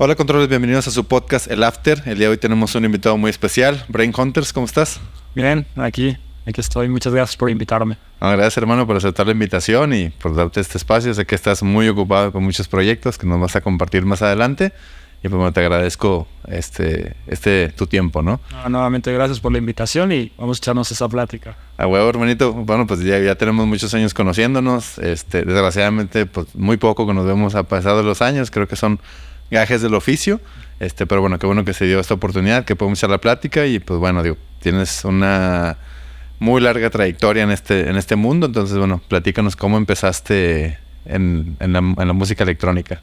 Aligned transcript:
Hola 0.00 0.14
controles, 0.14 0.48
bienvenidos 0.48 0.86
a 0.86 0.92
su 0.92 1.02
podcast 1.08 1.50
El 1.50 1.64
After. 1.64 2.04
El 2.06 2.18
día 2.18 2.28
de 2.28 2.28
hoy 2.28 2.38
tenemos 2.38 2.72
un 2.76 2.84
invitado 2.84 3.16
muy 3.16 3.30
especial, 3.30 3.84
Brain 3.88 4.12
Hunters, 4.16 4.52
¿cómo 4.52 4.64
estás? 4.64 5.00
Bien, 5.34 5.66
aquí, 5.74 6.16
aquí 6.46 6.60
estoy. 6.60 6.88
Muchas 6.88 7.12
gracias 7.12 7.36
por 7.36 7.50
invitarme. 7.50 7.98
gracias 8.20 8.58
hermano 8.58 8.86
por 8.86 8.96
aceptar 8.96 9.26
la 9.26 9.32
invitación 9.32 9.92
y 9.92 10.10
por 10.10 10.36
darte 10.36 10.60
este 10.60 10.78
espacio. 10.78 11.12
Sé 11.14 11.26
que 11.26 11.34
estás 11.34 11.64
muy 11.64 11.88
ocupado 11.88 12.30
con 12.30 12.44
muchos 12.44 12.68
proyectos 12.68 13.18
que 13.18 13.26
nos 13.26 13.40
vas 13.40 13.56
a 13.56 13.60
compartir 13.60 14.06
más 14.06 14.22
adelante. 14.22 14.72
Y 15.18 15.22
pues 15.22 15.34
bueno, 15.34 15.52
te 15.52 15.58
agradezco 15.58 16.28
este, 16.46 17.16
este 17.26 17.70
tu 17.70 17.88
tiempo, 17.88 18.22
¿no? 18.22 18.40
nuevamente 18.68 19.12
gracias 19.12 19.40
por 19.40 19.50
la 19.50 19.58
invitación 19.58 20.12
y 20.12 20.30
vamos 20.38 20.58
a 20.58 20.60
echarnos 20.60 20.92
esa 20.92 21.08
plática. 21.08 21.56
A 21.76 21.88
huevo, 21.88 22.08
hermanito. 22.08 22.52
Bueno, 22.52 22.86
pues 22.86 23.00
ya, 23.00 23.18
ya 23.18 23.34
tenemos 23.34 23.66
muchos 23.66 23.92
años 23.94 24.14
conociéndonos. 24.14 24.98
Este, 24.98 25.42
desgraciadamente, 25.42 26.24
pues 26.26 26.54
muy 26.54 26.76
poco 26.76 27.04
que 27.04 27.14
nos 27.14 27.26
vemos 27.26 27.56
a 27.56 27.64
pasar 27.64 27.96
de 27.96 28.04
los 28.04 28.22
años. 28.22 28.52
Creo 28.52 28.68
que 28.68 28.76
son 28.76 29.00
gajes 29.50 29.82
del 29.82 29.94
oficio. 29.94 30.40
Este, 30.80 31.06
pero 31.06 31.20
bueno, 31.20 31.38
qué 31.38 31.46
bueno 31.46 31.64
que 31.64 31.74
se 31.74 31.86
dio 31.86 31.98
esta 31.98 32.14
oportunidad, 32.14 32.64
que 32.64 32.76
podemos 32.76 32.98
echar 32.98 33.10
la 33.10 33.18
plática 33.18 33.66
y 33.66 33.80
pues 33.80 33.98
bueno, 33.98 34.22
digo, 34.22 34.36
tienes 34.60 35.04
una 35.04 35.76
muy 36.38 36.60
larga 36.60 36.88
trayectoria 36.88 37.42
en 37.42 37.50
este, 37.50 37.88
en 37.88 37.96
este 37.96 38.14
mundo, 38.14 38.46
entonces 38.46 38.78
bueno, 38.78 39.00
platícanos 39.08 39.56
cómo 39.56 39.76
empezaste 39.76 40.78
en, 41.04 41.56
en, 41.58 41.72
la, 41.72 41.78
en 41.78 42.06
la 42.06 42.12
música 42.12 42.44
electrónica. 42.44 43.00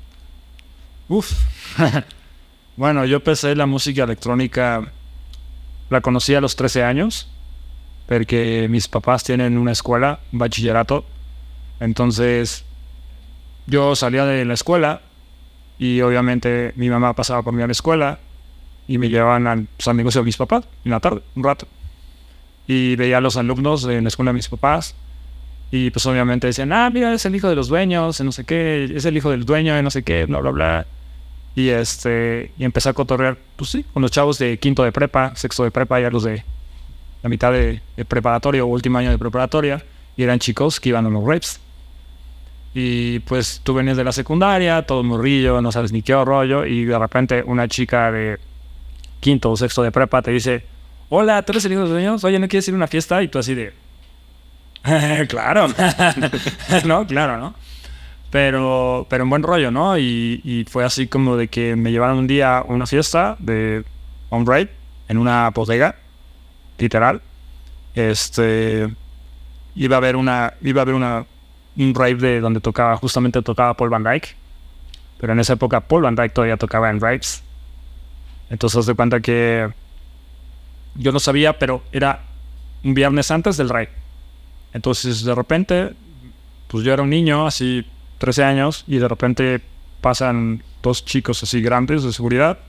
Uf, 1.10 1.34
bueno, 2.78 3.06
yo 3.06 3.18
empecé 3.18 3.56
la 3.56 3.66
música 3.66 4.04
electrónica, 4.04 4.90
la 5.90 6.00
conocí 6.00 6.34
a 6.34 6.40
los 6.40 6.56
13 6.56 6.84
años, 6.84 7.30
porque 8.08 8.68
mis 8.70 8.88
papás 8.88 9.26
tienen 9.26 9.58
una 9.58 9.74
escuela, 9.74 10.20
un 10.32 10.40
bachillerato, 10.40 11.04
entonces 11.82 12.64
yo 13.68 13.98
salía 13.98 14.26
de 14.26 14.46
la 14.46 14.54
escuela 14.54 15.02
y 15.78 16.02
obviamente 16.02 16.74
mi 16.76 16.90
mamá 16.90 17.14
pasaba 17.14 17.42
por 17.42 17.54
mí 17.54 17.62
a 17.62 17.68
la 17.68 17.72
escuela 17.72 18.20
y 18.88 18.98
me 18.98 19.10
llevaban 19.10 19.48
a 19.48 19.56
los 19.56 19.88
amigos 19.88 20.14
de 20.14 20.24
mis 20.24 20.38
papás 20.38 20.66
en 20.84 20.92
la 20.92 21.00
tarde, 21.00 21.22
un 21.36 21.44
rato. 21.44 21.68
Y 22.68 22.96
veía 22.96 23.18
a 23.18 23.22
los 23.22 23.38
alumnos 23.38 23.86
en 23.86 24.04
la 24.04 24.08
escuela 24.08 24.30
de 24.32 24.36
mis 24.36 24.48
papás. 24.48 24.96
Y 25.72 25.90
pues 25.90 26.06
obviamente 26.06 26.48
decían, 26.48 26.72
ah, 26.72 26.90
mira, 26.90 27.14
es 27.14 27.26
el 27.26 27.36
hijo 27.36 27.50
de 27.50 27.56
los 27.56 27.68
dueños, 27.68 28.22
no 28.22 28.32
sé 28.32 28.46
qué, 28.46 28.86
es 28.96 29.06
el 29.06 29.18
hijo 29.18 29.32
del 29.32 29.46
dueño, 29.46 29.82
no 29.82 29.90
sé 29.90 30.04
qué, 30.04 30.26
bla, 30.26 30.40
bla, 30.40 30.52
bla. 30.52 30.86
Y 31.56 31.70
este, 31.70 32.52
y 32.58 32.64
empecé 32.64 32.90
a 32.90 32.94
cotorrear, 32.94 33.38
pues 33.56 33.72
sí, 33.72 33.86
con 33.94 34.02
los 34.02 34.12
chavos 34.12 34.38
de 34.38 34.58
quinto 34.60 34.84
de 34.84 34.92
prepa, 34.92 35.36
sexto 35.36 35.64
de 35.64 35.72
prepa, 35.72 36.00
ya 36.00 36.10
los 36.10 36.24
de 36.24 36.44
la 37.24 37.30
mitad 37.30 37.52
de, 37.52 37.82
de 37.98 38.06
preparatoria 38.06 38.64
o 38.64 38.68
último 38.68 38.98
año 39.00 39.10
de 39.10 39.18
preparatoria. 39.18 39.84
Y 40.18 40.24
eran 40.24 40.40
chicos 40.40 40.80
que 40.80 40.90
iban 40.90 41.06
a 41.06 41.10
los 41.10 41.24
rapes. 41.24 41.60
Y 42.78 43.20
pues 43.20 43.62
tú 43.64 43.74
venías 43.74 43.96
de 43.96 44.04
la 44.04 44.12
secundaria, 44.12 44.86
todo 44.86 45.02
morrillo, 45.02 45.62
no 45.62 45.72
sabes 45.72 45.94
ni 45.94 46.02
qué 46.02 46.14
rollo, 46.14 46.66
y 46.66 46.84
de 46.84 47.00
repente 47.00 47.42
una 47.42 47.70
chica 47.70 48.12
de 48.12 48.38
quinto 49.22 49.50
o 49.50 49.56
sexto 49.56 49.82
de 49.82 49.94
prepa 49.94 50.22
te 50.22 50.32
dice, 50.32 50.66
hola, 51.08 51.42
¿tú 51.44 51.54
eres 51.54 51.64
el 51.64 51.72
hijo 51.72 51.88
de 51.88 52.06
los? 52.06 52.26
Oye, 52.26 52.38
¿no 52.38 52.50
quieres 52.50 52.68
ir 52.68 52.74
a 52.74 52.78
una 52.78 52.88
fiesta? 52.88 53.24
Y 53.24 53.30
tú 53.30 53.40
así 53.40 53.56
de, 53.56 53.74
claro, 55.30 55.68
no, 56.86 57.08
claro, 57.08 57.38
¿no? 57.38 57.56
Pero, 58.30 59.08
pero 59.10 59.24
en 59.24 59.30
buen 59.30 59.44
rollo, 59.44 59.72
¿no? 59.72 59.98
Y, 59.98 60.42
y, 60.44 60.66
fue 60.66 60.84
así 60.84 61.08
como 61.08 61.38
de 61.38 61.48
que 61.48 61.78
me 61.78 61.94
llevaron 61.94 62.18
un 62.18 62.28
día 62.28 62.58
a 62.58 62.64
una 62.64 62.86
fiesta 62.86 63.38
de 63.40 63.86
on-ride 64.30 64.70
en 65.08 65.18
una 65.18 65.50
bodega, 65.52 65.96
literal. 66.78 67.22
Este, 67.94 68.90
iba 69.76 69.96
a 69.96 70.00
haber 70.00 70.18
una, 70.18 70.56
iba 70.62 70.82
a 70.82 70.84
haber 70.84 70.96
una 70.96 71.26
un 71.78 71.94
rave 71.94 72.16
de 72.16 72.40
donde 72.40 72.60
tocaba, 72.60 72.96
justamente 72.98 73.42
tocaba 73.42 73.74
Paul 73.76 73.90
Van 73.90 74.04
Dyke. 74.04 74.36
Pero 75.20 75.34
en 75.34 75.40
esa 75.40 75.54
época 75.54 75.82
Paul 75.82 76.04
Van 76.04 76.16
Dyke 76.16 76.34
todavía 76.34 76.58
tocaba 76.58 76.90
en 76.90 77.00
raves. 77.00 77.44
Entonces 78.50 78.86
de 78.86 78.94
cuenta 78.94 79.20
que 79.20 79.70
yo 80.96 81.12
no 81.12 81.20
sabía, 81.20 81.58
pero 81.58 81.84
era 81.92 82.22
un 82.84 82.94
viernes 82.94 83.32
antes 83.32 83.58
del 83.58 83.70
rave. 83.70 83.90
Entonces 84.74 85.24
de 85.24 85.36
repente, 85.36 85.94
pues 86.68 86.84
yo 86.84 86.94
era 86.94 87.04
un 87.04 87.10
niño, 87.10 87.48
así 87.48 87.86
13 88.20 88.44
años, 88.44 88.84
y 88.88 88.98
de 88.98 89.08
repente 89.08 89.62
pasan 90.02 90.64
dos 90.84 91.04
chicos 91.04 91.42
así 91.44 91.62
grandes 91.62 92.04
de 92.04 92.14
seguridad 92.14 92.60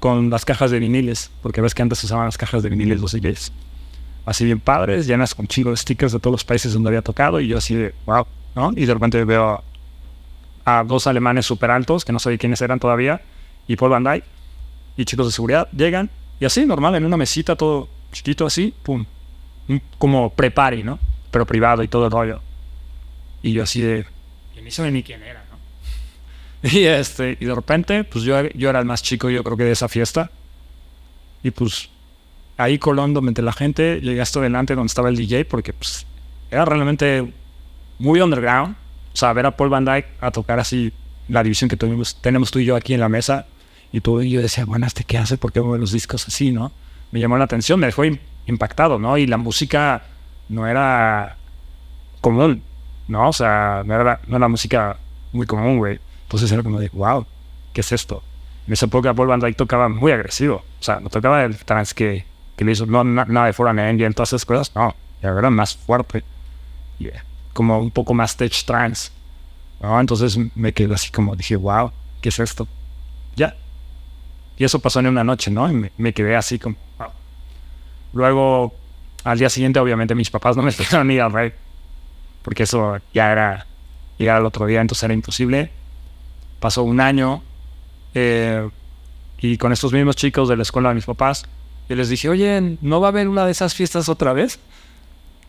con 0.00 0.30
las 0.30 0.44
cajas 0.44 0.70
de 0.70 0.78
viniles, 0.78 1.30
porque 1.42 1.60
ves 1.60 1.74
que 1.74 1.82
antes 1.82 2.02
usaban 2.02 2.26
las 2.26 2.38
cajas 2.38 2.62
de 2.62 2.70
viniles 2.70 3.00
los 3.00 3.12
DJs 3.12 3.52
así 4.28 4.44
bien 4.44 4.60
padres, 4.60 5.06
llenas 5.06 5.34
con 5.34 5.46
chingo 5.46 5.70
de 5.70 5.76
stickers 5.78 6.12
de 6.12 6.20
todos 6.20 6.32
los 6.32 6.44
países 6.44 6.74
donde 6.74 6.90
había 6.90 7.00
tocado 7.00 7.40
y 7.40 7.48
yo 7.48 7.56
así 7.56 7.74
de, 7.74 7.94
wow, 8.04 8.26
¿no? 8.54 8.72
Y 8.76 8.84
de 8.84 8.92
repente 8.92 9.24
veo 9.24 9.64
a, 10.66 10.84
dos 10.84 11.06
alemanes 11.06 11.46
súper 11.46 11.70
altos, 11.70 12.04
que 12.04 12.12
no 12.12 12.18
sabía 12.18 12.36
quiénes 12.36 12.60
eran 12.60 12.78
todavía, 12.78 13.22
y 13.66 13.76
Paul 13.76 13.92
Van 13.92 14.04
Dyke, 14.04 14.26
y 14.98 15.06
chicos 15.06 15.26
de 15.26 15.32
seguridad, 15.32 15.66
llegan, 15.72 16.10
y 16.40 16.44
así, 16.44 16.66
normal, 16.66 16.94
en 16.94 17.06
una 17.06 17.16
mesita, 17.16 17.56
todo 17.56 17.88
chiquito 18.12 18.44
así, 18.44 18.74
pum, 18.82 19.06
como 19.96 20.28
prepare, 20.30 20.84
¿no? 20.84 20.98
Pero 21.30 21.46
privado 21.46 21.82
y 21.82 21.88
todo 21.88 22.04
el 22.04 22.10
rollo. 22.10 22.40
Y 23.42 23.52
yo 23.52 23.62
así 23.62 23.80
de, 23.80 24.04
y 24.58 24.60
ni 24.60 24.70
sabía 24.70 24.90
ni 24.90 25.02
quién 25.02 25.22
era, 25.22 25.42
¿no? 25.50 26.68
Y 26.70 26.84
este, 26.84 27.38
y 27.40 27.46
de 27.46 27.54
repente, 27.54 28.04
pues 28.04 28.24
yo, 28.24 28.46
yo 28.50 28.68
era 28.68 28.80
el 28.80 28.84
más 28.84 29.02
chico, 29.02 29.30
yo 29.30 29.42
creo 29.42 29.56
que 29.56 29.64
de 29.64 29.72
esa 29.72 29.88
fiesta, 29.88 30.30
y 31.42 31.50
pues 31.50 31.88
ahí 32.58 32.78
colándome 32.78 33.28
entre 33.28 33.44
la 33.44 33.52
gente, 33.52 34.00
llegué 34.02 34.20
hasta 34.20 34.40
delante 34.40 34.74
donde 34.74 34.88
estaba 34.88 35.08
el 35.08 35.16
DJ 35.16 35.46
porque 35.46 35.72
pues, 35.72 36.04
era 36.50 36.64
realmente 36.66 37.32
muy 37.98 38.20
underground. 38.20 38.76
O 39.14 39.16
sea, 39.16 39.32
ver 39.32 39.46
a 39.46 39.56
Paul 39.56 39.70
Van 39.70 39.84
Dyke 39.84 40.08
a 40.20 40.30
tocar 40.30 40.60
así 40.60 40.92
la 41.28 41.42
división 41.42 41.70
que 41.70 41.76
tuvimos, 41.76 42.20
tenemos 42.20 42.50
tú 42.50 42.58
y 42.58 42.66
yo 42.66 42.76
aquí 42.76 42.94
en 42.94 43.00
la 43.00 43.08
mesa. 43.08 43.46
Y 43.90 44.00
tú 44.00 44.20
y 44.20 44.30
yo 44.30 44.42
decía, 44.42 44.66
bueno, 44.66 44.86
¿este 44.86 45.04
qué 45.04 45.16
hace? 45.16 45.38
¿Por 45.38 45.52
qué 45.52 45.62
mueve 45.62 45.78
los 45.78 45.92
discos 45.92 46.26
así, 46.28 46.52
no? 46.52 46.72
Me 47.10 47.20
llamó 47.20 47.38
la 47.38 47.44
atención, 47.44 47.80
me 47.80 47.86
dejó 47.86 48.02
impactado, 48.46 48.98
¿no? 48.98 49.16
Y 49.16 49.26
la 49.26 49.38
música 49.38 50.02
no 50.48 50.66
era 50.66 51.36
común, 52.20 52.62
¿no? 53.06 53.28
O 53.28 53.32
sea, 53.32 53.82
no 53.86 53.94
era, 53.94 54.20
no 54.26 54.36
era 54.36 54.48
música 54.48 54.98
muy 55.32 55.46
común, 55.46 55.78
güey. 55.78 55.98
Entonces 56.24 56.52
era 56.52 56.62
como 56.62 56.80
de, 56.80 56.90
wow, 56.92 57.24
¿qué 57.72 57.80
es 57.80 57.92
esto? 57.92 58.22
En 58.66 58.74
esa 58.74 58.86
época 58.86 59.14
Paul 59.14 59.28
Van 59.28 59.40
Dyke 59.40 59.56
tocaba 59.56 59.88
muy 59.88 60.12
agresivo. 60.12 60.56
O 60.56 60.82
sea, 60.82 61.00
no 61.00 61.08
tocaba 61.08 61.44
el 61.44 61.56
trance 61.56 61.94
que, 61.94 62.26
que 62.58 62.64
le 62.64 62.72
hizo 62.72 62.86
no, 62.86 63.04
nada 63.04 63.46
de 63.46 63.52
Foreign 63.52 63.78
Engine, 63.78 64.12
todas 64.12 64.30
esas 64.30 64.44
cosas, 64.44 64.74
no, 64.74 64.92
ya 65.22 65.28
era 65.28 65.48
más 65.48 65.76
fuerte, 65.76 66.24
como 67.52 67.78
un 67.78 67.92
poco 67.92 68.14
más 68.14 68.32
stage 68.32 68.64
trance, 68.66 69.12
¿no? 69.80 70.00
Entonces 70.00 70.36
me 70.56 70.72
quedé 70.72 70.92
así 70.92 71.12
como, 71.12 71.36
dije, 71.36 71.54
wow, 71.54 71.92
¿qué 72.20 72.30
es 72.30 72.38
esto? 72.40 72.66
Ya. 73.36 73.54
Y 74.56 74.64
eso 74.64 74.80
pasó 74.80 74.98
en 74.98 75.06
una 75.06 75.22
noche, 75.22 75.52
¿no? 75.52 75.70
Y 75.70 75.88
me, 75.96 76.12
quedé 76.12 76.34
así 76.34 76.58
como, 76.58 76.74
wow. 76.98 77.10
Luego, 78.12 78.74
al 79.22 79.38
día 79.38 79.50
siguiente, 79.50 79.78
obviamente, 79.78 80.16
mis 80.16 80.28
papás 80.28 80.56
no 80.56 80.64
me 80.64 80.72
dejaron 80.76 81.08
ir 81.12 81.20
al 81.20 81.32
rey, 81.32 81.52
porque 82.42 82.64
eso 82.64 82.98
ya 83.14 83.30
era 83.30 83.66
llegar 84.18 84.38
al 84.38 84.46
otro 84.46 84.66
día, 84.66 84.80
entonces 84.80 85.04
era 85.04 85.14
imposible. 85.14 85.70
Pasó 86.58 86.82
un 86.82 87.00
año, 87.00 87.40
eh, 88.14 88.68
y 89.38 89.58
con 89.58 89.72
estos 89.72 89.92
mismos 89.92 90.16
chicos 90.16 90.48
de 90.48 90.56
la 90.56 90.62
escuela 90.62 90.88
de 90.88 90.96
mis 90.96 91.06
papás, 91.06 91.46
y 91.88 91.94
les 91.94 92.08
dije, 92.08 92.28
oye, 92.28 92.76
¿no 92.82 93.00
va 93.00 93.08
a 93.08 93.10
haber 93.10 93.28
una 93.28 93.46
de 93.46 93.52
esas 93.52 93.74
fiestas 93.74 94.08
otra 94.08 94.32
vez? 94.32 94.58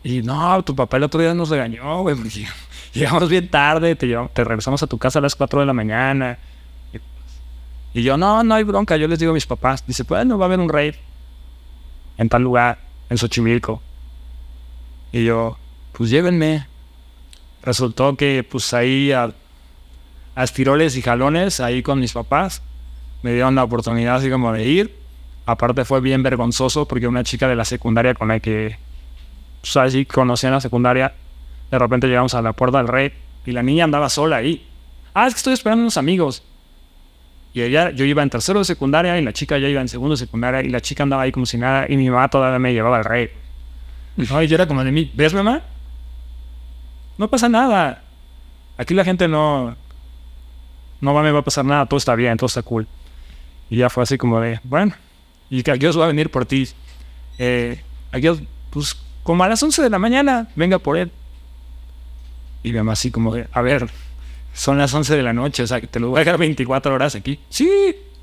Y 0.02 0.22
no, 0.22 0.62
tu 0.64 0.74
papá 0.74 0.96
el 0.96 1.02
otro 1.02 1.20
día 1.20 1.34
nos 1.34 1.50
regañó, 1.50 2.00
güey. 2.00 2.16
Llegamos 2.94 3.28
bien 3.28 3.48
tarde, 3.48 3.94
te, 3.94 4.16
te 4.32 4.44
regresamos 4.44 4.82
a 4.82 4.86
tu 4.86 4.96
casa 4.96 5.18
a 5.18 5.22
las 5.22 5.36
4 5.36 5.60
de 5.60 5.66
la 5.66 5.74
mañana. 5.74 6.38
Y, 7.92 8.02
yo, 8.02 8.16
no, 8.16 8.42
no 8.42 8.54
hay 8.54 8.64
bronca. 8.64 8.96
Yo 8.96 9.06
les 9.06 9.18
digo 9.18 9.32
a 9.32 9.34
mis 9.34 9.46
papás, 9.46 9.84
dice, 9.86 10.04
pues 10.04 10.24
no 10.24 10.38
va 10.38 10.46
a 10.46 10.48
haber 10.48 10.60
un 10.60 10.68
rave 10.68 10.98
en 12.16 12.28
tal 12.28 12.42
lugar, 12.42 12.78
en 13.10 13.18
Xochimilco. 13.18 13.82
Y 15.12 15.24
yo, 15.24 15.58
pues 15.92 16.08
llévenme. 16.08 16.66
Resultó 17.62 18.16
que, 18.16 18.46
pues 18.48 18.72
ahí 18.72 19.12
a, 19.12 19.34
a 20.34 20.44
estiroles 20.44 20.96
y 20.96 21.02
jalones, 21.02 21.60
ahí 21.60 21.82
con 21.82 22.00
mis 22.00 22.14
papás, 22.14 22.62
me 23.22 23.34
dieron 23.34 23.54
la 23.54 23.64
oportunidad 23.64 24.16
así 24.16 24.30
como 24.30 24.50
de 24.52 24.64
ir 24.64 24.99
Aparte 25.50 25.84
fue 25.84 26.00
bien 26.00 26.22
vergonzoso 26.22 26.86
porque 26.86 27.08
una 27.08 27.24
chica 27.24 27.48
de 27.48 27.56
la 27.56 27.64
secundaria 27.64 28.14
con 28.14 28.28
la 28.28 28.38
que, 28.38 28.76
pues 29.60 29.76
así 29.76 30.06
conocía 30.06 30.48
en 30.48 30.54
la 30.54 30.60
secundaria, 30.60 31.12
de 31.72 31.76
repente 31.76 32.06
llegamos 32.06 32.34
a 32.34 32.40
la 32.40 32.52
puerta 32.52 32.78
del 32.78 32.86
rey 32.86 33.12
y 33.44 33.50
la 33.50 33.60
niña 33.60 33.82
andaba 33.82 34.08
sola 34.10 34.36
ahí. 34.36 34.64
Ah, 35.12 35.26
es 35.26 35.34
que 35.34 35.38
estoy 35.38 35.54
esperando 35.54 35.80
a 35.80 35.84
unos 35.86 35.96
amigos. 35.96 36.44
Y 37.52 37.62
ella, 37.62 37.90
yo 37.90 38.04
iba 38.04 38.22
en 38.22 38.30
tercero 38.30 38.60
de 38.60 38.64
secundaria 38.64 39.18
y 39.18 39.24
la 39.24 39.32
chica 39.32 39.58
ya 39.58 39.66
iba 39.66 39.80
en 39.80 39.88
segundo 39.88 40.14
de 40.14 40.18
secundaria 40.18 40.62
y 40.62 40.68
la 40.68 40.80
chica 40.80 41.02
andaba 41.02 41.22
ahí 41.22 41.32
como 41.32 41.46
si 41.46 41.58
nada 41.58 41.86
y 41.88 41.96
mi 41.96 42.08
mamá 42.08 42.28
todavía 42.28 42.60
me 42.60 42.72
llevaba 42.72 42.98
al 42.98 43.04
rey. 43.04 43.30
No, 44.16 44.40
y 44.44 44.46
yo 44.46 44.54
era 44.54 44.68
como 44.68 44.84
de 44.84 44.92
mí, 44.92 45.10
¿ves 45.14 45.34
mamá? 45.34 45.62
No 47.18 47.26
pasa 47.26 47.48
nada. 47.48 48.04
Aquí 48.78 48.94
la 48.94 49.02
gente 49.02 49.26
no, 49.26 49.74
no 51.00 51.22
me 51.22 51.32
va 51.32 51.40
a 51.40 51.42
pasar 51.42 51.64
nada, 51.64 51.86
todo 51.86 51.98
está 51.98 52.14
bien, 52.14 52.36
todo 52.36 52.46
está 52.46 52.62
cool. 52.62 52.86
Y 53.68 53.78
ya 53.78 53.90
fue 53.90 54.04
así 54.04 54.16
como 54.16 54.40
de, 54.40 54.60
bueno, 54.62 54.94
y 55.50 55.62
que 55.62 55.74
Dios 55.74 55.98
va 55.98 56.04
a 56.04 56.08
venir 56.08 56.30
por 56.30 56.46
ti. 56.46 56.68
Eh, 57.38 57.82
Dios, 58.14 58.40
pues 58.70 58.96
como 59.22 59.44
a 59.44 59.48
las 59.48 59.62
11 59.62 59.82
de 59.82 59.90
la 59.90 59.98
mañana, 59.98 60.48
venga 60.54 60.78
por 60.78 60.96
él. 60.96 61.10
Y 62.62 62.70
mi 62.70 62.78
mamá 62.78 62.92
así 62.92 63.10
como, 63.10 63.34
a 63.34 63.62
ver, 63.62 63.90
son 64.54 64.78
las 64.78 64.94
11 64.94 65.16
de 65.16 65.22
la 65.22 65.32
noche, 65.32 65.62
o 65.62 65.66
sea, 65.66 65.80
te 65.80 66.00
lo 66.00 66.10
voy 66.10 66.18
a 66.18 66.24
dejar 66.24 66.38
24 66.38 66.94
horas 66.94 67.14
aquí. 67.14 67.40
Sí, 67.48 67.68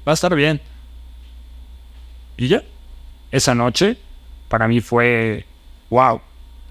va 0.07 0.13
a 0.13 0.13
estar 0.13 0.33
bien. 0.33 0.61
Y 2.37 2.47
ya, 2.47 2.63
esa 3.31 3.55
noche 3.55 3.97
para 4.47 4.67
mí 4.67 4.79
fue 4.79 5.45
wow, 5.89 6.21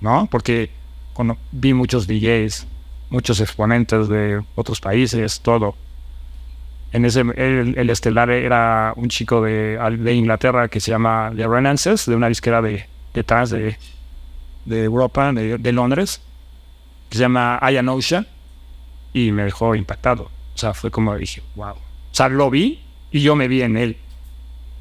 ¿no? 0.00 0.28
Porque 0.30 0.70
cuando 1.12 1.36
vi 1.52 1.74
muchos 1.74 2.06
DJs, 2.06 2.66
muchos 3.10 3.40
exponentes 3.40 4.08
de 4.08 4.42
otros 4.54 4.80
países, 4.80 5.40
todo. 5.40 5.74
En 6.96 7.04
ese, 7.04 7.20
el, 7.20 7.90
estelar 7.90 8.30
era 8.30 8.94
un 8.96 9.10
chico 9.10 9.42
de, 9.42 9.76
de, 9.98 10.14
Inglaterra 10.14 10.68
que 10.68 10.80
se 10.80 10.92
llama 10.92 11.30
The 11.36 11.46
Renances, 11.46 12.06
de 12.06 12.16
una 12.16 12.28
disquera 12.28 12.62
de, 12.62 12.86
detrás 13.12 13.50
de, 13.50 13.76
de 14.64 14.84
Europa, 14.84 15.30
de, 15.30 15.58
de, 15.58 15.72
Londres, 15.72 16.22
que 17.10 17.18
se 17.18 17.24
llama 17.24 17.60
Ian 17.70 17.90
Ocean, 17.90 18.26
y 19.12 19.30
me 19.30 19.44
dejó 19.44 19.74
impactado. 19.74 20.22
O 20.22 20.58
sea, 20.58 20.72
fue 20.72 20.90
como 20.90 21.14
dije, 21.18 21.42
wow. 21.54 21.72
O 21.72 21.78
sea, 22.12 22.30
lo 22.30 22.48
vi 22.48 22.80
y 23.10 23.20
yo 23.20 23.36
me 23.36 23.46
vi 23.46 23.60
en 23.60 23.76
él. 23.76 23.98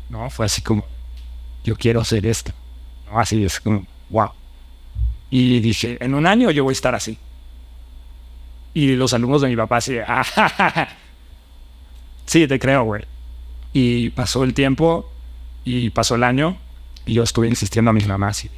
¿No? 0.07 0.29
Fue 0.29 0.45
así 0.45 0.61
como, 0.61 0.85
yo 1.65 1.75
quiero 1.75 1.99
hacer 1.99 2.25
esto. 2.25 2.53
Así 3.11 3.43
es 3.43 3.59
como, 3.59 3.85
wow. 4.09 4.29
Y 5.29 5.59
dije, 5.59 5.97
en 5.99 6.15
un 6.15 6.25
año 6.27 6.49
yo 6.49 6.63
voy 6.63 6.71
a 6.71 6.79
estar 6.79 6.95
así. 6.95 7.17
Y 8.73 8.95
los 8.95 9.13
alumnos 9.13 9.41
de 9.41 9.49
mi 9.49 9.57
papá 9.57 9.77
así, 9.77 9.97
ah, 9.97 10.87
sí, 12.25 12.47
te 12.47 12.59
creo, 12.59 12.83
güey. 12.83 13.03
Y 13.73 14.09
pasó 14.11 14.43
el 14.43 14.53
tiempo 14.53 15.11
y 15.63 15.89
pasó 15.89 16.15
el 16.15 16.23
año 16.23 16.57
y 17.05 17.13
yo 17.13 17.23
estuve 17.23 17.47
insistiendo 17.47 17.91
a 17.91 17.93
mi 17.93 18.03
mamá 18.05 18.29
así, 18.29 18.49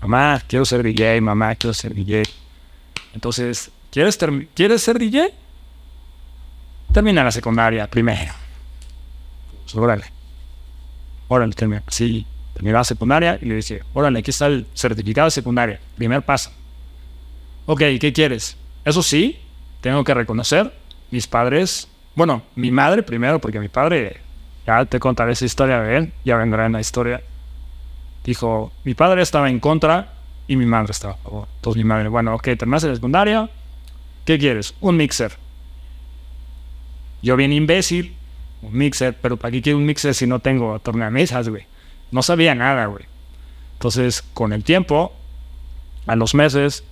mamá, 0.00 0.42
quiero 0.46 0.64
ser 0.64 0.82
DJ, 0.82 1.20
mamá, 1.20 1.54
quiero 1.54 1.74
ser 1.74 1.94
DJ. 1.94 2.22
Entonces, 3.14 3.70
¿quieres, 3.90 4.18
¿quieres 4.54 4.82
ser 4.82 4.98
DJ? 4.98 5.34
Termina 6.92 7.22
la 7.22 7.30
secundaria 7.30 7.88
primero. 7.88 8.32
Pues, 9.62 9.74
órale. 9.74 10.04
Órale, 11.28 11.52
termina. 11.54 11.82
Sí, 11.88 12.26
terminé 12.54 12.72
la 12.72 12.84
secundaria 12.84 13.38
y 13.40 13.46
le 13.46 13.56
dije, 13.56 13.82
órale, 13.94 14.18
aquí 14.18 14.30
está 14.30 14.46
el 14.46 14.66
certificado 14.74 15.26
de 15.26 15.30
secundaria, 15.30 15.80
primer 15.96 16.22
paso. 16.22 16.50
Ok, 17.66 17.80
¿qué 18.00 18.12
quieres? 18.12 18.56
Eso 18.84 19.02
sí, 19.02 19.38
tengo 19.80 20.02
que 20.02 20.14
reconocer, 20.14 20.72
mis 21.10 21.26
padres, 21.26 21.88
bueno, 22.14 22.42
mi 22.54 22.70
madre 22.70 23.02
primero, 23.02 23.40
porque 23.40 23.60
mi 23.60 23.68
padre, 23.68 24.18
ya 24.66 24.84
te 24.84 24.98
contaré 24.98 25.32
esa 25.32 25.44
historia 25.44 25.80
de 25.80 25.96
él, 25.96 26.12
ya 26.24 26.36
vendrá 26.36 26.66
en 26.66 26.72
la 26.72 26.80
historia. 26.80 27.22
Dijo, 28.24 28.72
mi 28.84 28.94
padre 28.94 29.22
estaba 29.22 29.48
en 29.48 29.60
contra 29.60 30.12
y 30.46 30.56
mi 30.56 30.66
madre 30.66 30.90
estaba 30.90 31.14
a 31.14 31.16
favor. 31.16 31.48
Entonces 31.56 31.82
mi 31.82 31.88
madre, 31.88 32.08
bueno, 32.08 32.34
ok, 32.34 32.42
terminaste 32.42 32.88
la 32.88 32.94
secundaria, 32.94 33.48
¿qué 34.24 34.38
quieres? 34.38 34.74
Un 34.80 34.96
mixer. 34.96 35.32
Yo 37.22 37.36
bien 37.36 37.52
imbécil, 37.52 38.16
un 38.62 38.76
mixer, 38.76 39.16
pero 39.20 39.36
¿para 39.36 39.52
qué 39.52 39.62
quiero 39.62 39.78
un 39.78 39.86
mixer 39.86 40.14
si 40.14 40.26
no 40.26 40.40
tengo 40.40 40.78
tornamesas, 40.80 41.48
güey? 41.48 41.64
No 42.10 42.22
sabía 42.22 42.54
nada, 42.54 42.86
güey. 42.86 43.04
Entonces, 43.74 44.22
con 44.34 44.52
el 44.52 44.64
tiempo, 44.64 45.12
a 46.06 46.16
los 46.16 46.34
meses, 46.34 46.84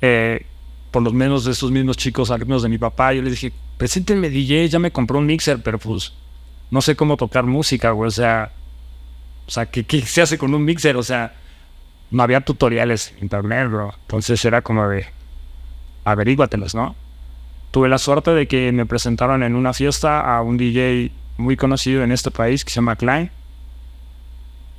eh, 0.00 0.46
por 0.90 1.02
lo 1.02 1.12
menos 1.12 1.44
de 1.44 1.52
esos 1.52 1.70
mismos 1.70 1.96
chicos 1.96 2.30
alumnos 2.30 2.62
de 2.62 2.68
mi 2.68 2.78
papá, 2.78 3.12
yo 3.12 3.22
les 3.22 3.32
dije, 3.32 3.52
preséntenme 3.76 4.28
DJ, 4.28 4.68
ya 4.68 4.78
me 4.78 4.90
compró 4.90 5.18
un 5.18 5.26
mixer, 5.26 5.62
pero 5.62 5.78
pues 5.78 6.12
no 6.70 6.80
sé 6.80 6.96
cómo 6.96 7.16
tocar 7.16 7.44
música, 7.44 7.90
güey. 7.92 8.08
O 8.08 8.10
sea, 8.10 8.52
o 9.46 9.50
sea, 9.50 9.66
¿qué, 9.66 9.84
¿qué, 9.84 10.02
se 10.02 10.22
hace 10.22 10.38
con 10.38 10.54
un 10.54 10.64
mixer? 10.64 10.96
O 10.96 11.02
sea, 11.02 11.34
no 12.10 12.22
había 12.22 12.40
tutoriales 12.40 13.12
en 13.16 13.24
internet, 13.24 13.68
bro. 13.68 13.94
Entonces 14.02 14.44
era 14.44 14.62
como 14.62 14.88
de, 14.88 15.06
averíguatelos, 16.04 16.74
¿no? 16.74 16.94
Tuve 17.70 17.88
la 17.88 17.98
suerte 17.98 18.32
de 18.32 18.48
que 18.48 18.72
me 18.72 18.86
presentaron 18.86 19.42
en 19.42 19.54
una 19.54 19.72
fiesta 19.72 20.36
a 20.36 20.42
un 20.42 20.56
DJ 20.56 21.12
muy 21.36 21.56
conocido 21.56 22.02
en 22.02 22.12
este 22.12 22.30
país 22.30 22.64
que 22.64 22.70
se 22.70 22.76
llama 22.76 22.96
Klein. 22.96 23.30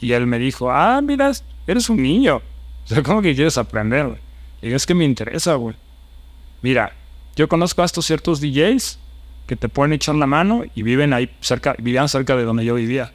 Y 0.01 0.11
él 0.13 0.27
me 0.27 0.39
dijo, 0.39 0.71
ah, 0.71 0.99
mira, 1.01 1.31
eres 1.67 1.89
un 1.89 2.01
niño. 2.01 2.37
O 2.85 2.87
sea, 2.87 3.03
¿cómo 3.03 3.21
que 3.21 3.33
quieres 3.33 3.57
aprender? 3.57 4.19
Y 4.61 4.73
es 4.73 4.85
que 4.85 4.93
me 4.93 5.05
interesa, 5.05 5.55
güey. 5.55 5.75
Mira, 6.61 6.93
yo 7.35 7.47
conozco 7.47 7.81
a 7.81 7.85
estos 7.85 8.05
ciertos 8.05 8.41
DJs 8.41 8.99
que 9.47 9.55
te 9.55 9.69
pueden 9.69 9.93
echar 9.93 10.15
la 10.15 10.27
mano 10.27 10.63
y 10.75 10.83
viven 10.83 11.13
ahí 11.13 11.29
cerca, 11.41 11.75
vivían 11.77 12.07
cerca 12.07 12.35
de 12.35 12.43
donde 12.43 12.65
yo 12.65 12.75
vivía. 12.75 13.11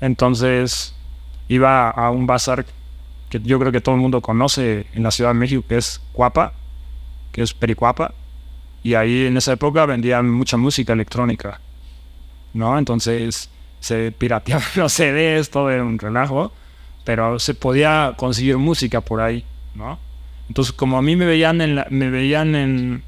Entonces, 0.00 0.94
iba 1.48 1.90
a 1.90 2.10
un 2.10 2.26
bazar 2.26 2.64
que 3.28 3.40
yo 3.40 3.58
creo 3.58 3.72
que 3.72 3.80
todo 3.80 3.94
el 3.94 4.00
mundo 4.00 4.20
conoce 4.20 4.86
en 4.94 5.02
la 5.02 5.10
Ciudad 5.10 5.30
de 5.30 5.34
México, 5.34 5.64
que 5.68 5.76
es 5.76 6.00
Cuapa, 6.12 6.52
que 7.32 7.42
es 7.42 7.52
Pericuapa. 7.52 8.14
Y 8.82 8.94
ahí 8.94 9.26
en 9.26 9.36
esa 9.36 9.52
época 9.52 9.86
vendían 9.86 10.30
mucha 10.30 10.56
música 10.56 10.92
electrónica. 10.92 11.60
¿No? 12.52 12.78
Entonces, 12.78 13.50
se 13.80 14.12
pirateaban 14.12 14.64
los 14.76 14.92
CDs, 14.92 15.50
todo 15.50 15.70
era 15.70 15.82
un 15.82 15.98
relajo, 15.98 16.52
pero 17.04 17.38
se 17.38 17.54
podía 17.54 18.14
conseguir 18.16 18.56
música 18.56 19.00
por 19.00 19.20
ahí, 19.20 19.44
¿no? 19.74 19.98
Entonces, 20.48 20.72
como 20.72 20.98
a 20.98 21.02
mí 21.02 21.16
me 21.16 21.24
veían 21.24 21.60
en, 21.60 21.84
me 21.90 22.10
veían 22.10 22.54
en, 22.54 23.02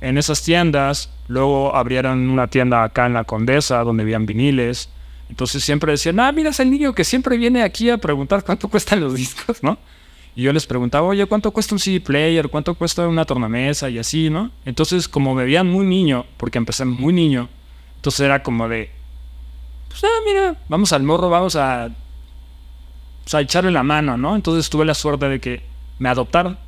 en 0.00 0.18
esas 0.18 0.42
tiendas, 0.42 1.10
luego 1.28 1.74
abrieron 1.74 2.28
una 2.30 2.48
tienda 2.48 2.84
acá 2.84 3.06
en 3.06 3.14
la 3.14 3.24
Condesa 3.24 3.82
donde 3.84 4.02
habían 4.02 4.26
viniles. 4.26 4.90
Entonces 5.28 5.62
siempre 5.62 5.92
decían, 5.92 6.20
ah, 6.20 6.32
mira, 6.32 6.50
es 6.50 6.60
el 6.60 6.70
niño 6.70 6.94
que 6.94 7.04
siempre 7.04 7.36
viene 7.36 7.62
aquí 7.62 7.90
a 7.90 7.98
preguntar 7.98 8.44
cuánto 8.44 8.68
cuestan 8.70 9.00
los 9.00 9.14
discos, 9.14 9.62
¿no? 9.62 9.78
Y 10.36 10.42
yo 10.42 10.52
les 10.52 10.66
preguntaba, 10.66 11.06
oye, 11.06 11.26
¿cuánto 11.26 11.50
cuesta 11.50 11.74
un 11.74 11.80
CD 11.80 12.00
player? 12.00 12.48
¿Cuánto 12.48 12.74
cuesta 12.74 13.08
una 13.08 13.24
tornamesa? 13.24 13.90
Y 13.90 13.98
así, 13.98 14.30
¿no? 14.30 14.52
Entonces, 14.64 15.08
como 15.08 15.34
me 15.34 15.44
veían 15.44 15.66
muy 15.68 15.84
niño, 15.84 16.26
porque 16.36 16.58
empecé 16.58 16.84
muy 16.84 17.12
niño, 17.12 17.48
entonces 17.96 18.20
era 18.20 18.42
como 18.42 18.68
de, 18.68 18.90
pues, 19.88 20.04
ah, 20.04 20.20
mira, 20.24 20.56
vamos 20.68 20.92
al 20.92 21.02
morro, 21.02 21.28
vamos 21.28 21.56
a, 21.56 21.88
pues, 23.24 23.34
a 23.34 23.40
echarle 23.40 23.72
la 23.72 23.82
mano, 23.82 24.16
¿no? 24.16 24.36
Entonces 24.36 24.70
tuve 24.70 24.84
la 24.84 24.94
suerte 24.94 25.28
de 25.28 25.40
que 25.40 25.62
me 25.98 26.08
adoptaron. 26.08 26.58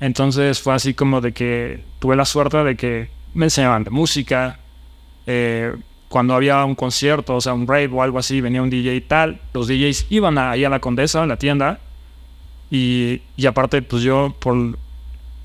Entonces 0.00 0.60
fue 0.60 0.74
así 0.74 0.94
como 0.94 1.20
de 1.20 1.32
que 1.32 1.82
tuve 1.98 2.16
la 2.16 2.24
suerte 2.24 2.58
de 2.58 2.76
que 2.76 3.10
me 3.34 3.46
enseñaban 3.46 3.84
de 3.84 3.90
música. 3.90 4.58
Eh, 5.26 5.74
cuando 6.08 6.34
había 6.34 6.64
un 6.64 6.74
concierto, 6.74 7.36
o 7.36 7.40
sea, 7.40 7.52
un 7.52 7.66
rave 7.66 7.90
o 7.92 8.02
algo 8.02 8.18
así, 8.18 8.40
venía 8.40 8.62
un 8.62 8.70
DJ 8.70 8.94
y 8.94 9.00
tal, 9.02 9.40
los 9.52 9.68
DJs 9.68 10.06
iban 10.10 10.38
ahí 10.38 10.64
a 10.64 10.70
la 10.70 10.80
Condesa, 10.80 11.22
a 11.22 11.26
la 11.26 11.36
tienda. 11.36 11.80
Y, 12.70 13.22
y 13.36 13.46
aparte, 13.46 13.82
pues 13.82 14.02
yo, 14.02 14.34
por, 14.38 14.78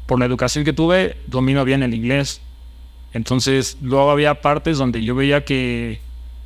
por 0.06 0.20
la 0.20 0.26
educación 0.26 0.64
que 0.64 0.74
tuve, 0.74 1.18
domino 1.28 1.66
bien 1.66 1.84
el 1.84 1.94
inglés. 1.94 2.42
Entonces, 3.14 3.78
luego 3.82 4.10
había 4.12 4.42
partes 4.42 4.78
donde 4.78 5.04
yo 5.04 5.16
veía 5.16 5.46
que 5.46 6.00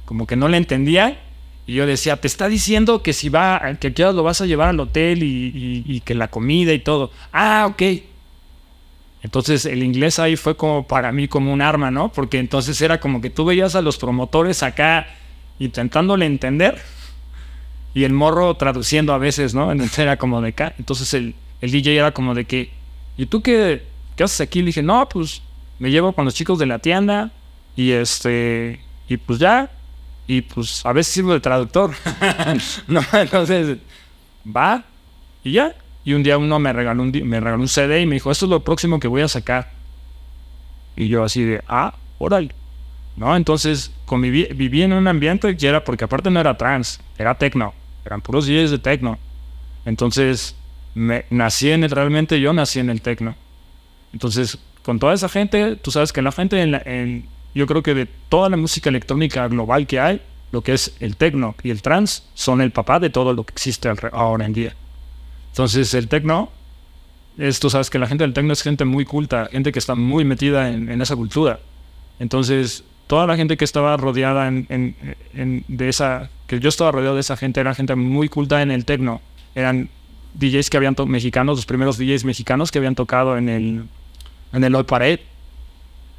como 0.06 0.26
que 0.26 0.36
no 0.36 0.48
le 0.48 0.58
entendía. 0.58 1.20
Y 1.68 1.74
yo 1.74 1.86
decía, 1.86 2.16
te 2.16 2.28
está 2.28 2.48
diciendo 2.48 3.04
que 3.04 3.12
si 3.12 3.28
va, 3.28 3.62
que 3.80 3.88
aquí 3.90 4.02
lo 4.02 4.24
vas 4.24 4.40
a 4.40 4.46
llevar 4.46 4.70
al 4.70 4.80
hotel 4.80 5.20
y, 5.22 6.02
que 6.06 6.16
la 6.16 6.30
comida 6.30 6.74
y 6.74 6.80
todo. 6.80 7.12
Ah, 7.34 7.68
ok. 7.70 7.82
Entonces 9.22 9.66
el 9.66 9.84
inglés 9.84 10.20
ahí 10.20 10.38
fue 10.38 10.56
como 10.56 10.88
para 10.88 11.12
mí 11.12 11.28
como 11.28 11.52
un 11.52 11.62
arma, 11.62 11.92
¿no? 11.92 12.10
Porque 12.10 12.40
entonces 12.40 12.82
era 12.82 13.02
como 13.02 13.20
que 13.20 13.30
tú 13.30 13.44
veías 13.44 13.76
a 13.76 13.82
los 13.82 13.98
promotores 13.98 14.64
acá 14.64 15.08
intentándole 15.60 16.26
entender 16.26 16.82
y 17.94 18.06
el 18.06 18.14
morro 18.14 18.56
traduciendo 18.56 19.12
a 19.12 19.18
veces, 19.18 19.54
¿no? 19.54 19.70
Entonces 19.72 20.00
era 20.00 20.16
como 20.16 20.40
de 20.40 20.50
acá. 20.50 20.74
Entonces 20.78 21.14
el, 21.14 21.36
el 21.60 21.72
DJ 21.72 21.98
era 21.98 22.12
como 22.14 22.34
de 22.34 22.46
que, 22.46 22.72
¿y 23.18 23.26
tú 23.26 23.42
qué, 23.42 23.84
qué 24.16 24.24
haces 24.24 24.40
aquí? 24.40 24.60
Le 24.60 24.68
dije, 24.68 24.84
no, 24.84 25.10
pues 25.10 25.42
me 25.80 25.92
llevo 25.92 26.14
con 26.14 26.24
los 26.24 26.34
chicos 26.34 26.60
de 26.60 26.66
la 26.66 26.80
tienda 26.80 27.32
y 27.76 27.92
este, 27.92 28.80
y 29.10 29.18
pues 29.18 29.40
ya, 29.40 29.70
y 30.28 30.42
pues 30.42 30.86
a 30.86 30.92
veces 30.92 31.14
sirvo 31.14 31.34
de 31.34 31.40
traductor. 31.40 31.92
no, 32.88 33.02
entonces, 33.14 33.78
va 34.46 34.84
y 35.44 35.54
ya. 35.54 35.74
Y 36.04 36.14
un 36.14 36.24
día 36.24 36.38
uno 36.38 36.60
me 36.60 36.72
regaló 36.72 37.02
un, 37.02 37.12
me 37.12 37.40
regaló 37.40 37.62
un 37.62 37.68
CD 37.68 38.02
y 38.02 38.06
me 38.06 38.16
dijo, 38.16 38.30
esto 38.30 38.46
es 38.46 38.50
lo 38.50 38.64
próximo 38.64 39.00
que 39.00 39.08
voy 39.08 39.22
a 39.22 39.28
sacar. 39.28 39.72
Y 40.96 41.08
yo 41.08 41.24
así 41.24 41.44
de, 41.44 41.64
ah, 41.68 41.96
órale. 42.18 42.52
¿No? 43.16 43.36
Entonces, 43.36 43.92
conviví, 44.06 44.48
viví 44.54 44.84
en 44.84 44.94
un 44.94 45.08
ambiente 45.08 45.58
que 45.58 45.68
era, 45.68 45.84
porque 45.84 46.04
aparte 46.04 46.30
no 46.30 46.40
era 46.40 46.56
trans, 46.56 47.00
era 47.18 47.36
techno. 47.36 47.74
Eran 48.06 48.22
puros 48.22 48.46
días 48.46 48.70
de 48.70 48.78
techno. 48.78 49.18
Entonces, 49.86 50.56
me, 50.94 51.26
nací 51.30 51.72
en 51.72 51.84
el, 51.84 51.90
realmente 51.90 52.40
yo 52.40 52.54
nací 52.54 52.80
en 52.80 52.90
el 52.90 53.02
techno. 53.02 53.36
Entonces, 54.14 54.60
con 54.84 55.00
toda 55.00 55.14
esa 55.14 55.30
gente, 55.30 55.78
tú 55.78 55.90
sabes 55.92 56.14
que 56.14 56.22
la 56.22 56.32
gente 56.32 56.62
en, 56.62 56.76
en 56.86 57.28
yo 57.58 57.66
creo 57.66 57.82
que 57.82 57.94
de 57.94 58.06
toda 58.06 58.50
la 58.50 58.58
música 58.58 58.90
electrónica 58.90 59.48
global 59.48 59.88
que 59.88 60.00
hay, 60.00 60.22
lo 60.52 60.62
que 60.62 60.74
es 60.74 60.96
el 61.00 61.18
techno 61.18 61.56
y 61.64 61.72
el 61.72 61.82
trance 61.82 62.22
son 62.34 62.62
el 62.62 62.72
papá 62.72 63.00
de 63.00 63.10
todo 63.10 63.34
lo 63.34 63.44
que 63.44 63.52
existe 63.52 63.90
ahora 64.12 64.46
en 64.46 64.54
día. 64.54 64.76
Entonces 65.50 65.94
el 65.94 66.08
techno, 66.08 66.52
es, 67.38 67.60
tú 67.60 67.70
sabes 67.70 67.90
que 67.90 68.00
la 68.00 68.08
gente 68.08 68.24
del 68.24 68.34
techno 68.34 68.54
es 68.54 68.62
gente 68.62 68.86
muy 68.86 69.06
culta, 69.06 69.48
gente 69.52 69.72
que 69.72 69.80
está 69.80 69.96
muy 69.96 70.24
metida 70.24 70.70
en, 70.70 71.02
esa 71.02 71.16
cultura. 71.16 71.60
Entonces 72.20 72.84
toda 73.08 73.26
la 73.26 73.36
gente 73.36 73.58
que 73.58 73.66
estaba 73.66 73.98
rodeada 73.98 74.52
de 74.52 75.90
esa, 75.90 76.30
que 76.46 76.60
yo 76.60 76.70
estaba 76.70 76.92
rodeado 76.92 77.16
de 77.16 77.22
esa 77.22 77.38
gente, 77.38 77.60
era 77.60 77.74
gente 77.74 77.96
muy 77.96 78.30
culta 78.30 78.62
en 78.62 78.70
el 78.70 78.86
techno. 78.86 79.20
Eran 79.56 79.90
DJs 80.36 80.70
que 80.70 80.78
habían 80.78 80.96
mexicanos, 81.08 81.58
los 81.58 81.66
primeros 81.66 81.98
DJs 81.98 82.24
mexicanos 82.24 82.72
que 82.72 82.78
habían 82.78 82.96
tocado 82.96 83.38
en 83.38 83.50
el, 83.50 83.86
en 84.54 84.64
el 84.64 84.76
Old 84.76 84.86
Parade 84.86 85.22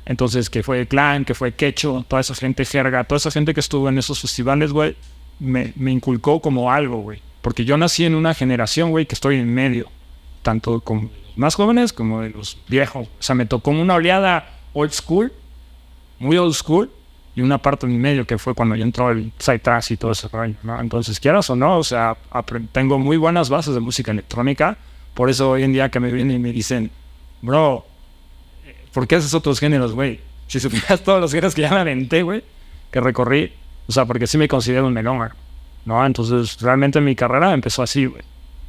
Entonces, 0.08 0.48
que 0.48 0.62
fue 0.62 0.86
Clan, 0.86 1.26
que 1.26 1.34
fue 1.34 1.52
Quecho, 1.52 2.02
toda 2.08 2.20
esa 2.20 2.34
gente 2.34 2.64
jerga, 2.64 3.04
toda 3.04 3.18
esa 3.18 3.30
gente 3.30 3.52
que 3.52 3.60
estuvo 3.60 3.90
en 3.90 3.98
esos 3.98 4.18
festivales, 4.18 4.72
güey, 4.72 4.96
me, 5.38 5.74
me 5.76 5.92
inculcó 5.92 6.40
como 6.40 6.72
algo, 6.72 7.02
güey. 7.02 7.20
Porque 7.42 7.66
yo 7.66 7.76
nací 7.76 8.06
en 8.06 8.14
una 8.14 8.32
generación, 8.32 8.90
güey, 8.90 9.04
que 9.04 9.14
estoy 9.14 9.36
en 9.36 9.52
medio, 9.52 9.90
tanto 10.42 10.80
con 10.80 11.10
más 11.36 11.54
jóvenes 11.54 11.92
como 11.92 12.22
de 12.22 12.30
los 12.30 12.58
viejos. 12.68 13.06
O 13.06 13.22
sea, 13.22 13.34
me 13.34 13.44
tocó 13.44 13.70
una 13.70 13.96
oleada 13.96 14.48
old 14.72 14.92
school, 14.92 15.30
muy 16.18 16.38
old 16.38 16.54
school, 16.54 16.90
y 17.34 17.42
una 17.42 17.58
parte 17.58 17.84
en 17.84 18.00
medio 18.00 18.26
que 18.26 18.38
fue 18.38 18.54
cuando 18.54 18.76
yo 18.76 18.84
entró 18.84 19.10
el 19.10 19.30
Psytrance 19.38 19.92
y 19.92 19.96
todo 19.98 20.12
ese 20.12 20.26
rollo, 20.28 20.54
¿no? 20.62 20.80
Entonces, 20.80 21.20
quieras 21.20 21.50
o 21.50 21.54
no, 21.54 21.76
o 21.76 21.84
sea, 21.84 22.16
tengo 22.72 22.98
muy 22.98 23.18
buenas 23.18 23.50
bases 23.50 23.74
de 23.74 23.80
música 23.80 24.10
electrónica, 24.10 24.78
por 25.12 25.28
eso 25.28 25.50
hoy 25.50 25.64
en 25.64 25.74
día 25.74 25.90
que 25.90 26.00
me 26.00 26.10
vienen 26.10 26.36
y 26.36 26.38
me 26.38 26.50
dicen, 26.50 26.90
bro, 27.42 27.84
¿por 28.92 29.06
qué 29.06 29.16
haces 29.16 29.34
otros 29.34 29.60
géneros, 29.60 29.92
güey? 29.92 30.20
Si 30.46 30.60
supieras 30.60 31.00
todos 31.04 31.20
los 31.20 31.30
géneros 31.30 31.54
que 31.54 31.62
ya 31.62 31.70
me 31.70 31.80
aventé, 31.80 32.22
güey, 32.22 32.42
que 32.90 33.00
recorrí, 33.00 33.52
o 33.86 33.92
sea, 33.92 34.04
porque 34.06 34.26
sí 34.26 34.38
me 34.38 34.48
considero 34.48 34.86
un 34.86 34.92
melón, 34.92 35.30
¿no? 35.84 36.04
Entonces, 36.04 36.60
realmente 36.60 37.00
mi 37.00 37.14
carrera 37.14 37.52
empezó 37.52 37.82
así, 37.82 38.06
güey. 38.06 38.22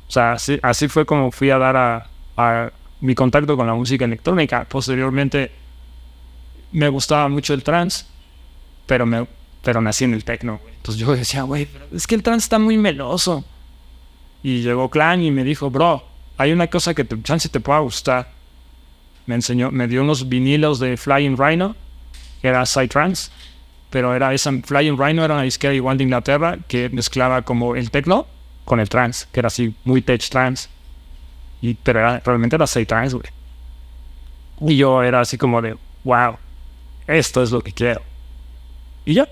O 0.08 0.12
sea, 0.12 0.34
así, 0.34 0.88
fue 0.88 1.06
como 1.06 1.32
fui 1.32 1.52
a 1.52 1.58
dar 1.58 2.08
a, 2.36 2.72
mi 3.02 3.16
contacto 3.16 3.56
con 3.56 3.68
la 3.68 3.76
música 3.76 4.06
electrónica. 4.06 4.66
Posteriormente, 4.68 5.52
me 6.72 6.90
gustaba 6.90 7.30
mucho 7.30 7.54
el 7.54 7.64
trance 7.64 8.06
pero, 8.90 9.06
me, 9.06 9.28
pero 9.64 9.82
nací 9.82 10.06
en 10.06 10.16
el 10.16 10.24
techno, 10.24 10.60
Entonces 10.78 11.00
yo 11.00 11.16
decía, 11.16 11.44
güey, 11.44 11.68
es 11.94 12.08
que 12.08 12.16
el 12.16 12.24
trance 12.24 12.46
está 12.46 12.58
muy 12.58 12.76
meloso. 12.76 13.46
Y 14.42 14.64
llegó 14.64 14.90
Clan 14.90 15.22
y 15.22 15.30
me 15.30 15.44
dijo, 15.44 15.70
bro, 15.70 16.04
hay 16.38 16.52
una 16.52 16.66
cosa 16.66 16.96
que 16.96 17.04
te, 17.04 17.22
chance 17.22 17.50
te 17.50 17.60
pueda 17.60 17.78
gustar. 17.80 18.32
Me 19.30 19.36
enseñó, 19.36 19.70
me 19.70 19.88
dio 19.88 20.02
unos 20.02 20.28
vinilos 20.28 20.80
de 20.80 20.98
Flying 20.98 21.38
Rhino, 21.38 21.76
que 22.42 22.48
era 22.48 22.66
Psytrance, 22.66 23.30
pero 23.92 24.16
era 24.16 24.34
esa, 24.34 24.52
Flying 24.52 24.98
Rhino 24.98 25.24
era 25.24 25.36
una 25.36 25.44
disquera 25.44 25.72
igual 25.72 26.00
de 26.00 26.06
Inglaterra 26.06 26.58
que 26.68 26.90
mezclaba 26.90 27.44
como 27.44 27.76
el 27.76 27.92
techno 27.92 28.26
con 28.66 28.80
el 28.80 28.90
trance, 28.90 29.28
que 29.32 29.40
era 29.40 29.46
así, 29.46 29.76
muy 29.84 30.02
tech 30.02 30.28
trance. 30.30 30.68
Y, 31.62 31.76
pero 31.76 32.00
era, 32.00 32.20
realmente 32.26 32.56
era 32.56 32.66
Psytrance, 32.66 33.18
güey. 33.18 33.30
Y 34.62 34.78
yo 34.78 35.04
era 35.04 35.20
así 35.20 35.38
como 35.38 35.62
de, 35.62 35.78
wow, 36.06 36.38
esto 37.06 37.44
es 37.44 37.52
lo 37.52 37.62
que 37.62 37.72
quiero. 37.72 38.02
Y 39.06 39.14
ya, 39.14 39.30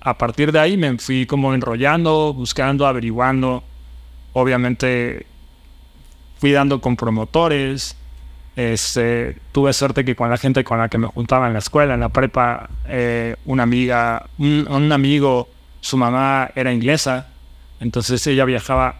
a 0.00 0.16
partir 0.16 0.52
de 0.52 0.60
ahí 0.60 0.76
me 0.76 0.96
fui 0.98 1.26
como 1.26 1.52
enrollando, 1.54 2.32
buscando, 2.32 2.86
averiguando. 2.86 3.64
Obviamente 4.32 5.26
fui 6.38 6.52
dando 6.52 6.80
con 6.80 6.94
promotores. 6.94 7.96
Este, 8.60 9.38
tuve 9.52 9.72
suerte 9.72 10.04
que 10.04 10.14
con 10.14 10.28
la 10.28 10.36
gente 10.36 10.64
con 10.64 10.76
la 10.76 10.90
que 10.90 10.98
me 10.98 11.06
juntaba 11.06 11.46
en 11.46 11.54
la 11.54 11.60
escuela, 11.60 11.94
en 11.94 12.00
la 12.00 12.10
prepa, 12.10 12.68
eh, 12.88 13.36
una 13.46 13.62
amiga, 13.62 14.26
un, 14.36 14.92
amigo, 14.92 15.48
su 15.80 15.96
mamá 15.96 16.50
era 16.54 16.70
inglesa, 16.70 17.28
entonces 17.80 18.26
ella 18.26 18.44
viajaba 18.44 18.96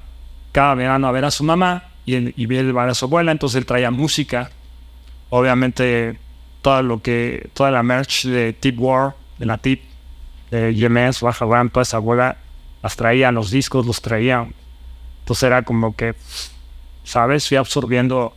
cada 0.53 0.75
verano 0.77 1.09
a 1.09 1.13
ver 1.13 1.27
a 1.27 1.31
su 1.31 1.45
mamá 1.45 1.91
y, 2.07 2.15
a 2.17 2.95
su 2.95 3.05
abuela, 3.05 3.33
entonces 3.33 3.59
él 3.59 3.67
traía 3.67 3.91
música. 3.91 4.51
Obviamente 5.29 6.19
todo 6.63 6.83
lo 6.83 7.03
que, 7.03 7.51
toda 7.53 7.71
la 7.71 7.83
merch 7.83 8.25
de 8.25 8.55
Tip 8.55 8.81
War, 8.81 9.13
de 9.39 9.45
la 9.45 9.59
Tip, 9.59 9.83
de 10.51 10.73
GMS, 10.73 11.21
Baja 11.21 11.45
Ram, 11.45 11.69
toda 11.69 11.83
esa 11.83 11.99
bola, 11.99 12.39
las 12.83 12.97
traían, 12.97 13.35
los 13.35 13.51
discos 13.51 13.85
los 13.85 14.01
traían. 14.01 14.55
Entonces 15.19 15.43
era 15.43 15.65
como 15.65 15.95
que, 15.95 16.15
¿sabes? 17.05 17.47
Fui 17.47 17.59
absorbiendo 17.59 18.33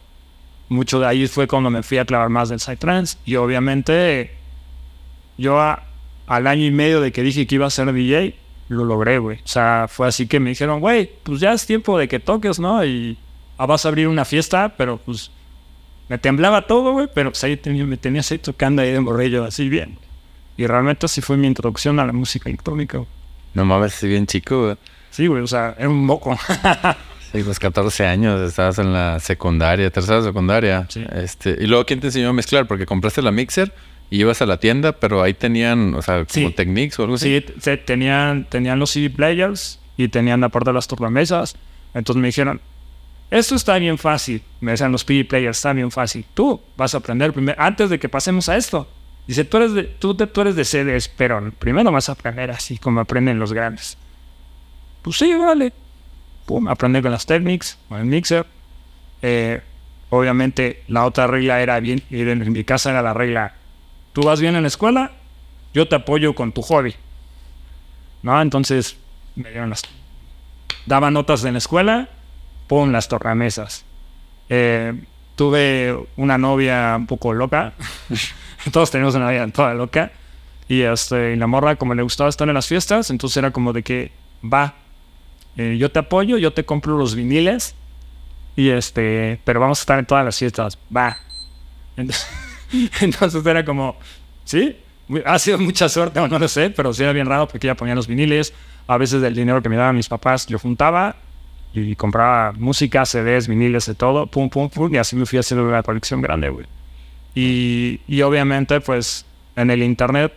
mucho 0.74 1.00
de 1.00 1.08
ahí. 1.08 1.28
Fue 1.28 1.48
cuando 1.48 1.70
me 1.70 1.84
fui 1.84 1.98
a 1.98 2.06
clavar 2.06 2.30
más 2.30 2.50
del 2.50 2.60
Psytrance. 2.60 3.18
Y 3.26 3.36
obviamente, 3.36 4.32
yo 5.38 5.60
al 6.28 6.48
año 6.48 6.66
y 6.66 6.72
medio 6.72 7.02
de 7.02 7.12
que 7.12 7.22
dije 7.22 7.48
que 7.48 7.56
iba 7.56 7.68
a 7.68 7.70
ser 7.70 7.92
DJ, 7.92 8.36
lo 8.70 8.86
logré, 8.86 9.20
güey. 9.20 9.38
O 9.38 9.48
sea, 9.48 9.88
fue 9.90 10.08
así 10.08 10.28
que 10.28 10.40
me 10.40 10.50
dijeron, 10.50 10.80
güey, 10.80 11.10
pues 11.24 11.40
ya 11.40 11.54
es 11.54 11.66
tiempo 11.66 11.98
de 11.98 12.08
que 12.08 12.20
toques, 12.20 12.60
¿no? 12.60 12.84
Y 12.86 13.18
ah, 13.58 13.66
vas 13.66 13.86
a 13.86 13.90
abrir 13.90 14.08
una 14.08 14.26
fiesta, 14.26 14.74
pero 14.78 14.98
pues 14.98 15.32
me 16.10 16.18
temblaba 16.18 16.68
todo, 16.68 16.94
güey, 16.94 17.08
pero 17.14 17.32
pues 17.32 17.44
ahí 17.44 17.60
me 17.66 17.98
tenías 17.98 18.32
ahí 18.32 18.38
tocando 18.38 18.82
ahí 18.82 18.92
de 18.92 19.00
morrillo, 19.00 19.46
así 19.46 19.70
bien. 19.70 19.98
Y 20.58 20.68
realmente 20.68 21.06
así 21.06 21.22
fue 21.22 21.38
mi 21.38 21.48
introducción 21.48 22.00
a 22.00 22.06
la 22.06 22.14
música 22.14 22.50
electrónica. 22.50 23.04
No 23.54 23.66
mames, 23.66 24.02
bien 24.04 24.28
chico, 24.28 24.66
güey. 24.66 24.78
Sí, 25.10 25.28
güey, 25.28 25.44
o 25.44 25.48
sea, 25.48 25.76
era 25.78 25.90
un 25.90 26.06
moco. 26.06 26.38
sí, 27.34 27.44
pues 27.44 27.60
14 27.60 28.06
años, 28.06 28.40
estabas 28.42 28.80
en 28.80 28.94
la 28.94 29.20
secundaria, 29.20 29.90
tercera 29.90 30.22
secundaria. 30.22 30.86
Sí. 30.90 31.04
Este, 31.12 31.58
y 31.60 31.68
luego, 31.68 31.86
¿quién 31.86 32.00
te 32.00 32.08
enseñó 32.08 32.30
a 32.30 32.34
mezclar? 32.34 32.68
Porque 32.68 32.86
compraste 32.86 33.22
la 33.22 33.32
mixer 33.32 33.74
y 34.10 34.20
ibas 34.20 34.42
a 34.42 34.46
la 34.46 34.58
tienda, 34.58 34.94
pero 34.94 35.24
ahí 35.24 35.34
tenían, 35.34 35.96
o 35.96 36.02
sea, 36.02 36.26
como 36.26 36.52
Technics 36.52 37.00
o 37.00 37.04
algo 37.04 37.16
así. 37.16 37.44
Sí, 37.60 37.78
tenían, 37.86 38.46
tenían 38.46 38.80
los 38.80 38.92
CD 38.92 39.10
players 39.10 39.80
y 39.98 40.08
tenían 40.08 40.44
aparte 40.44 40.72
las 40.72 40.88
tornamesas. 40.88 41.56
Entonces 41.94 42.22
me 42.22 42.28
dijeron, 42.28 42.62
esto 43.32 43.56
está 43.56 43.80
bien 43.80 43.98
fácil. 43.98 44.44
Me 44.62 44.72
decían 44.72 44.92
los 44.92 45.04
PD 45.04 45.26
players, 45.26 45.58
está 45.58 45.74
bien 45.74 45.90
fácil. 45.90 46.26
Tú 46.36 46.62
vas 46.78 46.94
a 46.94 47.00
aprender 47.00 47.34
primero, 47.34 47.60
antes 47.60 47.90
de 47.90 47.98
que 47.98 48.08
pasemos 48.08 48.48
a 48.50 48.58
esto. 48.58 48.88
Dice, 49.26 49.46
tú 49.46 49.58
eres 49.58 49.74
de, 49.74 49.84
tú, 49.84 50.14
tú 50.14 50.42
eres 50.42 50.56
de 50.56 50.66
CDs, 50.66 51.08
pero 51.08 51.52
primero 51.58 51.92
vas 51.92 52.10
a 52.10 52.12
aprender 52.12 52.52
así 52.52 52.78
como 52.78 53.00
aprenden 53.00 53.40
los 53.40 53.54
grandes. 53.54 53.98
Pues 55.02 55.18
sí, 55.18 55.34
vale. 55.34 55.74
Pum, 56.46 56.68
aprender 56.68 57.02
con 57.02 57.12
las 57.12 57.26
Technics, 57.26 57.78
con 57.88 58.00
el 58.00 58.06
mixer. 58.06 58.46
Eh, 59.22 59.62
obviamente 60.10 60.84
la 60.88 61.06
otra 61.06 61.28
regla 61.28 61.62
era 61.62 61.80
bien, 61.80 62.04
en 62.10 62.52
mi 62.52 62.64
casa 62.64 62.92
era 62.92 63.02
la 63.02 63.14
regla, 63.14 63.54
tú 64.12 64.22
vas 64.24 64.40
bien 64.42 64.56
en 64.56 64.62
la 64.62 64.68
escuela, 64.68 65.12
yo 65.74 65.88
te 65.88 65.96
apoyo 65.96 66.36
con 66.36 66.52
tu 66.52 66.62
hobby. 66.62 66.96
¿No? 68.22 68.42
Entonces 68.42 68.98
me 69.36 69.50
dieron 69.50 69.70
las... 69.70 69.82
Daba 70.86 71.12
notas 71.12 71.44
en 71.46 71.54
la 71.54 71.58
escuela, 71.60 72.10
pum, 72.68 72.92
las 72.92 73.08
tornamesas. 73.08 73.86
Eh, 74.50 74.94
tuve 75.36 75.98
una 76.18 76.38
novia 76.38 76.96
un 76.98 77.08
poco 77.08 77.34
loca. 77.34 77.74
Todos 78.72 78.92
teníamos 78.92 79.16
una 79.16 79.30
vida 79.30 79.48
toda 79.48 79.74
loca. 79.74 80.12
Y, 80.68 80.82
este, 80.82 81.36
la 81.36 81.48
morra, 81.48 81.76
como 81.76 81.94
le 81.94 82.04
gustaba 82.04 82.30
estar 82.30 82.48
en 82.48 82.54
las 82.54 82.68
fiestas, 82.68 83.10
entonces 83.10 83.38
era 83.38 83.52
como 83.52 83.74
de 83.74 83.84
que, 83.84 84.12
va, 84.42 84.76
eh, 85.58 85.78
yo 85.80 85.92
te 85.92 86.00
apoyo, 86.00 86.38
yo 86.38 86.54
te 86.54 86.66
compro 86.66 86.98
los 86.98 87.16
viniles, 87.16 87.76
y 88.56 88.70
este, 88.70 89.40
pero 89.44 89.60
vamos 89.60 89.80
a 89.80 89.82
estar 89.82 90.00
en 90.00 90.06
todas 90.06 90.26
las 90.26 90.38
fiestas, 90.38 90.78
va. 90.96 91.18
Entonces, 91.98 93.46
era 93.46 93.66
como, 93.66 93.98
sí, 94.44 94.78
ha 95.26 95.40
sido 95.40 95.58
mucha 95.58 95.90
suerte, 95.90 96.20
o 96.20 96.28
no 96.28 96.40
lo 96.40 96.48
sé, 96.48 96.70
pero 96.70 96.94
sí 96.94 97.04
era 97.04 97.14
bien 97.14 97.28
raro 97.28 97.48
porque 97.48 97.68
ella 97.68 97.76
ponía 97.76 97.96
los 97.96 98.08
viniles. 98.08 98.54
A 98.88 98.98
veces 98.98 99.22
del 99.22 99.34
dinero 99.34 99.62
que 99.62 99.70
me 99.70 99.76
daban 99.76 99.96
mis 99.96 100.10
papás, 100.10 100.46
yo 100.48 100.60
juntaba 100.60 101.16
y 101.74 101.96
compraba 101.96 102.52
música, 102.54 103.06
CDs, 103.06 103.48
viniles, 103.48 103.86
de 103.86 103.96
todo, 103.96 104.28
pum, 104.28 104.50
pum, 104.50 104.70
pum, 104.70 104.94
y 104.94 104.98
así 104.98 105.16
me 105.16 105.26
fui 105.26 105.40
haciendo 105.40 105.68
una 105.68 105.82
colección 105.82 106.22
grande, 106.22 106.50
güey. 106.50 106.66
Y, 107.34 108.02
y 108.08 108.22
obviamente, 108.22 108.80
pues 108.82 109.26
en 109.56 109.72
el 109.72 109.82
internet 109.82 110.34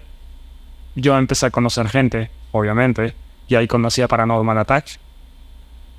yo 0.95 1.17
empecé 1.19 1.47
a 1.47 1.51
conocer 1.51 1.89
gente, 1.89 2.31
obviamente, 2.53 3.15
y 3.49 3.55
ahí 3.55 3.67
conocí 3.67 4.01
a 4.01 4.09
Paranormal 4.09 4.59
Attack. 4.59 4.99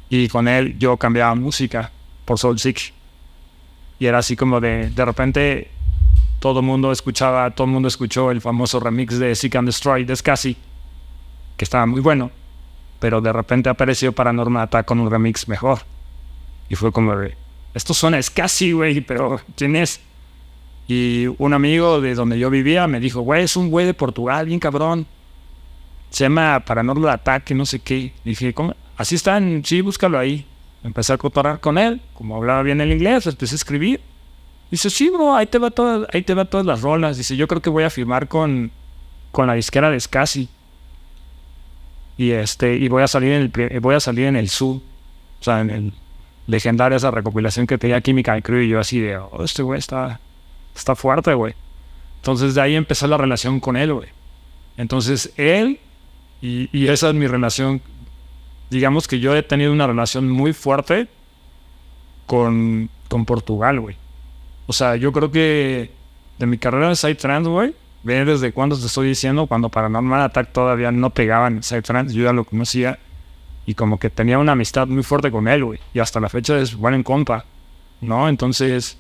Y 0.09 0.27
con 0.29 0.47
él 0.47 0.77
yo 0.79 0.97
cambiaba 0.97 1.35
música 1.35 1.91
por 2.25 2.39
Soul 2.39 2.59
Sick. 2.59 2.93
Y 3.99 4.05
era 4.05 4.19
así 4.19 4.35
como 4.35 4.59
de, 4.59 4.89
de 4.89 5.05
repente 5.05 5.71
todo 6.39 6.59
el 6.59 6.65
mundo 6.65 6.91
escuchaba, 6.91 7.49
todo 7.51 7.65
el 7.65 7.73
mundo 7.73 7.87
escuchó 7.87 8.31
el 8.31 8.41
famoso 8.41 8.79
remix 8.79 9.17
de 9.17 9.33
Seek 9.35 9.55
and 9.55 9.67
Destroy 9.67 10.03
de 10.05 10.15
Scassi, 10.15 10.55
que 11.55 11.65
estaba 11.65 11.85
muy 11.85 11.99
bueno, 11.99 12.29
pero 12.99 13.21
de 13.21 13.33
repente 13.33 13.69
apareció 13.69 14.13
Paranormal 14.13 14.63
Attack 14.63 14.85
con 14.85 14.99
un 14.99 15.09
remix 15.09 15.47
mejor. 15.47 15.79
Y 16.69 16.75
fue 16.75 16.91
como, 16.91 17.13
esto 17.73 17.93
suena 17.93 18.21
Scassi, 18.21 18.71
güey, 18.71 19.01
pero 19.01 19.41
¿quién 19.55 19.75
es? 19.75 19.99
Y 20.87 21.27
un 21.37 21.53
amigo 21.53 21.99
de 21.99 22.15
donde 22.15 22.39
yo 22.39 22.49
vivía 22.49 22.87
me 22.87 22.99
dijo, 22.99 23.21
güey, 23.21 23.43
es 23.43 23.57
un 23.57 23.69
güey 23.69 23.85
de 23.85 23.93
Portugal, 23.93 24.45
bien 24.45 24.59
cabrón. 24.59 25.05
Se 26.09 26.23
llama 26.23 26.63
Paranormal 26.65 27.09
Ataque, 27.09 27.53
no 27.53 27.65
sé 27.65 27.79
qué. 27.79 28.13
dije, 28.23 28.53
¿cómo? 28.53 28.73
Así 28.97 29.15
están, 29.15 29.63
sí, 29.63 29.81
búscalo 29.81 30.17
ahí. 30.19 30.45
Empecé 30.83 31.13
a 31.13 31.17
cotorrar 31.17 31.59
con 31.59 31.77
él, 31.77 32.01
como 32.13 32.35
hablaba 32.35 32.63
bien 32.63 32.81
el 32.81 32.91
inglés, 32.91 33.27
empecé 33.27 33.55
a 33.55 33.57
escribir. 33.57 34.01
Dice, 34.69 34.89
sí, 34.89 35.09
bro, 35.09 35.35
ahí 35.35 35.47
te 35.47 35.59
va, 35.59 35.71
todo, 35.71 36.07
ahí 36.11 36.21
te 36.23 36.33
va 36.33 36.45
todas 36.45 36.65
las 36.65 36.81
rolas. 36.81 37.17
Dice, 37.17 37.35
yo 37.35 37.47
creo 37.47 37.61
que 37.61 37.69
voy 37.69 37.83
a 37.83 37.89
firmar 37.89 38.27
con, 38.27 38.71
con 39.31 39.47
la 39.47 39.53
disquera 39.53 39.89
de 39.89 39.99
Scassi. 39.99 40.49
Y 42.17 42.31
este, 42.31 42.75
y 42.75 42.87
voy 42.89 43.03
a 43.03 43.07
salir 43.07 43.31
en 43.33 43.51
el 43.53 43.79
voy 43.79 43.95
a 43.95 43.99
salir 43.99 44.25
en 44.25 44.35
el 44.35 44.49
sur. 44.49 44.81
O 45.39 45.43
sea, 45.43 45.61
en 45.61 45.69
el 45.69 45.93
legendario 46.47 46.97
esa 46.97 47.11
recopilación 47.11 47.67
que 47.67 47.77
tenía 47.77 48.01
Química 48.01 48.37
y 48.37 48.41
Crew 48.41 48.61
y 48.61 48.69
yo 48.69 48.79
así 48.79 48.99
de, 48.99 49.17
oh, 49.17 49.43
este 49.43 49.61
güey 49.61 49.79
está 49.79 50.19
está 50.75 50.95
fuerte, 50.95 51.33
güey. 51.33 51.53
Entonces 52.17 52.55
de 52.55 52.61
ahí 52.61 52.75
empezó 52.75 53.07
la 53.07 53.17
relación 53.17 53.59
con 53.59 53.77
él, 53.77 53.93
güey. 53.93 54.09
Entonces 54.77 55.33
él, 55.37 55.79
y, 56.41 56.87
esa 56.87 57.09
es 57.09 57.15
mi 57.15 57.27
relación, 57.27 57.81
digamos 58.69 59.07
que 59.07 59.19
yo 59.19 59.35
he 59.35 59.43
tenido 59.43 59.71
una 59.71 59.87
relación 59.87 60.29
muy 60.29 60.53
fuerte 60.53 61.07
con, 62.25 62.89
con 63.07 63.25
Portugal, 63.25 63.79
güey. 63.79 63.95
O 64.67 64.73
sea, 64.73 64.95
yo 64.95 65.11
creo 65.11 65.31
que 65.31 65.91
de 66.37 66.45
mi 66.45 66.57
carrera 66.57 66.89
de 66.89 66.95
Psytrance, 66.95 67.49
güey, 67.49 67.73
ve 68.03 68.25
desde 68.25 68.51
cuándo 68.51 68.77
te 68.77 68.85
estoy 68.85 69.07
diciendo, 69.07 69.47
cuando 69.47 69.69
Paranormal 69.69 70.21
Attack 70.21 70.51
todavía 70.51 70.91
no 70.91 71.09
pegaban 71.09 71.57
en 71.57 71.63
Psytrance, 71.63 72.13
yo 72.13 72.23
ya 72.23 72.33
lo 72.33 72.43
conocía 72.43 72.99
y 73.65 73.73
como 73.73 73.99
que 73.99 74.09
tenía 74.09 74.39
una 74.39 74.53
amistad 74.53 74.87
muy 74.87 75.03
fuerte 75.03 75.31
con 75.31 75.47
él, 75.47 75.63
güey, 75.63 75.79
y 75.93 75.99
hasta 75.99 76.19
la 76.19 76.29
fecha 76.29 76.57
es 76.57 76.75
buen 76.75 76.93
en 76.93 77.03
compa, 77.03 77.45
¿no? 78.01 78.29
Entonces, 78.29 78.97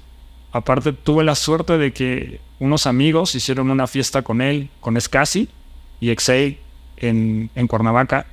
aparte 0.51 0.93
tuve 0.93 1.23
la 1.23 1.35
suerte 1.35 1.77
de 1.77 1.93
que 1.93 2.41
unos 2.59 2.87
amigos 2.87 3.35
hicieron 3.35 3.69
una 3.69 3.87
fiesta 3.87 4.23
con 4.23 4.41
él, 4.41 4.69
con 4.79 4.99
Scassi 4.99 5.49
y 5.99 6.09
Exei 6.09 6.59
en, 6.97 7.49
en 7.55 7.67
Cuernavaca, 7.67 8.25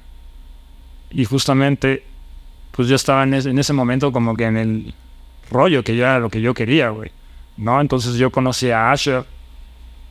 y 1.14 1.24
justamente, 1.24 2.04
pues 2.72 2.88
yo 2.88 2.96
estaba 2.96 3.22
en 3.22 3.34
ese, 3.34 3.50
en 3.50 3.58
ese 3.58 3.72
momento 3.72 4.12
como 4.12 4.36
que 4.36 4.44
en 4.44 4.56
el 4.56 4.94
rollo 5.50 5.84
que 5.84 5.96
ya 5.96 6.06
era 6.06 6.18
lo 6.18 6.28
que 6.28 6.40
yo 6.40 6.54
quería, 6.54 6.88
güey. 6.90 7.12
¿No? 7.56 7.80
Entonces 7.80 8.16
yo 8.16 8.30
conocí 8.30 8.70
a 8.70 8.90
Asher 8.90 9.24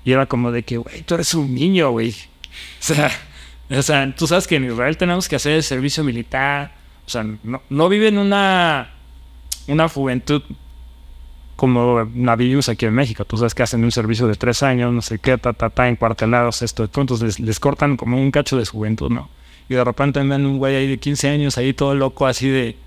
y 0.05 0.13
era 0.13 0.25
como 0.25 0.51
de 0.51 0.63
que, 0.63 0.77
güey, 0.77 1.01
tú 1.03 1.15
eres 1.15 1.33
un 1.33 1.53
niño, 1.53 1.91
güey. 1.91 2.15
O 2.79 2.85
sea, 2.85 3.11
o 3.71 3.81
sea, 3.81 4.13
tú 4.15 4.27
sabes 4.27 4.47
que 4.47 4.57
en 4.57 4.65
Israel 4.65 4.95
tenemos 4.95 5.27
que 5.27 5.37
hacer 5.37 5.53
el 5.53 5.63
servicio 5.63 6.03
militar. 6.03 6.71
O 7.07 7.09
sea, 7.09 7.23
no, 7.23 7.63
no 7.67 7.89
viven 7.89 8.19
una, 8.19 8.91
una 9.67 9.89
juventud 9.89 10.43
como 11.55 12.07
la 12.15 12.33
aquí 12.33 12.85
en 12.85 12.93
México. 12.93 13.25
Tú 13.25 13.37
sabes 13.37 13.55
que 13.55 13.63
hacen 13.63 13.83
un 13.83 13.91
servicio 13.91 14.27
de 14.27 14.35
tres 14.35 14.61
años, 14.61 14.93
no 14.93 15.01
sé 15.01 15.17
qué, 15.17 15.37
ta, 15.39 15.53
ta, 15.53 15.71
ta, 15.71 15.89
encuartelados, 15.89 16.61
esto. 16.61 16.83
Entonces 16.83 17.21
les, 17.21 17.39
les 17.39 17.59
cortan 17.59 17.97
como 17.97 18.21
un 18.21 18.29
cacho 18.29 18.57
de 18.57 18.65
juventud, 18.65 19.09
¿no? 19.09 19.29
Y 19.69 19.75
de 19.75 19.83
repente 19.83 20.19
ven 20.21 20.45
un 20.45 20.57
güey 20.57 20.75
ahí 20.75 20.87
de 20.87 20.97
15 20.97 21.29
años, 21.29 21.57
ahí 21.57 21.73
todo 21.73 21.95
loco, 21.95 22.27
así 22.27 22.49
de... 22.49 22.77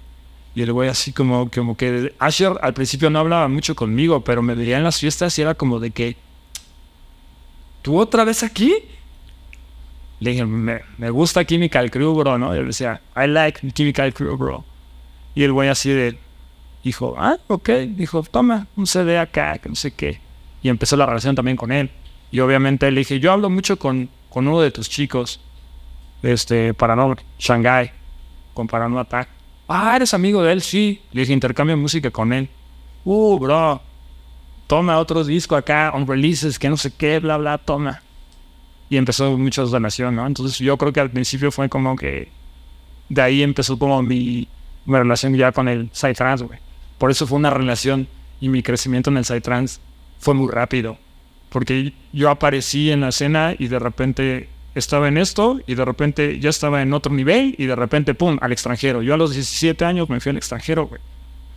Y 0.55 0.63
el 0.63 0.73
güey 0.73 0.89
así 0.89 1.13
como, 1.13 1.51
como 1.51 1.77
que... 1.77 2.15
Asher 2.19 2.53
al 2.63 2.75
principio 2.75 3.11
no 3.11 3.19
hablaba 3.19 3.49
mucho 3.49 3.75
conmigo, 3.75 4.23
pero 4.23 4.43
me 4.43 4.55
veía 4.55 4.79
en 4.79 4.85
las 4.85 4.99
fiestas 4.99 5.39
y 5.39 5.43
era 5.43 5.55
como 5.55 5.81
de 5.81 5.91
que... 5.91 6.17
¿Tú 7.83 7.99
otra 7.99 8.25
vez 8.25 8.43
aquí? 8.43 8.75
Le 10.21 10.31
dije, 10.31 10.47
me, 10.47 10.81
me 10.99 11.11
gusta 11.11 11.45
Chemical 11.45 11.91
Crew, 11.91 12.15
bro, 12.15 12.39
¿no? 12.39 12.55
Y 12.55 12.59
él 12.59 12.67
decía, 12.67 13.01
I 13.15 13.27
like 13.27 13.71
Chemical 13.73 14.13
Crew, 14.15 14.37
bro. 14.37 14.65
Y 15.35 15.43
el 15.43 15.53
güey 15.53 15.69
así 15.69 15.91
de... 15.91 16.19
Dijo, 16.83 17.15
ah, 17.19 17.39
ok. 17.49 17.71
Dijo, 17.91 18.23
toma, 18.23 18.67
un 18.77 18.87
CD 18.87 19.19
acá, 19.19 19.59
que 19.59 19.69
no 19.69 19.75
sé 19.75 19.93
qué. 19.93 20.21
Y 20.63 20.69
empezó 20.69 20.97
la 20.97 21.07
relación 21.07 21.35
también 21.35 21.57
con 21.57 21.71
él. 21.71 21.91
Y 22.31 22.41
obviamente 22.41 22.91
le 22.91 23.01
dije, 23.01 23.21
yo 23.21 23.33
hablo 23.33 23.51
mucho 23.51 23.79
con, 23.79 24.09
con 24.31 24.49
uno 24.49 24.61
de 24.61 24.71
tus 24.71 24.89
chicos 24.89 25.41
este, 26.23 26.75
Paranormal, 26.75 27.19
Shanghai, 27.39 27.91
con 28.55 28.67
Paranormal 28.67 29.03
Attack. 29.03 29.29
Ah, 29.69 29.97
eres 29.97 30.15
amigo 30.15 30.43
de 30.43 30.53
él, 30.53 30.63
sí. 30.63 31.03
Le 31.13 31.23
dije, 31.23 31.33
intercambio 31.33 31.77
música 31.77 32.11
con 32.11 32.33
él. 32.33 32.49
Uh, 33.05 33.39
bro, 33.39 33.81
toma 34.67 34.99
otro 34.99 35.25
disco 35.25 35.57
acá, 35.57 35.93
on 35.95 36.07
releases, 36.07 36.59
que 36.59 36.69
no 36.69 36.77
sé 36.77 36.93
qué, 36.93 37.19
bla, 37.19 37.37
bla, 37.37 37.59
toma. 37.59 38.03
Y 38.89 38.97
empezó 38.97 39.37
mucha 39.37 39.65
relación, 39.65 40.15
¿no? 40.15 40.27
Entonces 40.27 40.59
yo 40.59 40.77
creo 40.77 40.93
que 40.93 41.01
al 41.01 41.11
principio 41.11 41.51
fue 41.51 41.69
como 41.69 41.97
que 41.97 42.29
de 43.09 43.23
ahí 43.23 43.43
empezó 43.43 43.79
como 43.79 44.03
mi, 44.03 44.49
mi 44.85 44.97
relación 44.97 45.35
ya 45.35 45.53
con 45.53 45.69
el 45.69 45.91
Psytrance, 45.93 46.45
güey. 46.45 46.59
Por 46.99 47.11
eso 47.11 47.27
fue 47.27 47.39
una 47.39 47.51
relación 47.51 48.09
y 48.41 48.49
mi 48.49 48.63
crecimiento 48.63 49.11
en 49.11 49.19
el 49.19 49.25
Psytrance 49.25 49.81
fue 50.19 50.35
muy 50.35 50.51
rápido. 50.51 50.99
Porque 51.49 51.93
yo 52.13 52.31
aparecí 52.31 52.91
en 52.91 53.01
la 53.01 53.09
escena 53.09 53.55
y 53.59 53.69
de 53.69 53.79
repente 53.79 54.49
estaba 54.77 55.09
en 55.09 55.17
esto 55.17 55.59
y 55.67 55.75
de 55.75 55.85
repente 55.85 56.39
ya 56.39 56.51
estaba 56.51 56.83
en 56.83 56.93
otro 56.93 57.13
nivel 57.13 57.55
y 57.59 57.65
de 57.65 57.75
repente, 57.75 58.15
¡pum!, 58.15 58.37
al 58.41 58.53
extranjero. 58.53 59.03
Yo 59.03 59.15
a 59.15 59.17
los 59.17 59.33
17 59.33 59.85
años 59.85 60.09
me 60.11 60.21
fui 60.21 60.31
al 60.31 60.37
extranjero, 60.37 60.87
güey. 60.87 61.01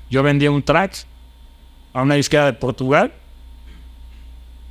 Yo 0.10 0.24
vendía 0.24 0.50
un 0.50 0.64
track 0.64 1.06
a 1.94 2.02
una 2.02 2.16
disquera 2.16 2.46
de 2.46 2.54
Portugal. 2.54 3.12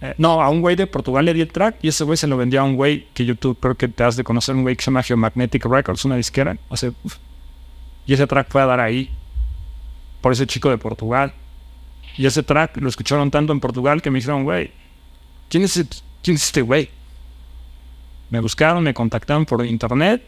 Eh, 0.01 0.15
no, 0.17 0.41
a 0.41 0.49
un 0.49 0.63
güey 0.63 0.77
de 0.77 0.87
Portugal 0.87 1.27
le 1.27 1.35
di 1.35 1.43
el 1.43 1.53
track 1.53 1.77
y 1.83 1.89
ese 1.89 2.05
güey 2.05 2.17
se 2.17 2.27
lo 2.27 2.37
vendía 2.37 2.61
a 2.61 2.65
un 2.65 2.77
güey 2.77 3.07
que 3.13 3.27
YouTube 3.27 3.59
creo 3.61 3.75
que 3.75 3.89
te 3.89 4.03
has 4.03 4.17
de 4.17 4.25
conocer, 4.25 4.55
un 4.55 4.63
güey 4.63 4.77
que 4.77 4.83
se 4.83 4.91
llama 4.91 5.03
Geomagnetic 5.03 5.67
Records, 5.67 6.05
una 6.07 6.17
disquera. 6.17 6.57
O 6.69 6.77
sea, 6.77 6.91
y 8.07 8.15
ese 8.15 8.27
track 8.27 8.49
fue 8.49 8.63
a 8.63 8.67
dar 8.67 8.81
ahí 8.81 9.11
por 10.23 10.33
ese 10.33 10.47
chico 10.47 10.71
de 10.71 10.79
Portugal. 10.79 11.35
Y 12.17 12.25
ese 12.25 12.43
track 12.43 12.79
lo 12.79 12.89
escucharon 12.89 13.31
tanto 13.31 13.53
en 13.53 13.61
Portugal 13.61 14.01
que 14.01 14.11
me 14.11 14.19
dijeron, 14.19 14.45
güey, 14.45 14.71
¿quién 15.51 15.65
es, 15.65 15.85
¿quién 16.23 16.37
es 16.37 16.45
este 16.45 16.63
güey? 16.63 16.89
Me 18.31 18.41
buscaron, 18.41 18.83
me 18.83 18.95
contactaron 18.95 19.45
por 19.45 19.65
internet 19.65 20.23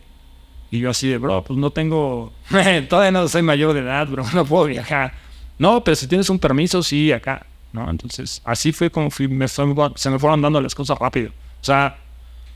y 0.71 0.79
yo 0.79 0.91
así 0.91 1.09
de, 1.09 1.19
bro, 1.19 1.43
pues 1.43 1.59
no 1.59 1.71
tengo, 1.71 2.33
todavía 2.89 3.11
no 3.11 3.27
soy 3.29 3.43
mayor 3.43 3.75
de 3.75 3.81
edad, 3.81 4.07
bro, 4.07 4.25
no 4.35 4.45
puedo 4.45 4.67
viajar. 4.67 5.13
No, 5.59 5.83
pero 5.85 5.95
si 5.95 6.07
tienes 6.07 6.31
un 6.31 6.39
permiso, 6.39 6.83
sí, 6.83 7.13
acá, 7.13 7.45
¿no? 7.73 7.91
Entonces, 7.91 8.41
así 8.45 8.73
fue 8.73 8.91
como 8.91 9.11
fui, 9.11 9.29
me, 9.29 9.47
se 9.49 9.65
me 9.65 10.19
fueron 10.19 10.41
dando 10.41 10.61
las 10.61 10.75
cosas 10.75 10.99
rápido. 10.99 11.31
O 11.61 11.65
sea, 11.65 11.99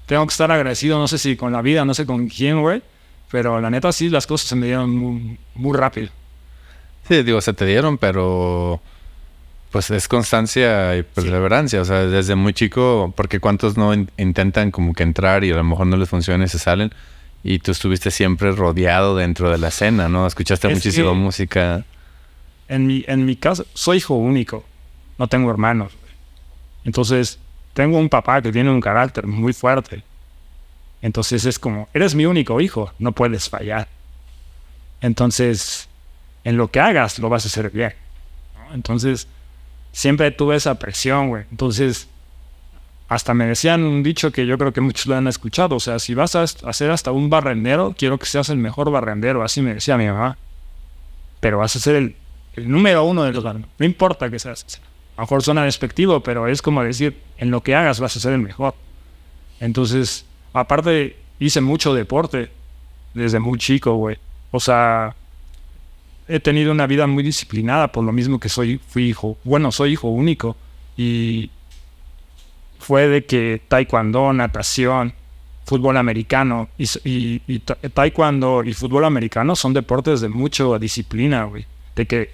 tengo 0.07 0.27
que 0.27 0.31
estar 0.31 0.51
agradecido, 0.51 0.99
no 0.99 1.09
sé 1.09 1.19
si 1.19 1.37
con 1.37 1.53
la 1.53 1.61
vida, 1.61 1.85
no 1.85 1.93
sé 1.93 2.07
con 2.07 2.29
quién, 2.29 2.61
güey, 2.61 2.83
pero 3.31 3.61
la 3.61 3.69
neta 3.69 3.93
sí, 3.93 4.09
las 4.09 4.27
cosas 4.27 4.49
se 4.49 4.57
me 4.57 4.67
dieron 4.67 4.97
muy, 4.97 5.39
muy 5.55 5.77
rápido. 5.77 6.09
Sí, 7.09 7.23
digo, 7.23 7.41
se 7.41 7.53
te 7.53 7.67
dieron, 7.67 7.99
pero 7.99 8.81
pues 9.75 9.91
es 9.91 10.07
constancia 10.07 10.97
y 10.97 11.03
perseverancia, 11.03 11.81
o 11.81 11.85
sea, 11.85 12.07
desde 12.07 12.37
muy 12.37 12.55
chico, 12.55 13.13
porque 13.17 13.41
cuántos 13.41 13.77
no 13.77 13.93
intentan 13.93 14.71
como 14.71 14.95
que 14.95 15.03
entrar 15.03 15.43
y 15.43 15.51
a 15.51 15.57
lo 15.57 15.65
mejor 15.65 15.89
no 15.89 15.97
les 15.97 16.09
funciona 16.09 16.45
y 16.45 16.49
se 16.49 16.61
salen, 16.61 16.93
y 17.43 17.59
tú 17.59 17.73
estuviste 17.73 18.13
siempre 18.13 18.53
rodeado 18.53 19.17
dentro 19.17 19.51
de 19.51 19.59
la 19.59 19.67
escena, 19.67 20.09
¿no? 20.09 20.29
Escuchaste 20.29 20.69
muchísima 20.69 21.13
música. 21.15 21.85
En 22.69 22.87
mi, 22.87 23.05
en 23.09 23.27
mi 23.27 23.35
caso, 23.35 23.67
soy 23.75 23.97
hijo 23.97 24.15
único, 24.15 24.63
no 25.19 25.27
tengo 25.27 25.51
hermanos. 25.51 25.91
Entonces, 26.85 27.41
tengo 27.73 27.99
un 27.99 28.09
papá 28.09 28.43
que 28.43 28.53
tiene 28.53 28.71
un 28.71 28.81
carácter 28.81 29.27
muy 29.27 29.53
fuerte. 29.53 30.05
Entonces 31.03 31.47
es 31.47 31.59
como, 31.59 31.89
eres 31.93 32.15
mi 32.15 32.27
único 32.27 32.61
hijo, 32.61 32.93
no 33.01 33.11
puedes 33.11 33.49
fallar. 33.49 33.89
Entonces, 35.01 35.89
en 36.45 36.57
lo 36.59 36.71
que 36.71 36.79
hagas, 36.79 37.19
lo 37.19 37.29
vas 37.29 37.45
a 37.45 37.49
hacer 37.49 37.71
bien. 37.71 37.93
Entonces, 38.73 39.27
siempre 39.95 40.31
tuve 40.33 40.57
esa 40.57 40.79
presión, 40.79 41.29
güey. 41.29 41.45
Entonces, 41.51 42.09
hasta 43.09 43.33
me 43.33 43.47
decían 43.47 43.85
un 43.85 44.03
dicho 44.03 44.33
que 44.33 44.45
yo 44.45 44.59
creo 44.59 44.73
que 44.73 44.81
muchos 44.81 45.07
lo 45.07 45.17
han 45.17 45.29
escuchado. 45.29 45.77
O 45.77 45.81
sea, 45.81 45.99
si 45.99 46.15
vas 46.15 46.35
a 46.35 46.43
hacer 46.43 46.91
hasta 46.91 47.13
un 47.13 47.31
barrendero, 47.31 47.95
quiero 47.97 48.19
que 48.19 48.27
seas 48.27 48.49
el 48.51 48.59
mejor 48.59 48.91
barrendero. 48.91 49.43
Así 49.43 49.63
me 49.63 49.75
decía 49.75 49.97
mi 49.97 50.07
mamá. 50.07 50.37
Pero 51.41 51.59
vas 51.59 51.77
a 51.77 51.79
ser 51.79 51.95
el, 51.97 52.17
número 52.57 53.05
uno 53.05 53.23
de 53.23 53.33
los 53.33 53.45
barrenderos. 53.45 53.75
No 53.79 53.87
importa 53.87 54.29
que 54.29 54.39
seas. 54.39 54.81
A 55.17 55.21
lo 55.21 55.23
mejor 55.23 55.43
suena 55.43 55.65
despectivo, 55.65 56.21
pero 56.21 56.49
es 56.49 56.61
como 56.61 56.83
decir, 56.83 57.21
en 57.39 57.53
lo 57.53 57.63
que 57.63 57.77
hagas 57.77 58.01
vas 58.01 58.17
a 58.17 58.21
ser 58.21 58.33
el 58.33 58.41
mejor. 58.41 58.75
Entonces, 59.61 60.27
aparte, 60.53 61.17
hice 61.39 61.61
mucho 61.61 61.95
deporte 61.95 62.51
desde 63.15 63.39
muy 63.39 63.59
chico, 63.59 63.95
güey. 63.95 64.19
O 64.51 64.59
sea, 64.59 65.15
he 66.29 66.41
tenido 66.41 66.73
una 66.73 66.87
vida 66.87 67.07
muy 67.07 67.23
disciplinada 67.23 67.89
por 67.89 68.05
lo 68.05 68.13
mismo 68.13 68.41
que 68.41 68.49
soy 68.49 68.81
fui 68.87 69.09
hijo 69.09 69.37
bueno 69.45 69.71
soy 69.73 69.93
hijo 69.93 70.09
único 70.09 70.57
y 70.97 71.51
fue 72.79 73.09
de 73.09 73.25
que 73.25 73.63
taekwondo 73.69 74.33
natación 74.33 75.13
fútbol 75.65 75.97
americano 75.97 76.69
y, 76.77 77.49
taekwondo 77.69 78.65
y 78.65 78.75
fútbol 78.75 79.05
americano 79.05 79.57
son 79.57 79.73
deportes 79.73 80.21
de 80.21 80.29
mucha 80.29 80.65
disciplina 80.79 81.45
güey 81.45 81.67
de 81.97 82.07
que 82.07 82.31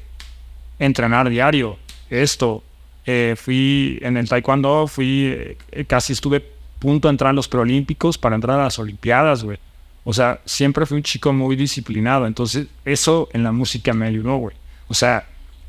entrenar 0.78 1.28
diario 1.28 1.78
esto 2.10 2.62
eh, 3.06 3.34
fui 3.36 3.98
en 4.02 4.16
el 4.16 4.28
taekwondo 4.28 4.86
fui 4.86 5.56
eh, 5.72 5.84
casi 5.86 6.12
estuve 6.12 6.44
punto 6.78 7.08
a 7.08 7.10
entrar 7.10 7.30
a 7.30 7.32
los 7.32 7.48
preolímpicos 7.48 8.18
para 8.18 8.34
entrar 8.36 8.58
a 8.58 8.64
las 8.64 8.78
olimpiadas 8.78 9.44
güey 9.44 9.58
o 10.04 10.12
sea, 10.12 10.40
siempre 10.44 10.86
fui 10.86 10.96
un 10.96 11.02
chico 11.02 11.32
muy 11.32 11.56
disciplinado. 11.56 12.26
Entonces, 12.26 12.66
eso 12.84 13.28
en 13.32 13.42
la 13.42 13.52
música 13.52 13.92
me 13.92 14.06
ayudó, 14.06 14.36
güey. 14.36 14.56
O 14.88 14.94
sea, 14.94 15.26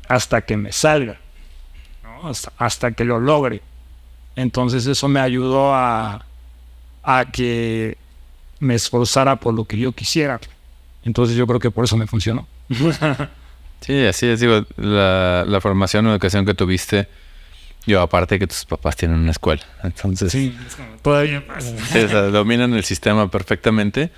hasta 0.08 0.42
que 0.42 0.56
me 0.56 0.72
salga, 0.72 1.20
¿no? 2.02 2.32
hasta, 2.58 2.92
que 2.92 3.04
lo 3.04 3.20
logre. 3.20 3.60
Entonces, 4.34 4.86
eso 4.86 5.08
me 5.08 5.20
ayudó 5.20 5.74
a, 5.74 6.24
a 7.02 7.24
que 7.30 7.98
me 8.58 8.74
esforzara 8.74 9.36
por 9.36 9.54
lo 9.54 9.64
que 9.64 9.76
yo 9.76 9.92
quisiera. 9.92 10.40
Entonces, 11.04 11.36
yo 11.36 11.46
creo 11.46 11.60
que 11.60 11.70
por 11.70 11.84
eso 11.84 11.96
me 11.96 12.06
funcionó. 12.06 12.46
sí, 13.80 14.04
así 14.06 14.26
es. 14.26 14.40
Digo, 14.40 14.64
la, 14.76 15.44
la 15.46 15.60
formación 15.60 16.06
o 16.06 16.10
educación 16.10 16.46
que 16.46 16.54
tuviste 16.54 17.06
yo, 17.86 18.00
aparte 18.00 18.38
que 18.38 18.46
tus 18.46 18.64
papás 18.64 18.96
tienen 18.96 19.18
una 19.18 19.30
escuela. 19.30 19.62
Entonces. 19.82 20.32
Sí, 20.32 20.56
todavía 21.02 21.42
más. 21.46 21.72
dominan 22.32 22.74
el 22.74 22.84
sistema 22.84 23.30
perfectamente. 23.30 24.10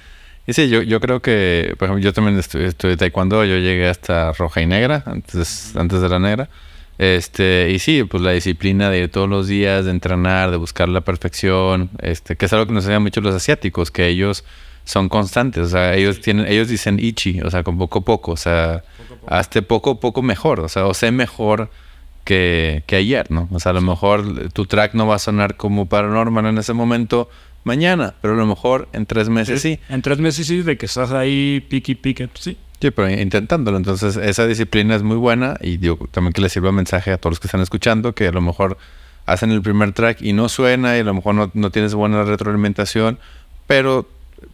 Y 0.46 0.53
sí, 0.53 0.68
yo, 0.68 0.83
yo 0.83 1.00
creo 1.00 1.22
que, 1.22 1.74
por 1.79 1.87
ejemplo, 1.87 2.05
yo 2.05 2.12
también 2.12 2.38
estudié, 2.38 2.96
taekwondo, 2.96 3.44
yo 3.44 3.57
llegué 3.57 3.88
hasta 3.88 4.33
roja 4.33 4.61
y 4.61 4.66
negra, 4.66 5.03
antes, 5.07 5.74
antes 5.74 6.03
de 6.03 6.09
la 6.09 6.18
negra. 6.18 6.50
Este, 6.98 7.70
y 7.70 7.79
sí, 7.79 8.05
pues 8.05 8.22
la 8.22 8.33
disciplina 8.33 8.90
de 8.90 9.09
todos 9.09 9.29
los 9.29 9.48
días, 9.48 9.87
de 9.87 9.90
entrenar, 9.90 10.50
de 10.50 10.59
buscar 10.59 10.88
la 10.88 11.00
perfección, 11.00 11.90
este, 12.00 12.37
que 12.37 12.46
es 12.46 12.53
algo 12.53 12.66
que 12.66 12.72
nos 12.72 12.85
enseñan 12.85 13.03
mucho 13.03 13.20
los 13.20 13.35
asiáticos, 13.35 13.90
que 13.90 14.07
ellos 14.07 14.44
son 14.85 15.09
constantes, 15.09 15.64
o 15.64 15.68
sea, 15.68 15.94
ellos 15.94 16.20
tienen, 16.20 16.46
ellos 16.46 16.68
dicen 16.68 16.98
ichi, 17.00 17.40
o 17.40 17.50
sea, 17.50 17.62
con 17.62 17.79
poco 17.79 18.00
a 18.00 18.05
poco, 18.05 18.33
o 18.33 18.37
sea, 18.37 18.85
hasta 19.27 19.62
poco 19.62 19.92
a 19.92 20.00
poco 20.00 20.22
mejor, 20.22 20.61
o 20.61 20.68
sea, 20.68 20.87
o 20.87 20.94
sé 20.94 21.11
mejor 21.11 21.70
que, 22.25 22.83
que 22.87 22.97
ayer, 22.97 23.31
¿no? 23.31 23.49
O 23.53 23.61
sea, 23.61 23.71
a 23.71 23.75
lo 23.75 23.83
mejor 23.83 24.51
tu 24.51 24.67
track 24.67 24.95
no 24.95 25.07
va 25.07 25.17
a 25.17 25.19
sonar 25.19 25.57
como 25.57 25.87
Paranormal 25.87 26.47
en 26.47 26.59
ese 26.59 26.73
momento 26.73 27.29
mañana, 27.65 28.15
pero 28.21 28.35
a 28.35 28.37
lo 28.37 28.47
mejor 28.47 28.89
en 28.93 29.07
tres 29.07 29.29
meses 29.29 29.63
sí. 29.63 29.79
En 29.89 30.03
tres 30.03 30.19
meses 30.19 30.47
sí, 30.47 30.63
de 30.63 30.77
que 30.77 30.87
estás 30.87 31.13
ahí 31.13 31.65
piqui 31.69 31.95
pique, 31.95 32.29
sí. 32.35 32.57
Sí, 32.81 32.91
pero 32.91 33.09
intentándolo. 33.09 33.77
Entonces, 33.77 34.17
esa 34.17 34.47
disciplina 34.47 34.95
es 34.95 35.03
muy 35.03 35.17
buena 35.17 35.57
y 35.61 35.79
digo, 35.79 36.07
también 36.11 36.33
que 36.33 36.43
le 36.43 36.49
sirva 36.49 36.73
mensaje 36.73 37.13
a 37.13 37.19
todos 37.19 37.33
los 37.33 37.41
que 37.41 37.47
están 37.47 37.63
escuchando 37.63 38.15
que 38.15 38.27
a 38.27 38.33
lo 38.33 38.41
mejor 38.41 38.77
hacen 39.27 39.51
el 39.51 39.63
primer 39.63 39.93
track 39.93 40.21
y 40.21 40.35
no 40.35 40.49
suena 40.49 40.97
y 40.97 41.01
a 41.01 41.05
lo 41.05 41.15
mejor 41.15 41.35
no, 41.35 41.51
no 41.55 41.71
tienes 41.71 41.95
buena 41.95 42.25
retroalimentación, 42.25 43.19
pero 43.67 44.07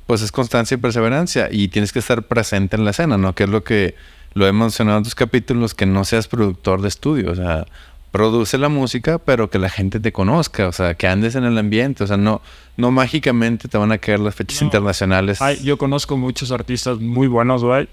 pues 0.06 0.22
es 0.22 0.30
constancia 0.30 0.76
y 0.76 0.78
perseverancia 0.78 1.48
y 1.50 1.68
tienes 1.68 1.92
que 1.92 1.98
estar 1.98 2.22
presente 2.22 2.76
en 2.76 2.84
la 2.84 2.90
escena, 2.90 3.18
¿no? 3.18 3.34
Que 3.34 3.44
es 3.44 3.50
lo 3.50 3.64
que 3.64 3.96
lo 4.34 4.46
he 4.46 4.52
mencionado 4.52 4.98
en 4.98 5.04
tus 5.04 5.14
capítulos, 5.14 5.74
que 5.74 5.86
no 5.86 6.04
seas 6.04 6.28
productor 6.28 6.82
de 6.82 6.88
estudio, 6.88 7.32
o 7.32 7.34
sea, 7.34 7.66
produce 8.10 8.58
la 8.58 8.68
música, 8.68 9.18
pero 9.18 9.50
que 9.50 9.58
la 9.58 9.68
gente 9.68 10.00
te 10.00 10.12
conozca, 10.12 10.68
o 10.68 10.72
sea, 10.72 10.94
que 10.94 11.06
andes 11.06 11.34
en 11.34 11.44
el 11.44 11.56
ambiente, 11.58 12.04
o 12.04 12.06
sea, 12.06 12.16
no, 12.16 12.42
no 12.76 12.90
mágicamente 12.90 13.68
te 13.68 13.78
van 13.78 13.92
a 13.92 13.98
caer 13.98 14.20
las 14.20 14.34
fechas 14.34 14.62
internacionales. 14.62 15.38
yo 15.62 15.78
conozco 15.78 16.16
muchos 16.16 16.50
artistas 16.50 16.98
muy 16.98 17.28
buenos, 17.28 17.62
güey, 17.62 17.88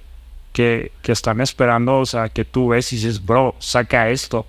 que, 0.54 0.92
que 1.02 1.12
están 1.12 1.42
esperando, 1.42 2.00
o 2.00 2.06
sea, 2.06 2.30
que 2.30 2.46
tú 2.46 2.70
ves 2.70 2.92
y 2.94 2.98
dices, 2.98 3.24
bro, 3.24 3.56
saca 3.60 4.10
esto. 4.10 4.46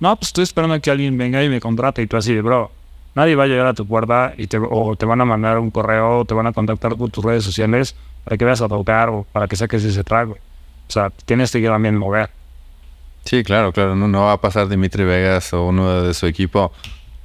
No, 0.00 0.14
pues 0.16 0.28
estoy 0.28 0.44
esperando 0.44 0.74
a 0.74 0.80
que 0.80 0.90
alguien 0.90 1.18
venga 1.18 1.42
y 1.42 1.48
me 1.48 1.60
contrate 1.60 2.02
y 2.02 2.06
tú 2.06 2.16
así 2.16 2.34
de, 2.34 2.42
bro, 2.42 2.70
nadie 3.14 3.34
va 3.34 3.44
a 3.44 3.46
llegar 3.46 3.66
a 3.66 3.74
tu 3.74 3.86
puerta 3.86 4.34
y 4.36 4.46
te, 4.46 4.58
o 4.58 4.94
te 4.96 5.06
van 5.06 5.20
a 5.20 5.24
mandar 5.24 5.58
un 5.58 5.70
correo 5.70 6.20
o 6.20 6.24
te 6.24 6.34
van 6.34 6.46
a 6.46 6.52
contactar 6.52 6.96
por 6.96 7.10
tus 7.10 7.24
redes 7.24 7.44
sociales 7.44 7.96
para 8.24 8.36
que 8.36 8.44
veas 8.44 8.62
a 8.62 8.68
tocar 8.68 9.08
o 9.10 9.26
para 9.32 9.48
que 9.48 9.56
saques 9.56 9.84
ese 9.84 10.04
trago. 10.04 10.36
O 10.88 10.92
sea, 10.92 11.10
tienes 11.10 11.52
que 11.52 11.60
también 11.62 11.96
mover. 11.96 12.30
Sí, 13.24 13.44
claro, 13.44 13.72
claro. 13.72 13.94
No, 13.94 14.08
no 14.08 14.22
va 14.22 14.32
a 14.32 14.40
pasar 14.40 14.68
Dimitri 14.68 15.04
Vegas 15.04 15.52
o 15.52 15.66
uno 15.66 16.02
de 16.02 16.14
su 16.14 16.26
equipo. 16.26 16.72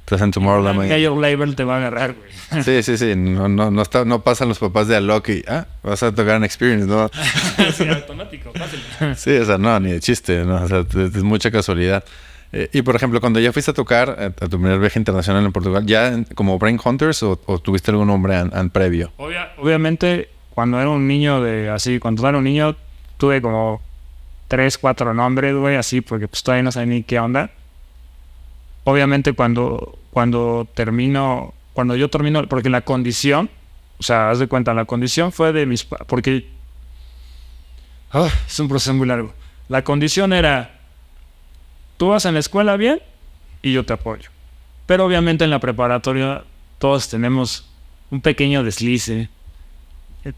Present 0.04 0.34
Tomorrowland. 0.34 0.88
Que 0.88 0.98
label 0.98 1.56
te 1.56 1.64
va 1.64 1.76
a 1.76 1.78
agarrar, 1.78 2.14
güey. 2.14 2.62
Sí, 2.62 2.82
sí, 2.82 2.98
sí. 2.98 3.16
No, 3.16 3.48
no, 3.48 3.70
no, 3.70 3.82
está, 3.82 4.04
no 4.04 4.20
pasan 4.20 4.48
los 4.48 4.58
papás 4.58 4.86
de 4.86 4.96
Alok 4.96 5.28
y, 5.30 5.44
ah, 5.48 5.66
vas 5.82 6.02
a 6.02 6.14
tocar 6.14 6.36
en 6.36 6.44
Experience, 6.44 6.86
¿no? 6.86 7.10
sí, 7.72 7.88
automático, 7.88 8.52
fácil. 8.52 8.80
Sí, 9.16 9.34
o 9.36 9.44
sea, 9.46 9.56
no, 9.56 9.80
ni 9.80 9.92
de 9.92 10.00
chiste, 10.00 10.44
¿no? 10.44 10.62
O 10.62 10.68
sea, 10.68 10.80
es, 10.80 11.22
mucha 11.22 11.50
casualidad. 11.50 12.04
Eh, 12.52 12.68
y 12.72 12.82
por 12.82 12.94
ejemplo, 12.94 13.20
cuando 13.20 13.40
ya 13.40 13.52
fuiste 13.52 13.70
a 13.70 13.74
tocar 13.74 14.14
eh, 14.18 14.26
a, 14.26 14.46
tu 14.46 14.60
primer 14.60 14.78
viaje 14.78 14.98
internacional 14.98 15.44
en 15.44 15.52
Portugal, 15.52 15.86
¿ya 15.86 16.22
como 16.34 16.58
Brain 16.58 16.78
Hunters 16.84 17.22
o, 17.22 17.36
tuviste 17.36 17.90
algún 17.90 18.08
nombre 18.08 18.36
an, 18.36 18.70
previo? 18.70 19.10
obviamente, 19.16 20.28
cuando 20.50 20.78
era 20.78 20.90
un 20.90 21.08
niño 21.08 21.42
de 21.42 21.70
así, 21.70 21.98
cuando 21.98 22.28
era 22.28 22.36
un 22.36 22.44
niño, 22.44 22.76
tuve 23.16 23.40
como 23.40 23.80
tres, 24.48 24.78
cuatro 24.78 25.14
nombres, 25.14 25.54
güey, 25.54 25.76
así, 25.76 26.00
porque 26.00 26.28
pues 26.28 26.42
todavía 26.42 26.62
no 26.62 26.72
sabía 26.72 26.94
ni 26.94 27.02
qué 27.02 27.18
onda. 27.18 27.50
Obviamente 28.84 29.32
cuando, 29.32 29.98
cuando 30.10 30.68
termino, 30.74 31.54
cuando 31.72 31.96
yo 31.96 32.10
termino, 32.10 32.46
porque 32.46 32.70
la 32.70 32.82
condición, 32.82 33.50
o 33.98 34.02
sea, 34.02 34.30
haz 34.30 34.38
de 34.38 34.46
cuenta, 34.46 34.74
la 34.74 34.84
condición 34.84 35.32
fue 35.32 35.52
de 35.52 35.66
mis, 35.66 35.84
porque 35.84 36.48
ah, 38.12 38.28
es 38.46 38.58
un 38.60 38.68
proceso 38.68 38.94
muy 38.94 39.06
largo. 39.06 39.32
La 39.68 39.82
condición 39.82 40.32
era, 40.32 40.78
tú 41.96 42.08
vas 42.08 42.24
en 42.26 42.34
la 42.34 42.40
escuela 42.40 42.76
bien 42.76 43.00
y 43.62 43.72
yo 43.72 43.84
te 43.84 43.94
apoyo. 43.94 44.30
Pero 44.86 45.06
obviamente 45.06 45.44
en 45.44 45.50
la 45.50 45.60
preparatoria 45.60 46.44
todos 46.78 47.08
tenemos 47.08 47.66
un 48.10 48.20
pequeño 48.20 48.62
deslice. 48.62 49.30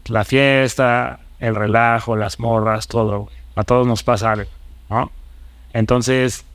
La 0.07 0.23
fiesta, 0.23 1.19
el 1.39 1.55
relajo, 1.55 2.15
las 2.15 2.39
morras, 2.39 2.87
todo. 2.87 3.29
A 3.55 3.63
todos 3.63 3.87
nos 3.87 4.03
pasa 4.03 4.31
algo, 4.31 4.49
¿no? 4.89 5.11
Entonces, 5.73 6.45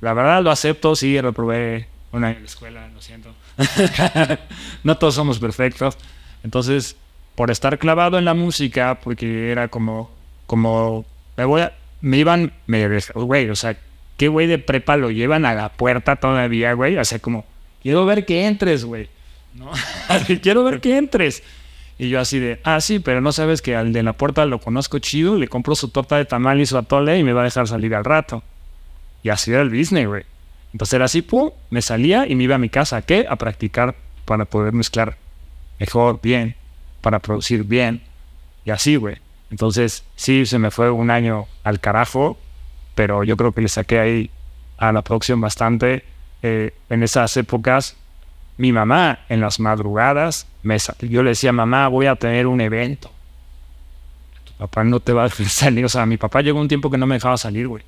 la 0.00 0.12
verdad 0.14 0.42
lo 0.42 0.50
acepto, 0.50 0.96
sí, 0.96 1.20
reprobé 1.20 1.88
una 2.12 2.30
en 2.30 2.40
la 2.40 2.46
escuela, 2.46 2.88
lo 2.88 3.00
siento. 3.00 3.34
no 4.84 4.98
todos 4.98 5.14
somos 5.14 5.38
perfectos. 5.38 5.96
Entonces, 6.44 6.96
por 7.34 7.50
estar 7.50 7.78
clavado 7.78 8.18
en 8.18 8.24
la 8.24 8.34
música, 8.34 8.98
porque 9.02 9.50
era 9.50 9.68
como, 9.68 10.10
como, 10.46 11.04
me 11.36 11.44
voy 11.44 11.62
me 12.02 12.18
iban, 12.18 12.52
me, 12.66 12.86
güey, 13.14 13.48
o 13.48 13.56
sea, 13.56 13.76
¿qué 14.16 14.28
güey 14.28 14.48
de 14.48 14.58
prepa 14.58 14.96
lo 14.96 15.10
llevan 15.10 15.46
a 15.46 15.54
la 15.54 15.68
puerta 15.70 16.16
todavía, 16.16 16.72
güey? 16.74 16.98
O 16.98 17.04
sea, 17.04 17.20
como, 17.20 17.44
quiero 17.80 18.04
ver 18.04 18.26
que 18.26 18.46
entres, 18.46 18.84
güey. 18.84 19.08
¿No? 19.54 19.70
quiero 20.42 20.64
ver 20.64 20.80
que 20.80 20.96
entres. 20.96 21.42
Y 22.02 22.08
yo 22.08 22.18
así 22.18 22.40
de, 22.40 22.60
ah, 22.64 22.80
sí, 22.80 22.98
pero 22.98 23.20
no 23.20 23.30
sabes 23.30 23.62
que 23.62 23.76
al 23.76 23.92
de 23.92 24.02
la 24.02 24.12
puerta 24.12 24.44
lo 24.44 24.58
conozco 24.58 24.98
chido, 24.98 25.36
le 25.36 25.46
compro 25.46 25.76
su 25.76 25.90
torta 25.90 26.16
de 26.16 26.24
tamal 26.24 26.60
y 26.60 26.66
su 26.66 26.76
atole 26.76 27.16
y 27.16 27.22
me 27.22 27.32
va 27.32 27.42
a 27.42 27.44
dejar 27.44 27.68
salir 27.68 27.94
al 27.94 28.04
rato. 28.04 28.42
Y 29.22 29.28
así 29.28 29.52
era 29.52 29.62
el 29.62 29.70
business, 29.70 30.08
güey. 30.08 30.24
Entonces 30.72 30.94
era 30.94 31.04
así, 31.04 31.22
pum, 31.22 31.52
me 31.70 31.80
salía 31.80 32.26
y 32.26 32.34
me 32.34 32.42
iba 32.42 32.56
a 32.56 32.58
mi 32.58 32.70
casa. 32.70 32.96
¿A 32.96 33.02
qué? 33.02 33.24
A 33.28 33.36
practicar 33.36 33.94
para 34.24 34.46
poder 34.46 34.72
mezclar 34.72 35.16
mejor, 35.78 36.18
bien, 36.20 36.56
para 37.02 37.20
producir 37.20 37.62
bien. 37.62 38.02
Y 38.64 38.72
así, 38.72 38.96
güey. 38.96 39.18
Entonces, 39.52 40.02
sí, 40.16 40.44
se 40.44 40.58
me 40.58 40.72
fue 40.72 40.90
un 40.90 41.08
año 41.08 41.46
al 41.62 41.78
carajo, 41.78 42.36
pero 42.96 43.22
yo 43.22 43.36
creo 43.36 43.52
que 43.52 43.60
le 43.60 43.68
saqué 43.68 44.00
ahí 44.00 44.30
a 44.76 44.90
la 44.90 45.02
producción 45.02 45.40
bastante. 45.40 46.04
Eh, 46.42 46.74
en 46.90 47.04
esas 47.04 47.36
épocas 47.36 47.96
mi 48.56 48.72
mamá 48.72 49.20
en 49.28 49.40
las 49.40 49.60
madrugadas, 49.60 50.46
me 50.62 50.76
yo 51.00 51.22
le 51.22 51.30
decía, 51.30 51.52
mamá, 51.52 51.88
voy 51.88 52.06
a 52.06 52.16
tener 52.16 52.46
un 52.46 52.60
evento. 52.60 53.10
Tu 54.44 54.52
papá 54.54 54.84
no 54.84 55.00
te 55.00 55.12
va 55.12 55.24
a 55.24 55.28
salir. 55.48 55.84
O 55.84 55.88
sea, 55.88 56.06
mi 56.06 56.16
papá 56.16 56.42
llegó 56.42 56.60
un 56.60 56.68
tiempo 56.68 56.90
que 56.90 56.98
no 56.98 57.06
me 57.06 57.16
dejaba 57.16 57.36
salir, 57.36 57.68
güey. 57.68 57.84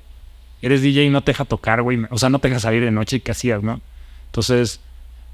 Eres 0.61 0.81
DJ 0.81 1.05
y 1.05 1.09
no 1.09 1.21
te 1.21 1.31
deja 1.31 1.45
tocar, 1.45 1.81
güey. 1.81 2.05
O 2.09 2.17
sea, 2.17 2.29
no 2.29 2.39
te 2.39 2.49
deja 2.49 2.59
salir 2.59 2.83
de 2.83 2.91
noche. 2.91 3.21
¿Qué 3.21 3.31
hacías, 3.31 3.61
no? 3.61 3.81
Entonces, 4.27 4.79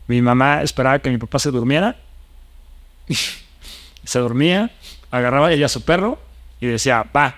mi 0.07 0.21
mamá 0.21 0.61
esperaba 0.61 0.99
que 0.99 1.09
mi 1.09 1.17
papá 1.17 1.39
se 1.39 1.51
durmiera. 1.51 1.95
se 4.03 4.19
dormía, 4.19 4.71
agarraba 5.09 5.51
ella 5.51 5.67
a 5.67 5.69
su 5.69 5.83
perro 5.83 6.19
y 6.59 6.67
decía, 6.67 7.05
va. 7.15 7.35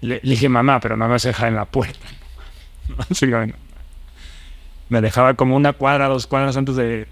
le, 0.00 0.20
dije, 0.22 0.48
mamá, 0.48 0.80
pero 0.80 0.96
no 0.96 1.06
me 1.06 1.12
vas 1.12 1.24
a 1.24 1.28
dejar 1.28 1.48
en 1.48 1.56
la 1.56 1.64
puerta. 1.64 2.06
Así 3.10 3.26
que, 3.26 3.54
me 4.88 5.00
dejaba 5.00 5.34
como 5.34 5.56
una 5.56 5.72
cuadra, 5.72 6.08
dos 6.08 6.26
cuadras 6.26 6.56
antes 6.56 6.76
de, 6.76 7.06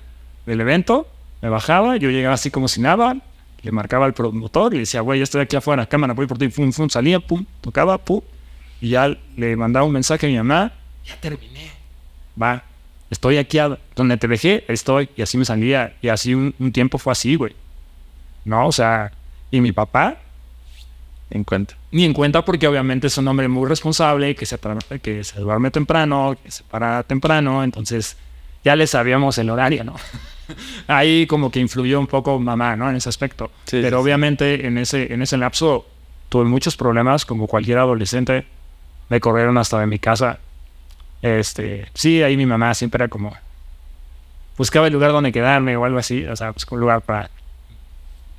del 0.46 0.60
evento, 0.60 1.06
me 1.40 1.48
bajaba, 1.48 1.96
yo 1.96 2.10
llegaba 2.10 2.34
así 2.34 2.50
como 2.50 2.68
si 2.68 2.80
nada, 2.80 3.16
le 3.62 3.72
marcaba 3.72 4.06
al 4.06 4.14
promotor 4.14 4.72
y 4.72 4.76
le 4.76 4.80
decía, 4.80 5.00
güey, 5.00 5.20
ya 5.20 5.24
estoy 5.24 5.42
aquí 5.42 5.56
afuera, 5.56 5.86
cámara, 5.86 6.14
voy 6.14 6.26
por 6.26 6.38
ti, 6.38 6.48
pum, 6.48 6.72
pum, 6.72 6.88
salía, 6.88 7.20
pum, 7.20 7.44
tocaba, 7.60 7.98
pum, 7.98 8.20
y 8.80 8.90
ya 8.90 9.16
le 9.36 9.56
mandaba 9.56 9.86
un 9.86 9.92
mensaje 9.92 10.26
a 10.26 10.28
mi 10.28 10.36
mamá, 10.36 10.72
ya 11.04 11.16
terminé, 11.20 11.70
va, 12.40 12.62
estoy 13.10 13.38
aquí 13.38 13.58
donde 13.96 14.16
te 14.16 14.28
dejé, 14.28 14.64
estoy, 14.68 15.08
y 15.16 15.22
así 15.22 15.38
me 15.38 15.44
salía, 15.44 15.94
y 16.02 16.08
así 16.08 16.34
un, 16.34 16.54
un 16.58 16.72
tiempo 16.72 16.98
fue 16.98 17.12
así, 17.12 17.36
güey, 17.36 17.54
¿no? 18.44 18.66
O 18.66 18.72
sea, 18.72 19.12
y 19.50 19.60
mi 19.60 19.72
papá, 19.72 20.16
en 21.32 21.44
cuenta. 21.44 21.76
Ni 21.90 22.04
en 22.04 22.12
cuenta 22.12 22.44
porque 22.44 22.68
obviamente 22.68 23.06
es 23.06 23.18
un 23.18 23.26
hombre 23.28 23.48
muy 23.48 23.68
responsable, 23.68 24.34
que 24.34 24.46
se, 24.46 24.58
que 25.02 25.24
se 25.24 25.40
duerme 25.40 25.70
temprano, 25.70 26.36
que 26.42 26.50
se 26.50 26.62
para 26.64 27.02
temprano, 27.02 27.64
entonces 27.64 28.16
ya 28.64 28.76
le 28.76 28.86
sabíamos 28.86 29.38
el 29.38 29.50
horario, 29.50 29.84
¿no? 29.84 29.96
Ahí 30.86 31.26
como 31.26 31.50
que 31.50 31.60
influyó 31.60 31.98
un 31.98 32.06
poco 32.06 32.38
mamá, 32.38 32.76
¿no? 32.76 32.88
En 32.90 32.96
ese 32.96 33.08
aspecto. 33.08 33.50
Pero 33.70 34.00
obviamente 34.00 34.66
en 34.66 34.78
ese, 34.78 35.12
en 35.12 35.22
ese 35.22 35.36
lapso 35.36 35.86
tuve 36.28 36.44
muchos 36.44 36.76
problemas, 36.76 37.24
como 37.24 37.46
cualquier 37.46 37.78
adolescente. 37.78 38.46
Me 39.08 39.20
corrieron 39.20 39.58
hasta 39.58 39.78
de 39.80 39.86
mi 39.86 39.98
casa. 39.98 40.38
Este, 41.22 41.86
sí, 41.94 42.22
ahí 42.22 42.36
mi 42.36 42.46
mamá 42.46 42.74
siempre 42.74 43.04
era 43.04 43.08
como, 43.08 43.34
buscaba 44.56 44.88
el 44.88 44.92
lugar 44.92 45.12
donde 45.12 45.32
quedarme 45.32 45.76
o 45.76 45.84
algo 45.84 45.98
así, 45.98 46.24
o 46.24 46.36
sea, 46.36 46.52
pues 46.52 46.66
un 46.70 46.80
lugar 46.80 47.00
para... 47.02 47.30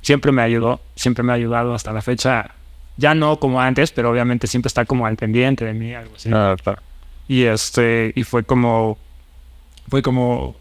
Siempre 0.02 0.32
me 0.32 0.42
ayudó, 0.42 0.80
siempre 0.96 1.24
me 1.24 1.32
ha 1.32 1.36
ayudado 1.36 1.74
hasta 1.74 1.90
la 1.92 2.02
fecha 2.02 2.50
ya 2.96 3.14
no 3.14 3.38
como 3.38 3.60
antes, 3.60 3.92
pero 3.92 4.10
obviamente 4.10 4.46
siempre 4.46 4.68
está 4.68 4.84
como 4.84 5.06
al 5.06 5.16
pendiente 5.16 5.64
de 5.64 5.74
mí, 5.74 5.94
algo 5.94 6.14
así. 6.16 6.30
Ah, 6.32 6.56
y 7.26 7.42
este, 7.42 8.12
y 8.14 8.22
fue 8.22 8.44
como, 8.44 8.98
fue 9.88 10.02
como 10.02 10.56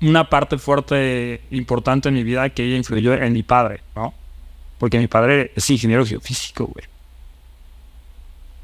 una 0.00 0.28
parte 0.28 0.58
fuerte, 0.58 1.42
importante 1.50 2.08
en 2.08 2.14
mi 2.14 2.24
vida 2.24 2.48
que 2.50 2.64
ella 2.64 2.76
influyó 2.76 3.14
en 3.14 3.32
mi 3.32 3.42
padre, 3.42 3.80
¿no? 3.94 4.14
Porque 4.78 4.98
mi 4.98 5.06
padre 5.06 5.52
es 5.54 5.68
ingeniero 5.68 6.06
geofísico, 6.06 6.66
güey. 6.66 6.86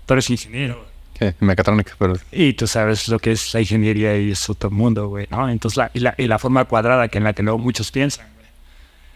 Tú 0.07 0.15
eres 0.15 0.31
ingeniero, 0.31 0.87
¿Qué? 1.19 1.35
Mecatrónica, 1.41 1.95
pero... 1.99 2.15
Y 2.31 2.53
tú 2.53 2.67
sabes 2.67 3.09
lo 3.09 3.19
que 3.19 3.33
es 3.33 3.55
la 3.55 3.61
ingeniería 3.61 4.19
y 4.19 4.33
es 4.33 4.51
otro 4.51 4.71
mundo, 4.71 5.09
güey, 5.09 5.27
¿no? 5.31 5.49
Entonces, 5.49 5.79
la, 5.79 5.91
y, 5.95 6.01
la, 6.01 6.15
y 6.19 6.27
la 6.27 6.39
forma 6.39 6.67
cuadrada 6.67 7.09
que 7.09 7.17
en 7.19 7.25
la 7.25 7.33
que 7.33 7.43
luego 7.43 7.59
muchos 7.59 7.91
piensan, 7.91 8.27
güey. 8.35 8.47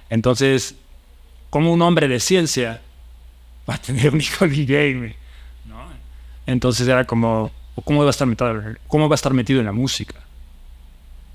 Entonces, 0.08 0.76
como 1.50 1.72
un 1.72 1.82
hombre 1.82 2.08
de 2.08 2.18
ciencia, 2.18 2.80
va 3.70 3.76
a 3.76 3.78
tener 3.78 4.12
un 4.12 4.20
hijo 4.20 4.46
¿no? 4.46 5.76
Entonces 6.46 6.88
era 6.88 7.06
como, 7.06 7.52
¿cómo 7.84 8.00
va 8.00 8.08
a 8.08 8.10
estar 8.10 8.26
metido, 8.26 8.62
cómo 8.88 9.08
va 9.08 9.14
a 9.14 9.16
estar 9.16 9.32
metido 9.32 9.60
en 9.60 9.66
la 9.66 9.72
música? 9.72 10.16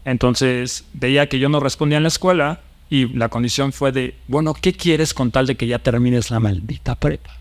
Entonces 0.04 0.86
veía 0.94 1.30
que 1.30 1.40
yo 1.40 1.50
no 1.50 1.60
respondía 1.60 1.98
en 1.98 2.04
la 2.04 2.10
escuela 2.10 2.60
y 2.90 3.08
la 3.08 3.30
condición 3.30 3.72
fue 3.72 3.92
de, 3.92 4.16
bueno, 4.28 4.54
¿qué 4.54 4.74
quieres 4.74 5.14
con 5.14 5.32
tal 5.32 5.48
de 5.48 5.56
que 5.56 5.66
ya 5.66 5.80
termines 5.80 6.30
la 6.30 6.40
maldita 6.40 6.96
prepa? 6.96 7.32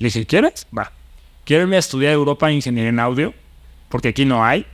Le 0.00 0.08
dije, 0.08 0.26
¿quieres? 0.26 0.66
Va. 0.76 0.92
quiero 1.44 1.62
irme 1.62 1.76
a 1.76 1.78
estudiar 1.78 2.10
a 2.10 2.14
Europa 2.14 2.50
ingeniería 2.52 2.90
en 2.90 3.00
audio, 3.00 3.34
porque 3.88 4.08
aquí 4.08 4.24
no 4.24 4.44
hay. 4.44 4.66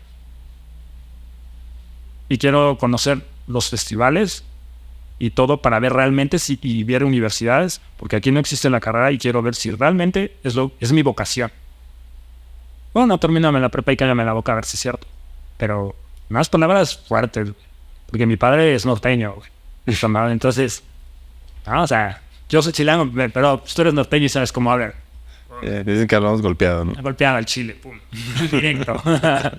Y 2.29 2.38
quiero 2.38 2.77
conocer 2.79 3.25
los 3.47 3.68
festivales 3.68 4.42
y 5.18 5.31
todo 5.31 5.62
para 5.62 5.79
ver 5.81 5.92
realmente 5.92 6.38
si 6.38 6.59
y 6.62 6.85
ver 6.85 7.05
universidades, 7.05 7.81
porque 7.96 8.16
aquí 8.16 8.31
no 8.31 8.40
existe 8.40 8.70
la 8.70 8.81
carrera 8.81 9.12
y 9.12 9.18
quiero 9.18 9.42
ver 9.42 9.55
si 9.55 9.70
realmente 9.70 10.37
es, 10.42 10.55
lo, 10.55 10.72
es 10.81 10.92
mi 10.92 11.03
vocación. 11.03 11.50
Bueno, 12.92 13.18
termíname 13.18 13.61
la 13.61 13.68
prepa 13.68 13.92
y 13.92 13.96
cállame 13.96 14.24
la 14.24 14.33
boca 14.33 14.53
a 14.53 14.57
ver 14.57 14.64
si 14.64 14.77
es 14.77 14.81
cierto. 14.81 15.07
Pero 15.57 15.94
más 16.29 16.48
palabras 16.48 16.96
fuertes, 16.96 17.50
porque 18.07 18.27
mi 18.27 18.37
padre 18.37 18.74
es 18.74 18.87
norteño, 18.87 19.35
güey. 19.35 19.50
Entonces, 20.33 20.83
no, 21.66 21.83
o 21.83 21.87
sea, 21.87 22.22
yo 22.48 22.62
soy 22.62 22.72
chileno, 22.72 23.11
pero 23.33 23.62
tú 23.74 23.83
eres 23.83 23.94
norteño 23.94 24.27
y 24.27 24.29
sabes 24.29 24.53
cómo 24.53 24.72
hablar. 24.72 24.94
Eh, 25.62 25.83
dicen 25.85 26.07
que 26.07 26.16
hablamos 26.16 26.42
golpeado, 26.42 26.85
¿no? 26.85 26.94
Golpeado 27.00 27.37
al 27.37 27.46
chile, 27.46 27.74
pum. 27.74 27.98
Directo. 28.50 29.00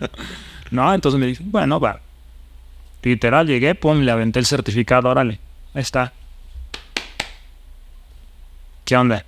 no, 0.72 0.94
entonces 0.94 1.20
me 1.20 1.28
dicen, 1.28 1.52
bueno, 1.52 1.80
va. 1.80 2.00
Literal, 3.06 3.46
llegué, 3.46 3.76
pum, 3.76 4.00
le 4.00 4.12
aventé 4.12 4.40
el 4.40 4.48
certificado, 4.48 5.10
órale. 5.10 5.40
Ahí 5.76 5.82
está. 5.84 6.12
¿Qué 8.84 8.98
onda? 8.98 9.24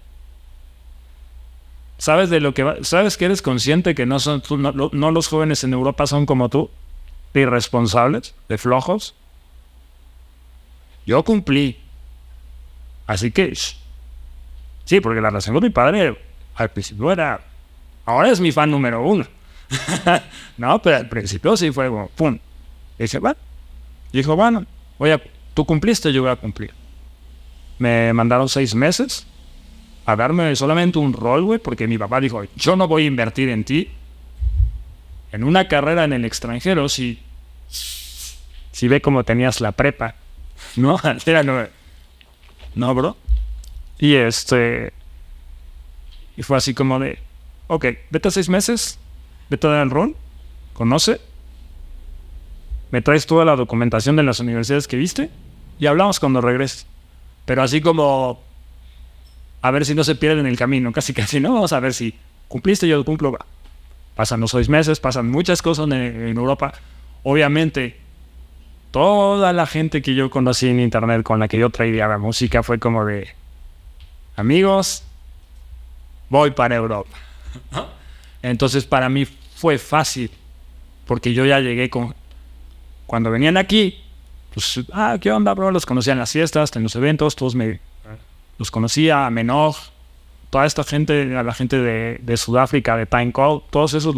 ¿Sabes 2.00 2.32
de 2.32 2.40
lo 2.40 2.56
que 2.56 2.64
va? 2.64 2.78
¿Sabes 2.82 3.18
que 3.18 3.26
eres 3.26 3.44
consciente 3.44 3.94
que 3.94 4.08
no 4.08 4.20
son 4.20 4.42
no, 4.50 4.90
no, 4.92 5.12
los 5.12 5.28
jóvenes 5.28 5.64
en 5.64 5.74
Europa 5.74 6.08
son 6.08 6.26
como 6.26 6.50
tú? 6.50 6.72
De 7.36 7.42
irresponsables, 7.42 8.34
de 8.50 8.58
flojos. 8.58 9.14
Yo 11.06 11.24
cumplí. 11.24 11.80
Así 13.06 13.30
que 13.30 13.54
sí, 14.86 15.02
porque 15.02 15.22
la 15.22 15.30
relación 15.30 15.54
con 15.54 15.64
mi 15.64 15.70
padre 15.70 16.18
al 16.56 16.70
principio 16.70 17.12
era. 17.12 17.42
Ahora 18.08 18.32
es 18.32 18.40
mi 18.40 18.52
fan 18.52 18.72
número 18.72 19.04
uno. 19.04 19.28
no, 20.58 20.82
pero 20.82 20.98
al 20.98 21.10
principio 21.10 21.56
sí 21.56 21.72
fue 21.72 21.90
como, 21.90 22.08
pum. 22.08 22.40
Dice, 22.98 23.20
bueno. 23.20 23.47
Dijo, 24.12 24.36
bueno, 24.36 24.66
voy 24.98 25.12
a, 25.12 25.22
tú 25.54 25.66
cumpliste, 25.66 26.12
yo 26.14 26.22
voy 26.22 26.32
a 26.32 26.36
cumplir. 26.36 26.74
Me 27.80 28.12
mandaron 28.14 28.50
seis 28.50 28.74
meses 28.74 29.28
a 30.06 30.16
darme 30.16 30.56
solamente 30.56 31.00
un 31.00 31.14
rol, 31.14 31.44
güey, 31.44 31.60
porque 31.60 31.88
mi 31.88 31.98
papá 31.98 32.20
dijo, 32.22 32.44
yo 32.56 32.76
no 32.76 32.88
voy 32.88 33.04
a 33.04 33.08
invertir 33.08 33.50
en 33.50 33.64
ti 33.64 33.90
en 35.32 35.44
una 35.44 35.68
carrera 35.68 36.06
en 36.06 36.14
el 36.14 36.26
extranjero 36.26 36.88
si, 36.90 37.20
si 38.72 38.88
ve 38.88 39.02
cómo 39.02 39.24
tenías 39.24 39.62
la 39.62 39.72
prepa. 39.72 40.16
No, 40.76 41.00
era 41.26 41.44
no, 41.44 41.68
no, 42.74 42.96
bro. 42.96 43.18
Y 44.00 44.16
este, 44.16 44.92
y 46.36 46.44
fue 46.44 46.58
así 46.58 46.74
como 46.74 47.00
de, 47.00 47.20
ok, 47.68 47.86
vete 48.10 48.28
a 48.28 48.32
seis 48.32 48.50
meses, 48.50 49.00
vete 49.50 49.68
a 49.68 49.72
dar 49.72 49.84
el 49.84 49.92
rol, 49.92 50.16
conoce, 50.74 51.20
me 52.92 53.02
traes 53.02 53.26
toda 53.26 53.46
la 53.46 53.56
documentación 53.56 54.16
de 54.16 54.24
las 54.24 54.40
universidades 54.40 54.88
que 54.88 54.98
viste 54.98 55.30
y 55.80 55.88
hablamos 55.88 56.20
cuando 56.20 56.42
regreses. 56.42 56.88
Pero 57.46 57.64
así 57.64 57.82
como 57.82 58.42
a 59.62 59.72
ver 59.72 59.86
si 59.86 59.96
no 59.96 60.04
se 60.04 60.16
pierden 60.16 60.46
en 60.46 60.52
el 60.52 60.58
camino, 60.58 60.92
casi 60.94 61.14
casi, 61.14 61.40
¿no? 61.40 61.54
Vamos 61.54 61.74
a 61.74 61.80
ver 61.80 61.94
si 61.94 62.14
cumpliste, 62.48 62.88
yo 62.88 63.04
cumplo. 63.04 63.38
Pasan 64.16 64.40
los 64.40 64.52
seis 64.52 64.70
meses, 64.70 65.00
pasan 65.00 65.30
muchas 65.30 65.62
cosas 65.62 65.86
en, 65.86 66.38
Europa. 66.38 66.74
Obviamente, 67.24 68.00
toda 68.92 69.54
la 69.54 69.68
gente 69.68 70.02
que 70.02 70.16
yo 70.16 70.30
conocí 70.30 70.68
en 70.68 70.80
internet 70.80 71.22
con 71.24 71.40
la 71.40 71.48
que 71.48 71.58
yo 71.60 71.70
traía 71.70 72.08
la 72.08 72.18
música 72.18 72.64
fue 72.64 72.80
como 72.80 73.06
de, 73.06 73.28
amigos, 74.36 75.04
voy 76.30 76.52
para 76.52 76.76
Europa. 76.76 77.16
Entonces 78.42 78.86
para 78.86 79.10
mí 79.10 79.26
fue 79.26 79.78
fácil, 79.78 80.32
porque 81.06 81.34
yo 81.34 81.46
ya 81.46 81.60
llegué 81.60 81.90
con... 81.90 82.16
Cuando 83.08 83.32
venían 83.32 83.58
aquí, 83.58 84.00
pues, 84.54 84.82
ah, 84.92 85.18
¿qué 85.20 85.32
onda, 85.32 85.54
bro? 85.54 85.72
Los 85.72 85.86
conocía 85.86 86.14
en 86.14 86.20
las 86.20 86.32
fiestas, 86.32 86.76
en 86.76 86.84
los 86.84 86.96
eventos, 86.96 87.36
todos 87.36 87.56
me 87.56 87.80
los 88.60 88.70
conocía, 88.70 89.26
a 89.26 89.30
Menor, 89.30 89.76
toda 90.50 90.66
esta 90.66 90.84
gente, 90.84 91.36
a 91.38 91.44
la 91.44 91.54
gente 91.54 91.78
de, 91.78 92.38
Sudáfrica, 92.38 92.98
de 92.98 93.06
Time 93.06 93.32
Call, 93.32 93.62
todos 93.70 93.94
esos 93.94 94.16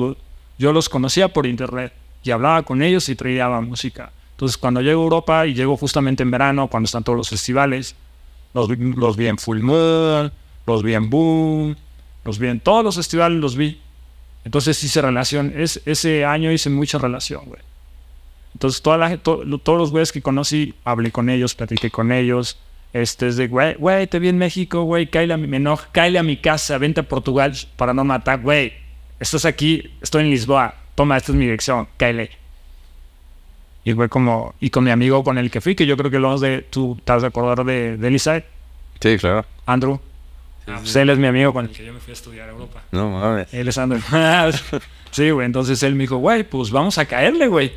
yo 0.58 0.74
los 0.74 0.90
conocía 0.90 1.30
por 1.30 1.46
internet 1.46 1.94
y 2.24 2.32
hablaba 2.32 2.64
con 2.64 2.82
ellos 2.82 3.08
y 3.10 3.16
traía 3.16 3.48
música. 3.62 4.12
Entonces, 4.32 4.58
cuando 4.58 4.82
llego 4.82 5.02
a 5.02 5.04
Europa 5.04 5.46
y 5.46 5.54
llego 5.54 5.78
justamente 5.78 6.24
en 6.24 6.32
verano, 6.32 6.68
cuando 6.68 6.86
están 6.86 7.04
todos 7.04 7.18
los 7.18 7.30
festivales, 7.30 7.96
los, 8.54 8.70
los 8.70 9.18
vi 9.18 9.28
en 9.28 9.38
Full 9.38 9.60
Moon, 9.60 10.32
los 10.66 10.84
vi 10.84 10.94
en 10.96 11.10
Boom, 11.10 11.76
los 12.24 12.40
vi 12.40 12.48
en 12.48 12.60
todos 12.60 12.84
los 12.84 12.96
festivales, 12.96 13.40
los 13.40 13.56
vi. 13.56 13.82
Entonces 14.46 14.82
hice 14.84 15.02
relación, 15.02 15.54
es, 15.56 15.82
ese 15.86 16.26
año 16.26 16.52
hice 16.52 16.70
mucha 16.70 16.98
relación, 16.98 17.46
güey. 17.46 17.62
Entonces, 18.60 18.82
toda 18.82 18.98
la, 18.98 19.18
todos 19.18 19.46
los 19.80 19.90
güeyes 19.90 20.12
que 20.12 20.22
conocí, 20.22 20.74
hablé 20.84 21.14
con 21.14 21.30
ellos, 21.30 21.56
platiqué 21.56 21.90
con 21.90 22.12
ellos, 22.12 22.60
este 22.92 23.30
es 23.30 23.38
de, 23.38 23.48
güey, 23.48 23.76
güey, 23.76 24.06
te 24.08 24.20
vi 24.20 24.28
en 24.28 24.38
México, 24.38 24.84
güey, 24.84 25.08
cállale 25.08 25.36
a 25.36 25.38
mi, 25.38 25.48
me 25.48 25.66
a 25.66 26.24
mi 26.24 26.36
casa, 26.36 26.78
vente 26.78 27.00
a 27.00 27.04
Portugal 27.04 27.54
para 27.78 27.94
no 27.94 28.04
matar, 28.04 28.42
güey. 28.42 28.74
Estás 29.18 29.46
aquí, 29.46 29.90
estoy 30.02 30.26
en 30.26 30.32
Lisboa, 30.32 30.76
toma, 30.94 31.16
esta 31.16 31.32
es 31.32 31.38
mi 31.38 31.46
dirección, 31.46 31.88
cállale. 31.96 32.32
Y 33.86 33.94
fue 33.94 34.10
como, 34.10 34.54
y 34.60 34.72
con 34.72 34.84
mi 34.84 34.92
amigo 34.92 35.24
con 35.24 35.38
el 35.38 35.50
que 35.50 35.62
fui, 35.62 35.74
que 35.74 35.86
yo 35.86 35.96
creo 35.96 36.12
que 36.12 36.20
lo 36.20 36.38
de, 36.38 36.62
tú 36.64 36.98
estás 37.00 37.22
de 37.22 37.30
acordar 37.30 37.64
de, 37.64 37.96
de 37.96 38.12
Lisa. 38.12 38.44
Sí, 39.00 39.18
claro. 39.20 39.46
Andrew. 39.68 40.02
Sí, 40.66 40.72
pues 40.76 40.96
él 40.98 41.10
es 41.12 41.18
mi 41.18 41.28
amigo 41.28 41.54
con 41.54 41.68
el 41.68 41.72
que 41.72 41.86
yo 41.86 41.94
me 41.94 42.02
fui 42.02 42.12
a 42.12 42.14
estudiar 42.14 42.50
a 42.50 42.52
Europa. 42.52 42.84
No 42.92 43.10
mames. 43.10 43.54
Él 43.54 43.70
es 43.70 43.78
Andrew. 43.78 44.02
sí, 45.12 45.30
güey, 45.30 45.46
entonces 45.46 45.82
él 45.82 45.96
me 45.96 46.04
dijo, 46.04 46.18
güey, 46.18 46.44
pues 46.44 46.72
vamos 46.72 46.98
a 46.98 47.06
caerle, 47.06 47.48
güey. 47.48 47.72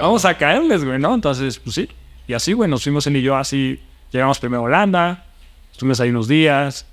Vamos 0.00 0.24
a 0.24 0.36
caerles, 0.36 0.84
güey, 0.84 0.98
¿no? 0.98 1.14
Entonces, 1.14 1.58
pues 1.58 1.74
sí. 1.74 1.88
Y 2.26 2.34
así, 2.34 2.52
güey, 2.52 2.68
nos 2.68 2.82
fuimos 2.82 3.06
él 3.06 3.16
y 3.16 3.22
yo 3.22 3.36
así 3.36 3.80
Llegamos 4.12 4.38
primero 4.38 4.60
a 4.60 4.64
Holanda, 4.64 5.24
estuvimos 5.72 5.98
ahí 6.00 6.10
unos 6.10 6.28
días, 6.28 6.86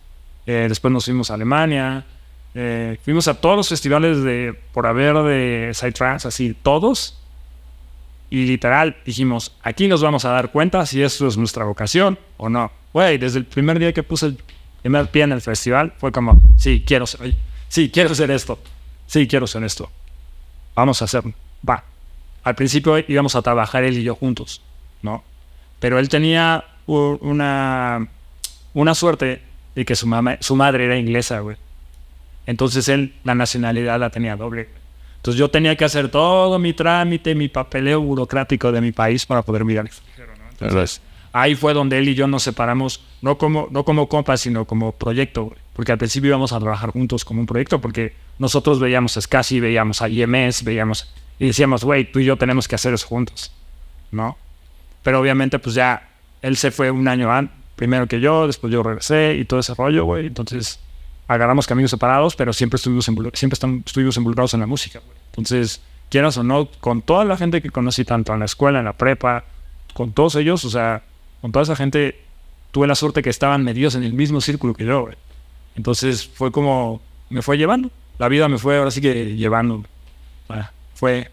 eh, 0.45 0.67
después 0.69 0.91
nos 0.91 1.03
fuimos 1.03 1.29
a 1.29 1.33
Alemania, 1.33 2.05
eh, 2.55 2.97
fuimos 3.03 3.27
a 3.27 3.33
todos 3.33 3.57
los 3.57 3.67
festivales 3.67 4.23
de 4.23 4.57
por 4.73 4.87
haber 4.87 5.15
de 5.23 5.71
Psytrance, 5.73 6.29
así 6.29 6.55
todos, 6.63 7.19
y 8.29 8.45
literal 8.45 8.95
dijimos, 9.05 9.53
aquí 9.63 9.89
nos 9.89 10.01
vamos 10.01 10.23
a 10.23 10.29
dar 10.29 10.51
cuenta 10.51 10.85
si 10.85 11.03
esto 11.03 11.27
es 11.27 11.35
nuestra 11.35 11.65
vocación 11.65 12.17
o 12.37 12.47
no. 12.47 12.71
Güey, 12.93 13.17
desde 13.17 13.39
el 13.39 13.45
primer 13.45 13.79
día 13.79 13.91
que 13.91 14.01
puse 14.01 14.27
el 14.27 14.37
primer 14.81 15.07
pie 15.07 15.23
en 15.23 15.33
el 15.33 15.41
festival, 15.41 15.93
fue 15.97 16.13
como, 16.13 16.39
sí, 16.55 16.85
quiero 16.87 17.05
ser, 17.05 17.35
sí, 17.67 17.89
quiero 17.89 18.11
hacer 18.11 18.31
esto, 18.31 18.59
sí, 19.07 19.27
quiero 19.27 19.45
ser 19.45 19.65
esto. 19.65 19.91
Vamos 20.73 21.01
a 21.01 21.05
hacerlo, 21.05 21.33
va. 21.67 21.83
Al 22.43 22.55
principio 22.55 22.97
íbamos 23.07 23.35
a 23.35 23.41
trabajar 23.41 23.83
él 23.83 23.97
y 23.97 24.03
yo 24.03 24.15
juntos, 24.15 24.61
¿no? 25.01 25.23
Pero 25.79 25.99
él 25.99 26.09
tenía 26.09 26.65
una, 26.87 28.07
una 28.73 28.95
suerte 28.95 29.41
de 29.75 29.85
que 29.85 29.95
su, 29.95 30.07
mamá, 30.07 30.37
su 30.41 30.55
madre 30.55 30.85
era 30.85 30.97
inglesa, 30.97 31.39
güey. 31.39 31.57
Entonces 32.45 32.87
él 32.89 33.13
la 33.23 33.35
nacionalidad 33.35 33.99
la 33.99 34.09
tenía 34.09 34.35
doble. 34.35 34.69
Entonces 35.17 35.37
yo 35.37 35.49
tenía 35.49 35.75
que 35.75 35.85
hacer 35.85 36.09
todo 36.09 36.57
mi 36.59 36.73
trámite, 36.73 37.35
mi 37.35 37.49
papeleo 37.49 38.01
burocrático 38.01 38.71
de 38.71 38.81
mi 38.81 38.91
país 38.91 39.25
para 39.25 39.41
poder 39.41 39.65
mirar 39.65 39.89
Entonces, 40.51 41.01
ahí 41.33 41.55
fue 41.55 41.73
donde 41.73 41.97
él 41.97 42.07
y 42.07 42.15
yo 42.15 42.27
nos 42.27 42.43
separamos, 42.43 43.03
no 43.21 43.37
como, 43.37 43.67
no 43.69 43.83
como 43.83 44.07
compas, 44.07 44.41
sino 44.41 44.65
como 44.65 44.93
proyecto, 44.93 45.53
porque 45.73 45.91
al 45.91 45.97
principio 45.97 46.29
íbamos 46.29 46.53
a 46.53 46.59
trabajar 46.59 46.91
juntos 46.91 47.25
como 47.25 47.41
un 47.41 47.45
proyecto, 47.45 47.79
porque 47.79 48.13
nosotros 48.37 48.79
veíamos 48.79 49.17
a 49.17 49.21
SCSI, 49.21 49.59
veíamos 49.59 50.01
a 50.01 50.09
IMS, 50.09 50.63
veíamos, 50.63 51.13
y 51.39 51.47
decíamos, 51.47 51.83
güey, 51.83 52.11
tú 52.11 52.19
y 52.19 52.25
yo 52.25 52.37
tenemos 52.37 52.67
que 52.67 52.75
hacer 52.75 52.93
eso 52.93 53.07
juntos, 53.07 53.51
¿no? 54.11 54.37
Pero 55.01 55.21
obviamente, 55.21 55.57
pues 55.57 55.75
ya 55.75 56.09
él 56.41 56.57
se 56.57 56.71
fue 56.71 56.91
un 56.91 57.07
año 57.07 57.31
antes, 57.31 57.55
primero 57.75 58.07
que 58.07 58.19
yo, 58.19 58.45
después 58.45 58.73
yo 58.73 58.83
regresé 58.83 59.37
y 59.39 59.45
todo 59.45 59.61
ese 59.61 59.73
rollo, 59.73 60.03
güey. 60.03 60.27
Entonces 60.27 60.79
agarramos 61.29 61.65
caminos 61.65 61.91
separados, 61.91 62.35
pero 62.35 62.51
siempre 62.51 62.75
estuvimos, 62.75 63.05
siempre 63.05 63.57
estuvimos 63.85 64.17
involucrados 64.17 64.53
en 64.53 64.59
la 64.59 64.65
música, 64.65 64.99
güey. 64.99 65.17
Entonces, 65.27 65.81
quieras 66.09 66.37
o 66.37 66.43
no, 66.43 66.67
con 66.81 67.01
toda 67.01 67.23
la 67.23 67.37
gente 67.37 67.61
que 67.61 67.69
conocí, 67.69 68.03
tanto 68.03 68.33
en 68.33 68.39
la 68.39 68.45
escuela, 68.45 68.79
en 68.79 68.85
la 68.85 68.93
prepa, 68.93 69.45
con 69.93 70.11
todos 70.11 70.35
ellos, 70.35 70.65
o 70.65 70.69
sea, 70.69 71.03
con 71.39 71.51
toda 71.51 71.63
esa 71.63 71.75
gente, 71.75 72.19
tuve 72.71 72.87
la 72.87 72.95
suerte 72.95 73.21
que 73.21 73.29
estaban 73.29 73.63
medidos 73.63 73.95
en 73.95 74.03
el 74.03 74.13
mismo 74.13 74.41
círculo 74.41 74.73
que 74.73 74.85
yo, 74.85 75.03
güey. 75.03 75.15
Entonces 75.75 76.27
fue 76.27 76.51
como, 76.51 76.99
me 77.29 77.41
fue 77.41 77.57
llevando. 77.57 77.91
La 78.17 78.27
vida 78.27 78.49
me 78.49 78.57
fue 78.57 78.77
ahora 78.77 78.91
sí 78.91 78.99
que 78.99 79.37
llevando. 79.37 79.85
Fue 80.99 81.31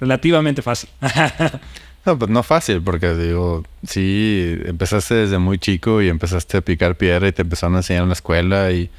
relativamente 0.00 0.62
fácil. 0.62 0.90
No, 2.04 2.18
pues 2.18 2.32
no 2.32 2.42
fácil, 2.42 2.82
porque 2.82 3.14
digo, 3.14 3.62
sí, 3.86 4.58
empezaste 4.64 5.14
desde 5.14 5.38
muy 5.38 5.60
chico 5.60 6.02
y 6.02 6.08
empezaste 6.08 6.56
a 6.56 6.60
picar 6.60 6.96
piedra 6.96 7.28
y 7.28 7.32
te 7.32 7.42
empezaron 7.42 7.76
a 7.76 7.78
enseñar 7.78 8.02
en 8.02 8.08
la 8.08 8.14
escuela 8.14 8.72
y 8.72 8.90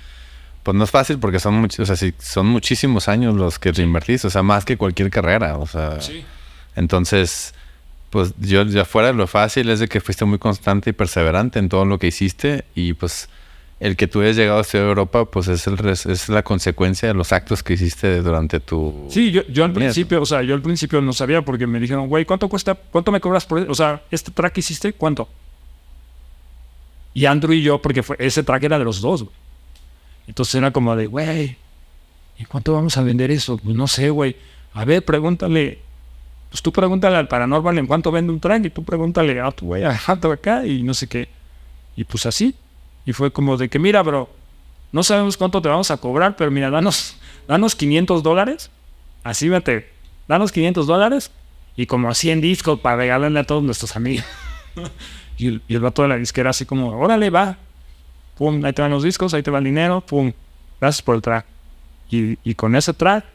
pues 0.64 0.78
no 0.78 0.86
es 0.86 0.90
fácil 0.90 1.20
porque 1.20 1.42
son 1.42 1.56
muchos, 1.56 1.80
o 1.80 1.86
sea, 1.86 1.98
sí, 1.98 2.14
son 2.18 2.46
muchísimos 2.46 3.10
años 3.10 3.36
los 3.36 3.60
que 3.60 3.74
reinvertiste, 3.74 4.28
o 4.28 4.30
sea, 4.30 4.42
más 4.42 4.64
que 4.64 4.78
cualquier 4.78 5.10
carrera, 5.10 5.58
o 5.58 5.68
sea. 5.68 6.00
Sí. 6.00 6.24
Entonces, 6.78 7.54
pues 8.10 8.34
yo 8.40 8.64
ya 8.64 8.86
fuera 8.86 9.12
lo 9.12 9.28
fácil 9.28 9.70
es 9.70 9.82
de 9.82 9.90
que 9.90 10.00
fuiste 10.00 10.24
muy 10.24 10.38
constante 10.38 10.92
y 10.92 10.94
perseverante 10.94 11.60
en 11.60 11.68
todo 11.68 11.84
lo 11.84 12.00
que 12.00 12.08
hiciste 12.08 12.64
y 12.74 12.94
pues 12.94 13.28
el 13.84 13.98
que 13.98 14.08
tú 14.08 14.22
hayas 14.22 14.38
llegado 14.38 14.60
a 14.60 14.64
Ciudad 14.64 14.86
de 14.86 14.90
Europa, 14.92 15.26
pues 15.26 15.50
es, 15.50 15.68
el 15.68 15.78
es 15.90 16.30
la 16.30 16.42
consecuencia 16.42 17.10
de 17.10 17.14
los 17.14 17.34
actos 17.34 17.64
que 17.64 17.74
hiciste 17.74 18.22
durante 18.22 18.62
tu... 18.62 19.08
Sí, 19.10 19.30
yo, 19.30 19.46
yo 19.48 19.66
al 19.66 19.74
principio, 19.74 20.22
o 20.22 20.26
sea, 20.26 20.42
yo 20.42 20.56
al 20.56 20.62
principio 20.62 21.02
no 21.02 21.12
sabía 21.12 21.42
porque 21.42 21.68
me 21.68 21.82
dijeron, 21.82 22.08
güey, 22.08 22.24
¿cuánto 22.24 22.48
cuesta? 22.48 22.76
¿Cuánto 22.76 23.12
me 23.12 23.20
cobras 23.20 23.46
por, 23.46 23.60
o 23.70 23.76
sea, 23.76 24.02
este 24.10 24.32
track 24.32 24.54
que 24.54 24.62
hiciste? 24.62 24.94
¿Cuánto? 24.94 25.28
Y 27.14 27.26
Andrew 27.26 27.52
y 27.52 27.62
yo, 27.62 27.82
porque 27.82 28.04
fue, 28.04 28.16
ese 28.20 28.42
track 28.42 28.64
era 28.64 28.80
de 28.80 28.86
los 28.86 29.02
dos, 29.02 29.24
güey. 29.24 29.36
Entonces 30.28 30.56
era 30.56 30.72
como 30.72 30.96
de, 30.96 31.08
güey, 31.08 31.58
¿y 32.40 32.46
cuánto 32.46 32.72
vamos 32.72 32.96
a 32.96 33.04
vender 33.04 33.32
eso? 33.32 33.58
Pues 33.58 33.76
no 33.76 33.88
sé, 33.88 34.10
güey. 34.10 34.38
A 34.76 34.86
ver, 34.86 35.04
pregúntale. 35.04 35.80
Pues 36.50 36.62
tú 36.62 36.72
pregúntale 36.72 37.18
al 37.18 37.28
Paranormal 37.28 37.78
en 37.80 37.88
cuánto 37.88 38.14
vende 38.14 38.32
un 38.32 38.40
track 38.40 38.64
y 38.64 38.70
tú 38.70 38.86
pregúntale 38.86 39.42
a 39.42 39.52
tu 39.52 39.66
güey, 39.66 39.84
a 39.84 39.92
acá 39.92 40.66
y 40.66 40.84
no 40.84 40.94
sé 40.94 41.08
qué. 41.08 41.28
Y 41.98 42.06
pues 42.06 42.26
así. 42.26 42.56
Y 43.06 43.14
fue 43.14 43.32
como 43.32 43.58
de 43.58 43.70
que, 43.70 43.80
mira, 43.80 44.02
bro, 44.02 44.30
no 44.92 45.04
sabemos 45.04 45.38
cuánto 45.38 45.62
te 45.62 45.70
vamos 45.70 45.92
a 45.92 45.98
cobrar, 45.98 46.36
pero 46.36 46.52
mira, 46.52 46.70
danos, 46.70 47.18
danos 47.48 47.76
500 47.76 48.24
dólares. 48.24 48.70
Así 49.24 49.50
vete, 49.50 49.90
danos 50.28 50.52
500 50.52 50.88
dólares 50.88 51.32
y 51.76 51.86
como 51.86 52.14
100 52.14 52.42
discos 52.42 52.80
para 52.80 52.98
regalarle 52.98 53.40
a 53.40 53.44
todos 53.44 53.64
nuestros 53.64 53.96
amigos. 53.96 54.26
y, 55.38 55.48
el, 55.48 55.62
y 55.68 55.76
el 55.76 55.82
vato 55.82 56.04
de 56.04 56.10
la 56.10 56.18
disquera 56.18 56.52
así 56.52 56.66
como, 56.66 56.98
órale, 56.98 57.30
va. 57.30 57.58
Pum, 58.38 58.64
ahí 58.66 58.74
te 58.74 58.82
van 58.82 58.92
los 58.92 59.04
discos, 59.04 59.34
ahí 59.34 59.44
te 59.44 59.52
va 59.52 59.60
el 59.60 59.64
dinero, 59.64 60.02
pum, 60.02 60.32
gracias 60.80 61.02
por 61.02 61.16
el 61.16 61.22
track. 61.22 61.46
Y, 62.10 62.38
y 62.44 62.56
con 62.56 62.76
ese 62.76 62.94
track 62.94 63.26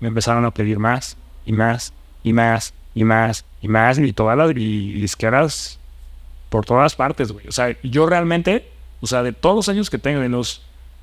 me 0.00 0.08
empezaron 0.08 0.44
a 0.44 0.50
pedir 0.50 0.78
más 0.78 1.16
y 1.46 1.52
más 1.52 1.92
y 2.22 2.32
más 2.32 2.74
y 2.94 3.04
más 3.04 3.44
y 3.60 3.68
más 3.68 3.98
y 3.98 4.12
todas 4.12 4.36
las 4.36 4.50
y 4.50 4.92
disqueras 4.92 5.78
por 6.48 6.64
todas 6.64 6.94
partes, 6.94 7.32
güey. 7.32 7.48
O 7.48 7.52
sea, 7.52 7.76
yo 7.82 8.06
realmente, 8.06 8.68
o 9.04 9.06
sea, 9.06 9.22
de 9.22 9.32
todos 9.32 9.54
los 9.54 9.68
años 9.68 9.90
que 9.90 9.98
tengo, 9.98 10.20
de 10.20 10.30
los 10.30 10.62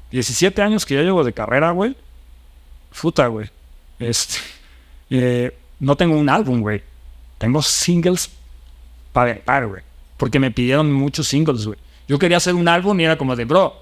17 0.09 0.59
años 0.61 0.85
que 0.85 0.95
ya 0.95 1.01
llevo 1.01 1.23
de 1.23 1.33
carrera, 1.33 1.69
güey, 1.69 1.95
puta, 2.99 3.27
güey. 3.27 3.47
Este, 3.99 4.39
eh, 5.11 5.55
no 5.79 5.95
tengo 5.95 6.17
un 6.17 6.29
álbum, 6.29 6.61
güey. 6.61 6.81
Tengo 7.37 7.61
singles 7.61 8.31
para 9.13 9.39
par, 9.39 9.67
güey. 9.67 9.83
Porque 10.17 10.39
me 10.39 10.49
pidieron 10.49 10.91
muchos 10.91 11.27
singles, 11.27 11.67
güey. 11.67 11.77
Yo 12.07 12.17
quería 12.17 12.37
hacer 12.37 12.55
un 12.55 12.67
álbum 12.67 12.99
y 12.99 13.05
era 13.05 13.17
como 13.17 13.35
de, 13.35 13.45
bro, 13.45 13.75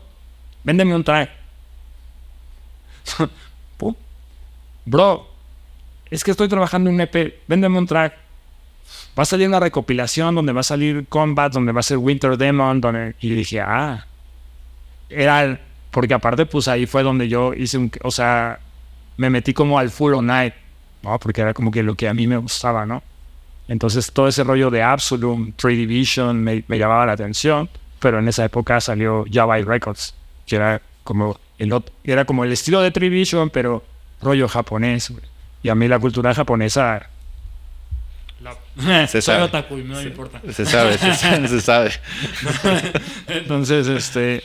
véndeme 0.63 0.93
un 0.93 1.03
track. 1.03 1.29
Bro, 4.85 5.27
es 6.09 6.23
que 6.23 6.31
estoy 6.31 6.47
trabajando 6.47 6.89
en 6.89 6.95
un 6.95 7.01
EP, 7.01 7.43
véndeme 7.47 7.77
un 7.77 7.85
track. 7.85 8.17
Va 9.17 9.21
a 9.21 9.25
salir 9.25 9.47
una 9.47 9.59
recopilación 9.59 10.33
donde 10.33 10.51
va 10.51 10.61
a 10.61 10.63
salir 10.63 11.05
Combat, 11.07 11.53
donde 11.53 11.71
va 11.71 11.81
a 11.81 11.83
ser 11.83 11.97
Winter 11.97 12.35
Demon, 12.37 12.81
donde... 12.81 13.15
Y 13.21 13.29
dije, 13.29 13.61
ah, 13.61 14.07
era 15.09 15.43
el- 15.43 15.59
porque 15.91 16.13
aparte 16.13 16.45
pues 16.45 16.67
ahí 16.67 16.85
fue 16.85 17.01
donde 17.03 17.27
yo 17.27 17.53
hice 17.53 17.77
un 17.77 17.91
o 18.03 18.11
sea 18.11 18.59
me 19.17 19.29
metí 19.29 19.53
como 19.53 19.79
al 19.79 19.89
full 19.89 20.13
on 20.13 20.27
night 20.27 20.53
no 21.01 21.17
porque 21.19 21.41
era 21.41 21.53
como 21.53 21.71
que 21.71 21.81
lo 21.83 21.95
que 21.95 22.07
a 22.07 22.13
mí 22.13 22.27
me 22.27 22.37
gustaba 22.37 22.85
no 22.85 23.01
entonces 23.67 24.11
todo 24.11 24.27
ese 24.27 24.43
rollo 24.43 24.69
de 24.69 24.83
Absolute 24.83 25.53
3 25.55 25.77
Division 25.77 26.43
me, 26.43 26.63
me 26.67 26.77
llamaba 26.77 27.05
la 27.05 27.13
atención 27.13 27.69
pero 27.99 28.19
en 28.19 28.27
esa 28.27 28.45
época 28.45 28.79
salió 28.81 29.25
Java 29.31 29.57
Records 29.57 30.13
que 30.45 30.55
era 30.57 30.81
como 31.03 31.39
el 31.57 31.73
era 32.03 32.25
como 32.25 32.43
el 32.45 32.51
estilo 32.51 32.81
de 32.81 32.91
3 32.91 33.09
Division 33.09 33.49
pero 33.49 33.83
rollo 34.21 34.47
japonés 34.47 35.09
güey. 35.09 35.23
y 35.63 35.69
a 35.69 35.75
mí 35.75 35.87
la 35.87 35.97
cultura 35.99 36.33
japonesa 36.35 37.09
la- 38.41 39.07
Se 39.07 39.21
sabe. 39.21 39.41
otaku 39.43 39.77
no 39.77 39.95
me 39.95 40.03
importa 40.03 40.39
Se 40.53 40.65
sabe, 40.65 40.97
se 40.97 41.13
sabe, 41.15 41.47
se 41.47 41.59
sabe. 41.61 41.91
Entonces, 43.27 43.87
este, 43.87 44.41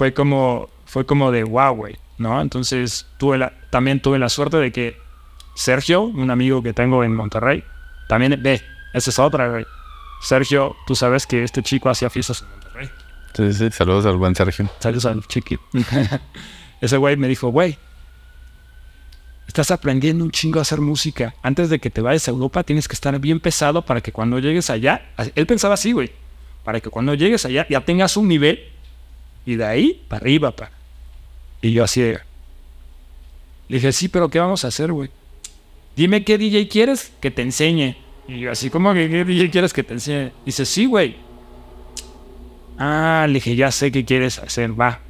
fue 0.00 0.14
como, 0.14 0.70
fue 0.86 1.04
como 1.04 1.30
de 1.30 1.44
wow, 1.44 1.74
güey, 1.74 1.98
¿no? 2.16 2.40
Entonces, 2.40 3.06
tuve 3.18 3.36
la, 3.36 3.52
también 3.68 4.00
tuve 4.00 4.18
la 4.18 4.30
suerte 4.30 4.56
de 4.56 4.72
que 4.72 4.96
Sergio, 5.54 6.00
un 6.00 6.30
amigo 6.30 6.62
que 6.62 6.72
tengo 6.72 7.04
en 7.04 7.14
Monterrey, 7.14 7.62
también, 8.08 8.42
ve, 8.42 8.62
esa 8.94 9.10
es 9.10 9.18
otra, 9.18 9.50
güey. 9.50 9.66
Sergio, 10.22 10.74
tú 10.86 10.94
sabes 10.94 11.26
que 11.26 11.44
este 11.44 11.62
chico 11.62 11.90
hacía 11.90 12.08
fiestas 12.08 12.40
en 12.40 12.48
Monterrey. 12.48 12.90
Sí, 13.34 13.52
sí, 13.52 13.70
saludos 13.70 14.06
al 14.06 14.16
buen 14.16 14.34
Sergio. 14.34 14.70
Saludos 14.78 15.04
al 15.04 15.22
chiqui. 15.26 15.58
Ese 16.80 16.96
güey 16.96 17.18
me 17.18 17.28
dijo, 17.28 17.48
güey, 17.48 17.76
estás 19.48 19.70
aprendiendo 19.70 20.24
un 20.24 20.30
chingo 20.30 20.60
a 20.60 20.62
hacer 20.62 20.80
música. 20.80 21.34
Antes 21.42 21.68
de 21.68 21.78
que 21.78 21.90
te 21.90 22.00
vayas 22.00 22.26
a 22.26 22.30
Europa 22.30 22.62
tienes 22.62 22.88
que 22.88 22.94
estar 22.94 23.18
bien 23.18 23.38
pesado 23.38 23.82
para 23.82 24.00
que 24.00 24.12
cuando 24.12 24.38
llegues 24.38 24.70
allá, 24.70 25.10
él 25.34 25.46
pensaba 25.46 25.74
así, 25.74 25.92
güey, 25.92 26.10
para 26.64 26.80
que 26.80 26.88
cuando 26.88 27.12
llegues 27.12 27.44
allá 27.44 27.66
ya 27.68 27.84
tengas 27.84 28.16
un 28.16 28.28
nivel 28.28 28.79
y 29.46 29.56
de 29.56 29.64
ahí 29.64 30.04
para 30.08 30.22
arriba, 30.22 30.50
pa. 30.52 30.70
Y 31.62 31.72
yo 31.72 31.84
así 31.84 32.00
Le 32.00 32.20
dije, 33.68 33.92
sí, 33.92 34.08
pero 34.08 34.28
¿qué 34.28 34.38
vamos 34.38 34.64
a 34.64 34.68
hacer, 34.68 34.92
güey? 34.92 35.10
Dime 35.96 36.24
qué 36.24 36.38
DJ 36.38 36.68
quieres 36.68 37.12
que 37.20 37.30
te 37.30 37.42
enseñe. 37.42 37.96
Y 38.28 38.40
yo 38.40 38.52
así 38.52 38.70
como 38.70 38.94
que 38.94 39.08
qué 39.10 39.24
DJ 39.24 39.50
quieres 39.50 39.72
que 39.72 39.82
te 39.82 39.94
enseñe. 39.94 40.32
Dice, 40.44 40.64
sí, 40.64 40.86
güey. 40.86 41.16
Ah, 42.78 43.26
le 43.28 43.34
dije, 43.34 43.56
ya 43.56 43.70
sé 43.70 43.92
qué 43.92 44.04
quieres 44.04 44.38
hacer, 44.38 44.78
va. 44.78 45.00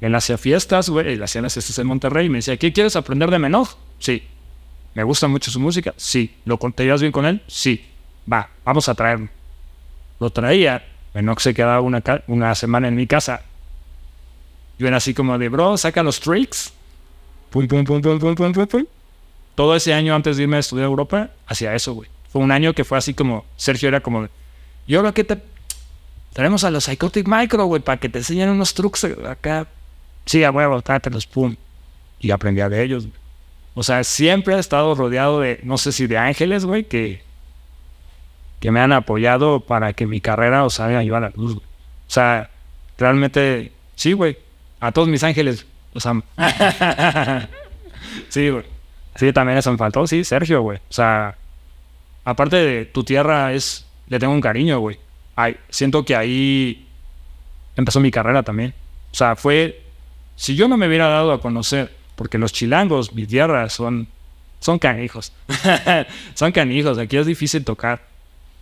Él 0.00 0.14
hacía 0.14 0.38
fiestas, 0.38 0.90
güey, 0.90 1.14
él 1.14 1.22
hacía 1.22 1.40
las 1.42 1.54
fiestas 1.54 1.78
en 1.78 1.86
Monterrey 1.86 2.26
y 2.26 2.28
me 2.28 2.38
decía, 2.38 2.56
¿qué 2.56 2.72
quieres 2.72 2.94
aprender 2.94 3.30
de 3.30 3.38
Menor? 3.38 3.68
Sí. 3.98 4.22
¿Me 4.94 5.02
gusta 5.02 5.26
mucho 5.28 5.50
su 5.50 5.58
música? 5.58 5.94
Sí. 5.96 6.34
¿Lo 6.44 6.58
contarías 6.58 7.00
bien 7.00 7.10
con 7.10 7.26
él? 7.26 7.42
Sí. 7.46 7.84
Va, 8.30 8.50
vamos 8.64 8.88
a 8.88 8.94
traerlo. 8.94 9.28
Lo 10.20 10.30
traía. 10.30 10.84
Menor 11.14 11.40
se 11.40 11.54
quedaba 11.54 11.80
una, 11.80 12.02
una 12.26 12.54
semana 12.54 12.88
en 12.88 12.96
mi 12.96 13.06
casa. 13.06 13.42
Yo 14.78 14.88
era 14.88 14.96
así 14.96 15.14
como 15.14 15.38
de, 15.38 15.48
bro, 15.48 15.76
saca 15.76 16.02
los 16.02 16.20
tricks. 16.20 16.72
Pum, 17.50 17.66
pum, 17.68 17.84
pum, 17.84 18.02
pum, 18.02 18.18
pum, 18.18 18.34
pum, 18.34 18.52
pum, 18.52 18.66
pum. 18.66 18.84
Todo 19.54 19.76
ese 19.76 19.94
año 19.94 20.14
antes 20.14 20.36
de 20.36 20.42
irme 20.42 20.56
a 20.56 20.60
estudiar 20.60 20.86
a 20.86 20.88
Europa, 20.88 21.30
hacía 21.46 21.74
eso, 21.74 21.94
güey. 21.94 22.10
Fue 22.30 22.42
un 22.42 22.50
año 22.50 22.74
que 22.74 22.84
fue 22.84 22.98
así 22.98 23.14
como, 23.14 23.44
Sergio 23.56 23.88
era 23.88 24.00
como, 24.00 24.28
¿y 24.88 24.96
ahora 24.96 25.12
qué 25.12 25.22
te 25.22 25.40
Traemos 26.34 26.64
a 26.64 26.70
los 26.72 26.84
Psychotic 26.84 27.28
Micro, 27.28 27.64
güey, 27.66 27.80
para 27.80 27.98
que 28.00 28.08
te 28.08 28.18
enseñen 28.18 28.48
unos 28.48 28.74
trucos 28.74 29.04
acá. 29.04 29.68
Sí, 30.26 30.42
a 30.42 30.50
huevo, 30.50 30.82
trátelos, 30.82 31.28
pum. 31.28 31.54
Y 32.18 32.32
aprendí 32.32 32.60
de 32.60 32.82
ellos. 32.82 33.06
güey. 33.06 33.16
O 33.74 33.84
sea, 33.84 34.02
siempre 34.02 34.56
he 34.56 34.58
estado 34.58 34.96
rodeado 34.96 35.38
de, 35.38 35.60
no 35.62 35.78
sé 35.78 35.92
si 35.92 36.08
de 36.08 36.18
ángeles, 36.18 36.64
güey, 36.64 36.84
que, 36.84 37.22
que 38.64 38.70
me 38.70 38.80
han 38.80 38.92
apoyado 38.92 39.60
para 39.60 39.92
que 39.92 40.06
mi 40.06 40.22
carrera, 40.22 40.64
o 40.64 40.70
sea, 40.70 40.86
ayude 40.86 41.16
a 41.18 41.20
la 41.20 41.32
luz, 41.36 41.52
güey. 41.52 41.66
O 41.66 42.10
sea, 42.10 42.48
realmente, 42.96 43.72
sí, 43.94 44.14
güey. 44.14 44.38
A 44.80 44.90
todos 44.90 45.06
mis 45.06 45.22
ángeles, 45.22 45.66
los 45.92 46.06
amo. 46.06 46.22
sí, 48.30 48.48
güey. 48.48 48.64
Sí, 49.16 49.34
también 49.34 49.58
eso 49.58 49.70
me 49.70 49.76
faltó, 49.76 50.06
sí, 50.06 50.24
Sergio, 50.24 50.62
güey. 50.62 50.78
O 50.78 50.92
sea, 50.94 51.36
aparte 52.24 52.56
de 52.56 52.86
tu 52.86 53.04
tierra, 53.04 53.52
es, 53.52 53.84
le 54.08 54.18
tengo 54.18 54.32
un 54.32 54.40
cariño, 54.40 54.80
güey. 54.80 54.98
Ay, 55.36 55.58
siento 55.68 56.06
que 56.06 56.16
ahí 56.16 56.88
empezó 57.76 58.00
mi 58.00 58.10
carrera 58.10 58.44
también. 58.44 58.72
O 59.12 59.14
sea, 59.14 59.36
fue. 59.36 59.82
Si 60.36 60.56
yo 60.56 60.68
no 60.68 60.78
me 60.78 60.88
hubiera 60.88 61.08
dado 61.08 61.32
a 61.32 61.40
conocer, 61.42 61.94
porque 62.16 62.38
los 62.38 62.54
chilangos, 62.54 63.12
mi 63.12 63.26
tierra, 63.26 63.68
son. 63.68 64.08
Son 64.58 64.78
canijos. 64.78 65.34
son 66.32 66.50
canijos. 66.50 66.96
Aquí 66.96 67.18
es 67.18 67.26
difícil 67.26 67.62
tocar. 67.62 68.13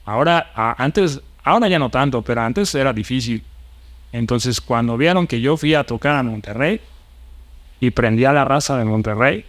Ahora, 0.05 0.51
antes. 0.79 1.21
Ahora 1.45 1.69
ya 1.69 1.79
no 1.79 1.91
tanto, 1.91 2.23
pero 2.23 2.41
antes 2.43 2.75
era 2.75 2.93
difícil. 2.93 3.43
Entonces, 4.12 4.61
cuando 4.61 4.97
vieron 4.97 5.27
que 5.27 5.41
yo 5.41 5.57
fui 5.57 5.75
a 5.75 5.85
tocar 5.85 6.17
a 6.17 6.23
Monterrey 6.23 6.81
y 7.81 7.91
prendí 7.91 8.25
a 8.25 8.33
la 8.33 8.45
raza 8.45 8.77
de 8.79 8.85
Monterrey, 8.85 9.45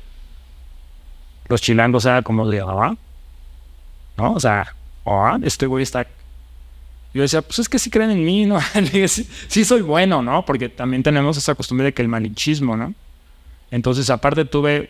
los 1.50 1.62
chilangos 1.62 2.06
eran 2.06 2.24
como 2.24 2.48
de, 2.50 2.62
ah, 2.62 2.96
¿no? 4.18 4.34
O 4.34 4.40
sea, 4.40 4.74
ah, 5.06 5.38
este 5.44 5.68
güey 5.68 5.84
está 5.84 6.08
yo 7.14 7.22
decía, 7.22 7.44
pues 7.44 7.60
es 7.60 7.70
que 7.70 7.78
sí 7.78 7.90
creen 7.90 8.10
en 8.12 8.26
mí, 8.26 8.46
¿no? 8.46 8.60
Sí, 9.08 9.28
sí 9.48 9.66
soy 9.66 9.82
bueno, 9.82 10.22
¿no? 10.22 10.46
Porque 10.46 10.70
también 10.70 11.04
tenemos 11.04 11.38
esa 11.38 11.54
costumbre 11.54 11.86
de 11.86 11.94
que 11.94 12.02
el 12.02 12.08
malinchismo, 12.08 12.76
¿no? 12.76 12.94
Entonces, 13.70 14.10
aparte 14.10 14.46
tuve, 14.46 14.90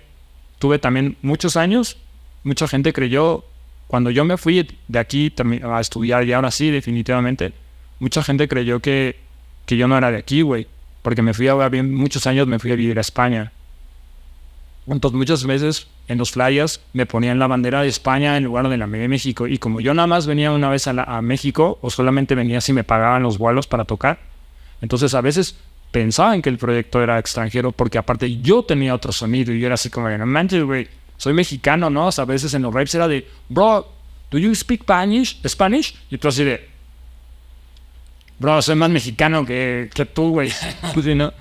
tuve 0.58 0.80
también 0.80 1.18
muchos 1.22 1.58
años, 1.58 1.98
mucha 2.44 2.68
gente 2.68 2.94
creyó, 2.94 3.44
cuando 3.94 4.10
yo 4.10 4.26
me 4.26 4.38
fui 4.38 4.68
de 4.88 4.98
aquí 4.98 5.32
a 5.62 5.80
estudiar, 5.80 6.28
y 6.28 6.34
ahora 6.34 6.50
sí, 6.50 6.72
definitivamente, 6.72 7.54
mucha 8.00 8.24
gente 8.24 8.48
creyó 8.48 8.80
que, 8.80 9.18
que 9.68 9.78
yo 9.78 9.88
no 9.88 9.96
era 9.96 10.10
de 10.10 10.18
aquí, 10.18 10.42
güey. 10.42 10.66
Porque 11.04 11.22
me 11.22 11.36
fui 11.36 11.48
a 11.48 11.56
muchos 11.84 12.26
años, 12.26 12.48
me 12.48 12.58
fui 12.58 12.72
a 12.72 12.76
vivir 12.76 12.98
a 12.98 13.02
España. 13.02 13.52
Entonces 14.88 15.16
muchas 15.16 15.46
veces 15.46 15.90
en 16.08 16.18
los 16.18 16.32
flyers 16.32 16.82
me 16.94 17.06
ponían 17.06 17.38
la 17.38 17.46
bandera 17.46 17.84
de 17.84 17.88
España 17.88 18.36
en 18.36 18.46
lugar 18.46 18.68
de 18.68 18.78
la 18.78 18.88
de 18.88 19.08
México. 19.08 19.46
Y 19.46 19.60
como 19.60 19.80
yo 19.80 19.94
nada 19.94 20.08
más 20.08 20.26
venía 20.26 20.52
una 20.52 20.72
vez 20.72 20.88
a 20.88 21.22
México, 21.22 21.78
o 21.84 21.92
solamente 21.92 22.34
venía 22.34 22.62
si 22.62 22.74
me 22.74 22.84
pagaban 22.84 23.22
los 23.22 23.38
vuelos 23.38 23.68
para 23.68 23.86
tocar, 23.86 24.18
entonces 24.82 25.14
a 25.14 25.22
veces 25.22 25.56
pensaban 25.92 26.42
que 26.42 26.50
el 26.50 26.58
proyecto 26.58 27.04
era 27.04 27.20
extranjero 27.20 27.72
porque 27.72 28.00
aparte 28.00 28.42
yo 28.42 28.64
tenía 28.64 28.96
otro 28.96 29.12
sonido 29.12 29.54
y 29.54 29.60
yo 29.60 29.68
era 29.68 29.76
así 29.76 29.92
como, 29.92 30.10
no 30.10 30.26
manches, 30.26 30.64
güey, 30.64 30.88
soy 31.18 31.34
mexicano, 31.34 31.90
¿no? 31.90 32.08
O 32.08 32.12
sea, 32.12 32.24
a 32.24 32.28
veces 32.28 32.54
en 32.54 32.62
los 32.62 32.74
rapes 32.74 32.96
era 32.96 33.08
de, 33.08 33.28
bro, 33.50 33.88
¿do 34.32 34.38
you 34.38 34.54
speak 34.56 34.82
Spanish? 34.82 35.40
Spanish? 35.48 35.96
Y 36.10 36.18
tú 36.18 36.28
así 36.28 36.44
de, 36.44 36.70
bro, 38.40 38.62
soy 38.62 38.76
más 38.76 38.90
mexicano 38.90 39.46
que, 39.46 39.90
que 39.94 40.06
tú, 40.06 40.32
güey. 40.32 40.52
¿no? 41.16 41.34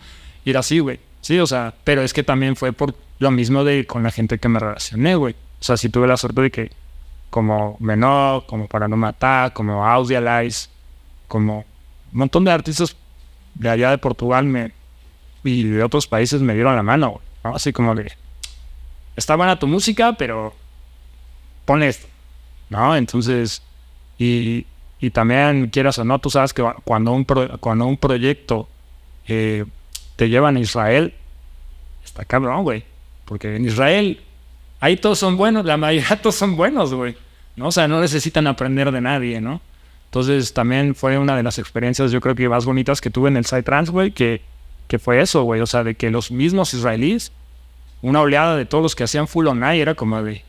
Y 0.45 0.51
era 0.51 0.61
así, 0.61 0.79
güey. 0.79 1.01
Sí, 1.20 1.39
o 1.39 1.47
sea, 1.47 1.75
pero 1.85 2.03
es 2.03 2.12
que 2.12 2.23
también 2.23 2.57
fue 2.57 2.73
por 2.73 2.95
lo 3.18 3.31
mismo 3.31 3.64
de 3.64 3.87
con 3.87 4.03
la 4.03 4.11
gente 4.11 4.39
que 4.39 4.49
me 4.49 4.59
relacioné, 4.59 5.14
güey. 5.14 5.35
O 5.61 5.64
sea, 5.64 5.77
sí 5.77 5.89
tuve 5.89 6.07
la 6.07 6.16
suerte 6.16 6.43
de 6.43 6.51
que 6.51 6.70
como 7.31 7.77
Menor, 7.81 8.45
como 8.47 8.66
Para 8.66 8.89
No 8.89 8.97
Matar, 8.97 9.53
como 9.53 9.87
Audialize, 9.87 10.68
como 11.29 11.59
un 12.12 12.18
montón 12.18 12.45
de 12.45 12.51
artistas 12.51 12.95
de 13.55 13.70
allá 13.70 13.91
de 13.91 13.99
Portugal 13.99 14.45
me, 14.45 14.73
y 15.45 15.62
de 15.62 15.83
otros 15.83 16.07
países 16.07 16.43
me 16.43 16.55
dieron 16.55 16.77
la 16.77 16.83
mano, 16.83 17.11
güey. 17.12 17.23
¿no? 17.45 17.55
Así 17.55 17.73
como 17.73 17.95
de, 17.95 18.12
está 19.17 19.37
buena 19.37 19.59
tu 19.59 19.67
música, 19.67 20.15
pero 20.15 20.55
pon 21.65 21.83
esto, 21.83 22.07
¿no? 22.71 22.97
Entonces, 22.97 23.63
y, 24.19 24.67
y 25.01 25.11
también 25.11 25.69
quieras 25.69 25.99
o 25.99 26.05
no, 26.05 26.19
tú 26.19 26.31
sabes 26.31 26.53
que 26.53 26.65
cuando 26.85 27.13
un, 27.13 27.25
pro- 27.25 27.59
cuando 27.59 27.87
un 27.87 27.97
proyecto 27.97 28.69
eh, 29.29 29.65
te 30.17 30.29
llevan 30.29 30.57
a 30.57 30.61
Israel, 30.61 31.15
está 32.05 32.25
cabrón, 32.25 32.63
güey. 32.65 32.85
Porque 33.25 33.57
en 33.57 33.65
Israel, 33.65 34.21
ahí 34.81 34.97
todos 34.97 35.19
son 35.19 35.37
buenos, 35.37 35.65
la 35.65 35.77
mayoría 35.77 36.17
todos 36.23 36.35
son 36.35 36.57
buenos, 36.57 36.93
güey. 36.93 37.17
¿no? 37.57 37.69
O 37.69 37.73
sea, 37.73 37.87
no 37.89 38.01
necesitan 38.01 38.47
aprender 38.47 38.91
de 38.93 39.01
nadie, 39.01 39.41
¿no? 39.41 39.61
Entonces 40.07 40.53
también 40.53 40.95
fue 40.95 41.17
una 41.19 41.37
de 41.37 41.43
las 41.43 41.59
experiencias, 41.59 42.13
yo 42.13 42.21
creo 42.21 42.35
que 42.35 42.49
más 42.49 42.65
bonitas 42.67 43.01
que 43.01 43.09
tuve 43.11 43.29
en 43.31 43.37
el 43.39 43.45
Trans, 43.47 43.89
güey, 43.91 44.11
que, 44.11 44.43
que 44.87 44.99
fue 44.99 45.21
eso, 45.23 45.43
güey. 45.45 45.61
O 45.63 45.67
sea, 45.67 45.85
de 45.85 45.95
que 45.95 46.11
los 46.11 46.31
mismos 46.31 46.75
israelíes, 46.75 47.33
una 48.03 48.20
oleada 48.20 48.57
de 48.57 48.66
todos 48.66 48.82
los 48.82 48.94
que 48.94 49.05
hacían 49.05 49.28
full 49.28 49.46
on 49.46 49.64
eye, 49.64 49.80
era 49.80 49.94
como 49.94 50.22
de, 50.22 50.42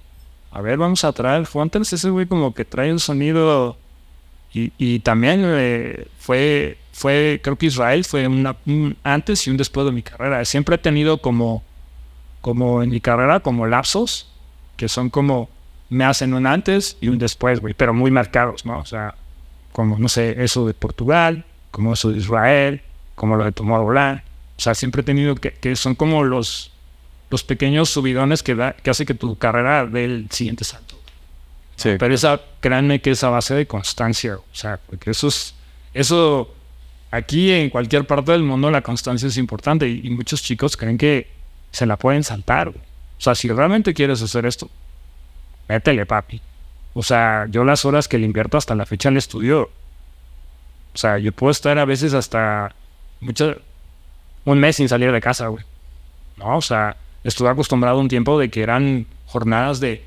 a 0.52 0.62
ver, 0.62 0.78
vamos 0.78 1.04
a 1.04 1.14
traer 1.14 1.46
Fonters, 1.46 1.94
ese 1.94 2.10
güey 2.10 2.26
como 2.26 2.54
que 2.54 2.66
trae 2.66 2.92
un 2.92 3.00
sonido. 3.00 3.78
Y, 4.54 4.72
y 4.78 5.00
también 5.00 5.42
eh, 5.44 6.08
fue, 6.20 6.78
fue, 6.92 7.40
creo 7.44 7.56
que 7.56 7.68
Israel 7.68 8.04
fue 8.04 8.28
una, 8.28 8.56
un 8.66 8.98
antes 9.04 9.48
y 9.48 9.50
un 9.50 9.58
después 9.58 9.86
de 9.86 9.92
mi 9.92 10.04
carrera. 10.04 10.44
Siempre 10.46 10.76
he 10.76 10.78
tenido 10.80 11.20
como, 11.20 11.64
como 12.42 12.84
en 12.84 12.90
mi 12.90 13.00
carrera, 13.02 13.40
como 13.40 13.66
lapsos, 13.66 14.30
que 14.78 14.90
son 14.90 15.10
como, 15.10 15.50
me 15.90 16.06
hacen 16.06 16.34
un 16.34 16.46
antes 16.46 16.98
y 17.02 17.08
un 17.08 17.18
después, 17.18 17.62
güey, 17.62 17.74
pero 17.74 17.94
muy 17.94 18.12
marcados, 18.12 18.66
¿no? 18.66 18.80
O 18.80 18.86
sea, 18.86 19.16
como, 19.72 19.98
no 19.98 20.10
sé, 20.10 20.44
eso 20.44 20.68
de 20.68 20.74
Portugal, 20.74 21.46
como 21.72 21.94
eso 21.94 22.12
de 22.12 22.18
Israel, 22.18 22.82
como 23.16 23.36
lo 23.36 23.46
de 23.46 23.52
Tomorrowland. 23.52 24.22
O 24.58 24.62
sea, 24.62 24.76
siempre 24.76 25.02
he 25.02 25.06
tenido 25.06 25.36
que, 25.36 25.52
que 25.52 25.76
son 25.76 25.96
como 25.96 26.24
los, 26.24 26.73
los 27.34 27.44
pequeños 27.44 27.90
subidones 27.90 28.44
que, 28.44 28.54
da, 28.54 28.74
que 28.74 28.92
hace 28.92 29.08
que 29.08 29.16
tu 29.16 29.36
carrera 29.40 29.88
dé 29.88 30.06
el 30.06 30.28
siguiente 30.30 30.64
salto. 30.64 30.96
Sí. 31.76 31.96
Pero 31.98 32.14
esa, 32.14 32.40
créanme 32.60 33.02
que 33.02 33.10
es 33.10 33.24
a 33.24 33.30
base 33.30 33.56
de 33.56 33.66
constancia, 33.66 34.36
o 34.36 34.44
sea, 34.56 34.80
porque 34.86 35.10
eso 35.10 35.30
es, 35.30 35.56
eso, 35.96 36.54
aquí 37.10 37.52
en 37.52 37.72
cualquier 37.72 38.06
parte 38.06 38.34
del 38.34 38.44
mundo 38.44 38.70
la 38.70 38.84
constancia 38.84 39.28
es 39.28 39.38
importante 39.38 39.90
y, 39.90 40.02
y 40.04 40.12
muchos 40.12 40.44
chicos 40.44 40.78
creen 40.78 41.00
que 41.00 41.28
se 41.72 41.88
la 41.88 41.98
pueden 41.98 42.24
saltar. 42.24 42.70
güey. 42.70 42.84
O 43.18 43.22
sea, 43.22 43.34
si 43.34 43.50
realmente 43.50 43.96
quieres 43.96 44.22
hacer 44.22 44.46
esto, 44.46 44.70
métele, 45.68 46.06
papi. 46.06 46.40
O 46.94 47.02
sea, 47.02 47.48
yo 47.50 47.64
las 47.64 47.84
horas 47.84 48.08
que 48.08 48.20
le 48.20 48.28
invierto 48.28 48.60
hasta 48.60 48.76
la 48.76 48.86
fecha 48.86 49.10
el 49.10 49.18
estudio, 49.18 49.72
o 50.94 50.98
sea, 50.98 51.18
yo 51.18 51.32
puedo 51.32 51.50
estar 51.50 51.80
a 51.80 51.86
veces 51.86 52.14
hasta 52.14 52.76
mucho, 53.22 53.56
un 54.46 54.60
mes 54.60 54.76
sin 54.76 54.88
salir 54.88 55.12
de 55.12 55.20
casa, 55.20 55.48
güey. 55.48 55.66
No, 56.38 56.58
o 56.58 56.62
sea, 56.62 56.96
estuve 57.24 57.50
acostumbrado 57.50 58.00
un 58.00 58.08
tiempo 58.08 58.40
de 58.40 58.50
que 58.50 58.62
eran 58.62 59.06
jornadas 59.26 59.80
de, 59.80 60.04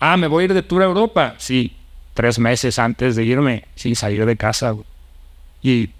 ah, 0.00 0.16
me 0.16 0.26
voy 0.26 0.42
a 0.42 0.44
ir 0.46 0.54
de 0.54 0.62
tour 0.62 0.82
a 0.82 0.86
Europa. 0.86 1.34
Sí, 1.38 1.76
tres 2.14 2.38
meses 2.38 2.78
antes 2.78 3.16
de 3.16 3.24
irme 3.24 3.64
sin 3.74 3.96
salir 3.96 4.24
de 4.24 4.36
casa. 4.36 4.74
Y 5.62 5.90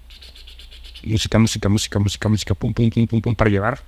música, 1.03 1.37
música, 1.39 1.69
música, 1.69 1.99
música, 1.99 2.29
música, 2.29 2.53
pum, 2.53 2.73
pum, 2.73 2.89
pum, 2.89 3.07
pum, 3.07 3.21
pum, 3.21 3.35
para 3.35 3.49
llevar. 3.49 3.79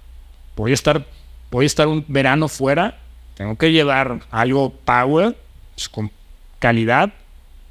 Voy 0.55 0.71
a 0.71 0.73
estar, 0.73 1.05
voy 1.51 1.65
a 1.65 1.67
estar 1.67 1.87
un 1.87 2.05
verano 2.07 2.47
fuera, 2.47 2.97
tengo 3.35 3.57
que 3.57 3.71
llevar 3.71 4.21
algo 4.31 4.71
power, 4.71 5.37
pues, 5.75 5.89
con 5.89 6.11
calidad, 6.59 7.13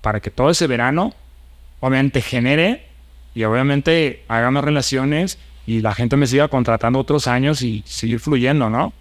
para 0.00 0.20
que 0.20 0.30
todo 0.30 0.50
ese 0.50 0.66
verano, 0.66 1.12
obviamente, 1.80 2.22
genere 2.22 2.86
y 3.34 3.44
obviamente 3.44 4.24
haga 4.28 4.50
más 4.50 4.64
relaciones 4.64 5.38
y 5.68 5.82
la 5.82 5.94
gente 5.94 6.16
me 6.16 6.26
siga 6.26 6.48
contratando 6.48 6.98
otros 6.98 7.26
años 7.26 7.60
y 7.60 7.82
seguir 7.84 8.20
fluyendo, 8.20 8.70
¿no? 8.70 8.94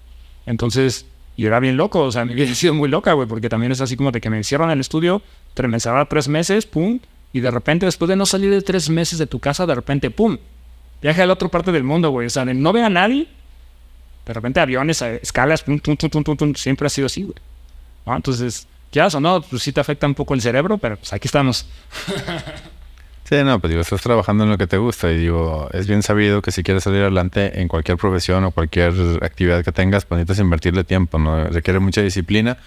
Entonces, 0.45 1.05
yo 1.37 1.47
era 1.47 1.61
bien 1.61 1.77
loco, 1.77 2.01
o 2.01 2.11
sea, 2.11 2.25
mi 2.25 2.33
vida 2.33 2.51
ha 2.51 2.55
sido 2.55 2.73
muy 2.73 2.89
loca, 2.89 3.13
güey, 3.13 3.25
porque 3.25 3.47
también 3.47 3.71
es 3.71 3.79
así 3.79 3.95
como 3.95 4.11
de 4.11 4.19
que 4.19 4.29
me 4.29 4.35
encierran 4.35 4.67
en 4.67 4.73
el 4.73 4.81
estudio, 4.81 5.21
me 5.55 5.77
encerraba 5.77 6.09
tres 6.09 6.27
meses, 6.27 6.65
pum, 6.65 6.99
y 7.31 7.39
de 7.39 7.51
repente, 7.51 7.85
después 7.85 8.09
de 8.09 8.17
no 8.17 8.25
salir 8.25 8.51
de 8.51 8.61
tres 8.61 8.89
meses 8.89 9.17
de 9.17 9.27
tu 9.27 9.39
casa, 9.39 9.65
de 9.65 9.75
repente, 9.75 10.11
pum, 10.11 10.37
viaje 11.01 11.21
a 11.21 11.25
la 11.25 11.33
otra 11.33 11.47
parte 11.47 11.71
del 11.71 11.85
mundo, 11.85 12.09
güey, 12.09 12.27
o 12.27 12.29
sea, 12.29 12.43
no 12.43 12.73
ver 12.73 12.83
a 12.83 12.89
nadie, 12.89 13.29
de 14.25 14.33
repente 14.33 14.59
aviones, 14.59 15.01
a 15.01 15.13
escalas, 15.13 15.63
pum, 15.63 15.79
tum, 15.79 15.95
tum, 15.95 16.21
tum, 16.21 16.35
tum, 16.35 16.53
siempre 16.53 16.87
ha 16.87 16.89
sido 16.89 17.05
así, 17.05 17.23
güey. 17.23 17.37
¿No? 18.05 18.13
Entonces, 18.13 18.67
quieras 18.91 19.15
o 19.15 19.21
no, 19.21 19.41
pues 19.41 19.63
sí 19.63 19.71
te 19.71 19.79
afecta 19.79 20.05
un 20.05 20.15
poco 20.15 20.33
el 20.33 20.41
cerebro, 20.41 20.77
pero 20.77 20.97
pues 20.97 21.13
aquí 21.13 21.29
estamos. 21.29 21.65
Sí, 23.27 23.35
no, 23.43 23.59
pues 23.59 23.71
digo, 23.71 23.81
estás 23.81 24.01
trabajando 24.01 24.45
en 24.45 24.51
lo 24.51 24.57
que 24.57 24.67
te 24.67 24.77
gusta 24.77 25.11
y 25.11 25.17
digo, 25.17 25.67
es 25.73 25.85
bien 25.85 26.01
sabido 26.01 26.41
que 26.41 26.51
si 26.51 26.63
quieres 26.63 26.85
salir 26.85 27.01
adelante 27.01 27.59
en 27.59 27.67
cualquier 27.67 27.97
profesión 27.97 28.45
o 28.45 28.51
cualquier 28.51 28.93
actividad 29.21 29.65
que 29.65 29.73
tengas, 29.73 30.05
pues 30.05 30.19
necesitas 30.19 30.39
invertirle 30.39 30.85
tiempo, 30.85 31.19
¿no? 31.19 31.43
Requiere 31.43 31.79
mucha 31.79 32.01
disciplina 32.01 32.57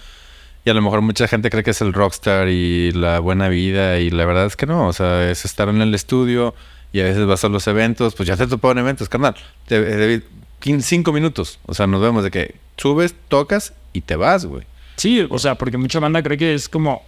y 0.63 0.69
a 0.69 0.75
lo 0.75 0.83
mejor 0.83 1.01
mucha 1.01 1.27
gente 1.27 1.49
cree 1.49 1.63
que 1.63 1.71
es 1.71 1.81
el 1.81 1.93
rockstar 1.93 2.47
y 2.49 2.91
la 2.91 3.17
buena 3.17 3.49
vida 3.49 3.97
y 3.97 4.11
la 4.11 4.23
verdad 4.25 4.45
es 4.45 4.55
que 4.55 4.67
no, 4.67 4.85
o 4.85 4.93
sea, 4.93 5.31
es 5.31 5.45
estar 5.45 5.67
en 5.67 5.81
el 5.81 5.95
estudio 5.95 6.53
y 6.93 6.99
a 6.99 7.05
veces 7.05 7.25
vas 7.25 7.43
a 7.43 7.49
los 7.49 7.65
eventos, 7.65 8.13
pues 8.13 8.27
ya 8.27 8.37
te 8.37 8.45
toparon 8.45 8.77
eventos, 8.77 9.09
carnal, 9.09 9.33
te, 9.65 10.21
15, 10.59 10.87
cinco 10.87 11.11
minutos, 11.11 11.57
o 11.65 11.73
sea, 11.73 11.87
nos 11.87 12.01
vemos 12.01 12.23
de 12.23 12.29
que 12.29 12.55
subes, 12.77 13.15
tocas 13.29 13.73
y 13.93 14.01
te 14.01 14.15
vas, 14.15 14.45
güey. 14.45 14.65
Sí, 14.97 15.25
o 15.27 15.39
sea, 15.39 15.55
porque 15.55 15.79
mucha 15.79 15.99
banda 15.99 16.21
cree 16.21 16.37
que 16.37 16.53
es 16.53 16.69
como, 16.69 17.01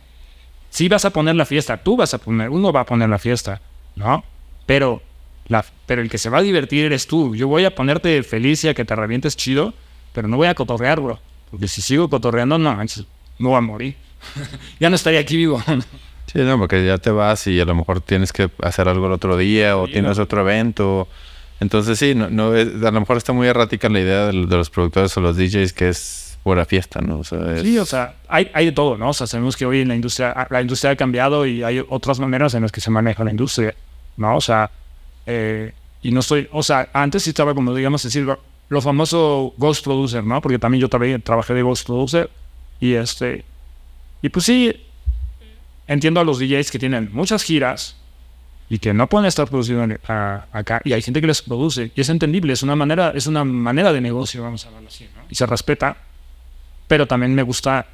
sí 0.74 0.90
vas 0.90 1.06
a 1.06 1.12
poner 1.12 1.36
la 1.36 1.46
fiesta, 1.46 1.78
tú 1.78 1.96
vas 1.96 2.14
a 2.16 2.18
poner, 2.18 2.50
uno 2.50 2.72
va 2.74 2.82
a 2.82 2.86
poner 2.86 3.08
la 3.08 3.20
fiesta, 3.20 3.62
¿no? 3.96 4.24
Pero, 4.66 5.04
la, 5.48 5.64
pero 5.86 6.02
el 6.02 6.10
que 6.10 6.18
se 6.18 6.30
va 6.32 6.40
a 6.40 6.42
divertir 6.42 6.86
eres 6.86 7.06
tú. 7.06 7.36
Yo 7.36 7.48
voy 7.48 7.64
a 7.66 7.76
ponerte 7.76 8.24
feliz 8.24 8.64
y 8.64 8.70
a 8.70 8.74
que 8.74 8.84
te 8.84 8.96
revientes 8.96 9.38
chido, 9.38 9.74
pero 10.14 10.28
no 10.28 10.38
voy 10.38 10.48
a 10.48 10.56
cotorrear, 10.56 11.00
bro. 11.00 11.20
Porque 11.52 11.68
si 11.68 11.82
sigo 11.84 12.10
cotorreando, 12.10 12.58
no, 12.58 12.76
me 12.76 12.86
voy 13.48 13.58
a 13.58 13.62
morir. 13.62 13.96
ya 14.80 14.90
no 14.90 14.96
estaría 14.96 15.20
aquí 15.20 15.38
vivo. 15.38 15.62
Sí, 16.32 16.40
no, 16.40 16.58
porque 16.58 16.84
ya 16.84 16.98
te 16.98 17.12
vas 17.12 17.46
y 17.46 17.60
a 17.60 17.66
lo 17.66 17.76
mejor 17.76 18.02
tienes 18.02 18.32
que 18.34 18.50
hacer 18.64 18.88
algo 18.88 19.06
el 19.06 19.12
otro 19.12 19.38
día 19.38 19.78
o 19.78 19.86
Sí, 19.86 19.92
tienes 19.92 20.18
no. 20.18 20.24
otro 20.24 20.42
evento. 20.42 21.08
Entonces 21.60 22.00
sí, 22.00 22.16
no, 22.16 22.30
no 22.30 22.56
es- 22.56 22.82
a 22.82 22.90
lo 22.92 23.00
mejor 23.02 23.18
está 23.18 23.34
muy 23.34 23.46
errática 23.48 23.88
la 23.90 24.00
idea 24.00 24.28
de, 24.28 24.46
de 24.48 24.56
los 24.58 24.70
productores 24.72 25.16
o 25.18 25.22
los 25.22 25.36
DJs 25.38 25.74
que 25.74 25.90
es 25.90 26.33
pura 26.44 26.66
fiesta, 26.66 27.00
¿no? 27.02 27.24
Sí, 27.24 27.78
o 27.78 27.86
sea, 27.86 28.16
hay, 28.28 28.52
hay 28.54 28.66
de 28.66 28.72
todo, 28.74 28.98
¿no? 28.98 29.10
O 29.10 29.14
sea, 29.14 29.28
sabemos 29.28 29.56
que 29.56 29.66
hoy 29.66 29.82
en 29.82 29.88
la 29.88 29.96
industria, 29.96 30.48
la 30.50 30.62
industria 30.62 30.92
ha 30.92 30.96
cambiado 30.96 31.46
y 31.46 31.64
hay 31.64 31.84
otras 31.88 32.20
maneras 32.20 32.54
en 32.54 32.64
las 32.64 32.72
que 32.72 32.82
se 32.82 32.92
maneja 32.92 33.24
la 33.24 33.32
industria, 33.32 33.74
¿no? 34.18 34.36
O 34.36 34.42
sea, 34.42 34.70
eh, 35.26 35.72
y 36.02 36.12
no 36.12 36.20
estoy, 36.20 36.50
o 36.52 36.62
sea, 36.62 36.90
antes 36.92 37.24
sí 37.24 37.30
estaba 37.30 37.56
como, 37.56 37.74
digamos, 37.74 38.04
decir, 38.04 38.28
lo, 38.70 38.82
famoso 38.82 39.54
Ghost 39.58 39.86
Producer, 39.86 40.24
¿no? 40.24 40.42
Porque 40.42 40.60
también 40.60 40.82
yo 40.82 40.90
también 40.90 41.22
trabajé 41.22 41.54
de 41.54 41.62
Ghost 41.62 41.86
Producer 41.86 42.30
y 42.80 42.94
este, 42.94 43.46
y 44.22 44.28
pues 44.28 44.46
sí, 44.46 44.76
entiendo 45.88 46.20
a 46.20 46.26
los 46.26 46.40
DJs 46.40 46.72
que 46.72 46.80
tienen 46.80 47.10
muchas 47.14 47.44
giras 47.44 47.96
y 48.70 48.80
que 48.80 48.94
no 48.94 49.08
pueden 49.08 49.28
estar 49.28 49.48
produciendo 49.48 49.96
acá 50.06 50.82
y 50.84 50.92
hay 50.92 51.02
gente 51.02 51.22
que 51.22 51.28
les 51.28 51.42
produce 51.42 51.92
y 51.96 52.02
es 52.02 52.10
entendible, 52.10 52.52
es 52.52 52.64
una 52.64 52.76
manera, 52.76 53.14
es 53.16 53.28
una 53.28 53.46
manera 53.46 53.94
de 53.94 54.02
negocio, 54.02 54.44
vamos 54.44 54.66
a 54.66 54.68
hablarlo 54.68 54.90
así, 54.90 55.08
¿no? 55.16 55.24
Y 55.30 55.36
se 55.36 55.46
respeta, 55.46 55.98
pero 56.94 57.08
también 57.08 57.34
me 57.34 57.42
gusta 57.42 57.88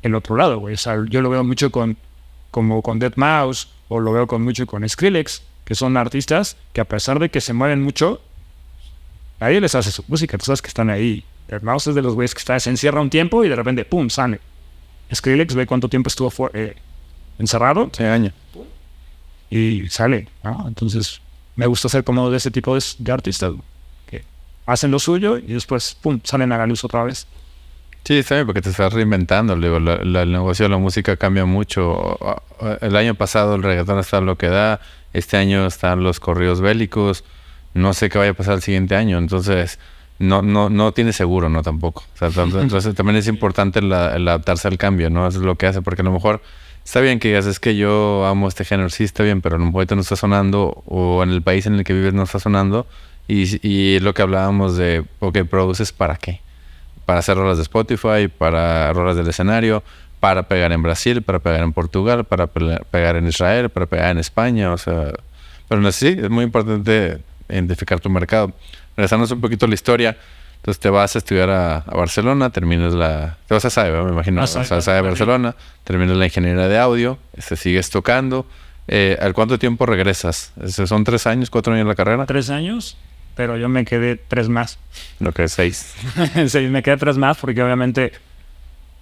el 0.00 0.14
otro 0.14 0.34
lado, 0.34 0.60
güey. 0.60 0.72
O 0.72 0.78
sea, 0.78 0.96
yo 1.10 1.20
lo 1.20 1.28
veo 1.28 1.44
mucho 1.44 1.70
con, 1.70 1.98
como 2.50 2.80
con 2.80 2.98
Dead 2.98 3.12
Mouse, 3.16 3.68
o 3.88 4.00
lo 4.00 4.12
veo 4.12 4.26
con 4.26 4.40
mucho 4.40 4.66
con 4.66 4.88
Skrillex, 4.88 5.42
que 5.66 5.74
son 5.74 5.94
artistas 5.98 6.56
que 6.72 6.80
a 6.80 6.86
pesar 6.86 7.18
de 7.18 7.28
que 7.28 7.42
se 7.42 7.52
mueven 7.52 7.82
mucho, 7.82 8.22
nadie 9.40 9.60
les 9.60 9.74
hace 9.74 9.90
su 9.90 10.02
música. 10.08 10.38
Tú 10.38 10.46
sabes 10.46 10.62
que 10.62 10.68
están 10.68 10.88
ahí. 10.88 11.22
Dead 11.48 11.60
Mouse 11.60 11.88
es 11.88 11.94
de 11.94 12.00
los 12.00 12.14
güeyes 12.14 12.32
que 12.34 12.38
está, 12.38 12.58
se 12.58 12.70
encierra 12.70 13.02
un 13.02 13.10
tiempo 13.10 13.44
y 13.44 13.50
de 13.50 13.56
repente, 13.56 13.84
¡pum!, 13.84 14.08
sale. 14.08 14.40
Skrillex 15.14 15.54
ve 15.54 15.66
cuánto 15.66 15.90
tiempo 15.90 16.08
estuvo 16.08 16.32
eh, 16.54 16.76
encerrado 17.38 17.90
Sí, 17.92 18.04
año. 18.04 18.32
y 19.50 19.86
sale, 19.90 20.28
¿no? 20.42 20.64
Entonces, 20.66 21.20
me 21.56 21.66
gusta 21.66 21.90
ser 21.90 22.04
como 22.04 22.30
de 22.30 22.38
ese 22.38 22.50
tipo 22.50 22.74
de, 22.74 22.82
de 23.00 23.12
artistas, 23.12 23.52
que 24.06 24.24
hacen 24.64 24.90
lo 24.90 24.98
suyo 24.98 25.36
y 25.36 25.52
después, 25.52 25.94
¡pum!, 26.00 26.20
salen 26.24 26.52
a 26.52 26.56
la 26.56 26.66
luz 26.66 26.82
otra 26.84 27.04
vez. 27.04 27.26
Sí, 28.04 28.18
está 28.18 28.34
bien, 28.36 28.46
porque 28.46 28.62
te 28.62 28.70
estás 28.70 28.92
reinventando. 28.92 29.54
Luego, 29.56 29.78
la- 29.78 29.98
la- 30.02 30.22
el 30.22 30.32
negocio 30.32 30.64
de 30.64 30.68
la 30.70 30.78
música 30.78 31.16
cambia 31.16 31.44
mucho. 31.44 32.18
El 32.80 32.96
año 32.96 33.14
pasado 33.14 33.54
el 33.54 33.62
reggaetón 33.62 33.98
está 33.98 34.20
lo 34.20 34.36
que 34.36 34.48
da. 34.48 34.80
Este 35.12 35.36
año 35.36 35.66
están 35.66 36.02
los 36.02 36.18
corridos 36.18 36.60
bélicos. 36.60 37.24
No 37.74 37.92
sé 37.94 38.08
qué 38.08 38.18
vaya 38.18 38.32
a 38.32 38.34
pasar 38.34 38.54
el 38.54 38.62
siguiente 38.62 38.96
año. 38.96 39.18
Entonces, 39.18 39.78
no, 40.18 40.42
no, 40.42 40.70
no 40.70 40.92
tiene 40.92 41.12
seguro, 41.12 41.48
¿no? 41.48 41.62
Tampoco. 41.62 42.04
O 42.14 42.18
sea, 42.18 42.28
entonces, 42.60 42.94
también 42.94 43.16
es 43.16 43.28
importante 43.28 43.80
la- 43.82 44.16
el 44.16 44.26
adaptarse 44.26 44.66
al 44.66 44.78
cambio, 44.78 45.08
¿no? 45.10 45.28
Eso 45.28 45.38
es 45.38 45.44
lo 45.44 45.54
que 45.56 45.66
hace. 45.66 45.82
Porque 45.82 46.02
a 46.02 46.04
lo 46.04 46.10
mejor, 46.12 46.42
está 46.84 47.00
bien 47.00 47.20
que 47.20 47.28
digas, 47.28 47.46
es 47.46 47.60
que 47.60 47.76
yo 47.76 48.26
amo 48.26 48.48
este 48.48 48.64
género, 48.64 48.88
sí 48.88 49.04
está 49.04 49.22
bien, 49.22 49.40
pero 49.40 49.56
en 49.56 49.62
un 49.62 49.70
momento 49.72 49.94
no 49.94 50.00
está 50.00 50.16
sonando 50.16 50.82
o 50.86 51.22
en 51.22 51.30
el 51.30 51.42
país 51.42 51.66
en 51.66 51.74
el 51.74 51.84
que 51.84 51.92
vives 51.92 52.14
no 52.14 52.24
está 52.24 52.40
sonando. 52.40 52.86
Y, 53.28 53.64
y 53.66 54.00
lo 54.00 54.14
que 54.14 54.22
hablábamos 54.22 54.76
de, 54.76 55.04
ok, 55.20 55.38
produces 55.48 55.92
para 55.92 56.16
qué? 56.16 56.40
Para 57.10 57.18
hacer 57.18 57.36
rolas 57.36 57.56
de 57.56 57.64
Spotify, 57.64 58.28
para 58.28 58.92
rolas 58.92 59.16
del 59.16 59.26
escenario, 59.26 59.82
para 60.20 60.44
pegar 60.44 60.70
en 60.70 60.80
Brasil, 60.80 61.22
para 61.22 61.40
pegar 61.40 61.60
en 61.64 61.72
Portugal, 61.72 62.24
para 62.24 62.46
pegar 62.46 63.16
en 63.16 63.26
Israel, 63.26 63.68
para 63.68 63.86
pegar 63.86 64.12
en 64.12 64.18
España, 64.18 64.72
o 64.72 64.78
sea, 64.78 65.12
pero 65.66 65.90
sí, 65.90 66.06
es 66.06 66.30
muy 66.30 66.44
importante 66.44 67.18
identificar 67.48 67.98
tu 67.98 68.10
mercado. 68.10 68.52
Regresándonos 68.96 69.32
un 69.32 69.40
poquito 69.40 69.66
a 69.66 69.68
la 69.68 69.74
historia, 69.74 70.16
entonces 70.58 70.78
te 70.78 70.88
vas 70.88 71.16
a 71.16 71.18
estudiar 71.18 71.50
a, 71.50 71.80
Barcelona, 71.80 72.50
terminas 72.50 72.94
la... 72.94 73.38
Te 73.48 73.54
vas 73.54 73.64
a 73.64 73.70
SAE, 73.70 73.90
me 73.90 74.12
imagino. 74.12 74.40
A 74.40 74.46
SAE, 74.46 75.00
Barcelona, 75.00 75.56
terminas 75.82 76.16
la 76.16 76.26
ingeniería 76.26 76.68
de 76.68 76.78
audio, 76.78 77.18
te 77.34 77.40
este, 77.40 77.56
sigues 77.56 77.90
tocando. 77.90 78.46
Eh, 78.86 79.18
¿Al 79.20 79.34
cuánto 79.34 79.58
tiempo 79.58 79.84
regresas? 79.84 80.52
¿Son 80.86 81.02
tres 81.02 81.26
años, 81.26 81.50
cuatro 81.50 81.74
años 81.74 81.88
la 81.88 81.96
carrera? 81.96 82.24
Tres 82.26 82.50
años, 82.50 82.96
pero 83.40 83.56
yo 83.56 83.70
me 83.70 83.86
quedé 83.86 84.16
tres 84.16 84.50
más. 84.50 84.78
Lo 85.18 85.32
que 85.32 85.44
es 85.44 85.52
seis. 85.52 85.94
sí, 86.46 86.58
me 86.68 86.82
quedé 86.82 86.98
tres 86.98 87.16
más 87.16 87.38
porque 87.38 87.62
obviamente 87.62 88.12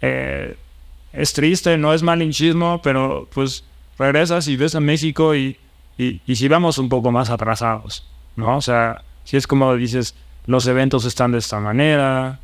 eh, 0.01 0.57
es 1.13 1.33
triste, 1.33 1.77
no 1.77 1.93
es 1.93 2.05
malinchismo, 2.05 2.81
pero 2.81 3.29
pues 3.35 3.65
regresas 3.99 4.47
y 4.47 4.57
ves 4.57 4.77
a 4.77 4.81
México 4.81 5.35
y, 5.35 5.57
y, 5.99 6.21
y 6.25 6.37
si 6.37 6.47
vamos 6.47 6.79
un 6.79 6.89
poco 6.89 7.11
más 7.11 7.31
atrasados, 7.31 8.07
¿no? 8.37 8.59
O 8.59 8.61
sea, 8.61 9.03
si 9.25 9.37
es 9.37 9.49
como 9.49 9.75
dices 9.75 10.15
los 10.47 10.69
eventos 10.69 11.05
están 11.05 11.33
de 11.33 11.39
esta 11.39 11.59
manera, 11.59 12.39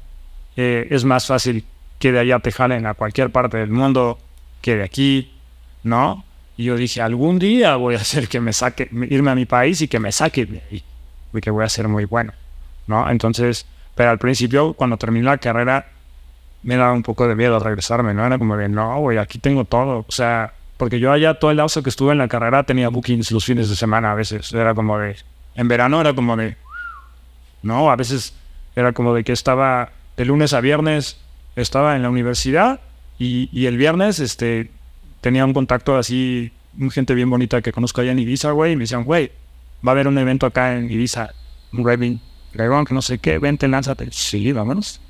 eh, 0.57 0.89
es 0.91 1.05
más 1.05 1.29
fácil 1.29 1.65
que 2.01 2.11
de 2.11 2.19
allá 2.19 2.41
te 2.41 2.51
jalen 2.51 2.87
a 2.87 2.95
cualquier 2.95 3.31
parte 3.31 3.59
del 3.59 3.71
mundo 3.71 4.19
que 4.61 4.75
de 4.75 4.83
aquí, 4.83 5.31
¿no? 5.85 6.25
Y 6.57 6.65
yo 6.65 6.77
dije, 6.77 7.01
algún 7.03 7.39
día 7.39 7.77
voy 7.77 7.95
a 7.95 7.99
hacer 7.99 8.27
que 8.27 8.41
me 8.41 8.53
saque, 8.53 8.91
irme 9.11 9.31
a 9.31 9.37
mi 9.37 9.47
país 9.47 9.81
y 9.81 9.87
que 9.87 10.01
me 10.01 10.11
saque 10.11 10.45
de 10.45 10.61
ahí, 10.73 10.83
porque 11.35 11.51
voy 11.51 11.65
a 11.65 11.69
ser 11.69 11.89
muy 11.89 12.05
bueno, 12.05 12.33
¿no? 12.87 13.11
Entonces, 13.11 13.67
pero 13.97 14.11
al 14.11 14.19
principio, 14.21 14.73
cuando 14.75 14.97
terminé 14.97 15.25
la 15.25 15.39
carrera, 15.39 15.89
me 16.63 16.77
daba 16.77 16.93
un 16.93 17.03
poco 17.03 17.27
de 17.27 17.35
miedo 17.35 17.59
regresarme, 17.59 18.15
¿no? 18.15 18.25
Era 18.25 18.39
como 18.39 18.57
de, 18.57 18.69
no, 18.69 19.01
güey, 19.01 19.19
aquí 19.19 19.41
tengo 19.41 19.65
todo, 19.65 20.05
o 20.07 20.13
sea, 20.13 20.55
porque 20.77 21.01
yo 21.01 21.11
allá 21.11 21.35
todo 21.35 21.51
el 21.51 21.57
lapso 21.57 21.83
que 21.83 21.91
estuve 21.91 22.13
en 22.13 22.19
la 22.19 22.29
carrera 22.29 22.63
tenía 22.63 22.89
bookings 22.89 23.33
los 23.33 23.45
fines 23.45 23.69
de 23.69 23.75
semana 23.75 24.13
a 24.13 24.15
veces, 24.15 24.53
era 24.53 24.75
como 24.75 24.97
de, 24.97 25.17
en 25.57 25.67
verano 25.67 26.01
era 26.01 26.15
como 26.15 26.37
de, 26.37 26.57
¿no? 27.65 27.91
A 27.91 27.97
veces 27.97 28.33
era 28.77 28.93
como 28.93 29.13
de 29.13 29.25
que 29.25 29.33
estaba 29.33 29.91
de 30.17 30.25
lunes 30.25 30.53
a 30.53 30.61
viernes, 30.61 31.19
estaba 31.57 31.97
en 31.97 32.03
la 32.03 32.11
universidad 32.11 32.79
y, 33.19 33.67
el 33.67 33.77
viernes 33.77 34.21
este, 34.21 34.71
tenía 35.21 35.45
un 35.45 35.53
contacto 35.53 35.97
así, 35.97 36.53
gente 36.93 37.15
bien 37.15 37.29
bonita 37.29 37.61
que 37.61 37.73
conozco 37.73 38.03
allá 38.03 38.13
en 38.13 38.21
Ibiza, 38.21 38.53
güey, 38.53 38.75
y 38.75 38.77
me 38.77 38.85
decían, 38.85 39.03
güey, 39.03 39.33
va 39.85 39.91
a 39.91 39.93
haber 39.93 40.09
un 40.09 40.19
evento 40.19 40.47
acá 40.47 40.77
en 40.77 40.91
Ibiza, 40.91 41.31
un 41.73 41.87
raving, 41.87 42.21
que 42.53 42.95
no 42.95 43.03
sé 43.03 43.19
qué, 43.19 43.39
vente, 43.39 43.67
lánzate. 43.69 44.09
Sí, 44.13 44.53
vámonos. 44.53 45.01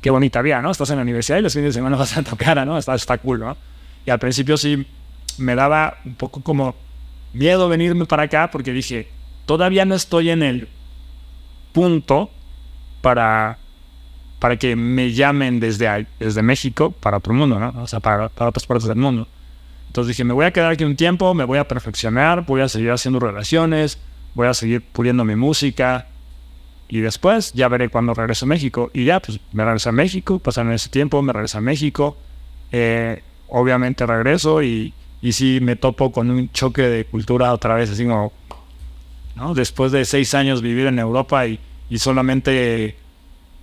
Qué 0.00 0.10
bonita 0.10 0.42
vida, 0.42 0.60
¿no? 0.62 0.70
Estás 0.70 0.90
en 0.90 0.96
la 0.96 1.02
universidad 1.02 1.38
y 1.38 1.42
los 1.42 1.52
fines 1.52 1.68
de 1.68 1.72
semana 1.78 1.96
vas 1.98 2.16
a 2.16 2.22
tocar, 2.22 2.66
¿no? 2.66 2.78
Está, 2.78 2.94
está 2.94 3.18
cool, 3.18 3.40
¿no? 3.40 3.56
Y 4.06 4.10
al 4.10 4.18
principio 4.18 4.56
sí 4.56 4.86
me 5.38 5.54
daba 5.54 5.98
un 6.04 6.14
poco 6.14 6.40
como 6.40 6.74
miedo 7.32 7.68
venirme 7.68 8.06
para 8.06 8.24
acá 8.24 8.50
porque 8.50 8.72
dije, 8.72 9.08
todavía 9.46 9.84
no 9.84 9.94
estoy 9.94 10.30
en 10.30 10.42
el 10.42 10.68
punto 11.72 12.30
para, 13.00 13.58
para 14.38 14.56
que 14.56 14.76
me 14.76 15.12
llamen 15.12 15.60
desde, 15.60 16.06
desde 16.18 16.42
México 16.42 16.90
para 16.92 17.18
otro 17.18 17.34
mundo, 17.34 17.58
¿no? 17.58 17.82
O 17.82 17.86
sea, 17.86 18.00
para, 18.00 18.28
para 18.28 18.50
otras 18.50 18.66
partes 18.66 18.88
del 18.88 18.96
mundo. 18.96 19.26
Entonces 19.94 20.08
dije, 20.08 20.24
me 20.24 20.34
voy 20.34 20.44
a 20.44 20.50
quedar 20.50 20.72
aquí 20.72 20.82
un 20.82 20.96
tiempo, 20.96 21.34
me 21.34 21.44
voy 21.44 21.58
a 21.58 21.68
perfeccionar, 21.68 22.44
voy 22.46 22.62
a 22.62 22.68
seguir 22.68 22.90
haciendo 22.90 23.20
relaciones, 23.20 24.00
voy 24.34 24.48
a 24.48 24.52
seguir 24.52 24.82
puliendo 24.82 25.24
mi 25.24 25.36
música 25.36 26.08
y 26.88 26.98
después 26.98 27.52
ya 27.52 27.68
veré 27.68 27.88
cuando 27.90 28.12
regreso 28.12 28.44
a 28.44 28.48
México. 28.48 28.90
Y 28.92 29.04
ya, 29.04 29.20
pues 29.20 29.38
me 29.52 29.64
regreso 29.64 29.90
a 29.90 29.92
México, 29.92 30.40
pasaron 30.40 30.72
ese 30.72 30.88
tiempo, 30.88 31.22
me 31.22 31.32
regreso 31.32 31.58
a 31.58 31.60
México. 31.60 32.16
Eh, 32.72 33.22
obviamente 33.46 34.04
regreso 34.04 34.64
y, 34.64 34.92
y 35.22 35.30
sí 35.30 35.60
me 35.62 35.76
topo 35.76 36.10
con 36.10 36.28
un 36.28 36.50
choque 36.50 36.82
de 36.82 37.04
cultura 37.04 37.52
otra 37.52 37.76
vez, 37.76 37.88
así 37.88 38.04
como 38.04 38.32
Después 39.54 39.92
de 39.92 40.04
seis 40.04 40.34
años 40.34 40.60
vivir 40.60 40.86
en 40.86 40.98
Europa 40.98 41.46
y, 41.46 41.60
solamente 41.98 42.96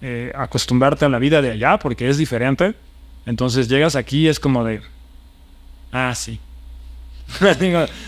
eh, 0.02 0.32
acostumbrarte 0.34 1.04
a 1.04 1.10
la 1.10 1.20
vida 1.20 1.42
de 1.42 1.52
allá 1.52 1.78
porque 1.78 2.08
es 2.08 2.18
diferente. 2.18 2.76
Entonces 3.26 3.68
llegas 3.68 3.98
aquí 3.98 4.20
y 4.20 4.28
es 4.30 4.40
como 4.40 4.64
de, 4.64 4.80
ah, 5.92 6.14
sí. 6.16 6.40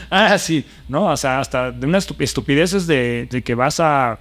ah, 0.10 0.38
sí, 0.38 0.66
¿no? 0.90 1.06
O 1.06 1.18
sea, 1.18 1.40
hasta 1.40 1.72
de 1.72 1.88
unas 1.88 2.08
estupideces 2.20 2.88
de, 2.88 3.28
de, 3.30 3.42
que 3.42 3.56
vas 3.56 3.80
a 3.80 4.20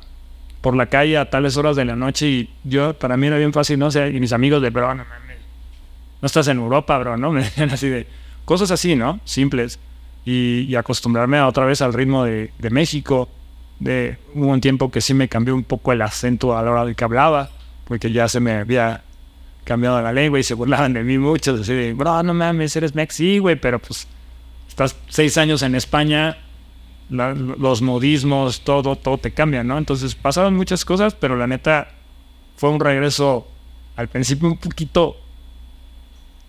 por 0.60 0.76
la 0.76 0.86
calle 0.86 1.18
a 1.18 1.28
tales 1.28 1.56
horas 1.56 1.74
de 1.74 1.84
la 1.84 1.96
noche 1.96 2.28
y 2.28 2.50
yo, 2.62 2.94
para 2.94 3.16
mí 3.16 3.26
era 3.26 3.36
bien 3.36 3.52
fácil, 3.52 3.78
¿no? 3.80 3.90
sé, 3.90 4.10
y 4.10 4.20
mis 4.20 4.32
amigos 4.32 4.62
de, 4.62 4.70
bro, 4.70 4.94
no, 4.94 5.04
no 5.04 6.26
estás 6.26 6.46
en 6.46 6.58
Europa, 6.58 6.98
bro, 6.98 7.16
¿no? 7.16 7.30
Me 7.32 7.42
decían 7.42 7.70
así 7.70 7.88
de, 7.88 8.06
cosas 8.44 8.70
así, 8.70 8.94
¿no? 8.94 9.18
Simples 9.24 9.80
y, 10.24 10.74
acostumbrarme 10.76 11.38
a 11.38 11.46
otra 11.46 11.64
vez 11.64 11.82
al 11.82 11.92
ritmo 11.92 12.24
de, 12.24 12.50
México. 12.70 13.28
De, 13.80 14.18
hubo 14.34 14.46
un 14.46 14.60
tiempo 14.60 14.90
que 14.90 15.00
sí 15.00 15.14
me 15.14 15.28
cambió 15.28 15.54
un 15.54 15.64
poco 15.64 15.92
el 15.92 16.02
acento 16.02 16.56
a 16.56 16.62
la 16.62 16.70
hora 16.70 16.84
de 16.84 16.94
que 16.94 17.04
hablaba, 17.04 17.50
porque 17.84 18.12
ya 18.12 18.28
se 18.28 18.40
me 18.40 18.52
había 18.52 19.02
cambiado 19.64 20.00
la 20.02 20.12
lengua 20.12 20.40
y 20.40 20.42
se 20.42 20.54
burlaban 20.54 20.92
de 20.92 21.04
mí 21.04 21.18
muchos, 21.18 21.60
así 21.60 21.72
de, 21.72 21.94
bro, 21.94 22.22
no 22.22 22.34
mames, 22.34 22.74
eres 22.76 22.94
mexi, 22.94 23.38
güey, 23.38 23.56
pero 23.56 23.78
pues 23.78 24.06
estás 24.68 24.96
seis 25.08 25.38
años 25.38 25.62
en 25.62 25.74
España, 25.74 26.38
los 27.08 27.82
modismos, 27.82 28.62
todo, 28.62 28.96
todo 28.96 29.18
te 29.18 29.32
cambia, 29.32 29.62
¿no? 29.62 29.78
Entonces 29.78 30.14
pasaron 30.14 30.56
muchas 30.56 30.84
cosas, 30.84 31.14
pero 31.14 31.36
la 31.36 31.46
neta 31.46 31.88
fue 32.56 32.70
un 32.70 32.80
regreso 32.80 33.46
al 33.96 34.08
principio 34.08 34.48
un 34.48 34.56
poquito 34.56 35.16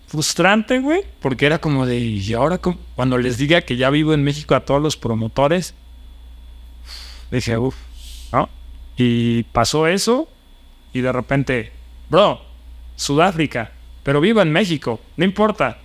frustrante, 0.08 0.80
güey, 0.80 1.02
porque 1.20 1.46
era 1.46 1.60
como 1.60 1.86
de, 1.86 1.98
y 1.98 2.34
ahora 2.34 2.60
cuando 2.96 3.18
les 3.18 3.38
diga 3.38 3.62
que 3.62 3.78
ya 3.78 3.90
vivo 3.90 4.14
en 4.14 4.24
México 4.24 4.56
a 4.56 4.62
todos 4.62 4.82
los 4.82 4.96
promotores, 4.96 5.74
dije, 7.32 7.58
uff, 7.58 7.76
¿no? 8.32 8.48
Y 8.96 9.44
pasó 9.44 9.88
eso 9.88 10.30
y 10.94 11.02
de 11.02 11.12
repente, 11.12 11.72
bro, 12.10 12.42
Sudáfrica, 12.96 13.72
pero 14.04 14.22
vivo 14.22 14.42
en 14.42 14.52
México, 14.52 15.00
no 15.18 15.26
importa. 15.26 15.78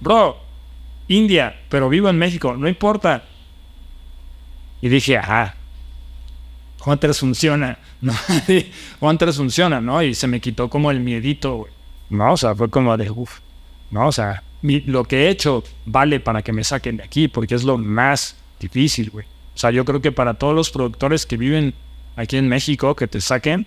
Bro, 0.00 0.38
India, 1.08 1.60
pero 1.68 1.88
vivo 1.88 2.08
en 2.08 2.18
México, 2.18 2.54
no 2.56 2.68
importa. 2.68 3.24
Y 4.80 4.88
dije, 4.88 5.18
ajá, 5.18 5.56
Hunters 6.84 7.20
funciona, 7.20 7.78
¿no? 8.00 8.12
Hunters 9.00 9.36
funciona, 9.36 9.80
¿no? 9.80 10.02
Y 10.02 10.14
se 10.14 10.26
me 10.26 10.40
quitó 10.40 10.68
como 10.68 10.90
el 10.90 11.00
miedito, 11.00 11.56
güey. 11.56 11.72
No, 12.08 12.32
o 12.32 12.36
sea, 12.36 12.54
fue 12.54 12.68
como 12.70 12.96
de, 12.96 13.10
uff, 13.10 13.38
no, 13.90 14.08
o 14.08 14.12
sea, 14.12 14.42
lo 14.62 15.04
que 15.04 15.26
he 15.26 15.30
hecho 15.30 15.62
vale 15.86 16.20
para 16.20 16.42
que 16.42 16.52
me 16.52 16.64
saquen 16.64 16.96
de 16.96 17.04
aquí, 17.04 17.28
porque 17.28 17.54
es 17.54 17.64
lo 17.64 17.78
más 17.78 18.36
difícil, 18.58 19.10
güey. 19.10 19.26
O 19.54 19.58
sea, 19.58 19.70
yo 19.70 19.84
creo 19.84 20.00
que 20.00 20.12
para 20.12 20.34
todos 20.34 20.54
los 20.54 20.70
productores 20.70 21.26
que 21.26 21.36
viven 21.36 21.74
aquí 22.16 22.36
en 22.36 22.48
México, 22.48 22.96
que 22.96 23.06
te 23.06 23.20
saquen, 23.20 23.66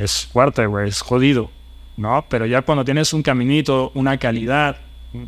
es 0.00 0.26
fuerte, 0.26 0.66
güey, 0.66 0.88
es 0.88 1.00
jodido, 1.00 1.50
¿no? 1.96 2.24
Pero 2.28 2.46
ya 2.46 2.62
cuando 2.62 2.84
tienes 2.84 3.12
un 3.12 3.22
caminito, 3.22 3.92
una 3.94 4.18
calidad, 4.18 4.76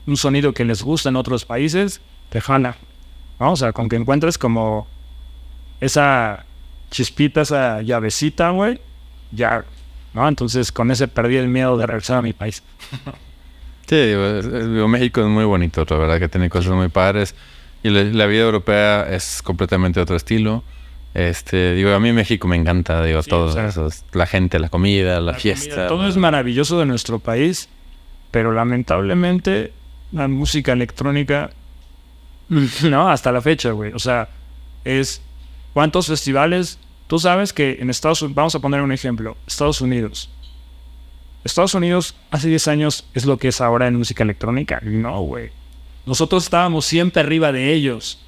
un 0.06 0.16
sonido 0.16 0.52
que 0.52 0.64
les 0.64 0.82
gusta 0.82 1.08
en 1.08 1.16
otros 1.16 1.44
países, 1.44 2.00
te 2.30 2.40
jala, 2.40 2.76
¿no? 3.38 3.52
O 3.52 3.56
sea, 3.56 3.72
con 3.72 3.88
que 3.88 3.96
encuentres 3.96 4.38
como 4.38 4.86
esa 5.80 6.44
chispita, 6.90 7.42
esa 7.42 7.82
llavecita, 7.82 8.50
güey, 8.50 8.80
ya 9.30 9.64
¿no? 10.14 10.28
Entonces 10.28 10.72
con 10.72 10.90
ese 10.90 11.08
perdí 11.08 11.36
el 11.36 11.48
miedo 11.48 11.76
de 11.76 11.86
regresar 11.86 12.18
a 12.18 12.22
mi 12.22 12.32
país. 12.32 12.62
sí, 13.88 13.96
digo, 13.96 14.88
México 14.88 15.20
es 15.20 15.26
muy 15.26 15.44
bonito, 15.44 15.84
la 15.88 15.96
verdad 15.96 16.18
que 16.18 16.28
tiene 16.28 16.50
cosas 16.50 16.72
muy 16.72 16.88
padres 16.88 17.34
y 17.82 17.90
la, 17.90 18.26
vida 18.26 18.42
europea 18.42 19.08
es 19.10 19.42
completamente 19.42 20.00
otro 20.00 20.16
estilo. 20.16 20.62
Este, 21.14 21.74
digo, 21.74 21.90
a 21.90 22.00
mí 22.00 22.12
México 22.12 22.48
me 22.48 22.56
encanta, 22.56 23.04
digo, 23.04 23.22
todo 23.22 23.58
eso, 23.66 23.88
la 24.12 24.26
gente, 24.26 24.58
la 24.58 24.70
comida, 24.70 25.20
la, 25.20 25.34
fiesta. 25.34 25.86
todo 25.86 26.08
es 26.08 26.16
maravilloso 26.16 26.78
de 26.78 26.86
nuestro 26.86 27.18
país, 27.18 27.68
pero 28.30 28.52
lamentablemente 28.52 29.72
la 30.10 30.26
música 30.28 30.72
electrónica, 30.72 31.50
no, 32.82 33.10
hasta 33.10 33.30
la 33.30 33.42
fecha, 33.42 33.72
güey. 33.72 33.92
O 33.92 33.98
sea, 33.98 34.28
es 34.84 35.20
cuántos 35.74 36.06
festivales 36.06 36.78
Tú 37.12 37.18
sabes 37.18 37.52
que 37.52 37.76
en 37.78 37.90
Estados 37.90 38.22
Unidos, 38.22 38.36
vamos 38.36 38.54
a 38.54 38.60
poner 38.60 38.80
un 38.80 38.90
ejemplo, 38.90 39.36
Estados 39.46 39.82
Unidos. 39.82 40.30
Estados 41.44 41.74
Unidos 41.74 42.14
hace 42.30 42.48
10 42.48 42.68
años 42.68 43.06
es 43.12 43.26
lo 43.26 43.36
que 43.36 43.48
es 43.48 43.60
ahora 43.60 43.86
en 43.86 43.96
música 43.96 44.22
electrónica. 44.22 44.80
No, 44.82 45.20
güey. 45.20 45.50
Nosotros 46.06 46.44
estábamos 46.44 46.86
siempre 46.86 47.20
arriba 47.20 47.52
de 47.52 47.70
ellos. 47.74 48.21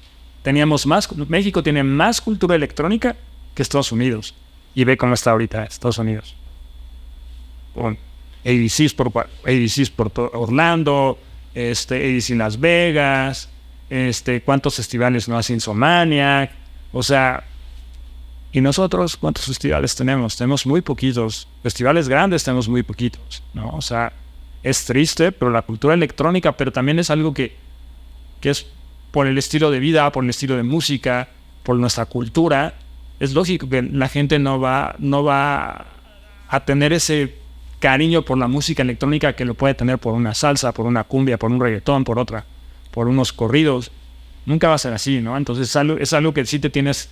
Teníamos 0.45 0.85
más, 0.85 1.09
México 1.27 1.63
tiene 1.63 1.81
más 1.81 2.21
cultura 2.21 2.53
electrónica 2.53 3.15
que 3.55 3.63
Estados 3.63 3.91
Unidos. 3.91 4.35
Y 4.75 4.83
ve 4.83 4.95
cómo 4.95 5.15
está 5.15 5.31
ahorita 5.31 5.63
Estados 5.63 5.97
Unidos. 5.97 6.35
ADCs 8.45 8.93
por, 8.93 9.11
ADCs 9.43 9.89
por 9.89 10.11
Orlando, 10.33 11.17
este, 11.55 11.95
ADC 11.95 12.37
Las 12.37 12.59
Vegas, 12.59 13.49
este, 13.89 14.41
cuántos 14.41 14.75
festivales 14.75 15.27
no 15.27 15.35
hace 15.35 15.53
Insomaniac, 15.53 16.51
o 16.93 17.01
sea, 17.01 17.43
¿y 18.51 18.61
nosotros 18.61 19.17
cuántos 19.17 19.45
festivales 19.45 19.95
tenemos? 19.95 20.37
Tenemos 20.37 20.67
muy 20.67 20.81
poquitos, 20.81 21.47
festivales 21.63 22.07
grandes 22.07 22.43
tenemos 22.43 22.69
muy 22.69 22.83
poquitos, 22.83 23.41
¿no? 23.55 23.69
O 23.69 23.81
sea, 23.81 24.13
es 24.61 24.85
triste, 24.85 25.31
pero 25.31 25.49
la 25.49 25.63
cultura 25.63 25.95
electrónica, 25.95 26.51
pero 26.51 26.71
también 26.71 26.99
es 26.99 27.09
algo 27.09 27.33
que, 27.33 27.55
que 28.41 28.51
es 28.51 28.67
por 29.15 29.27
el 29.27 29.37
estilo 29.37 29.71
de 29.71 29.79
vida, 29.79 30.11
por 30.11 30.25
el 30.25 30.29
estilo 30.29 30.57
de 30.57 30.63
música, 30.63 31.29
por 31.63 31.77
nuestra 31.77 32.05
cultura, 32.05 32.73
es 33.17 33.33
lógico 33.33 33.69
que 33.69 33.81
la 33.81 34.09
gente 34.09 34.39
no 34.39 34.59
va, 34.59 34.97
no 34.99 35.23
va 35.23 35.85
a 36.49 36.65
tener 36.65 36.91
ese 36.91 37.33
cariño 37.79 38.23
por 38.23 38.37
la 38.37 38.49
música 38.49 38.83
electrónica 38.83 39.31
que 39.31 39.45
lo 39.45 39.53
puede 39.53 39.73
tener 39.73 39.99
por 39.99 40.15
una 40.15 40.33
salsa, 40.33 40.73
por 40.73 40.85
una 40.85 41.05
cumbia, 41.05 41.37
por 41.37 41.49
un 41.49 41.61
reggaetón, 41.61 42.03
por 42.03 42.19
otra, 42.19 42.43
por 42.91 43.07
unos 43.07 43.31
corridos. 43.31 43.89
Nunca 44.45 44.67
va 44.67 44.75
a 44.75 44.79
ser 44.79 44.91
así, 44.91 45.21
¿no? 45.21 45.37
Entonces 45.37 45.69
es 45.69 46.13
algo, 46.13 46.33
que 46.33 46.45
sí 46.45 46.59
te 46.59 46.69
tienes... 46.69 47.07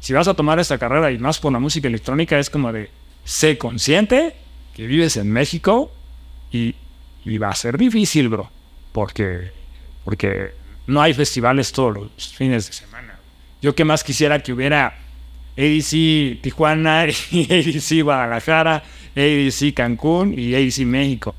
Si 0.00 0.12
vas 0.12 0.26
a 0.26 0.34
tomar 0.34 0.58
esta 0.58 0.76
carrera 0.76 1.12
y 1.12 1.18
más 1.18 1.38
por 1.38 1.52
la 1.52 1.60
música 1.60 1.86
electrónica, 1.86 2.36
es 2.40 2.50
como 2.50 2.72
de, 2.72 2.90
sé 3.22 3.58
consciente 3.58 4.34
que 4.74 4.88
vives 4.88 5.16
en 5.16 5.30
México 5.30 5.92
y, 6.50 6.74
y 7.24 7.38
va 7.38 7.50
a 7.50 7.54
ser 7.54 7.78
difícil, 7.78 8.28
bro. 8.28 8.50
Porque, 8.90 9.52
porque 10.04 10.60
no 10.86 11.00
hay 11.00 11.14
festivales 11.14 11.72
todos 11.72 11.94
los 11.94 12.34
fines 12.34 12.66
de 12.66 12.72
semana. 12.72 13.18
Yo 13.60 13.74
que 13.74 13.84
más 13.84 14.02
quisiera 14.02 14.42
que 14.42 14.52
hubiera 14.52 14.94
ADC 15.56 16.40
Tijuana, 16.40 17.00
ADC 17.02 18.02
Guadalajara, 18.02 18.82
ADC 19.16 19.74
Cancún 19.74 20.34
y 20.36 20.54
ADC 20.54 20.78
México, 20.86 21.34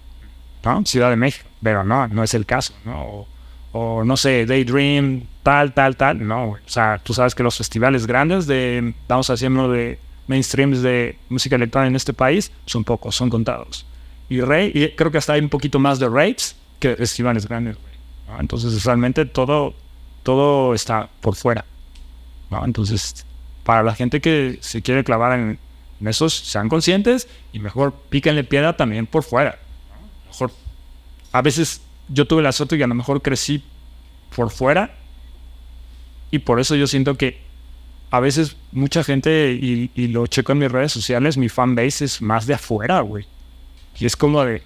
¿no? 0.63 0.85
Ciudad 0.85 1.09
de 1.09 1.15
México. 1.15 1.47
Pero 1.61 1.83
no, 1.83 2.07
no 2.07 2.23
es 2.23 2.33
el 2.33 2.45
caso, 2.45 2.73
¿no? 2.85 3.27
O, 3.71 4.03
no 4.03 4.17
sé, 4.17 4.45
Daydream, 4.45 5.23
tal, 5.41 5.73
tal, 5.73 5.97
tal. 5.97 6.25
No, 6.25 6.51
o 6.51 6.57
sea, 6.67 6.99
tú 7.03 7.13
sabes 7.13 7.33
que 7.33 7.41
los 7.41 7.57
festivales 7.57 8.05
grandes 8.05 8.45
de, 8.45 8.93
vamos 9.07 9.29
haciendo 9.29 9.69
de 9.71 9.97
mainstreams 10.27 10.81
de 10.81 11.17
música 11.29 11.55
electrónica 11.55 11.87
en 11.87 11.95
este 11.95 12.13
país 12.13 12.51
son 12.65 12.83
pocos, 12.83 13.15
son 13.15 13.29
contados. 13.29 13.85
Y, 14.29 14.41
rey, 14.41 14.71
y 14.73 14.89
creo 14.89 15.11
que 15.11 15.17
hasta 15.17 15.33
hay 15.33 15.41
un 15.41 15.49
poquito 15.49 15.79
más 15.79 15.99
de 15.99 16.07
rates 16.07 16.55
que 16.79 16.95
festivales 16.95 17.47
grandes, 17.47 17.77
Entonces, 18.39 18.83
realmente 18.83 19.25
todo, 19.25 19.73
todo 20.23 20.73
está 20.73 21.09
por 21.21 21.35
fuera, 21.35 21.65
¿no? 22.49 22.65
Entonces, 22.65 23.25
para 23.63 23.83
la 23.83 23.95
gente 23.95 24.21
que 24.21 24.59
se 24.61 24.81
quiere 24.81 25.03
clavar 25.03 25.39
en, 25.39 25.59
esos, 26.05 26.33
sean 26.33 26.67
conscientes 26.67 27.29
y 27.53 27.59
mejor 27.59 27.93
píquenle 28.09 28.43
piedra 28.43 28.75
también 28.75 29.07
por 29.07 29.23
fuera. 29.23 29.57
Mejor, 30.27 30.51
a 31.31 31.41
veces 31.41 31.81
yo 32.09 32.27
tuve 32.27 32.41
la 32.41 32.51
suerte 32.51 32.75
y 32.75 32.83
a 32.83 32.87
lo 32.87 32.95
mejor 32.95 33.21
crecí 33.21 33.63
por 34.35 34.51
fuera 34.51 34.95
y 36.29 36.39
por 36.39 36.59
eso 36.59 36.75
yo 36.75 36.87
siento 36.87 37.15
que 37.15 37.39
a 38.09 38.19
veces 38.19 38.57
mucha 38.71 39.03
gente, 39.03 39.53
y, 39.53 39.89
lo 40.07 40.27
checo 40.27 40.51
en 40.51 40.59
mis 40.59 40.71
redes 40.71 40.91
sociales, 40.91 41.37
mi 41.37 41.49
fan 41.49 41.73
base 41.73 42.05
es 42.05 42.21
más 42.21 42.45
de 42.45 42.53
afuera, 42.53 43.01
güey. 43.01 43.25
Y 43.99 44.05
es 44.05 44.15
como 44.15 44.43
de... 44.43 44.61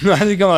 Así 0.12 0.38
como 0.38 0.54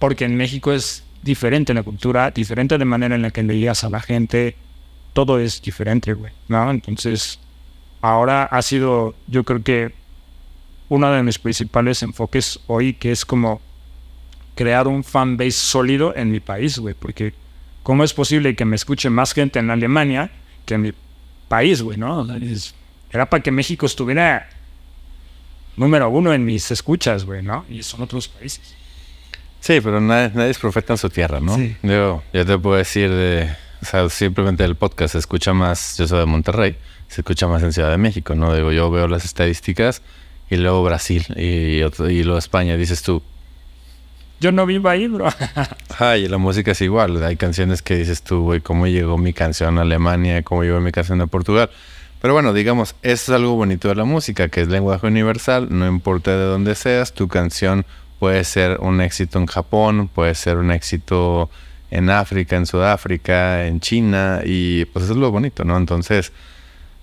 porque 0.00 0.24
en 0.24 0.34
México 0.34 0.72
es 0.72 1.04
diferente 1.22 1.74
la 1.74 1.84
cultura, 1.84 2.32
diferente 2.32 2.78
de 2.78 2.84
manera 2.84 3.14
en 3.14 3.22
la 3.22 3.30
que 3.30 3.44
le 3.44 3.54
digas 3.54 3.84
a 3.84 3.90
la 3.90 4.00
gente, 4.00 4.56
todo 5.12 5.38
es 5.38 5.62
diferente, 5.62 6.14
güey, 6.14 6.32
¿no? 6.48 6.70
Entonces, 6.70 7.38
ahora 8.00 8.44
ha 8.44 8.62
sido, 8.62 9.14
yo 9.28 9.44
creo 9.44 9.62
que 9.62 9.92
uno 10.88 11.12
de 11.12 11.22
mis 11.22 11.38
principales 11.38 12.02
enfoques 12.02 12.60
hoy, 12.66 12.94
que 12.94 13.12
es 13.12 13.24
como 13.24 13.60
crear 14.54 14.88
un 14.88 15.04
fan 15.04 15.36
base 15.36 15.52
sólido 15.52 16.16
en 16.16 16.30
mi 16.30 16.40
país, 16.40 16.78
güey, 16.78 16.94
porque 16.98 17.34
¿cómo 17.82 18.02
es 18.02 18.14
posible 18.14 18.56
que 18.56 18.64
me 18.64 18.76
escuche 18.76 19.10
más 19.10 19.34
gente 19.34 19.58
en 19.58 19.70
Alemania 19.70 20.30
que 20.64 20.74
en 20.74 20.80
mi 20.80 20.92
país, 21.48 21.82
güey, 21.82 21.98
no? 21.98 22.26
Era 23.12 23.28
para 23.28 23.42
que 23.42 23.50
México 23.50 23.84
estuviera 23.84 24.48
número 25.76 26.08
uno 26.08 26.32
en 26.32 26.44
mis 26.44 26.70
escuchas, 26.70 27.26
güey, 27.26 27.42
¿no? 27.42 27.66
Y 27.68 27.82
son 27.82 28.00
otros 28.00 28.28
países. 28.28 28.79
Sí, 29.60 29.80
pero 29.80 30.00
nadie, 30.00 30.32
nadie 30.34 30.50
es 30.50 30.58
profeta 30.58 30.94
en 30.94 30.98
su 30.98 31.10
tierra, 31.10 31.40
¿no? 31.40 31.54
Sí. 31.56 31.76
Yo, 31.82 32.22
yo 32.32 32.46
te 32.46 32.58
puedo 32.58 32.76
decir 32.76 33.10
de 33.10 33.50
o 33.82 33.84
sea, 33.84 34.08
simplemente 34.10 34.62
el 34.64 34.74
podcast 34.74 35.12
se 35.12 35.18
escucha 35.18 35.54
más, 35.54 35.96
yo 35.96 36.06
soy 36.06 36.18
de 36.18 36.26
Monterrey, 36.26 36.76
se 37.08 37.22
escucha 37.22 37.46
más 37.46 37.62
en 37.62 37.72
Ciudad 37.72 37.90
de 37.90 37.96
México, 37.96 38.34
¿no? 38.34 38.54
Digo, 38.54 38.72
yo 38.72 38.90
veo 38.90 39.08
las 39.08 39.24
estadísticas 39.24 40.02
y 40.50 40.56
luego 40.56 40.84
Brasil 40.84 41.24
y, 41.34 41.80
y 41.82 42.22
luego 42.22 42.38
España, 42.38 42.76
dices 42.76 43.02
tú. 43.02 43.22
Yo 44.38 44.52
no 44.52 44.66
vivo 44.66 44.88
ahí, 44.88 45.06
bro. 45.06 45.28
Ay, 45.98 46.28
la 46.28 46.38
música 46.38 46.72
es 46.72 46.80
igual. 46.80 47.22
Hay 47.22 47.36
canciones 47.36 47.82
que 47.82 47.96
dices 47.96 48.22
tú, 48.22 48.42
güey, 48.42 48.60
¿cómo 48.60 48.86
llegó 48.86 49.18
mi 49.18 49.32
canción 49.32 49.78
a 49.78 49.82
Alemania? 49.82 50.42
¿Cómo 50.42 50.62
llegó 50.62 50.80
mi 50.80 50.92
canción 50.92 51.20
a 51.20 51.26
Portugal? 51.26 51.70
Pero 52.20 52.34
bueno, 52.34 52.52
digamos, 52.52 52.94
eso 53.02 53.32
es 53.32 53.36
algo 53.36 53.54
bonito 53.54 53.88
de 53.88 53.94
la 53.94 54.04
música, 54.04 54.48
que 54.48 54.60
es 54.60 54.68
lenguaje 54.68 55.06
universal, 55.06 55.68
no 55.70 55.86
importa 55.86 56.32
de 56.32 56.44
dónde 56.44 56.74
seas, 56.74 57.14
tu 57.14 57.28
canción 57.28 57.86
puede 58.20 58.44
ser 58.44 58.78
un 58.80 59.00
éxito 59.00 59.38
en 59.38 59.46
Japón, 59.46 60.08
puede 60.14 60.34
ser 60.36 60.58
un 60.58 60.70
éxito 60.70 61.50
en 61.90 62.10
África, 62.10 62.54
en 62.54 62.66
Sudáfrica, 62.66 63.66
en 63.66 63.80
China, 63.80 64.42
y 64.44 64.84
pues 64.84 65.06
eso 65.06 65.14
es 65.14 65.18
lo 65.18 65.32
bonito, 65.32 65.64
¿no? 65.64 65.76
Entonces, 65.78 66.30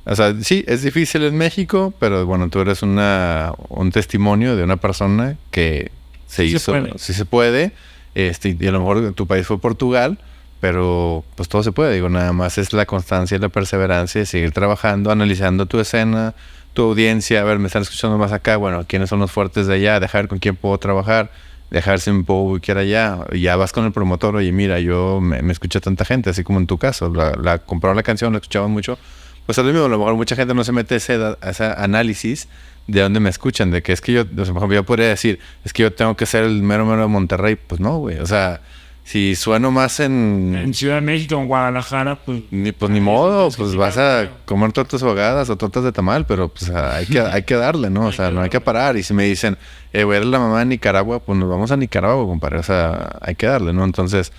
o 0.05 0.15
sea, 0.15 0.33
sí, 0.41 0.63
es 0.67 0.83
difícil 0.83 1.23
en 1.23 1.35
México, 1.35 1.91
pero 1.99 2.25
bueno, 2.27 2.49
tú 2.49 2.59
eres 2.59 2.83
una, 2.83 3.51
un 3.67 3.91
testimonio 3.91 4.55
de 4.55 4.63
una 4.63 4.77
persona 4.77 5.35
que 5.49 5.91
se 6.27 6.45
hizo, 6.45 6.73
sí 6.97 7.13
se 7.13 7.25
puede, 7.25 7.71
este, 8.13 8.55
y 8.57 8.67
a 8.67 8.71
lo 8.71 8.79
mejor 8.79 9.13
tu 9.13 9.25
país 9.25 9.47
fue 9.47 9.59
Portugal, 9.59 10.19
pero 10.61 11.25
pues 11.35 11.49
todo 11.49 11.63
se 11.63 11.71
puede, 11.71 11.95
digo, 11.95 12.09
nada 12.09 12.31
más 12.31 12.59
es 12.59 12.73
la 12.73 12.85
constancia 12.85 13.37
y 13.37 13.39
la 13.39 13.49
perseverancia 13.49 14.19
de 14.19 14.25
seguir 14.27 14.51
trabajando, 14.51 15.11
analizando 15.11 15.65
tu 15.65 15.79
escena, 15.79 16.35
tu 16.77 16.83
audiencia, 16.83 17.41
a 17.41 17.43
ver, 17.43 17.57
me 17.57 17.65
están 17.65 17.81
escuchando 17.81 18.19
más 18.19 18.31
acá, 18.31 18.55
bueno, 18.55 18.85
quiénes 18.87 19.09
son 19.09 19.17
los 19.17 19.31
fuertes 19.31 19.65
de 19.65 19.73
allá, 19.73 19.99
dejar 19.99 20.27
con 20.27 20.37
quién 20.37 20.55
puedo 20.55 20.77
trabajar, 20.77 21.31
dejarse 21.71 22.11
un 22.11 22.23
poco 22.23 22.51
ubicar 22.51 22.77
allá. 22.77 23.25
Ya 23.33 23.55
vas 23.55 23.73
con 23.73 23.85
el 23.85 23.91
promotor, 23.91 24.35
oye, 24.35 24.51
mira, 24.51 24.79
yo 24.79 25.19
me, 25.19 25.41
me 25.41 25.53
escucha 25.53 25.79
tanta 25.79 26.05
gente, 26.05 26.29
así 26.29 26.43
como 26.43 26.59
en 26.59 26.67
tu 26.67 26.77
caso, 26.77 27.11
la, 27.11 27.31
la 27.31 27.57
compraron 27.57 27.97
la 27.97 28.03
canción, 28.03 28.31
la 28.31 28.37
escuchaban 28.37 28.69
mucho. 28.69 28.99
Pues 29.47 29.57
a 29.57 29.63
lo 29.63 29.69
mismo, 29.69 29.85
a 29.85 29.89
lo 29.89 29.97
mejor 29.97 30.13
mucha 30.13 30.35
gente 30.35 30.53
no 30.53 30.63
se 30.63 30.71
mete 30.71 30.97
ese, 30.97 31.17
ese 31.41 31.65
análisis 31.65 32.47
de 32.85 33.01
dónde 33.01 33.21
me 33.21 33.31
escuchan, 33.31 33.71
de 33.71 33.81
que 33.81 33.91
es 33.91 33.99
que 33.99 34.13
yo, 34.13 34.27
por 34.27 34.43
ejemplo, 34.43 34.73
yo 34.75 34.83
podría 34.83 35.07
decir, 35.07 35.39
es 35.65 35.73
que 35.73 35.81
yo 35.81 35.91
tengo 35.91 36.15
que 36.15 36.27
ser 36.27 36.43
el 36.43 36.61
mero 36.61 36.85
mero 36.85 37.01
de 37.01 37.07
Monterrey. 37.07 37.55
Pues 37.55 37.81
no, 37.81 37.97
güey, 37.97 38.19
o 38.19 38.27
sea 38.27 38.61
si 39.07 39.37
sueno 39.37 39.71
más 39.71 40.01
en... 40.01 40.53
En 40.53 40.73
Ciudad 40.73 40.95
de 40.95 41.01
México, 41.01 41.35
en 41.35 41.47
Guadalajara, 41.47 42.17
pues... 42.25 42.41
Ni, 42.51 42.73
pues 42.73 42.91
ni 42.91 42.99
modo, 42.99 43.49
pues 43.51 43.73
vas 43.73 43.97
a 43.97 44.29
comer 44.43 44.73
tortas 44.73 45.01
ahogadas 45.01 45.49
o 45.49 45.55
tortas 45.55 45.85
de 45.85 45.93
tamal, 45.93 46.25
pero 46.25 46.49
pues 46.49 46.69
hay 46.69 47.05
que, 47.05 47.21
hay 47.21 47.43
que 47.43 47.55
darle, 47.55 47.89
¿no? 47.89 48.05
O 48.07 48.11
sea, 48.11 48.31
no 48.31 48.41
hay 48.41 48.49
que 48.49 48.59
parar. 48.59 48.97
Y 48.97 49.03
si 49.03 49.13
me 49.13 49.23
dicen, 49.23 49.57
eh, 49.93 50.03
voy 50.03 50.17
a 50.17 50.19
la 50.19 50.39
mamá 50.39 50.59
de 50.59 50.65
Nicaragua, 50.65 51.19
pues 51.19 51.39
nos 51.39 51.47
vamos 51.47 51.71
a 51.71 51.77
Nicaragua, 51.77 52.25
compadre. 52.25 52.57
O 52.57 52.63
sea, 52.63 53.17
hay 53.21 53.35
que 53.35 53.47
darle, 53.47 53.71
¿no? 53.71 53.85
Entonces, 53.85 54.33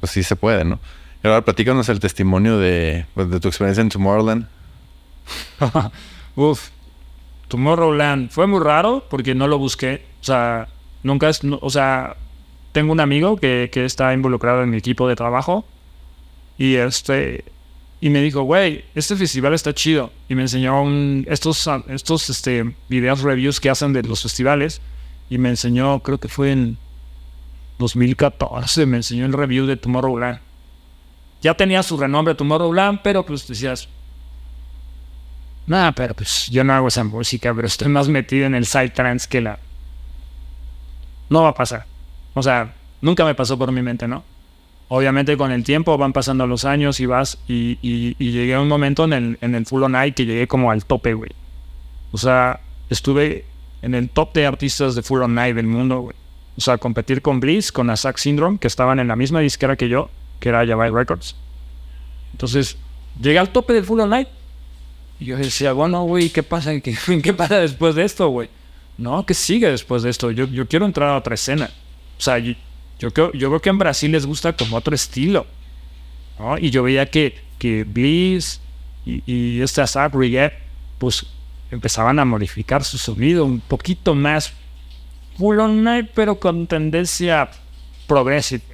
pues 0.00 0.12
sí 0.12 0.22
se 0.22 0.36
puede, 0.36 0.66
¿no? 0.66 0.80
Y 1.24 1.26
ahora 1.26 1.42
platícanos 1.42 1.88
el 1.88 1.98
testimonio 1.98 2.58
de, 2.58 3.06
pues, 3.14 3.30
de 3.30 3.40
tu 3.40 3.48
experiencia 3.48 3.80
en 3.80 3.88
Tomorrowland. 3.88 4.46
Uf, 6.36 6.68
Tomorrowland 7.48 8.28
fue 8.28 8.46
muy 8.46 8.60
raro 8.60 9.02
porque 9.08 9.34
no 9.34 9.48
lo 9.48 9.56
busqué. 9.56 10.04
O 10.20 10.24
sea, 10.24 10.68
nunca 11.02 11.30
es... 11.30 11.40
o 11.42 11.70
sea 11.70 12.16
tengo 12.72 12.92
un 12.92 13.00
amigo 13.00 13.36
que, 13.36 13.70
que, 13.72 13.84
está 13.84 14.12
involucrado 14.12 14.62
en 14.62 14.70
mi 14.70 14.76
equipo 14.76 15.08
de 15.08 15.16
trabajo 15.16 15.64
y 16.56 16.76
este 16.76 17.44
y 18.00 18.08
me 18.08 18.22
dijo, 18.22 18.42
güey, 18.42 18.84
este 18.94 19.14
festival 19.14 19.52
está 19.52 19.74
chido. 19.74 20.10
Y 20.28 20.34
me 20.34 20.42
enseñó 20.42 20.84
estos, 21.26 21.68
estos 21.88 22.30
este, 22.30 22.74
videos 22.88 23.20
reviews 23.20 23.60
que 23.60 23.68
hacen 23.68 23.92
de 23.92 24.02
los 24.02 24.22
festivales. 24.22 24.80
Y 25.28 25.36
me 25.36 25.50
enseñó, 25.50 26.00
creo 26.00 26.18
que 26.18 26.28
fue 26.28 26.50
en 26.50 26.78
2014, 27.78 28.86
me 28.86 28.98
enseñó 28.98 29.26
el 29.26 29.32
review 29.32 29.66
de 29.66 29.76
Tomorrowland. 29.76 30.40
Ya 31.42 31.54
tenía 31.54 31.82
su 31.82 31.98
renombre 31.98 32.34
Tomorrowland, 32.34 33.00
pero 33.02 33.24
pues 33.24 33.46
decías, 33.46 33.88
nada, 35.66 35.92
pero 35.92 36.14
pues 36.14 36.48
yo 36.50 36.64
no 36.64 36.72
hago 36.72 36.88
esa 36.88 37.04
música, 37.04 37.54
pero 37.54 37.66
estoy 37.66 37.88
más 37.88 38.08
metido 38.08 38.46
en 38.46 38.54
el 38.54 38.66
side 38.66 38.90
trance 38.90 39.28
que 39.28 39.40
la... 39.42 39.58
No 41.28 41.42
va 41.42 41.50
a 41.50 41.54
pasar. 41.54 41.86
O 42.34 42.42
sea, 42.42 42.74
nunca 43.00 43.24
me 43.24 43.34
pasó 43.34 43.58
por 43.58 43.72
mi 43.72 43.82
mente, 43.82 44.06
¿no? 44.06 44.24
Obviamente 44.88 45.36
con 45.36 45.52
el 45.52 45.62
tiempo 45.62 45.96
van 45.96 46.12
pasando 46.12 46.46
los 46.46 46.64
años 46.64 46.98
y 47.00 47.06
vas 47.06 47.38
y, 47.46 47.76
llegué 48.18 48.54
a 48.54 48.60
un 48.60 48.68
momento 48.68 49.04
en 49.04 49.12
el, 49.12 49.38
en 49.40 49.54
el 49.54 49.66
Full 49.66 49.84
On 49.84 49.92
Night 49.92 50.14
que 50.14 50.26
llegué 50.26 50.48
como 50.48 50.70
al 50.70 50.84
tope, 50.84 51.14
güey. 51.14 51.30
O 52.12 52.18
sea, 52.18 52.60
estuve 52.88 53.44
en 53.82 53.94
el 53.94 54.08
top 54.08 54.32
de 54.34 54.46
artistas 54.46 54.94
de 54.94 55.02
Full 55.02 55.22
On 55.22 55.34
Night 55.34 55.54
del 55.54 55.66
mundo, 55.66 56.00
güey. 56.00 56.16
O 56.56 56.60
sea, 56.60 56.78
competir 56.78 57.22
con 57.22 57.38
Bliss, 57.40 57.70
con 57.70 57.88
Asac 57.88 58.18
Syndrome, 58.18 58.58
que 58.58 58.66
estaban 58.66 58.98
en 58.98 59.08
la 59.08 59.16
misma 59.16 59.40
disquera 59.40 59.76
que 59.76 59.88
yo, 59.88 60.10
que 60.40 60.48
era 60.48 60.64
Yabai 60.64 60.90
Records. 60.90 61.36
Entonces, 62.32 62.76
llegué 63.20 63.38
al 63.38 63.50
tope 63.50 63.72
del 63.72 63.84
Full 63.84 64.00
On 64.00 64.10
Night. 64.10 64.28
Y 65.20 65.26
yo 65.26 65.36
decía, 65.36 65.72
bueno, 65.72 66.02
güey, 66.02 66.30
¿qué 66.30 66.42
pasa? 66.42 66.78
¿Qué, 66.80 66.96
¿Qué 67.22 67.32
pasa 67.32 67.60
después 67.60 67.94
de 67.94 68.04
esto, 68.04 68.28
güey? 68.28 68.48
no, 69.00 69.24
¿qué 69.24 69.32
sigue 69.32 69.70
después 69.70 70.02
de 70.02 70.10
esto? 70.10 70.30
Yo, 70.30 70.44
yo 70.46 70.68
quiero 70.68 70.84
entrar 70.84 71.08
a 71.08 71.16
otra 71.16 71.34
escena. 71.34 71.70
O 72.20 72.22
sea, 72.22 72.36
yo, 72.36 72.54
creo, 73.14 73.32
yo 73.32 73.48
creo 73.48 73.62
que 73.62 73.70
en 73.70 73.78
Brasil 73.78 74.12
les 74.12 74.26
gusta 74.26 74.52
como 74.54 74.76
otro 74.76 74.94
estilo. 74.94 75.46
¿no? 76.38 76.58
Y 76.58 76.68
yo 76.68 76.82
veía 76.82 77.06
que, 77.06 77.40
que 77.58 77.84
Bliss 77.84 78.60
y, 79.06 79.22
y 79.24 79.62
este 79.62 79.80
Asap 79.80 80.14
Reggae, 80.14 80.52
pues 80.98 81.24
empezaban 81.70 82.18
a 82.18 82.26
modificar 82.26 82.84
su 82.84 82.98
sonido 82.98 83.46
un 83.46 83.60
poquito 83.60 84.14
más 84.14 84.52
night, 85.38 86.10
pero 86.14 86.38
con 86.38 86.66
tendencia 86.66 87.48
progressive. 88.06 88.64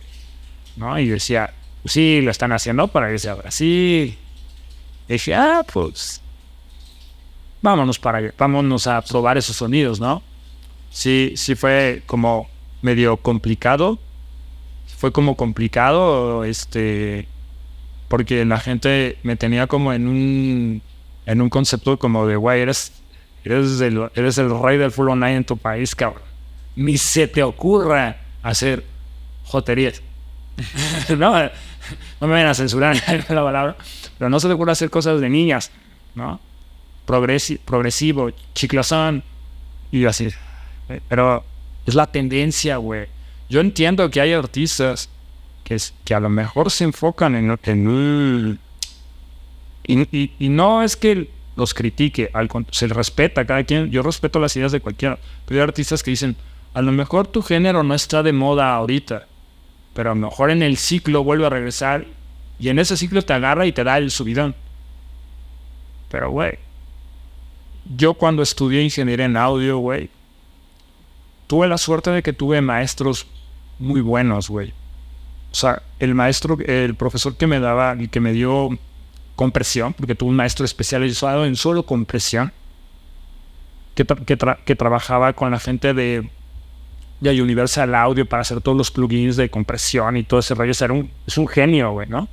¿no? 0.75 0.99
Y 0.99 1.07
yo 1.07 1.13
decía, 1.15 1.55
sí, 1.85 2.21
lo 2.21 2.33
están 2.33 2.51
haciendo 2.51 2.89
para 2.89 3.13
irse 3.13 3.29
a 3.29 3.35
Brasil. 3.35 4.19
Y 5.09 5.13
dije, 5.13 5.37
ah, 5.37 5.65
pues 5.73 6.21
vámonos 7.63 8.01
para 8.01 8.35
vámonos 8.37 8.89
a 8.89 9.03
probar 9.03 9.39
esos 9.39 9.55
sonidos, 9.55 10.01
¿no? 10.01 10.21
Sí, 10.91 11.35
sí 11.37 11.55
fue 11.55 12.03
como 12.07 12.49
medio 12.83 13.17
complicado. 13.17 13.99
Fue 14.99 15.13
como 15.13 15.37
complicado, 15.37 16.45
este, 16.45 17.29
porque 18.09 18.45
la 18.45 18.59
gente 18.59 19.19
me 19.23 19.37
tenía 19.37 19.67
como 19.67 19.93
en 19.93 20.09
un, 20.09 20.83
en 21.27 21.41
un 21.41 21.51
concepto 21.51 21.99
como 21.99 22.27
de, 22.27 22.37
güey, 22.37 22.61
eres, 22.61 22.93
eres, 23.45 23.81
el, 23.81 24.09
eres 24.15 24.39
el 24.39 24.59
rey 24.59 24.79
del 24.79 24.91
full 24.91 25.09
online 25.09 25.37
en 25.37 25.45
tu 25.45 25.57
país, 25.57 25.95
cabrón. 25.95 26.23
Ni 26.77 26.99
se 26.99 27.27
te 27.27 27.43
ocurra 27.43 28.19
hacer 28.43 28.85
joterías. 29.45 30.03
no, 31.17 31.33
no 31.41 32.27
me 32.27 32.29
vayan 32.29 32.49
a 32.49 32.55
censurar 32.55 32.97
la 33.29 33.45
palabra, 33.45 33.77
pero 34.19 34.31
no 34.31 34.41
se 34.41 34.49
te 34.49 34.55
ocurra 34.55 34.73
hacer 34.73 34.91
cosas 34.91 35.21
de 35.21 35.29
niñas, 35.29 35.71
¿no? 36.15 36.41
Progresi 37.05 37.59
progresivo, 37.59 38.31
chiclosón, 38.55 39.23
y 39.91 40.05
así. 40.07 40.29
Pero 41.09 41.45
es 41.87 41.95
la 41.95 42.07
tendencia, 42.07 42.77
güey. 42.77 43.07
Yo 43.49 43.61
entiendo 43.61 44.11
que 44.11 44.21
hay 44.21 44.33
artistas 44.33 45.09
que, 45.65 45.77
que 46.05 46.15
a 46.15 46.21
lo 46.21 46.29
mejor 46.29 46.71
se 46.71 46.85
enfocan 46.85 47.35
en... 47.35 47.59
en 47.63 48.59
y, 49.89 50.01
y, 50.17 50.33
y, 50.39 50.49
no 50.49 50.83
es 50.83 50.97
que 50.97 51.31
los 51.55 51.73
critique, 51.75 52.29
al, 52.33 52.49
se 52.71 52.89
respeta 52.89 53.43
a 53.43 53.47
cada 53.47 53.65
quien. 53.65 53.91
Yo 53.91 54.03
respeto 54.03 54.41
las 54.41 54.57
ideas 54.57 54.73
de 54.73 54.81
cualquiera. 54.81 55.19
Pero 55.47 55.61
hay 55.61 55.65
artistas 55.65 56.03
que 56.03 56.11
dicen, 56.11 56.37
a 56.75 56.83
lo 56.83 56.93
mejor 56.93 57.27
tu 57.27 57.41
género 57.41 57.83
no 57.83 57.95
está 57.95 58.23
de 58.23 58.33
moda 58.33 58.75
ahorita, 58.75 59.27
pero 59.95 60.11
a 60.11 60.15
lo 60.15 60.21
mejor 60.21 60.51
en 60.51 60.63
el 60.63 60.77
ciclo 60.77 61.25
vuelve 61.25 61.47
a 61.47 61.51
regresar 61.51 62.05
y 62.59 62.69
en 62.69 62.79
ese 62.79 62.97
ciclo 62.97 63.23
te 63.23 63.33
agarra 63.33 63.67
y 63.67 63.73
te 63.73 63.85
da 63.85 63.97
el 63.97 64.11
subidón. 64.11 64.55
Pero, 66.11 66.31
güey, 66.31 66.59
yo 67.97 68.15
cuando 68.15 68.43
estudié 68.43 68.83
ingeniería 68.83 69.27
en 69.27 69.37
audio, 69.37 69.79
güey, 69.79 70.11
tuve 71.47 71.69
la 71.69 71.79
suerte 71.79 72.11
de 72.11 72.23
que 72.23 72.33
tuve 72.33 72.61
maestros 72.61 73.27
muy 73.79 74.01
buenos, 74.01 74.49
güey. 74.49 74.73
O 75.53 75.55
sea, 75.55 75.83
el 75.99 76.15
maestro, 76.15 76.59
el 76.67 76.95
profesor 76.95 77.37
que 77.37 77.47
me 77.47 77.61
daba 77.61 77.97
y 77.99 78.09
que 78.09 78.21
me 78.21 78.33
dio 78.33 78.71
compresión, 79.37 79.93
porque 79.95 80.15
tuve 80.15 80.31
un 80.31 80.37
maestro 80.37 80.65
especializado 80.65 81.45
en 81.45 81.57
solo 81.57 81.85
compresión, 81.85 82.53
que, 83.95 84.05
que, 84.05 84.37
que 84.65 84.77
trabajaba 84.77 85.33
con 85.33 85.51
la 85.51 85.59
gente 85.59 85.95
de, 85.95 86.29
de 87.21 87.43
Universal 87.43 87.95
Audio 87.95 88.27
para 88.27 88.43
hacer 88.43 88.61
todos 88.61 88.77
los 88.77 88.91
plugins 88.91 89.37
de 89.37 89.49
compresión 89.49 90.17
y 90.17 90.23
todo 90.23 90.41
ese 90.41 90.55
rollo. 90.55 90.73
Era 90.79 90.93
un, 90.93 91.11
es 91.27 91.39
un 91.39 91.49
genio, 91.49 91.93
güey, 91.93 92.09
¿no? 92.09 92.29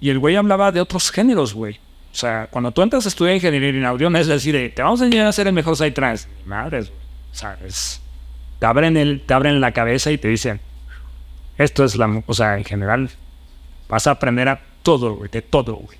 Y 0.00 0.10
el 0.10 0.18
güey 0.18 0.36
hablaba 0.36 0.72
de 0.72 0.80
otros 0.80 1.10
géneros, 1.10 1.54
güey. 1.54 1.74
O 2.12 2.16
sea, 2.16 2.48
cuando 2.50 2.72
tú 2.72 2.82
entras 2.82 3.04
a 3.04 3.08
estudiar 3.08 3.36
ingeniería 3.36 3.68
en 3.68 3.84
audio, 3.84 4.10
no 4.10 4.18
es 4.18 4.26
decir, 4.26 4.72
te 4.74 4.82
vamos 4.82 5.00
a 5.00 5.04
enseñar 5.04 5.26
a 5.26 5.28
hacer 5.28 5.46
el 5.46 5.52
mejor 5.52 5.76
trans. 5.92 6.26
Madres, 6.44 6.88
güey. 6.88 7.09
O 7.32 7.34
sea, 7.34 7.58
es, 7.64 8.00
te, 8.58 8.66
abren 8.66 8.96
el, 8.96 9.20
te 9.22 9.34
abren 9.34 9.60
la 9.60 9.72
cabeza 9.72 10.10
y 10.10 10.18
te 10.18 10.28
dicen, 10.28 10.60
esto 11.58 11.84
es 11.84 11.96
la... 11.96 12.22
O 12.26 12.34
sea, 12.34 12.58
en 12.58 12.64
general, 12.64 13.10
vas 13.88 14.06
a 14.06 14.12
aprender 14.12 14.48
a 14.48 14.60
todo, 14.82 15.16
güey, 15.16 15.30
de 15.30 15.42
todo, 15.42 15.76
güey. 15.76 15.98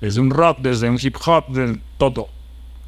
Desde 0.00 0.20
un 0.20 0.30
rock, 0.30 0.58
desde 0.60 0.90
un 0.90 0.98
hip 1.00 1.16
hop, 1.24 1.48
de 1.48 1.78
todo. 1.98 2.28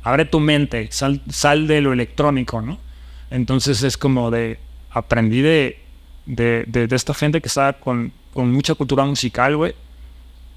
Abre 0.03 0.25
tu 0.25 0.41
mente, 0.41 0.89
sal, 0.91 1.23
sal 1.31 1.67
de 1.67 1.81
lo 1.81 1.93
electrónico, 1.93 2.61
¿no? 2.61 2.79
Entonces 3.31 3.83
es 3.83 3.97
como 3.97 4.31
de... 4.31 4.59
Aprendí 4.91 5.41
de, 5.41 5.81
de, 6.25 6.65
de, 6.69 6.87
de 6.87 6.97
esta 6.97 7.15
gente 7.15 7.41
que 7.41 7.49
estaba 7.49 7.73
con, 7.75 8.13
con 8.33 8.53
mucha 8.53 8.75
cultura 8.75 9.05
musical, 9.05 9.57
güey. 9.57 9.75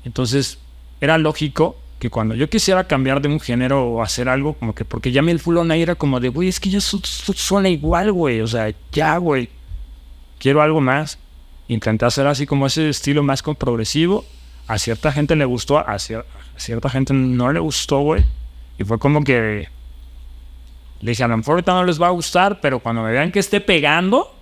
Entonces 0.04 0.60
era 1.02 1.18
lógico 1.18 1.76
que 2.00 2.10
cuando 2.10 2.36
yo 2.36 2.50
quisiera 2.50 2.84
cambiar 2.86 3.22
de 3.22 3.28
un 3.28 3.40
género 3.40 3.86
o 3.88 4.02
hacer 4.04 4.30
algo, 4.30 4.54
como 4.54 4.76
que 4.76 4.86
porque 4.86 5.12
ya 5.12 5.22
me 5.22 5.32
el 5.32 5.40
fulón 5.40 5.72
ahí 5.72 5.82
era 5.82 5.96
como 5.96 6.20
de, 6.20 6.30
güey, 6.30 6.48
es 6.48 6.60
que 6.60 6.70
ya 6.70 6.80
su, 6.80 7.00
su, 7.00 7.34
suena 7.34 7.70
igual, 7.70 8.12
güey, 8.12 8.42
o 8.42 8.48
sea, 8.48 8.72
ya, 8.92 9.18
güey, 9.18 9.50
quiero 10.40 10.62
algo 10.62 10.82
más. 10.82 11.18
Intenté 11.68 12.06
hacer 12.06 12.28
así 12.28 12.46
como 12.46 12.68
ese 12.68 12.90
estilo 12.90 13.24
más 13.24 13.42
progresivo. 13.42 14.26
A 14.68 14.78
cierta 14.78 15.12
gente 15.12 15.36
le 15.36 15.46
gustó, 15.46 15.80
a, 15.80 16.00
cier 16.00 16.26
a 16.56 16.60
cierta 16.60 16.90
gente 16.90 17.14
no 17.14 17.52
le 17.52 17.60
gustó, 17.60 18.00
güey. 18.00 18.24
Y 18.78 18.84
fue 18.84 19.00
como 19.00 19.24
que 19.24 19.68
le 21.02 21.12
dije, 21.12 21.24
a 21.24 21.28
lo 21.28 21.38
mejor 21.38 21.54
ahorita 21.54 21.74
no 21.74 21.84
les 21.84 22.02
va 22.02 22.08
a 22.08 22.12
gustar, 22.12 22.60
pero 22.62 22.80
cuando 22.80 23.04
me 23.04 23.12
vean 23.12 23.32
que 23.32 23.40
esté 23.40 23.60
pegando, 23.60 24.34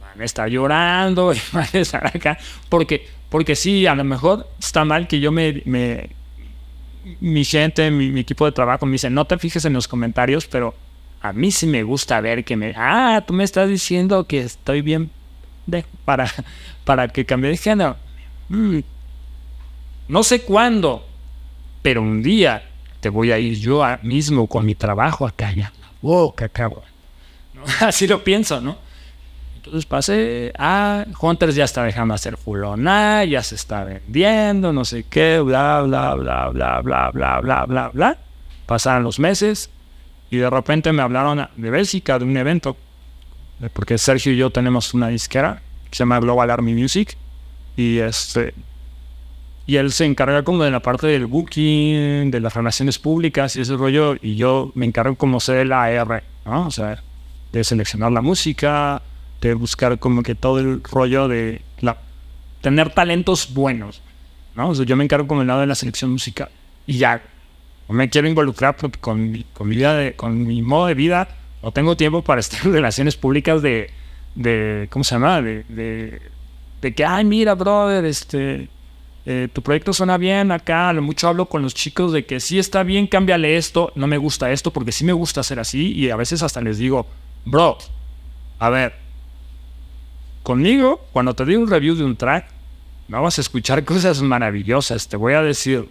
van 0.00 0.20
a 0.20 0.24
estar 0.24 0.48
llorando 0.48 1.32
y 1.34 1.38
van 1.52 1.68
a 1.72 1.78
estar 1.78 2.06
acá. 2.06 2.38
Porque, 2.68 3.06
porque 3.30 3.54
sí, 3.54 3.86
a 3.86 3.94
lo 3.94 4.04
mejor 4.04 4.48
está 4.58 4.84
mal 4.84 5.06
que 5.06 5.20
yo 5.20 5.32
me 5.32 5.62
mi 7.20 7.44
gente, 7.44 7.90
mi, 7.90 8.20
equipo 8.20 8.44
de 8.46 8.52
trabajo 8.52 8.86
me 8.86 8.92
dice, 8.92 9.10
no 9.10 9.24
te 9.26 9.38
fijes 9.38 9.64
en 9.64 9.72
los 9.72 9.88
comentarios, 9.88 10.46
pero 10.46 10.74
a 11.20 11.32
mí 11.32 11.50
sí 11.50 11.66
me 11.66 11.82
gusta 11.82 12.20
ver 12.20 12.44
que 12.44 12.56
me... 12.56 12.72
Ah, 12.76 13.22
tú 13.26 13.32
me 13.32 13.44
estás 13.44 13.68
diciendo 13.68 14.26
que 14.26 14.40
estoy 14.40 14.82
bien 14.82 15.10
de, 15.66 15.84
para, 16.04 16.30
para 16.84 17.08
que 17.08 17.24
cambie 17.24 17.50
de 17.50 17.56
género. 17.56 17.96
Mm. 18.48 18.80
No 20.08 20.22
sé 20.22 20.42
cuándo, 20.42 21.06
pero 21.82 22.02
un 22.02 22.22
día 22.22 22.70
te 23.00 23.08
voy 23.08 23.32
a 23.32 23.38
ir 23.38 23.58
yo 23.58 23.82
mismo 24.02 24.46
con 24.46 24.66
mi 24.66 24.74
trabajo 24.74 25.26
a 25.26 25.30
callar 25.30 25.72
la 25.80 25.90
boca, 26.00 26.48
cabrón. 26.48 26.84
Así 27.80 28.06
lo 28.06 28.22
pienso, 28.22 28.60
¿no? 28.60 28.83
Entonces 29.64 29.86
pasé 29.86 30.52
a 30.58 31.06
Hunters 31.18 31.54
ya 31.54 31.64
está 31.64 31.84
dejando 31.84 32.12
hacer 32.12 32.36
fulona, 32.36 33.24
ya 33.24 33.42
se 33.42 33.54
está 33.54 33.82
vendiendo, 33.82 34.74
no 34.74 34.84
sé 34.84 35.06
qué, 35.08 35.40
bla, 35.40 35.80
bla, 35.80 36.14
bla, 36.16 36.50
bla, 36.50 36.82
bla, 36.82 37.10
bla, 37.10 37.40
bla, 37.40 37.64
bla, 37.64 37.88
bla. 37.88 38.18
Pasaron 38.66 39.04
los 39.04 39.18
meses 39.18 39.70
y 40.30 40.36
de 40.36 40.50
repente 40.50 40.92
me 40.92 41.00
hablaron 41.00 41.48
de 41.56 41.70
Bélgica, 41.70 42.18
de 42.18 42.26
un 42.26 42.36
evento, 42.36 42.76
porque 43.72 43.96
Sergio 43.96 44.32
y 44.32 44.36
yo 44.36 44.50
tenemos 44.50 44.92
una 44.92 45.08
disquera 45.08 45.62
que 45.88 45.96
se 45.96 46.00
llama 46.00 46.20
Global 46.20 46.50
Army 46.50 46.74
Music 46.74 47.16
y 47.74 48.00
este 48.00 48.52
y 49.66 49.76
él 49.76 49.92
se 49.92 50.04
encarga 50.04 50.42
como 50.42 50.62
de 50.62 50.70
la 50.70 50.80
parte 50.80 51.06
del 51.06 51.24
booking, 51.24 52.30
de 52.30 52.38
las 52.38 52.52
relaciones 52.52 52.98
públicas 52.98 53.56
y 53.56 53.62
ese 53.62 53.78
rollo 53.78 54.16
y 54.20 54.36
yo 54.36 54.72
me 54.74 54.84
encargo 54.84 55.16
como 55.16 55.40
ser 55.40 55.56
el 55.56 55.72
AR, 55.72 56.22
¿no? 56.44 56.66
O 56.66 56.70
sea, 56.70 57.02
de 57.50 57.64
seleccionar 57.64 58.12
la 58.12 58.20
música, 58.20 59.00
buscar 59.52 59.98
como 59.98 60.22
que 60.22 60.34
todo 60.34 60.58
el 60.60 60.82
rollo 60.82 61.28
de 61.28 61.60
tener 62.62 62.88
talentos 62.94 63.52
buenos, 63.52 64.00
¿no? 64.56 64.72
Yo 64.72 64.96
me 64.96 65.04
encargo 65.04 65.26
como 65.26 65.42
el 65.42 65.48
lado 65.48 65.60
de 65.60 65.66
la 65.66 65.74
selección 65.74 66.10
musical 66.10 66.48
y 66.86 66.96
ya, 66.96 67.22
me 67.88 68.08
quiero 68.08 68.26
involucrar 68.26 68.74
con 69.00 69.30
mi, 69.30 69.44
vida, 69.64 69.94
de, 69.94 70.14
con 70.14 70.46
mi 70.46 70.62
modo 70.62 70.86
de 70.86 70.94
vida, 70.94 71.28
no 71.62 71.72
tengo 71.72 71.94
tiempo 71.94 72.22
para 72.22 72.40
estar 72.40 72.64
en 72.66 72.72
relaciones 72.72 73.16
públicas 73.16 73.60
de, 73.60 74.88
¿cómo 74.88 75.04
se 75.04 75.14
llama? 75.14 75.42
De, 75.42 76.22
que, 76.80 77.04
ay, 77.04 77.24
mira, 77.26 77.54
brother, 77.54 78.06
este, 78.06 78.68
eh, 79.26 79.48
tu 79.52 79.60
proyecto 79.60 79.92
suena 79.92 80.16
bien 80.16 80.50
acá, 80.50 80.90
lo 80.94 81.02
mucho 81.02 81.28
hablo 81.28 81.46
con 81.46 81.60
los 81.60 81.74
chicos 81.74 82.12
de 82.12 82.24
que 82.24 82.40
sí 82.40 82.58
está 82.58 82.82
bien, 82.82 83.06
cámbiale 83.06 83.58
esto, 83.58 83.92
no 83.94 84.06
me 84.06 84.16
gusta 84.16 84.50
esto, 84.52 84.70
porque 84.70 84.92
sí 84.92 85.04
me 85.04 85.12
gusta 85.12 85.40
hacer 85.40 85.58
así, 85.60 85.92
y 85.92 86.08
a 86.08 86.16
veces 86.16 86.42
hasta 86.42 86.62
les 86.62 86.78
digo, 86.78 87.06
bro, 87.44 87.76
a 88.58 88.70
ver, 88.70 89.03
conmigo, 90.44 91.04
cuando 91.12 91.34
te 91.34 91.44
doy 91.44 91.56
un 91.56 91.68
review 91.68 91.96
de 91.96 92.04
un 92.04 92.14
track, 92.14 92.46
no 93.08 93.20
vas 93.20 93.38
a 93.38 93.40
escuchar 93.40 93.84
cosas 93.84 94.22
maravillosas, 94.22 95.08
te 95.08 95.16
voy 95.16 95.32
a 95.32 95.42
decir 95.42 95.88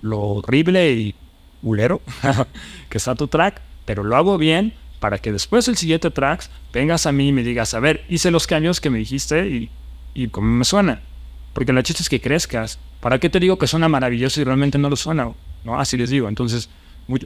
lo 0.00 0.18
horrible 0.18 0.90
y 0.90 1.14
hulero 1.62 2.00
que 2.88 2.98
está 2.98 3.14
tu 3.14 3.28
track, 3.28 3.60
pero 3.84 4.02
lo 4.02 4.16
hago 4.16 4.36
bien 4.38 4.72
para 4.98 5.18
que 5.18 5.30
después 5.30 5.68
el 5.68 5.76
siguiente 5.76 6.10
track 6.10 6.48
vengas 6.72 7.06
a 7.06 7.12
mí 7.12 7.28
y 7.28 7.32
me 7.32 7.44
digas, 7.44 7.74
a 7.74 7.80
ver, 7.80 8.04
hice 8.08 8.30
los 8.30 8.46
cambios 8.46 8.80
que 8.80 8.90
me 8.90 8.98
dijiste 8.98 9.46
y, 9.48 9.70
y 10.14 10.28
cómo 10.28 10.48
me 10.48 10.64
suena. 10.64 11.02
Porque 11.52 11.72
la 11.72 11.82
chiste 11.82 12.02
es 12.02 12.08
que 12.08 12.20
crezcas. 12.20 12.78
¿Para 13.00 13.18
qué 13.18 13.28
te 13.28 13.40
digo 13.40 13.58
que 13.58 13.66
suena 13.66 13.88
maravilloso 13.88 14.40
y 14.40 14.44
realmente 14.44 14.78
no 14.78 14.88
lo 14.88 14.96
suena? 14.96 15.28
¿No? 15.64 15.78
Así 15.78 15.96
les 15.96 16.08
digo. 16.08 16.28
Entonces, 16.28 16.70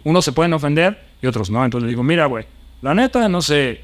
unos 0.05 0.25
se 0.25 0.33
pueden 0.33 0.53
ofender 0.53 0.99
y 1.23 1.27
otros 1.27 1.51
no. 1.51 1.65
Entonces 1.65 1.85
les 1.85 1.93
digo, 1.93 2.03
mira, 2.03 2.27
güey, 2.27 2.47
la 2.83 2.95
neta, 2.95 3.29
no 3.29 3.43
sé, 3.43 3.83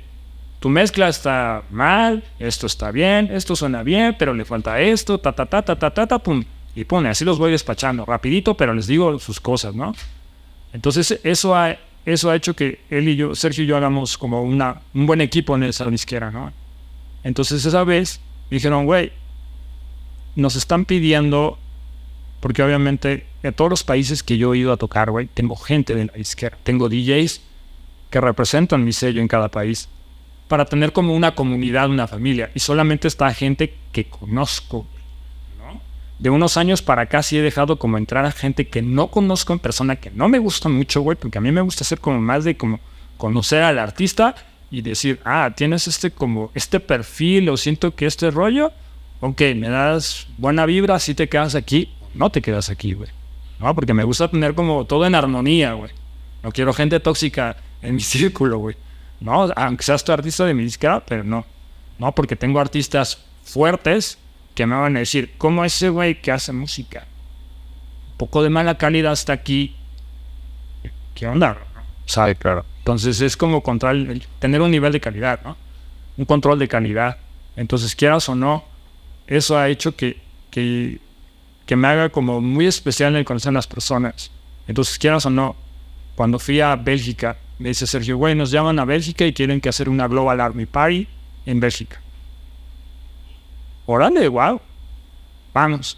tu 0.63 0.69
mezcla 0.69 1.09
está 1.09 1.65
mal, 1.73 2.23
esto 2.39 2.69
está 2.69 2.93
bien, 2.93 3.29
esto 3.33 3.57
suena 3.57 3.83
bien, 3.83 4.15
pero 4.17 4.33
le 4.33 4.45
falta 4.45 4.81
esto, 4.81 5.19
ta, 5.19 5.33
ta, 5.33 5.45
ta, 5.45 5.61
ta, 5.61 5.77
ta, 5.77 5.91
ta, 5.93 6.07
ta, 6.07 6.19
pum. 6.21 6.45
Y 6.77 6.85
pone, 6.85 7.09
así 7.09 7.25
los 7.25 7.37
voy 7.37 7.51
despachando, 7.51 8.05
rapidito, 8.05 8.57
pero 8.57 8.73
les 8.73 8.87
digo 8.87 9.19
sus 9.19 9.41
cosas, 9.41 9.75
¿no? 9.75 9.93
Entonces, 10.73 11.19
eso 11.25 11.57
ha, 11.57 11.77
eso 12.07 12.31
ha 12.31 12.37
hecho 12.37 12.55
que 12.55 12.79
él 12.91 13.09
y 13.09 13.17
yo, 13.17 13.35
Sergio 13.35 13.65
y 13.65 13.67
yo, 13.67 13.77
hagamos 13.77 14.17
como 14.17 14.41
una, 14.45 14.83
un 14.95 15.05
buen 15.05 15.21
equipo 15.21 15.57
en 15.57 15.65
esa 15.65 15.85
disquera, 15.87 16.31
¿no? 16.31 16.53
Entonces 17.25 17.65
esa 17.65 17.83
vez 17.83 18.21
dijeron, 18.49 18.87
güey, 18.87 19.11
nos 20.37 20.55
están 20.55 20.85
pidiendo, 20.85 21.59
porque 22.39 22.63
obviamente 22.63 23.27
en 23.43 23.53
todos 23.53 23.69
los 23.69 23.83
países 23.83 24.23
que 24.23 24.39
yo 24.39 24.55
he 24.55 24.59
ido 24.59 24.73
a 24.73 24.77
tocar, 24.77 25.11
güey, 25.11 25.27
tengo 25.27 25.57
gente 25.57 25.97
de 25.97 26.05
la 26.05 26.13
disquera, 26.13 26.57
tengo 26.63 26.89
DJs 26.89 27.41
que 28.11 28.21
representan 28.21 28.85
mi 28.85 28.93
sello 28.93 29.21
en 29.21 29.27
cada 29.27 29.49
país, 29.49 29.89
para 30.53 30.67
tener 30.67 30.93
como 30.93 31.15
una 31.15 31.35
comunidad, 31.35 31.89
una 31.89 32.07
familia, 32.07 32.51
y 32.55 32.59
solamente 32.61 33.09
está 33.09 33.33
gente 33.33 33.75
que 33.91 34.05
conozco, 34.05 34.87
¿no? 35.57 35.81
De 36.19 36.29
unos 36.29 36.59
años 36.59 36.83
para 36.83 37.01
acá 37.01 37.23
sí 37.23 37.39
he 37.39 37.41
dejado 37.41 37.79
como 37.79 37.97
entrar 37.97 38.27
a 38.27 38.33
gente 38.33 38.69
que 38.69 38.83
no 38.83 39.07
conozco 39.07 39.55
en 39.55 39.61
persona, 39.61 39.97
que 39.97 40.11
no 40.11 40.29
me 40.29 40.39
gusta 40.39 40.69
mucho, 40.69 41.01
güey, 41.01 41.17
porque 41.17 41.39
a 41.39 41.41
mí 41.41 41.51
me 41.51 41.63
gusta 41.63 41.85
hacer 41.85 42.01
como 42.01 42.21
más 42.21 42.45
de 42.45 42.55
como 42.55 42.81
conocer 43.17 43.63
al 43.63 43.79
artista 43.79 44.35
y 44.71 44.83
decir, 44.83 45.21
ah, 45.25 45.55
tienes 45.57 45.89
este 45.89 46.11
como 46.11 46.51
este 46.53 46.81
perfil 46.81 47.49
o 47.49 47.57
siento 47.57 47.95
que 47.95 48.05
este 48.05 48.31
rollo, 48.31 48.73
ok, 49.21 49.41
me 49.57 49.71
das 49.71 50.27
buena 50.37 50.67
vibra, 50.67 50.99
si 50.99 51.15
te 51.15 51.31
quedas 51.31 51.55
aquí, 51.55 51.95
no 52.13 52.29
te 52.29 52.43
quedas 52.43 52.69
aquí, 52.69 52.93
güey. 52.93 53.09
No, 53.59 53.75
porque 53.75 53.95
me 53.95 54.05
gusta 54.05 54.29
tener 54.29 54.53
como 54.55 54.85
todo 54.85 55.07
en 55.07 55.15
armonía, 55.15 55.73
güey. 55.73 55.93
No 56.43 56.53
quiero 56.53 56.75
gente 56.75 57.01
tóxica 57.01 57.57
en 57.81 57.95
mi 57.95 58.01
círculo, 58.03 58.59
güey. 58.59 58.77
No, 59.23 59.49
aunque 59.55 59.85
seas 59.85 60.03
tu 60.05 60.13
artista 60.13 60.45
de 60.45 60.55
mi 60.55 60.65
disquera, 60.65 61.01
pero 61.05 61.23
no. 61.23 61.47
No, 61.99 62.13
porque 62.13 62.35
tengo 62.35 62.59
artistas 62.59 63.25
fuertes 63.45 64.19
que 64.55 64.67
me 64.67 64.75
van 64.75 64.97
a 64.97 65.01
decir, 65.01 65.35
¿cómo 65.39 65.65
ese 65.65 65.89
güey 65.89 66.21
que 66.21 66.33
hace 66.33 66.53
música? 66.53 67.07
Un 68.13 68.17
poco 68.19 68.43
de 68.43 68.51
mala 68.51 68.77
calidad 68.77 69.13
hasta 69.13 69.33
aquí. 69.33 69.77
¿Qué 71.15 71.27
onda? 71.27 71.57
Sabe, 72.07 72.35
claro. 72.35 72.65
Entonces 72.79 73.21
es 73.21 73.37
como 73.37 73.63
control, 73.63 74.23
tener 74.41 74.61
un 74.61 74.73
nivel 74.73 74.93
de 74.93 75.01
calidad, 75.01 75.41
¿no? 75.45 75.57
Un 76.17 76.25
control 76.25 76.59
de 76.59 76.67
calidad. 76.67 77.19
Entonces, 77.55 77.95
quieras 77.95 78.29
o 78.29 78.35
no, 78.35 78.65
eso 79.29 79.57
ha 79.57 79.69
hecho 79.69 79.95
que, 79.95 80.21
que, 80.51 80.99
que 81.65 81.77
me 81.77 81.87
haga 81.87 82.09
como 82.09 82.41
muy 82.41 82.67
especial 82.67 83.13
en 83.13 83.19
el 83.19 83.25
conocer 83.25 83.51
a 83.51 83.53
las 83.53 83.69
personas. 83.69 84.33
Entonces, 84.67 84.99
quieras 84.99 85.27
o 85.27 85.31
no, 85.31 85.55
cuando 86.17 86.41
fui 86.41 86.61
a 86.61 86.75
Bélgica, 86.75 87.37
me 87.63 87.69
dice 87.69 87.87
Sergio, 87.87 88.17
güey, 88.17 88.35
nos 88.35 88.51
llaman 88.51 88.81
a 88.81 88.85
Bélgica 88.85 89.25
y 89.25 89.33
quieren 89.33 89.61
que 89.61 89.69
hacer 89.69 89.89
una 89.89 90.09
Global 90.09 90.41
Army 90.41 90.67
Party 90.67 91.07
en 91.47 91.61
Bélgica. 91.61 92.01
Órale, 93.87 94.27
wow. 94.27 94.61
Vamos. 95.55 95.97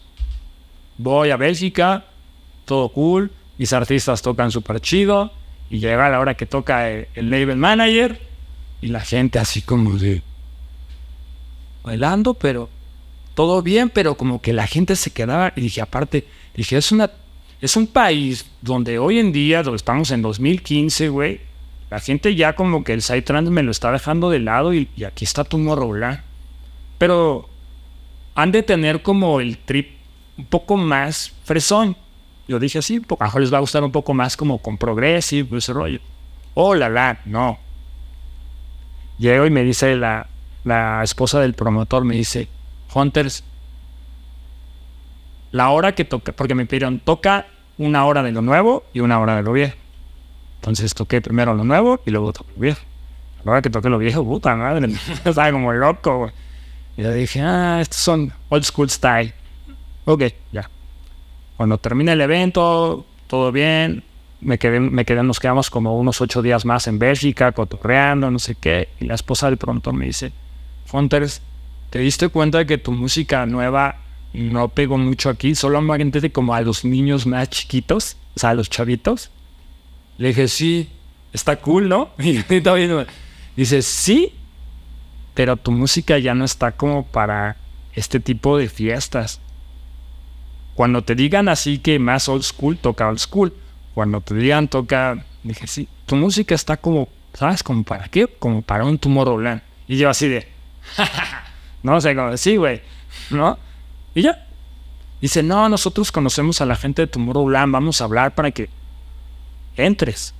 Voy 0.98 1.30
a 1.30 1.38
Bélgica, 1.38 2.04
todo 2.66 2.90
cool, 2.90 3.32
mis 3.56 3.72
artistas 3.72 4.20
tocan 4.20 4.50
súper 4.50 4.78
chido, 4.80 5.32
y 5.70 5.78
llega 5.78 6.10
la 6.10 6.20
hora 6.20 6.34
que 6.34 6.44
toca 6.44 6.90
el, 6.90 7.08
el 7.14 7.30
label 7.30 7.56
manager, 7.56 8.20
y 8.82 8.88
la 8.88 9.00
gente 9.00 9.38
así 9.38 9.62
como 9.62 9.96
de... 9.96 10.22
Bailando, 11.82 12.34
pero 12.34 12.68
todo 13.34 13.62
bien, 13.62 13.88
pero 13.88 14.16
como 14.18 14.42
que 14.42 14.52
la 14.52 14.66
gente 14.66 14.96
se 14.96 15.12
quedaba, 15.12 15.54
y 15.56 15.62
dije, 15.62 15.80
aparte, 15.80 16.26
dije, 16.54 16.76
es 16.76 16.92
una 16.92 17.10
es 17.62 17.76
un 17.76 17.86
país 17.86 18.44
donde 18.60 18.98
hoy 18.98 19.18
en 19.18 19.32
día, 19.32 19.62
donde 19.62 19.76
estamos 19.76 20.10
en 20.10 20.20
2015, 20.20 21.08
güey, 21.08 21.40
la 21.94 22.00
gente 22.00 22.34
ya 22.34 22.56
como 22.56 22.82
que 22.82 22.92
el 22.92 23.02
Psytrance 23.02 23.52
me 23.52 23.62
lo 23.62 23.70
está 23.70 23.92
dejando 23.92 24.28
de 24.28 24.40
lado 24.40 24.74
y, 24.74 24.88
aquí 25.06 25.24
está 25.24 25.44
Tomorrowland. 25.44 26.22
Pero 26.98 27.48
han 28.34 28.50
de 28.50 28.64
tener 28.64 29.00
como 29.00 29.38
el 29.38 29.58
trip 29.58 29.90
un 30.36 30.46
poco 30.46 30.76
más 30.76 31.32
fresón. 31.44 31.96
Yo 32.48 32.58
dije 32.58 32.80
así, 32.80 33.00
a 33.20 33.24
mejor 33.24 33.42
les 33.42 33.54
va 33.54 33.58
a 33.58 33.60
gustar 33.60 33.84
un 33.84 33.92
poco 33.92 34.12
más 34.12 34.36
como 34.36 34.58
con 34.58 34.76
progressive, 34.76 35.56
ese 35.56 35.72
rollo. 35.72 36.00
Oh, 36.54 36.74
la, 36.74 36.88
la, 36.88 37.20
no. 37.26 37.60
Llego 39.18 39.46
y 39.46 39.50
me 39.50 39.62
dice 39.62 39.94
la, 39.94 40.26
la 40.64 41.00
esposa 41.04 41.38
del 41.38 41.54
promotor, 41.54 42.04
me 42.04 42.16
dice, 42.16 42.48
Hunters, 42.92 43.44
la 45.52 45.70
hora 45.70 45.94
que 45.94 46.04
toca, 46.04 46.32
porque 46.32 46.56
me 46.56 46.66
pidieron, 46.66 46.98
toca 46.98 47.46
una 47.78 48.04
hora 48.04 48.24
de 48.24 48.32
lo 48.32 48.42
nuevo 48.42 48.82
y 48.92 48.98
una 48.98 49.20
hora 49.20 49.36
de 49.36 49.42
lo 49.44 49.52
viejo. 49.52 49.83
Entonces 50.64 50.94
toqué 50.94 51.20
primero 51.20 51.52
lo 51.52 51.62
nuevo 51.62 52.00
y 52.06 52.10
luego 52.10 52.32
toqué 52.32 52.50
lo 52.56 52.62
viejo. 52.62 52.80
A 53.40 53.44
la 53.44 53.52
hora 53.52 53.60
que 53.60 53.68
toqué 53.68 53.90
lo 53.90 53.98
viejo, 53.98 54.24
puta 54.24 54.56
madre, 54.56 54.88
estaba 55.26 55.52
como 55.52 55.70
loco. 55.74 56.32
Y 56.96 57.02
yo 57.02 57.12
dije, 57.12 57.42
ah, 57.42 57.80
estos 57.82 58.00
son 58.00 58.32
old 58.48 58.64
school 58.64 58.88
style. 58.88 59.34
Ok, 60.06 60.22
ya. 60.52 60.70
Cuando 61.58 61.76
termina 61.76 62.14
el 62.14 62.20
evento, 62.22 63.04
todo 63.26 63.52
bien. 63.52 64.04
Me 64.40 64.56
quedé, 64.56 64.80
me 64.80 65.04
quedé, 65.04 65.22
nos 65.22 65.38
quedamos 65.38 65.68
como 65.68 65.98
unos 65.98 66.22
ocho 66.22 66.40
días 66.40 66.64
más 66.64 66.86
en 66.86 66.98
Bélgica, 66.98 67.52
cotorreando, 67.52 68.30
no 68.30 68.38
sé 68.38 68.54
qué. 68.54 68.88
Y 69.00 69.04
la 69.04 69.16
esposa 69.16 69.48
del 69.48 69.58
pronto 69.58 69.92
me 69.92 70.06
dice, 70.06 70.32
Fonters, 70.86 71.42
¿te 71.90 71.98
diste 71.98 72.28
cuenta 72.28 72.56
de 72.56 72.64
que 72.64 72.78
tu 72.78 72.90
música 72.90 73.44
nueva 73.44 73.96
no 74.32 74.70
pegó 74.70 74.96
mucho 74.96 75.28
aquí? 75.28 75.54
Solamente 75.54 76.32
como 76.32 76.54
a 76.54 76.62
los 76.62 76.86
niños 76.86 77.26
más 77.26 77.50
chiquitos, 77.50 78.16
o 78.34 78.40
sea, 78.40 78.50
a 78.50 78.54
los 78.54 78.70
chavitos. 78.70 79.30
Le 80.18 80.28
dije, 80.28 80.48
sí, 80.48 80.88
está 81.32 81.56
cool, 81.56 81.88
¿no? 81.88 82.10
Y 82.18 82.36
está. 82.48 82.74
Dice, 83.56 83.82
sí, 83.82 84.32
pero 85.34 85.56
tu 85.56 85.70
música 85.70 86.18
ya 86.18 86.34
no 86.34 86.44
está 86.44 86.72
como 86.72 87.04
para 87.04 87.56
este 87.94 88.20
tipo 88.20 88.58
de 88.58 88.68
fiestas. 88.68 89.40
Cuando 90.74 91.02
te 91.02 91.14
digan 91.14 91.48
así 91.48 91.78
que 91.78 91.98
más 91.98 92.28
old 92.28 92.42
school, 92.42 92.76
toca 92.76 93.08
old 93.08 93.18
school. 93.18 93.54
Cuando 93.94 94.20
te 94.20 94.34
digan 94.34 94.66
toca, 94.66 95.24
dije, 95.44 95.66
sí, 95.66 95.88
tu 96.06 96.16
música 96.16 96.54
está 96.54 96.76
como, 96.76 97.08
¿sabes? 97.32 97.62
Como 97.62 97.84
para 97.84 98.08
qué? 98.08 98.26
Como 98.26 98.62
para 98.62 98.84
un 98.84 98.98
Tomorrowland. 98.98 99.62
Y 99.86 99.98
yo 99.98 100.10
así 100.10 100.26
de, 100.28 100.48
no 101.82 102.00
sé, 102.00 102.16
como, 102.16 102.36
sí, 102.36 102.56
güey, 102.56 102.82
¿no? 103.30 103.58
Y 104.14 104.22
ya. 104.22 104.46
Dice, 105.20 105.42
no, 105.42 105.68
nosotros 105.68 106.10
conocemos 106.10 106.60
a 106.60 106.66
la 106.66 106.76
gente 106.76 107.02
de 107.02 107.06
Tomorrowland, 107.06 107.72
vamos 107.72 108.00
a 108.00 108.04
hablar 108.04 108.34
para 108.34 108.50
que 108.50 108.68
entres. 109.76 110.34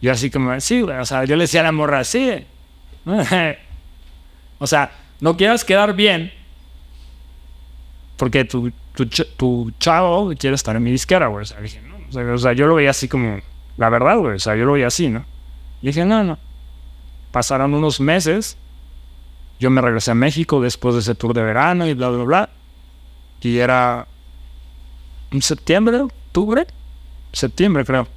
Yo 0.00 0.12
así 0.12 0.30
como, 0.30 0.58
sí, 0.60 0.82
güey, 0.82 0.98
o 0.98 1.04
sea, 1.04 1.24
yo 1.24 1.36
le 1.36 1.44
decía 1.44 1.60
a 1.60 1.64
la 1.64 1.72
morra, 1.72 2.04
sí. 2.04 2.46
o 4.58 4.66
sea, 4.66 4.92
no 5.20 5.36
quieras 5.36 5.64
quedar 5.64 5.94
bien 5.94 6.32
porque 8.16 8.44
tu, 8.44 9.72
chavo 9.78 10.32
quiere 10.38 10.54
estar 10.54 10.76
en 10.76 10.82
mi 10.82 10.90
disquera, 10.90 11.26
güey. 11.26 11.44
O 12.32 12.38
sea, 12.38 12.52
yo 12.52 12.66
lo 12.66 12.76
veía 12.76 12.90
así 12.90 13.08
como, 13.08 13.40
la 13.76 13.88
verdad, 13.88 14.18
güey, 14.18 14.36
o 14.36 14.38
sea, 14.38 14.54
yo 14.56 14.64
lo 14.64 14.72
veía 14.72 14.86
así, 14.86 15.08
¿no? 15.08 15.24
Y 15.82 15.88
dije, 15.88 16.04
no, 16.04 16.22
no. 16.22 16.38
Pasaron 17.32 17.74
unos 17.74 18.00
meses, 18.00 18.56
yo 19.58 19.70
me 19.70 19.80
regresé 19.80 20.12
a 20.12 20.14
México 20.14 20.60
después 20.60 20.94
de 20.94 21.00
ese 21.00 21.14
tour 21.14 21.34
de 21.34 21.42
verano 21.42 21.86
y 21.86 21.94
bla, 21.94 22.08
bla, 22.10 22.24
bla. 22.24 22.50
Y 23.40 23.58
era 23.58 24.06
en 25.32 25.42
septiembre, 25.42 26.00
octubre, 26.00 26.66
septiembre 27.34 27.84
creo. 27.84 28.08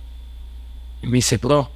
Y 1.02 1.08
me 1.08 1.18
dice, 1.18 1.38
bro, 1.38 1.70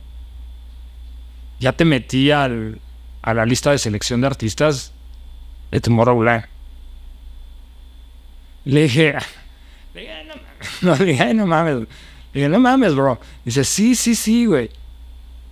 ya 1.60 1.74
te 1.74 1.86
metí 1.86 2.32
al, 2.32 2.80
a 3.22 3.34
la 3.34 3.46
lista 3.46 3.72
de 3.72 3.78
selección 3.78 4.22
de 4.22 4.28
artistas 4.28 4.94
de 5.72 5.80
Tomorrowland. 5.80 6.46
Le 8.66 8.84
dije, 8.84 9.16
le 9.94 10.02
dije, 10.02 10.14
no 10.82 10.96
le 10.96 11.06
dije, 11.06 11.34
no 11.34 11.46
mames, 11.46 11.76
le 11.76 11.88
dije, 12.34 12.50
no 12.50 12.60
mames, 12.60 12.96
bro. 12.96 13.20
Dice, 13.46 13.64
sí, 13.64 13.96
sí, 13.96 14.16
sí, 14.16 14.46
güey. 14.46 14.70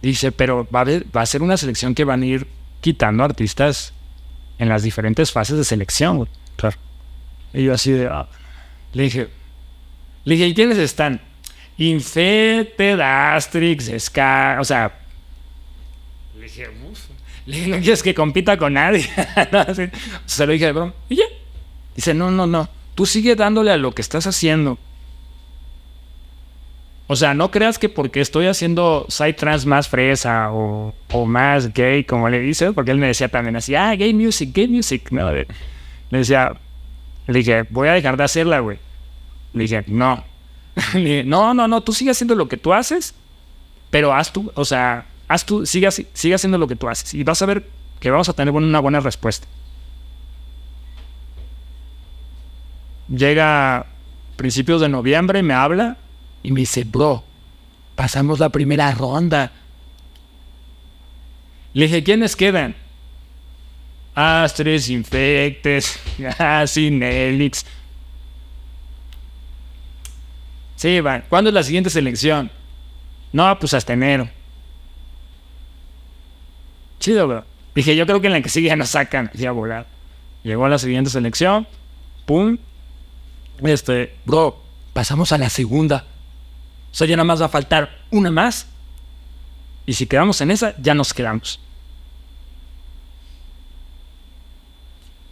Dice, 0.02 0.32
pero 0.32 0.68
va 0.74 0.80
a, 0.80 0.82
haber, 0.82 1.06
va 1.16 1.22
a 1.22 1.26
ser 1.26 1.42
una 1.42 1.58
selección 1.58 1.94
que 1.94 2.06
van 2.06 2.22
a 2.22 2.26
ir 2.26 2.48
quitando 2.82 3.24
artistas 3.24 3.94
en 4.58 4.70
las 4.70 4.84
diferentes 4.84 5.32
fases 5.32 5.58
de 5.58 5.64
selección, 5.64 6.18
güey. 6.18 6.30
Claro. 6.56 6.78
Y 7.54 7.64
yo 7.64 7.74
así 7.74 7.92
de, 7.92 8.08
ah. 8.08 8.28
le 8.94 9.04
dije, 9.04 9.30
le 10.24 10.36
dije, 10.36 10.48
¿y 10.48 10.54
quiénes 10.54 10.78
están? 10.78 11.22
Infected, 11.80 13.00
Asterix, 13.00 13.90
Ska, 14.04 14.58
o 14.60 14.66
sea, 14.66 14.92
le 16.38 16.44
dije, 16.44 16.68
uff, 16.70 17.00
le 17.46 17.56
dije, 17.56 17.70
no 17.70 17.78
quieres 17.78 18.04
que 18.04 18.14
compita 18.14 18.58
con 18.58 18.74
nadie. 18.74 19.08
Se 20.26 20.46
lo 20.46 20.52
dije 20.52 20.66
de 20.66 20.72
broma, 20.74 20.94
y 21.08 21.16
ya. 21.16 21.24
Dice, 21.96 22.14
no, 22.14 22.32
no, 22.32 22.46
no, 22.48 22.70
tú 22.96 23.06
sigue 23.06 23.36
dándole 23.36 23.72
a 23.72 23.78
lo 23.78 23.94
que 23.94 24.02
estás 24.02 24.28
haciendo. 24.28 24.78
O 27.08 27.16
sea, 27.16 27.34
no 27.34 27.50
creas 27.50 27.80
que 27.80 27.88
porque 27.90 28.22
estoy 28.22 28.48
haciendo 28.48 29.06
side 29.08 29.34
trans 29.34 29.66
más 29.66 29.88
fresa 29.88 30.52
o, 30.52 30.94
o 31.12 31.26
más 31.26 31.74
gay, 31.74 32.04
como 32.04 32.30
le 32.30 32.40
dice, 32.40 32.74
porque 32.74 32.92
él 32.92 32.98
me 32.98 33.08
decía 33.08 33.30
también 33.30 33.56
así, 33.56 33.74
ah, 33.74 33.96
gay 33.96 34.14
music, 34.14 34.52
gay 34.54 34.68
music. 34.68 35.12
No, 35.12 35.32
le 35.32 35.48
decía, 36.12 36.54
le 37.26 37.40
dije, 37.40 37.64
voy 37.70 37.88
a 37.88 37.94
dejar 37.94 38.18
de 38.18 38.26
hacerla, 38.26 38.60
güey. 38.60 38.80
Le 39.54 39.64
dije, 39.64 39.84
no. 39.88 40.29
No, 41.26 41.54
no, 41.54 41.68
no, 41.68 41.82
tú 41.82 41.94
sigue 41.94 42.12
haciendo 42.12 42.36
lo 42.36 42.48
que 42.48 42.58
tú 42.58 42.74
haces, 42.74 43.14
pero 43.90 44.14
haz 44.14 44.32
tú, 44.32 44.52
o 44.56 44.66
sea, 44.66 45.06
haz 45.28 45.46
tú, 45.46 45.66
sigue, 45.66 45.90
sigue 45.92 46.36
haciendo 46.36 46.58
lo 46.58 46.68
que 46.68 46.76
tú 46.76 46.88
haces 46.88 47.14
y 47.14 47.24
vas 47.24 47.42
a 47.42 47.46
ver 47.46 47.68
que 48.00 48.10
vamos 48.12 48.30
a 48.30 48.34
tener 48.34 48.54
una 48.54 48.80
buena 48.80 49.00
respuesta. 49.00 49.48
Llega 53.10 53.88
principios 54.36 54.82
de 54.82 54.90
noviembre, 54.90 55.42
me 55.42 55.54
habla 55.54 55.98
y 56.44 56.52
me 56.52 56.62
dice, 56.62 56.84
bro, 56.84 57.24
pasamos 57.96 58.40
la 58.40 58.50
primera 58.50 58.92
ronda. 58.94 59.52
Le 61.74 61.86
dije, 61.86 62.04
¿quiénes 62.04 62.36
quedan? 62.36 62.76
Astres, 64.16 64.90
Infectes, 64.90 66.00
Sin 66.68 67.02
Sí, 70.80 71.02
van. 71.02 71.26
¿Cuándo 71.28 71.50
es 71.50 71.54
la 71.54 71.64
siguiente 71.64 71.90
selección? 71.90 72.50
No, 73.34 73.60
pues 73.60 73.74
hasta 73.74 73.92
enero. 73.92 74.30
Chido, 77.02 77.28
bro. 77.28 77.44
Dije, 77.76 77.98
yo 77.98 78.06
creo 78.06 78.22
que 78.22 78.28
en 78.28 78.34
la 78.34 78.42
que 78.42 78.48
sigue 78.48 78.70
ya 78.70 78.78
nos 78.78 78.88
sacan. 78.88 79.30
Ya 79.34 79.52
volar. 79.52 79.88
Llegó 80.42 80.64
a 80.64 80.70
la 80.70 80.80
siguiente 80.80 81.10
selección. 81.10 81.68
Pum. 82.26 82.58
Este, 83.62 84.16
bro, 84.24 84.64
pasamos 84.94 85.34
a 85.34 85.38
la 85.38 85.50
segunda. 85.50 86.06
O 86.94 86.96
sea, 86.96 87.06
ya 87.08 87.18
nada 87.18 87.26
más 87.26 87.42
va 87.42 87.48
a 87.48 87.50
faltar 87.50 87.90
una 88.10 88.32
más. 88.32 88.66
Y 89.86 89.96
si 89.96 90.08
quedamos 90.08 90.40
en 90.40 90.50
esa, 90.50 90.78
ya 90.78 90.94
nos 90.94 91.14
quedamos. 91.14 91.60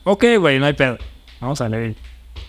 Ok, 0.04 0.26
güey, 0.40 0.60
no 0.60 0.66
hay 0.66 0.74
pedo. 0.74 0.98
Vamos 1.40 1.62
a 1.62 1.70
leer. 1.70 1.96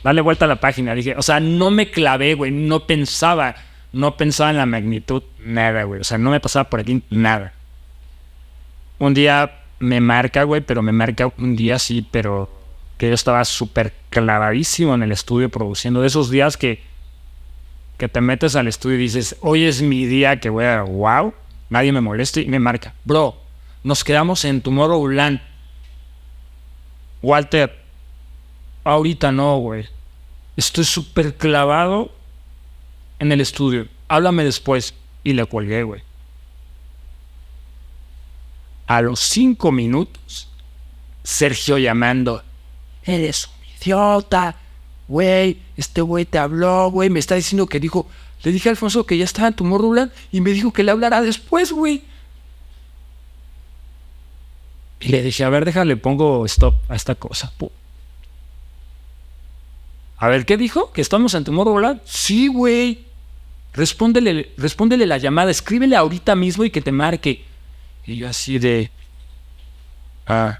Dale 0.03 0.20
vuelta 0.20 0.44
a 0.44 0.49
la 0.49 0.61
página. 0.61 0.94
Dije, 0.94 1.14
o 1.16 1.22
sea, 1.22 1.40
no 1.40 1.70
me 1.70 1.90
clavé, 1.90 2.34
güey. 2.34 2.51
No 2.51 2.86
pensaba. 2.86 3.55
No 3.92 4.16
pensaba 4.16 4.51
en 4.51 4.57
la 4.57 4.66
magnitud. 4.66 5.22
Nada, 5.44 5.84
güey. 5.84 6.01
O 6.01 6.05
sea, 6.05 6.18
no 6.18 6.30
me 6.30 6.40
pasaba 6.40 6.68
por 6.68 6.80
aquí 6.80 7.03
nada. 7.11 7.53
Un 8.99 9.14
día 9.14 9.59
me 9.78 10.01
marca, 10.01 10.42
güey, 10.42 10.61
pero 10.61 10.82
me 10.82 10.92
marca 10.92 11.32
un 11.38 11.57
día 11.57 11.78
sí, 11.78 12.07
pero 12.11 12.51
que 12.99 13.09
yo 13.09 13.14
estaba 13.14 13.44
súper 13.44 13.94
clavadísimo 14.11 14.94
en 14.94 15.05
el 15.05 15.12
estudio 15.12 15.49
produciendo. 15.49 16.01
De 16.01 16.09
esos 16.09 16.30
días 16.30 16.57
que, 16.57 16.82
que 17.96 18.09
te 18.09 18.20
metes 18.20 18.57
al 18.57 18.66
estudio 18.66 18.96
y 18.96 19.03
dices, 19.03 19.36
hoy 19.40 19.64
es 19.64 19.80
mi 19.82 20.05
día 20.07 20.40
que 20.40 20.51
voy 20.51 20.64
a, 20.64 20.82
wow, 20.82 21.32
nadie 21.70 21.92
me 21.92 22.01
moleste 22.01 22.40
y 22.42 22.49
me 22.49 22.59
marca, 22.59 22.94
bro, 23.05 23.40
nos 23.84 24.03
quedamos 24.03 24.44
en 24.44 24.61
Tomorrowland. 24.61 25.40
Walter, 27.22 27.78
ahorita 28.93 29.32
no, 29.32 29.59
güey. 29.59 29.86
Estoy 30.57 30.84
súper 30.84 31.36
clavado 31.36 32.11
en 33.18 33.32
el 33.32 33.41
estudio. 33.41 33.86
Háblame 34.09 34.45
después. 34.45 34.95
Y 35.24 35.34
le 35.34 35.45
colgué, 35.47 35.82
güey. 35.82 36.03
A 38.86 39.03
los 39.03 39.20
cinco 39.20 39.70
minutos, 39.70 40.49
Sergio 41.22 41.76
llamando, 41.76 42.43
eres 43.05 43.49
un 43.49 43.76
idiota, 43.76 44.57
güey, 45.07 45.61
este 45.76 46.01
güey 46.01 46.24
te 46.24 46.39
habló, 46.39 46.91
güey, 46.91 47.11
me 47.11 47.18
está 47.18 47.34
diciendo 47.34 47.66
que 47.66 47.80
dijo, 47.80 48.09
le 48.43 48.53
dije 48.53 48.70
a 48.70 48.72
Alfonso 48.72 49.05
que 49.05 49.18
ya 49.18 49.24
estaba 49.24 49.49
en 49.49 49.55
Tomorrowland 49.55 50.11
y 50.32 50.41
me 50.41 50.53
dijo 50.53 50.72
que 50.72 50.84
le 50.84 50.93
hablará 50.93 51.20
después, 51.20 51.72
güey. 51.72 52.03
Y 55.01 55.09
le 55.09 55.22
dije, 55.22 55.45
a 55.45 55.51
ver, 55.51 55.66
déjale, 55.66 55.99
pongo 55.99 56.47
stop 56.47 56.74
a 56.89 56.97
esta 56.97 57.14
cosa. 57.14 57.53
A 60.19 60.29
ver, 60.29 60.45
¿qué 60.45 60.57
dijo? 60.57 60.93
¿Que 60.93 61.01
estamos 61.01 61.35
en 61.35 61.45
Tomorrowland? 61.45 62.01
Sí, 62.05 62.49
güey. 62.49 63.05
Respóndele, 63.73 64.53
respóndele 64.57 65.07
la 65.07 65.19
llamada, 65.19 65.51
escríbele 65.51 65.95
ahorita 65.95 66.35
mismo 66.35 66.64
y 66.64 66.71
que 66.71 66.81
te 66.81 66.91
marque. 66.91 67.45
Y 68.05 68.16
yo 68.16 68.29
así 68.29 68.59
de... 68.59 68.91
Ah. 70.27 70.59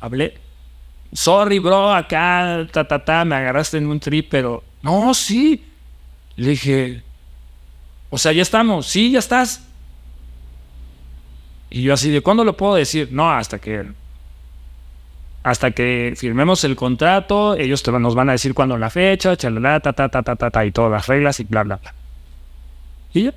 Hablé. 0.00 0.36
Sorry, 1.12 1.58
bro, 1.60 1.94
acá, 1.94 2.66
ta, 2.72 2.88
ta, 2.88 3.04
ta, 3.04 3.24
me 3.24 3.36
agarraste 3.36 3.78
en 3.78 3.86
un 3.86 4.00
trip, 4.00 4.28
pero... 4.30 4.64
No, 4.82 5.14
sí. 5.14 5.64
Le 6.36 6.48
dije... 6.50 7.02
O 8.10 8.18
sea, 8.18 8.32
ya 8.32 8.42
estamos. 8.42 8.86
Sí, 8.86 9.12
ya 9.12 9.20
estás. 9.20 9.62
Y 11.70 11.82
yo 11.82 11.94
así 11.94 12.10
de, 12.10 12.20
¿cuándo 12.20 12.44
lo 12.44 12.56
puedo 12.56 12.74
decir? 12.74 13.08
No, 13.12 13.30
hasta 13.30 13.58
que... 13.58 13.86
Hasta 15.42 15.72
que 15.72 16.14
firmemos 16.16 16.62
el 16.64 16.76
contrato, 16.76 17.56
ellos 17.56 17.86
nos 17.86 18.14
van 18.14 18.28
a 18.28 18.32
decir 18.32 18.54
cuándo 18.54 18.78
la 18.78 18.90
fecha, 18.90 19.36
chalala, 19.36 19.80
ta, 19.80 19.92
ta, 19.92 20.08
ta, 20.08 20.22
ta, 20.22 20.36
ta, 20.36 20.50
ta, 20.50 20.64
y 20.64 20.70
todas 20.70 20.92
las 20.92 21.06
reglas 21.08 21.40
y 21.40 21.44
bla, 21.44 21.64
bla, 21.64 21.76
bla. 21.76 21.94
Y 23.12 23.24
ya. 23.24 23.34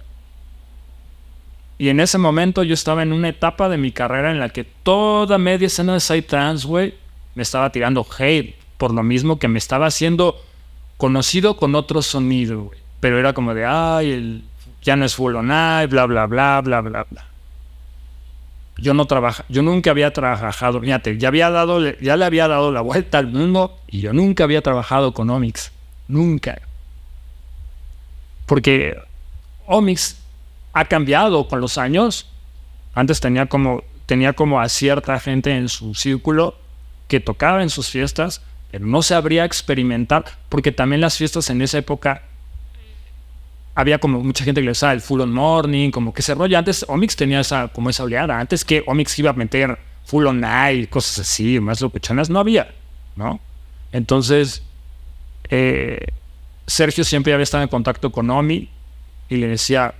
Y 1.77 1.89
en 1.89 1.99
ese 1.99 2.17
momento 2.17 2.63
yo 2.63 2.73
estaba 2.73 3.03
en 3.03 3.11
una 3.11 3.29
etapa 3.29 3.67
de 3.69 3.77
mi 3.77 3.91
carrera 3.91 4.31
en 4.31 4.39
la 4.39 4.49
que 4.49 4.63
toda 4.63 5.37
media 5.37 5.67
escena 5.67 5.97
de 5.97 6.21
trans, 6.21 6.65
güey, 6.65 6.93
me 7.33 7.43
estaba 7.43 7.71
tirando 7.71 8.05
hate 8.17 8.55
por 8.77 8.93
lo 8.93 9.03
mismo 9.03 9.39
que 9.39 9.47
me 9.47 9.57
estaba 9.59 9.87
haciendo 9.87 10.41
conocido 10.97 11.57
con 11.57 11.75
otro 11.75 12.01
sonido, 12.01 12.63
güey. 12.63 12.79
Pero 12.99 13.19
era 13.19 13.33
como 13.33 13.53
de, 13.53 13.65
ay, 13.65 14.43
ya 14.81 14.95
no 14.95 15.05
es 15.05 15.15
full 15.15 15.35
on 15.35 15.47
bla, 15.47 15.85
bla, 15.87 16.05
bla, 16.05 16.25
bla, 16.27 16.61
bla, 16.61 16.81
bla. 16.81 17.34
Yo 18.77 18.93
no 18.93 19.05
trabaja, 19.05 19.45
yo 19.47 19.61
nunca 19.61 19.91
había 19.91 20.11
trabajado, 20.11 20.81
fíjate, 20.81 21.17
ya 21.17 21.31
le 21.31 22.25
había 22.25 22.47
dado 22.47 22.71
la 22.71 22.81
vuelta 22.81 23.19
al 23.19 23.27
mundo 23.27 23.77
y 23.87 24.01
yo 24.01 24.11
nunca 24.11 24.43
había 24.43 24.61
trabajado 24.61 25.13
con 25.13 25.29
Omix. 25.29 25.71
Nunca. 26.07 26.59
Porque 28.45 28.97
Omix 29.65 30.17
ha 30.73 30.85
cambiado 30.85 31.47
con 31.47 31.61
los 31.61 31.77
años. 31.77 32.29
Antes 32.93 33.19
tenía 33.19 33.47
como, 33.47 33.83
tenía 34.05 34.33
como 34.33 34.59
a 34.59 34.69
cierta 34.69 35.19
gente 35.19 35.55
en 35.55 35.69
su 35.69 35.95
círculo 35.95 36.55
que 37.07 37.19
tocaba 37.19 37.63
en 37.63 37.69
sus 37.69 37.89
fiestas, 37.89 38.41
pero 38.71 38.85
no 38.85 39.01
sabría 39.01 39.45
experimentar, 39.45 40.25
porque 40.49 40.71
también 40.71 41.01
las 41.01 41.17
fiestas 41.17 41.49
en 41.49 41.61
esa 41.61 41.77
época 41.77 42.23
había 43.75 43.99
como 43.99 44.21
mucha 44.21 44.43
gente 44.43 44.61
que 44.61 44.65
le 44.65 44.71
usaba 44.71 44.93
el 44.93 45.01
full 45.01 45.21
on 45.21 45.33
morning, 45.33 45.91
como 45.91 46.13
que 46.13 46.21
se 46.21 46.33
rollo. 46.33 46.57
Antes 46.57 46.85
Omix 46.87 47.15
tenía 47.15 47.41
esa, 47.41 47.67
como 47.67 47.89
esa 47.89 48.03
oleada. 48.03 48.39
Antes 48.39 48.63
que 48.65 48.83
Omix 48.87 49.19
iba 49.19 49.31
a 49.31 49.33
meter 49.33 49.77
full 50.05 50.25
on 50.25 50.39
night, 50.39 50.89
cosas 50.89 51.19
así, 51.19 51.59
más 51.59 51.81
lopechanas, 51.81 52.29
no 52.29 52.39
había, 52.39 52.73
¿no? 53.15 53.39
Entonces, 53.91 54.63
eh, 55.49 56.07
Sergio 56.65 57.03
siempre 57.03 57.33
había 57.33 57.43
estado 57.43 57.63
en 57.63 57.69
contacto 57.69 58.11
con 58.11 58.29
Omi 58.29 58.69
y 59.29 59.35
le 59.35 59.47
decía, 59.47 59.93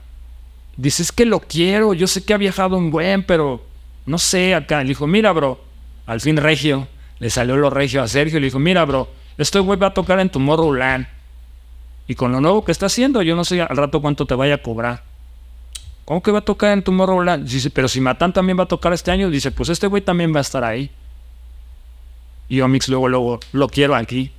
dices 0.77 1.11
que 1.11 1.25
lo 1.25 1.39
quiero, 1.41 1.93
yo 1.93 2.07
sé 2.07 2.23
que 2.23 2.33
ha 2.33 2.37
viajado 2.37 2.77
un 2.77 2.91
buen, 2.91 3.23
pero 3.23 3.65
no 4.05 4.17
sé, 4.17 4.55
acá. 4.55 4.81
Le 4.81 4.89
dijo, 4.89 5.07
mira, 5.07 5.31
bro, 5.31 5.59
al 6.05 6.21
fin 6.21 6.37
regio. 6.37 6.87
Le 7.19 7.29
salió 7.29 7.55
lo 7.55 7.69
regio 7.69 8.03
a 8.03 8.07
Sergio 8.07 8.37
y 8.37 8.41
le 8.41 8.47
dijo, 8.47 8.59
mira, 8.59 8.83
bro, 8.85 9.09
este 9.37 9.59
güey 9.59 9.79
va 9.79 9.87
a 9.87 9.93
tocar 9.93 10.19
en 10.19 10.29
Tomorrowland. 10.29 11.07
Y 12.07 12.15
con 12.15 12.31
lo 12.31 12.41
nuevo 12.41 12.63
que 12.63 12.71
está 12.71 12.85
haciendo, 12.85 13.21
yo 13.21 13.35
no 13.35 13.43
sé 13.43 13.61
al 13.61 13.75
rato 13.75 14.01
cuánto 14.01 14.25
te 14.25 14.35
vaya 14.35 14.55
a 14.55 14.61
cobrar. 14.61 15.03
¿Cómo 16.05 16.21
que 16.21 16.31
va 16.31 16.39
a 16.39 16.41
tocar 16.41 16.71
en 16.71 16.83
Tomorrowland? 16.83 17.47
Dice, 17.47 17.71
pero 17.71 17.87
si 17.87 17.99
Matan 17.99 18.31
también 18.31 18.59
va 18.59 18.63
a 18.63 18.67
tocar 18.67 18.93
este 18.93 19.09
año, 19.09 19.29
dice, 19.29 19.51
pues 19.51 19.69
este 19.69 19.87
güey 19.87 20.03
también 20.03 20.33
va 20.33 20.37
a 20.37 20.41
estar 20.41 20.63
ahí. 20.63 20.91
Y 22.47 22.61
Omix 22.61 22.87
luego, 22.89 23.09
luego, 23.09 23.39
lo 23.53 23.67
quiero 23.67 23.95
aquí. 23.95 24.31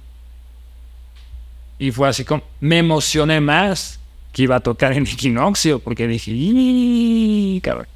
Y 1.78 1.90
fue 1.90 2.08
así 2.08 2.24
como, 2.24 2.44
me 2.60 2.78
emocioné 2.78 3.40
más 3.40 3.98
que 4.32 4.42
iba 4.42 4.56
a 4.56 4.60
tocar 4.60 4.92
en 4.92 5.06
Equinoccio, 5.06 5.80
porque 5.80 6.06
dije, 6.06 7.60
cabrón. 7.62 7.88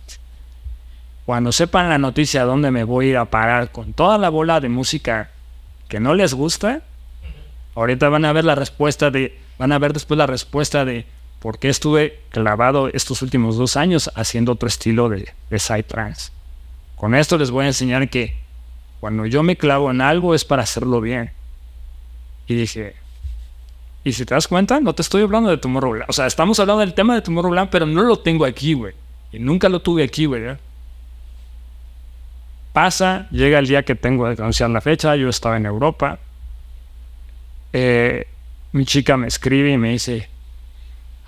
Cuando 1.25 1.53
sepan 1.53 1.89
la 1.89 1.99
noticia 1.99 2.43
dónde 2.43 2.73
me 2.73 2.83
voy 2.83 3.07
a 3.07 3.11
ir 3.11 3.17
a 3.19 3.25
parar 3.27 3.71
con 3.71 3.93
toda 3.93 4.19
la 4.19 4.31
bola 4.31 4.59
de 4.59 4.69
música 4.69 5.31
que 5.87 6.01
no 6.01 6.15
les 6.15 6.35
gusta, 6.35 6.83
ahorita 7.81 8.09
van 8.09 8.25
a 8.25 8.33
ver 8.33 8.45
la 8.45 8.55
respuesta 8.55 9.11
de, 9.11 9.39
van 9.59 9.73
a 9.73 9.79
ver 9.79 9.93
después 9.93 10.19
la 10.19 10.27
respuesta 10.27 10.85
de 10.85 11.07
por 11.39 11.59
qué 11.59 11.69
estuve 11.69 12.21
clavado 12.31 12.89
estos 12.89 13.23
últimos 13.23 13.57
dos 13.57 13.77
años 13.77 14.11
haciendo 14.15 14.53
otro 14.53 14.69
estilo 14.69 15.09
de, 15.09 15.33
de 15.49 15.59
side 15.59 15.85
trance. 15.85 16.31
Con 16.97 17.15
esto 17.15 17.39
les 17.39 17.51
voy 17.51 17.65
a 17.65 17.69
enseñar 17.69 18.11
que 18.11 18.37
cuando 19.01 19.25
yo 19.25 19.43
me 19.43 19.57
clavo 19.57 19.91
en 19.91 20.03
algo 20.03 20.35
es 20.35 20.45
para 20.45 20.63
hacerlo 20.63 21.01
bien. 21.01 21.33
Y 22.47 22.55
dije, 22.55 22.97
y 24.05 24.13
si 24.13 24.25
te 24.25 24.35
das 24.35 24.49
cuenta, 24.49 24.81
no 24.81 24.95
te 24.95 25.03
estoy 25.03 25.23
hablando 25.23 25.51
de 25.51 25.57
Tomorrowland. 25.57 26.09
O 26.09 26.13
sea, 26.13 26.27
estamos 26.27 26.59
hablando 26.61 26.81
del 26.81 26.95
tema 26.95 27.15
de 27.15 27.23
Tomorrowland, 27.23 27.71
pero 27.71 27.87
no 27.87 28.03
lo 28.03 28.19
tengo 28.19 28.45
aquí, 28.45 28.75
güey. 28.75 28.95
Y 29.33 29.39
nunca 29.39 29.69
lo 29.69 29.81
tuve 29.81 30.03
aquí, 30.03 30.27
güey. 30.27 30.45
¿eh? 30.45 30.57
Pasa, 32.73 33.29
llega 33.31 33.59
el 33.59 33.67
día 33.67 33.83
que 33.83 33.95
tengo 33.95 34.25
que 34.35 34.41
anunciar 34.41 34.71
la 34.71 34.81
fecha. 34.81 35.17
Yo 35.17 35.29
estaba 35.29 35.57
en 35.57 35.67
Europa. 35.67 36.19
Eh, 37.73 38.27
mi 38.73 38.85
chica 38.85 39.17
me 39.17 39.27
escribe 39.27 39.73
y 39.73 39.79
me 39.79 39.91
dice: 39.91 40.29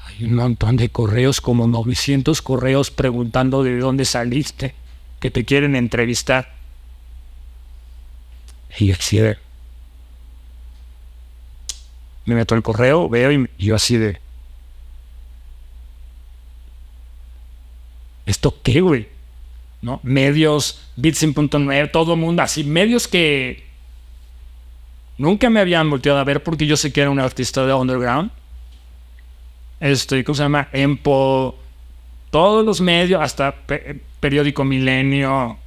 Hay 0.07 0.25
un 0.25 0.35
montón 0.35 0.77
de 0.77 0.89
correos, 0.89 1.41
como 1.41 1.67
900 1.67 2.43
correos 2.43 2.91
preguntando 2.91 3.63
de 3.63 3.79
dónde 3.79 4.05
saliste, 4.05 4.75
que 5.21 5.31
te 5.31 5.45
quieren 5.45 5.77
entrevistar. 5.77 6.55
Y 8.79 8.87
yo 8.87 8.97
me 12.25 12.35
meto 12.35 12.55
el 12.55 12.63
correo, 12.63 13.09
veo 13.09 13.33
y, 13.33 13.49
yo 13.59 13.75
así 13.75 13.97
de... 13.97 14.19
¿Esto 18.27 18.57
qué, 18.63 18.81
güey? 18.81 19.09
¿No? 19.83 19.99
Medios, 20.05 20.81
Bitsin.9, 20.97 21.91
todo 21.91 22.15
el 22.15 22.21
mundo, 22.21 22.43
así, 22.43 22.63
medios 22.63 23.09
que 23.09 23.67
nunca 25.19 25.51
me 25.51 25.61
habían 25.61 25.89
volteado 25.91 26.19
a 26.19 26.25
ver 26.25 26.43
porque 26.43 26.67
yo 26.67 26.77
sé 26.77 26.93
que 26.93 27.01
era 27.01 27.11
un 27.11 27.21
artista 27.21 27.67
de 27.67 27.75
underground. 27.75 28.31
este, 29.81 30.23
¿cómo 30.25 30.37
se 30.37 30.43
llama? 30.43 30.69
Empo, 30.73 31.59
todos 32.31 32.65
los 32.65 32.81
medios, 32.81 33.23
hasta 33.23 33.55
periódico 34.21 34.65
Milenio. 34.65 35.59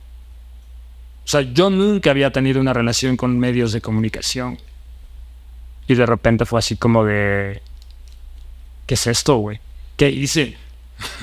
O 1.26 1.28
sea, 1.28 1.42
yo 1.42 1.70
nunca 1.70 2.12
había 2.12 2.32
tenido 2.32 2.62
una 2.62 2.74
relación 2.74 3.18
con 3.18 3.38
medios 3.38 3.72
de 3.72 3.82
comunicación. 3.82 4.60
Y 5.88 5.96
de 5.96 6.06
repente 6.06 6.46
fue 6.46 6.60
así 6.60 6.78
como 6.78 7.04
de... 7.04 7.62
¿Qué 8.86 8.94
es 8.94 9.08
esto, 9.08 9.38
güey? 9.38 9.60
¿Qué 9.98 10.10
hice? 10.10 10.58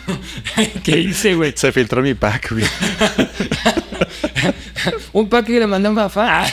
¿Qué 0.85 0.99
hice, 0.99 1.35
güey? 1.35 1.53
Se 1.57 1.73
filtró 1.73 2.03
mi 2.03 2.15
pack, 2.15 2.53
güey. 2.53 2.65
un 5.13 5.29
que 5.29 5.59
le 5.59 5.67
mandé 5.67 5.89
a 5.89 5.95
papá. 5.95 6.47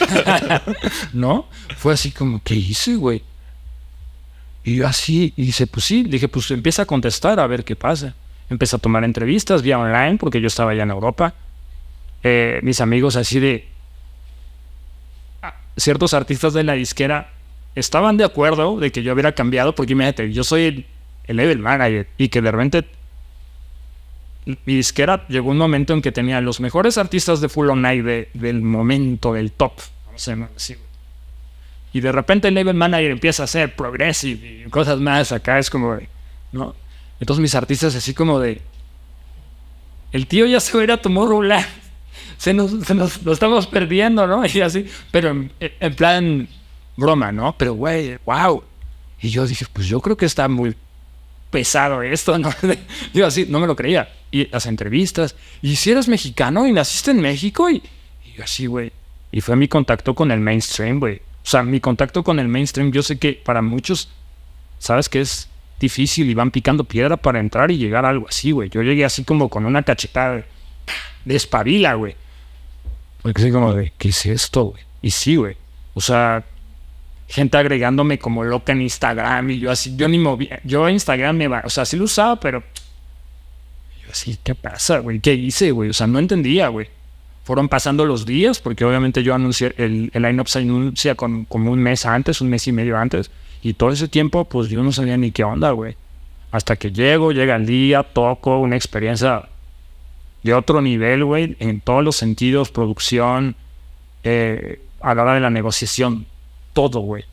¿No? 1.14 1.48
Fue 1.78 1.94
así 1.94 2.12
como, 2.12 2.42
¿qué 2.44 2.56
hice, 2.56 2.96
güey? 2.96 3.24
Y 4.64 4.78
yo 4.78 4.88
así, 4.88 5.34
y 5.36 5.46
dice, 5.48 5.68
pues 5.68 5.86
sí, 5.86 6.04
dije, 6.04 6.28
pues 6.28 6.52
empieza 6.52 6.84
a 6.84 6.86
contestar 6.86 7.40
a 7.40 7.48
ver 7.48 7.64
qué 7.64 7.76
pasa. 7.76 8.16
Empecé 8.50 8.76
a 8.76 8.80
tomar 8.80 9.04
entrevistas 9.04 9.62
vía 9.62 9.80
online 9.80 10.18
porque 10.18 10.42
yo 10.42 10.48
estaba 10.48 10.72
allá 10.72 10.84
en 10.84 10.92
Europa. 10.92 11.34
Eh, 12.24 12.60
mis 12.64 12.82
amigos 12.82 13.16
así 13.16 13.40
de... 13.40 13.68
Ciertos 15.78 16.14
artistas 16.14 16.54
de 16.54 16.64
la 16.64 16.74
disquera 16.74 17.32
estaban 17.76 18.18
de 18.18 18.26
acuerdo 18.26 18.80
de 18.80 18.92
que 18.92 19.02
yo 19.02 19.14
hubiera 19.14 19.32
cambiado 19.32 19.74
porque 19.76 19.94
imagínate, 19.94 20.34
yo 20.34 20.44
soy 20.44 20.64
el, 20.64 20.86
el 21.26 21.38
level 21.38 21.60
manager 21.60 22.08
y 22.18 22.28
que 22.28 22.42
de 22.42 22.52
repente 22.52 22.86
mi 24.46 24.76
disquera 24.76 25.28
llegó 25.28 25.52
un 25.52 25.58
momento 25.58 25.94
en 25.94 26.02
que 26.02 26.12
tenía 26.12 26.42
los 26.42 26.60
mejores 26.60 26.98
artistas 26.98 27.42
de 27.42 27.50
Full 27.50 27.70
On 27.70 27.82
Night 27.82 28.04
del 28.34 28.62
momento, 28.62 29.34
del 29.34 29.52
top. 29.52 29.74
y 31.94 32.00
de 32.00 32.12
repente 32.12 32.48
el 32.48 32.54
label 32.54 32.76
manager 32.76 33.12
empieza 33.12 33.44
a 33.44 33.46
hacer 33.46 33.76
progressive 33.76 34.64
y 34.66 34.70
cosas 34.70 35.00
más. 35.00 35.32
Acá 35.32 35.60
es 35.60 35.70
como, 35.70 35.98
¿no? 36.52 36.76
Entonces 37.20 37.42
mis 37.42 37.56
artistas 37.56 37.96
así 37.96 38.14
como 38.14 38.40
de... 38.40 38.62
El 40.12 40.26
tío 40.26 40.46
ya 40.46 40.60
se 40.60 40.74
va 40.74 40.82
a 40.82 40.84
ir 40.84 40.92
a 40.92 40.98
Tomorrowland. 40.98 41.66
Se 42.38 42.54
nos, 42.54 42.72
se 42.86 42.96
nos 42.96 43.22
lo 43.24 43.34
estamos 43.34 43.68
perdiendo, 43.68 44.26
¿no? 44.26 44.46
Y 44.54 44.62
así, 44.62 44.86
pero 45.12 45.30
en, 45.32 45.52
en 45.60 45.94
plan 45.94 46.48
broma, 46.96 47.34
¿no? 47.34 47.54
Pero, 47.58 47.74
güey, 47.74 48.18
wow. 48.26 48.64
Y 49.22 49.28
yo 49.28 49.46
dije, 49.46 49.66
pues 49.74 49.88
yo 49.88 50.00
creo 50.00 50.16
que 50.16 50.26
está 50.26 50.48
muy 50.48 50.74
pesado 51.50 52.02
esto, 52.02 52.38
¿no? 52.38 52.50
Así, 53.26 53.46
no 53.50 53.60
me 53.60 53.68
lo 53.68 53.76
creía. 53.76 54.10
Y 54.32 54.48
las 54.48 54.66
entrevistas, 54.66 55.36
y 55.62 55.76
si 55.76 55.92
eres 55.92 56.08
mexicano 56.08 56.68
y 56.68 56.72
naciste 56.72 57.12
en 57.12 57.22
México, 57.22 57.70
y, 57.70 57.82
yo 58.36 58.44
así, 58.44 58.68
güey. 58.68 58.92
Y 59.32 59.42
fue 59.42 59.56
mi 59.56 59.68
contacto 59.68 60.14
con 60.14 60.32
el 60.32 60.40
mainstream, 60.40 61.00
güey. 61.00 61.18
O 61.18 61.50
sea, 61.50 61.64
mi 61.64 61.80
contacto 61.80 62.24
con 62.24 62.40
el 62.40 62.48
mainstream, 62.48 62.92
yo 62.92 63.02
sé 63.02 63.18
que 63.18 63.34
para 63.34 63.62
muchos, 63.62 64.10
sabes 64.78 65.10
que 65.10 65.22
es 65.22 65.50
difícil 65.80 66.30
y 66.30 66.34
van 66.34 66.52
picando 66.52 66.84
piedra 66.84 67.18
para 67.18 67.40
entrar 67.40 67.72
y 67.72 67.78
llegar 67.78 68.06
a 68.06 68.10
algo 68.10 68.28
así, 68.28 68.52
güey. 68.52 68.70
Yo 68.70 68.82
llegué 68.82 69.06
así 69.06 69.24
como 69.24 69.50
con 69.50 69.66
una 69.66 69.84
cachetada 69.84 70.46
de 71.26 71.36
espabila, 71.36 71.96
güey. 71.96 72.16
Porque 73.22 73.42
así 73.42 73.52
como 73.52 73.74
de, 73.74 73.94
¿qué 73.98 74.10
es 74.10 74.26
esto, 74.26 74.66
güey? 74.66 74.84
Y 75.02 75.12
sí, 75.12 75.36
güey. 75.36 75.58
O 75.94 76.02
sea, 76.02 76.46
gente 77.30 77.58
agregándome 77.58 78.18
como 78.18 78.44
loca 78.44 78.74
en 78.74 78.82
Instagram 78.82 79.52
y 79.52 79.60
yo 79.60 79.72
así, 79.72 79.96
yo 79.96 80.08
ni 80.08 80.18
movía, 80.18 80.60
yo 80.64 80.90
Instagram 80.90 81.38
me 81.38 81.48
va, 81.48 81.62
o 81.64 81.70
sea, 81.70 81.86
sí 81.86 81.96
lo 81.96 82.06
usaba, 82.06 82.40
pero 82.40 82.64
yo 84.04 84.12
así, 84.12 84.38
¿qué 84.44 84.56
pasa, 84.56 85.00
güey? 85.00 85.20
¿Qué 85.20 85.36
hice, 85.36 85.72
güey? 85.72 85.92
O 85.92 85.94
sea, 85.94 86.08
no 86.08 86.18
entendía, 86.18 86.68
güey. 86.70 86.88
Fueron 87.44 87.70
pasando 87.70 88.06
los 88.06 88.26
días, 88.26 88.60
porque 88.60 88.84
obviamente 88.84 89.24
yo 89.24 89.36
anuncié, 89.36 89.74
el, 89.78 90.10
el 90.14 90.22
line-up 90.24 90.48
se 90.48 90.60
anuncia 90.60 91.16
con, 91.16 91.46
como 91.46 91.72
un 91.72 91.80
mes 91.80 92.06
antes, 92.06 92.42
un 92.42 92.50
mes 92.50 92.68
y 92.68 92.72
medio 92.72 92.98
antes, 92.98 93.30
y 93.62 93.74
todo 93.74 93.92
ese 93.92 94.08
tiempo, 94.08 94.46
pues 94.46 94.70
yo 94.70 94.82
no 94.84 94.92
sabía 94.92 95.18
ni 95.18 95.32
qué 95.32 95.44
onda, 95.44 95.72
güey. 95.72 95.96
Hasta 96.52 96.76
que 96.76 96.92
llego, 96.92 97.32
llega 97.32 97.56
el 97.56 97.68
día, 97.68 98.02
toco, 98.04 98.60
una 98.60 98.76
experiencia 98.76 99.48
de 100.42 100.54
otro 100.54 100.82
nivel, 100.82 101.26
güey, 101.26 101.56
en 101.60 101.80
todos 101.80 102.04
los 102.04 102.16
sentidos, 102.16 102.72
producción, 102.72 103.56
eh, 104.24 104.82
a 105.02 105.14
la 105.14 105.24
hora 105.24 105.34
de 105.36 105.40
la 105.42 105.50
negociación, 105.50 106.26
todo, 106.80 107.02
güey. 107.02 107.26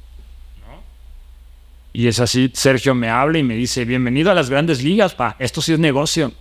Y 1.92 2.08
es 2.08 2.18
así, 2.18 2.50
Sergio 2.52 2.96
me 2.96 3.08
habla 3.08 3.38
y 3.38 3.44
me 3.44 3.54
dice, 3.54 3.84
bienvenido 3.84 4.32
a 4.32 4.34
las 4.34 4.50
grandes 4.50 4.82
ligas, 4.82 5.14
pa, 5.14 5.36
esto 5.38 5.62
sí 5.62 5.72
es 5.72 5.78
negocio. 5.78 6.32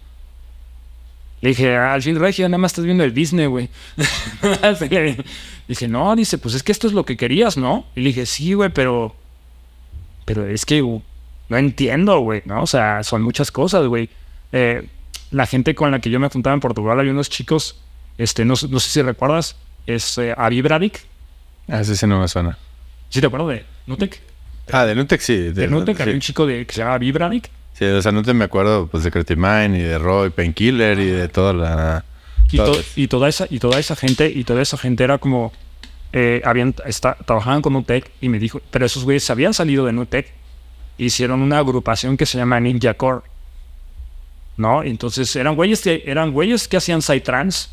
Le 1.41 1.49
dije, 1.49 1.78
al 1.78 2.01
fin 2.01 2.20
Regio, 2.20 2.49
nada 2.49 2.58
más 2.58 2.72
estás 2.72 2.84
viendo 2.84 3.03
el 3.03 3.14
Disney, 3.14 3.45
güey. 3.45 3.70
dije, 5.68 5.88
no, 5.88 6.16
dice, 6.16 6.39
pues 6.39 6.56
es 6.56 6.64
que 6.64 6.72
esto 6.72 6.88
es 6.88 6.93
lo 6.93 7.06
que 7.06 7.16
querías, 7.16 7.58
¿no? 7.58 7.86
Y 7.95 8.01
le 8.01 8.08
dije, 8.08 8.26
sí, 8.26 8.53
güey, 8.53 8.72
pero... 8.72 9.16
Pero 10.26 10.47
es 10.47 10.66
que 10.66 10.82
no 10.82 11.58
entiendo, 11.58 12.18
güey, 12.22 12.41
¿no? 12.45 12.64
O 12.64 12.68
sea, 12.68 13.03
son 13.03 13.22
muchas 13.22 13.51
cosas, 13.51 13.86
güey. 13.86 14.10
Eh, 14.51 14.89
la 15.30 15.45
gente 15.45 15.76
con 15.76 15.91
la 15.91 15.99
que 15.99 16.10
yo 16.10 16.20
me 16.20 16.30
juntaba 16.30 16.56
en 16.56 16.60
Portugal, 16.60 16.99
hay 16.99 17.10
unos 17.10 17.30
chicos, 17.30 17.80
este, 18.18 18.45
no, 18.45 18.56
sé 18.56 18.80
si 18.80 19.03
recuerdas, 19.03 19.58
es 19.86 20.18
eh, 20.18 20.34
Avi 20.36 20.64
Ah, 21.68 21.82
ese 21.82 21.95
sí 21.95 22.08
no 22.08 22.20
me 22.20 22.28
suena. 22.28 22.58
¿Sí 23.16 23.22
te 23.22 23.28
acuerdas 23.28 23.47
de 23.47 23.66
Nutec? 23.88 24.20
Ah, 24.74 24.84
de 24.84 24.93
Nutec 24.93 25.22
sí. 25.22 25.38
De, 25.38 25.70
Nutec 25.70 25.97
había 26.01 26.13
un 26.13 26.20
chico 26.20 26.45
de, 26.45 26.66
que 26.66 26.74
se 26.74 26.82
llama 26.82 26.97
Vibranic. 26.97 27.49
Sí, 27.72 27.86
o 27.86 28.01
sea, 28.01 28.11
Nutec 28.11 28.36
me 28.36 28.43
acuerdo 28.43 28.88
pues 28.88 29.05
de 29.05 29.11
Creative 29.11 29.41
Mind 29.41 29.78
y 29.78 29.84
de 29.84 29.97
Roy, 29.97 30.32
Painkiller 30.32 30.99
y 30.99 31.05
de 31.05 31.30
toda 31.30 31.53
la... 31.53 32.03
Y, 32.51 33.07
toda 33.07 33.30
esa, 33.30 33.47
y 33.49 33.59
toda 33.59 33.80
esa 33.80 33.95
gente, 33.95 34.30
y 34.30 34.43
toda 34.43 34.61
esa 34.61 34.78
gente 34.78 35.05
era 35.05 35.18
como... 35.18 35.53
Eh, 36.11 36.41
habían, 36.43 36.76
está, 36.86 37.16
trabajaban 37.16 37.61
con 37.61 37.72
Nutec 37.72 38.11
y 38.20 38.28
me 38.28 38.38
dijo, 38.38 38.61
pero 38.70 38.86
esos 38.86 39.05
güeyes 39.05 39.30
habían 39.30 39.53
salido 39.53 39.86
de 39.86 39.93
Nutec. 39.93 40.34
Hicieron 40.97 41.41
una 41.41 41.59
agrupación 41.59 42.18
que 42.18 42.26
se 42.26 42.38
llama 42.38 42.59
Ninja 42.59 42.95
Core. 42.95 43.22
¿No? 44.57 44.84
Entonces 44.84 45.34
eran 45.38 45.55
güeyes 45.55 45.80
que, 45.82 46.03
eran 46.05 46.34
güeyes 46.34 46.68
que 46.68 46.76
hacían 46.76 47.01
Psytrance 47.01 47.70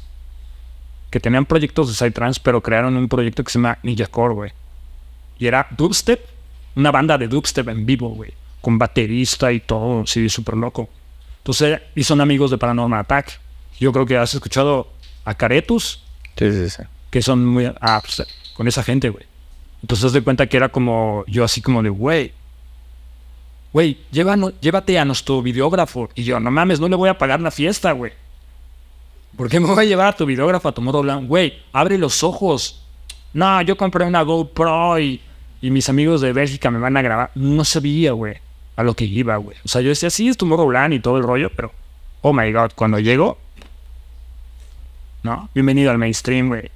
que 1.10 1.18
tenían 1.18 1.46
proyectos 1.46 1.88
de 1.88 1.94
Psytrance, 1.94 2.40
pero 2.40 2.62
crearon 2.62 2.96
un 2.96 3.08
proyecto 3.08 3.42
que 3.42 3.50
se 3.50 3.58
llama 3.58 3.78
Ninja 3.82 4.06
Core, 4.06 4.34
güey. 4.34 4.52
Y 5.42 5.48
era 5.48 5.66
dubstep, 5.76 6.24
una 6.76 6.92
banda 6.92 7.18
de 7.18 7.26
dubstep 7.26 7.68
en 7.68 7.84
vivo, 7.84 8.10
güey. 8.10 8.32
Con 8.60 8.78
baterista 8.78 9.50
y 9.50 9.58
todo, 9.58 10.06
sí, 10.06 10.28
súper 10.28 10.54
loco. 10.56 10.88
Entonces, 11.38 11.80
y 11.96 12.04
son 12.04 12.20
amigos 12.20 12.52
de 12.52 12.58
Paranormal 12.58 13.00
Attack. 13.00 13.40
Yo 13.80 13.92
creo 13.92 14.06
que 14.06 14.16
has 14.16 14.32
escuchado 14.34 14.86
a 15.24 15.34
Caretus. 15.34 16.00
Sí, 16.36 16.52
sí, 16.52 16.70
sí. 16.70 16.84
Que 17.10 17.22
son 17.22 17.44
muy... 17.44 17.68
Ah, 17.80 18.00
pues, 18.00 18.24
con 18.54 18.68
esa 18.68 18.84
gente, 18.84 19.08
güey. 19.08 19.24
Entonces, 19.80 20.12
de 20.12 20.22
cuenta 20.22 20.46
que 20.46 20.56
era 20.56 20.68
como... 20.68 21.24
Yo 21.26 21.42
así 21.42 21.60
como 21.60 21.82
de, 21.82 21.88
güey... 21.88 22.32
Güey, 23.72 23.98
llévate 24.12 24.96
a 24.96 25.04
nuestro 25.04 25.42
videógrafo. 25.42 26.08
Y 26.14 26.22
yo, 26.22 26.38
no 26.38 26.52
mames, 26.52 26.78
no 26.78 26.88
le 26.88 26.94
voy 26.94 27.08
a 27.08 27.18
pagar 27.18 27.40
la 27.40 27.50
fiesta, 27.50 27.90
güey. 27.90 28.12
¿Por 29.36 29.48
qué 29.48 29.58
me 29.58 29.66
voy 29.66 29.84
a 29.84 29.88
llevar 29.88 30.06
a 30.06 30.16
tu 30.16 30.24
videógrafo 30.24 30.68
a 30.68 30.72
tu 30.72 30.82
modo 30.82 31.02
blanco? 31.02 31.26
Güey, 31.26 31.64
abre 31.72 31.98
los 31.98 32.22
ojos. 32.22 32.78
No, 33.34 33.60
yo 33.62 33.76
compré 33.76 34.04
una 34.04 34.22
GoPro 34.22 35.00
y, 35.00 35.20
y 35.62 35.70
mis 35.70 35.88
amigos 35.88 36.20
de 36.20 36.32
Bélgica 36.34 36.70
me 36.70 36.78
van 36.78 36.96
a 36.96 37.02
grabar. 37.02 37.30
No 37.34 37.64
sabía, 37.64 38.12
güey, 38.12 38.36
a 38.76 38.82
lo 38.82 38.94
que 38.94 39.04
iba, 39.04 39.36
güey. 39.36 39.56
O 39.64 39.68
sea, 39.68 39.80
yo 39.80 39.88
decía, 39.88 40.10
sí, 40.10 40.28
es 40.28 40.36
tu 40.36 40.46
blanco 40.46 40.94
y 40.94 41.00
todo 41.00 41.16
el 41.16 41.22
rollo, 41.22 41.50
pero, 41.54 41.72
oh 42.20 42.32
my 42.32 42.52
god, 42.52 42.72
cuando 42.74 42.98
llego, 42.98 43.38
¿no? 45.22 45.48
Bienvenido 45.54 45.90
al 45.90 45.98
mainstream, 45.98 46.48
güey. 46.48 46.70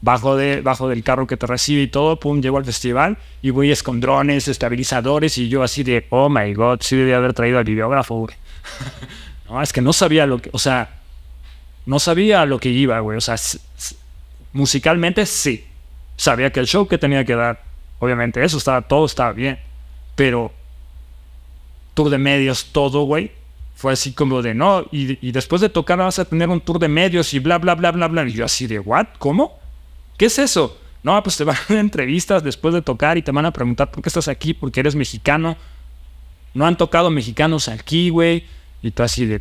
Bajo, 0.00 0.36
de, 0.36 0.60
bajo 0.60 0.88
del 0.88 1.02
carro 1.02 1.26
que 1.26 1.36
te 1.36 1.46
recibe 1.46 1.82
y 1.82 1.88
todo, 1.88 2.18
pum, 2.18 2.42
llego 2.42 2.58
al 2.58 2.64
festival 2.64 3.16
y 3.40 3.50
voy 3.50 3.74
con 3.76 4.00
drones, 4.00 4.48
estabilizadores 4.48 5.38
y 5.38 5.48
yo 5.48 5.62
así 5.62 5.82
de, 5.82 6.06
oh 6.10 6.28
my 6.28 6.52
god, 6.52 6.80
sí 6.82 6.96
debía 6.96 7.16
haber 7.16 7.32
traído 7.32 7.58
al 7.58 7.64
videógrafo, 7.64 8.16
güey. 8.16 8.34
no, 9.48 9.62
es 9.62 9.72
que 9.72 9.80
no 9.80 9.92
sabía 9.92 10.26
lo 10.26 10.42
que, 10.42 10.50
o 10.52 10.58
sea, 10.58 11.00
no 11.86 11.98
sabía 11.98 12.46
lo 12.46 12.58
que 12.58 12.70
iba, 12.70 12.98
güey. 13.00 13.18
O 13.18 13.20
sea, 13.20 13.36
musicalmente 14.52 15.26
sí. 15.26 15.66
Sabía 16.16 16.50
que 16.52 16.60
el 16.60 16.66
show 16.66 16.86
que 16.86 16.96
tenía 16.96 17.24
que 17.24 17.34
dar, 17.34 17.62
obviamente, 17.98 18.42
eso 18.44 18.58
estaba, 18.58 18.82
todo 18.82 19.06
estaba 19.06 19.32
bien. 19.32 19.58
Pero 20.14 20.52
tour 21.94 22.10
de 22.10 22.18
medios, 22.18 22.66
todo, 22.72 23.02
güey, 23.04 23.32
fue 23.74 23.92
así 23.92 24.12
como 24.12 24.42
de 24.42 24.54
no. 24.54 24.84
Y, 24.92 25.32
después 25.32 25.60
de 25.60 25.68
tocar 25.68 25.98
vas 25.98 26.18
a 26.18 26.24
tener 26.24 26.48
un 26.48 26.60
tour 26.60 26.78
de 26.78 26.88
medios 26.88 27.32
y 27.34 27.38
bla, 27.38 27.58
bla, 27.58 27.74
bla, 27.74 27.92
bla, 27.92 28.08
bla. 28.08 28.28
Y 28.28 28.32
yo 28.32 28.44
así 28.44 28.66
de, 28.66 28.78
¿what? 28.78 29.06
¿Cómo? 29.18 29.58
¿Qué 30.16 30.26
es 30.26 30.38
eso? 30.38 30.78
No, 31.02 31.22
pues 31.22 31.36
te 31.36 31.44
van 31.44 31.56
a 31.56 31.64
dar 31.68 31.78
entrevistas 31.78 32.42
después 32.42 32.74
de 32.74 32.82
tocar 32.82 33.18
y 33.18 33.22
te 33.22 33.32
van 33.32 33.46
a 33.46 33.52
preguntar 33.52 33.90
por 33.90 34.02
qué 34.02 34.08
estás 34.08 34.28
aquí, 34.28 34.54
porque 34.54 34.80
eres 34.80 34.94
mexicano. 34.94 35.56
No 36.54 36.66
han 36.66 36.76
tocado 36.76 37.10
mexicanos 37.10 37.68
aquí, 37.68 38.10
güey. 38.10 38.46
Y 38.82 38.90
tú 38.90 39.02
así 39.02 39.26
de, 39.26 39.40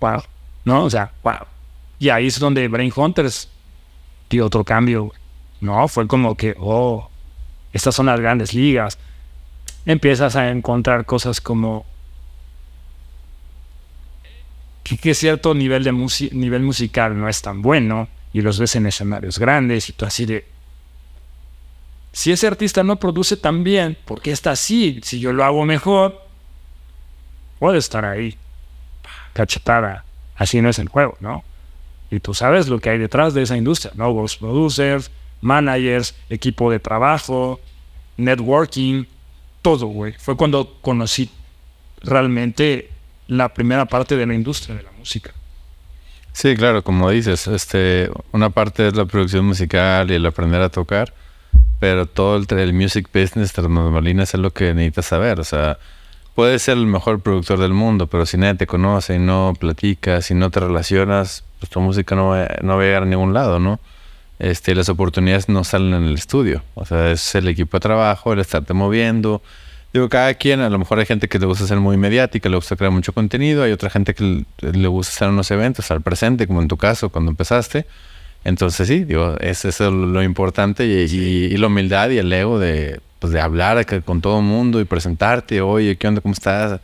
wow, 0.00 0.22
¿no? 0.64 0.84
O 0.84 0.90
sea, 0.90 1.12
wow. 1.22 1.46
Y 1.98 2.08
ahí 2.08 2.26
es 2.26 2.38
donde 2.38 2.66
Brain 2.68 2.92
Hunters 2.94 3.48
dio 4.28 4.46
otro 4.46 4.64
cambio, 4.64 5.12
¿no? 5.66 5.86
Fue 5.88 6.06
como 6.06 6.36
que, 6.36 6.54
oh, 6.58 7.10
estas 7.72 7.94
son 7.94 8.06
las 8.06 8.18
grandes 8.20 8.54
ligas. 8.54 8.98
Empiezas 9.84 10.34
a 10.36 10.50
encontrar 10.50 11.04
cosas 11.04 11.40
como 11.40 11.84
que, 14.82 15.14
cierto 15.14 15.52
nivel, 15.54 15.82
de 15.84 15.92
nivel 16.32 16.62
musical 16.62 17.18
no 17.18 17.28
es 17.28 17.42
tan 17.42 17.60
bueno 17.60 18.08
y 18.32 18.40
los 18.40 18.58
ves 18.58 18.76
en 18.76 18.86
escenarios 18.86 19.38
grandes 19.38 19.88
y 19.88 19.92
tú 19.92 20.06
así 20.06 20.26
de... 20.26 20.46
si 22.12 22.30
ese 22.30 22.46
artista 22.46 22.84
no 22.84 22.96
produce 22.96 23.36
tan 23.36 23.64
bien, 23.64 23.98
¿por 24.04 24.22
qué 24.22 24.30
está 24.30 24.52
así? 24.52 25.00
Si 25.02 25.18
yo 25.18 25.32
lo 25.32 25.44
hago 25.44 25.64
mejor, 25.64 26.22
puede 27.58 27.78
estar 27.78 28.04
ahí. 28.04 28.36
Cachetada. 29.32 30.04
Así 30.36 30.60
no 30.62 30.68
es 30.68 30.78
el 30.78 30.88
juego, 30.88 31.16
¿no? 31.20 31.42
Y 32.10 32.20
tú 32.20 32.34
sabes 32.34 32.68
lo 32.68 32.78
que 32.78 32.90
hay 32.90 32.98
detrás 32.98 33.34
de 33.34 33.42
esa 33.42 33.56
industria, 33.56 33.92
¿no? 33.96 34.12
Los 34.12 34.36
producers, 34.36 35.10
managers, 35.40 36.14
equipo 36.28 36.70
de 36.70 36.78
trabajo, 36.78 37.60
networking, 38.16 39.04
todo, 39.62 39.86
güey. 39.86 40.12
Fue 40.18 40.36
cuando 40.36 40.76
conocí 40.80 41.30
realmente 42.02 42.90
la 43.28 43.52
primera 43.52 43.86
parte 43.86 44.16
de 44.16 44.26
la 44.26 44.34
industria 44.34 44.76
de 44.76 44.82
la 44.82 44.92
música. 44.92 45.32
Sí, 46.32 46.54
claro, 46.54 46.84
como 46.84 47.10
dices, 47.10 47.46
este, 47.46 48.10
una 48.32 48.50
parte 48.50 48.88
es 48.88 48.94
la 48.94 49.06
producción 49.06 49.46
musical 49.46 50.10
y 50.10 50.14
el 50.14 50.26
aprender 50.26 50.60
a 50.60 50.68
tocar, 50.68 51.14
pero 51.80 52.06
todo 52.06 52.36
el, 52.36 52.46
el 52.58 52.74
music 52.74 53.08
business 53.12 53.52
tras 53.52 53.66
es 53.66 54.34
lo 54.34 54.52
que 54.52 54.74
necesitas 54.74 55.06
saber. 55.06 55.40
O 55.40 55.44
sea, 55.44 55.78
puedes 56.34 56.62
ser 56.62 56.76
el 56.76 56.86
mejor 56.86 57.20
productor 57.20 57.58
del 57.58 57.72
mundo, 57.72 58.06
pero 58.06 58.26
si 58.26 58.36
nadie 58.36 58.54
te 58.54 58.66
conoce 58.66 59.14
y 59.14 59.18
no 59.18 59.54
platicas 59.58 60.30
y 60.30 60.34
no 60.34 60.50
te 60.50 60.60
relacionas, 60.60 61.42
pues 61.58 61.70
tu 61.70 61.80
música 61.80 62.14
no 62.14 62.34
no 62.62 62.76
va 62.76 62.82
a 62.82 62.84
llegar 62.84 63.04
a 63.04 63.06
ningún 63.06 63.32
lado, 63.32 63.58
¿no? 63.58 63.80
Este, 64.38 64.74
las 64.74 64.88
oportunidades 64.88 65.48
no 65.48 65.64
salen 65.64 65.94
en 65.94 66.04
el 66.04 66.14
estudio. 66.14 66.62
O 66.74 66.84
sea, 66.84 67.10
es 67.10 67.34
el 67.34 67.48
equipo 67.48 67.76
de 67.76 67.80
trabajo, 67.80 68.32
el 68.32 68.40
estarte 68.40 68.74
moviendo. 68.74 69.42
Digo, 69.92 70.08
cada 70.08 70.34
quien, 70.34 70.60
a 70.60 70.68
lo 70.68 70.78
mejor 70.78 70.98
hay 70.98 71.06
gente 71.06 71.28
que 71.28 71.38
le 71.38 71.46
gusta 71.46 71.66
ser 71.66 71.80
muy 71.80 71.96
mediática, 71.96 72.48
le 72.48 72.56
gusta 72.56 72.76
crear 72.76 72.92
mucho 72.92 73.12
contenido, 73.14 73.62
hay 73.62 73.72
otra 73.72 73.88
gente 73.88 74.14
que 74.14 74.44
le 74.58 74.88
gusta 74.88 75.12
estar 75.12 75.28
en 75.28 75.34
unos 75.34 75.50
eventos, 75.50 75.90
al 75.90 76.02
presente, 76.02 76.46
como 76.46 76.60
en 76.60 76.68
tu 76.68 76.76
caso, 76.76 77.08
cuando 77.08 77.30
empezaste. 77.30 77.86
Entonces 78.44 78.88
sí, 78.88 79.04
digo, 79.04 79.36
es 79.40 79.64
eso 79.64 79.90
lo 79.90 80.22
importante 80.22 80.86
y, 80.86 81.56
la 81.56 81.66
humildad 81.66 82.10
y 82.10 82.18
el 82.18 82.32
ego 82.32 82.58
de, 82.58 83.00
pues, 83.20 83.32
de 83.32 83.40
hablar 83.40 83.86
con 84.04 84.20
todo 84.20 84.40
el 84.40 84.44
mundo 84.44 84.80
y 84.80 84.84
presentarte, 84.84 85.62
oye, 85.62 85.96
¿qué 85.96 86.06
onda? 86.08 86.20
¿Cómo 86.20 86.34
estás? 86.34 86.80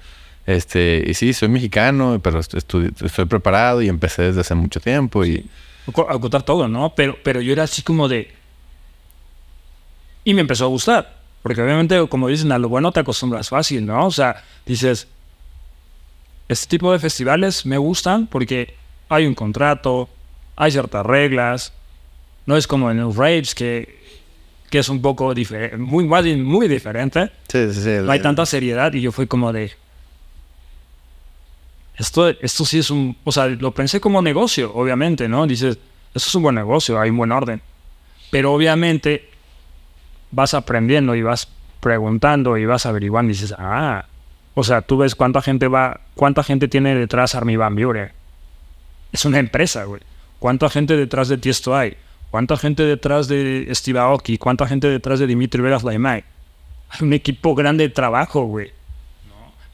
Este, 0.46 1.04
y 1.06 1.14
sí, 1.14 1.32
soy 1.34 1.48
mexicano, 1.48 2.18
pero 2.22 2.40
estoy, 2.40 2.92
estoy 3.04 3.26
preparado 3.26 3.82
y 3.82 3.88
empecé 3.88 4.22
desde 4.22 4.40
hace 4.40 4.54
mucho 4.54 4.80
tiempo 4.80 5.24
y... 5.24 5.44
Acotar 6.08 6.42
todo, 6.42 6.68
¿no? 6.68 6.94
Pero, 6.94 7.16
pero 7.22 7.40
yo 7.40 7.52
era 7.52 7.64
así 7.64 7.82
como 7.82 8.08
de... 8.08 8.32
Y 10.24 10.34
me 10.34 10.42
empezó 10.42 10.64
a 10.64 10.68
gustar. 10.68 11.22
Porque 11.42 11.60
obviamente, 11.60 12.06
como 12.08 12.28
dicen, 12.28 12.52
a 12.52 12.58
lo 12.58 12.68
bueno 12.68 12.92
te 12.92 13.00
acostumbras 13.00 13.48
fácil, 13.48 13.84
¿no? 13.84 14.06
O 14.06 14.10
sea, 14.10 14.44
dices, 14.64 15.08
este 16.48 16.66
tipo 16.68 16.92
de 16.92 16.98
festivales 16.98 17.66
me 17.66 17.78
gustan 17.78 18.28
porque 18.28 18.74
hay 19.08 19.26
un 19.26 19.34
contrato, 19.34 20.08
hay 20.54 20.70
ciertas 20.70 21.04
reglas. 21.04 21.72
No 22.46 22.56
es 22.56 22.66
como 22.66 22.90
en 22.90 22.98
los 23.00 23.16
raves 23.16 23.54
que, 23.54 24.00
que 24.70 24.78
es 24.78 24.88
un 24.88 25.02
poco 25.02 25.34
diferente, 25.34 25.76
muy, 25.76 26.04
muy 26.04 26.68
diferente. 26.68 27.30
Sí, 27.48 27.72
sí, 27.72 27.82
sí. 27.82 27.90
No 28.02 28.12
hay 28.12 28.20
tanta 28.20 28.46
seriedad 28.46 28.92
y 28.92 29.00
yo 29.00 29.12
fui 29.12 29.26
como 29.26 29.52
de... 29.52 29.72
Esto, 31.96 32.28
esto 32.28 32.64
sí 32.64 32.78
es 32.78 32.90
un... 32.90 33.16
O 33.24 33.32
sea, 33.32 33.46
lo 33.46 33.72
pensé 33.72 34.00
como 34.00 34.22
negocio, 34.22 34.72
obviamente, 34.74 35.28
¿no? 35.28 35.46
Dices, 35.46 35.78
esto 36.14 36.28
es 36.28 36.34
un 36.34 36.42
buen 36.42 36.54
negocio, 36.54 37.00
hay 37.00 37.10
un 37.10 37.16
buen 37.16 37.32
orden. 37.32 37.60
Pero 38.30 38.52
obviamente 38.52 39.28
vas 40.30 40.54
aprendiendo 40.54 41.14
y 41.14 41.22
vas 41.22 41.48
preguntando 41.80 42.56
y 42.56 42.64
vas 42.64 42.86
averiguando 42.86 43.30
y 43.30 43.34
dices, 43.34 43.54
ah, 43.58 44.06
o 44.54 44.64
sea, 44.64 44.82
tú 44.82 44.98
ves 44.98 45.14
cuánta 45.14 45.42
gente 45.42 45.68
va, 45.68 46.00
cuánta 46.14 46.42
gente 46.42 46.68
tiene 46.68 46.94
detrás 46.94 47.34
Army 47.34 47.56
Van 47.56 47.74
Buren. 47.74 48.12
Es 49.12 49.24
una 49.24 49.38
empresa, 49.38 49.84
güey. 49.84 50.00
¿Cuánta 50.38 50.68
gente 50.70 50.96
detrás 50.96 51.28
de 51.28 51.38
Tiesto 51.38 51.76
hay? 51.76 51.96
¿Cuánta 52.30 52.56
gente 52.56 52.82
detrás 52.84 53.28
de 53.28 53.68
Steve 53.72 53.98
Aoki? 53.98 54.38
¿Cuánta 54.38 54.66
gente 54.66 54.88
detrás 54.88 55.18
de 55.20 55.26
Dimitri 55.26 55.62
Vegas 55.62 55.84
Laimai? 55.84 56.24
Hay 56.90 57.06
un 57.06 57.12
equipo 57.12 57.54
grande 57.54 57.88
de 57.88 57.94
trabajo, 57.94 58.44
güey. 58.44 58.72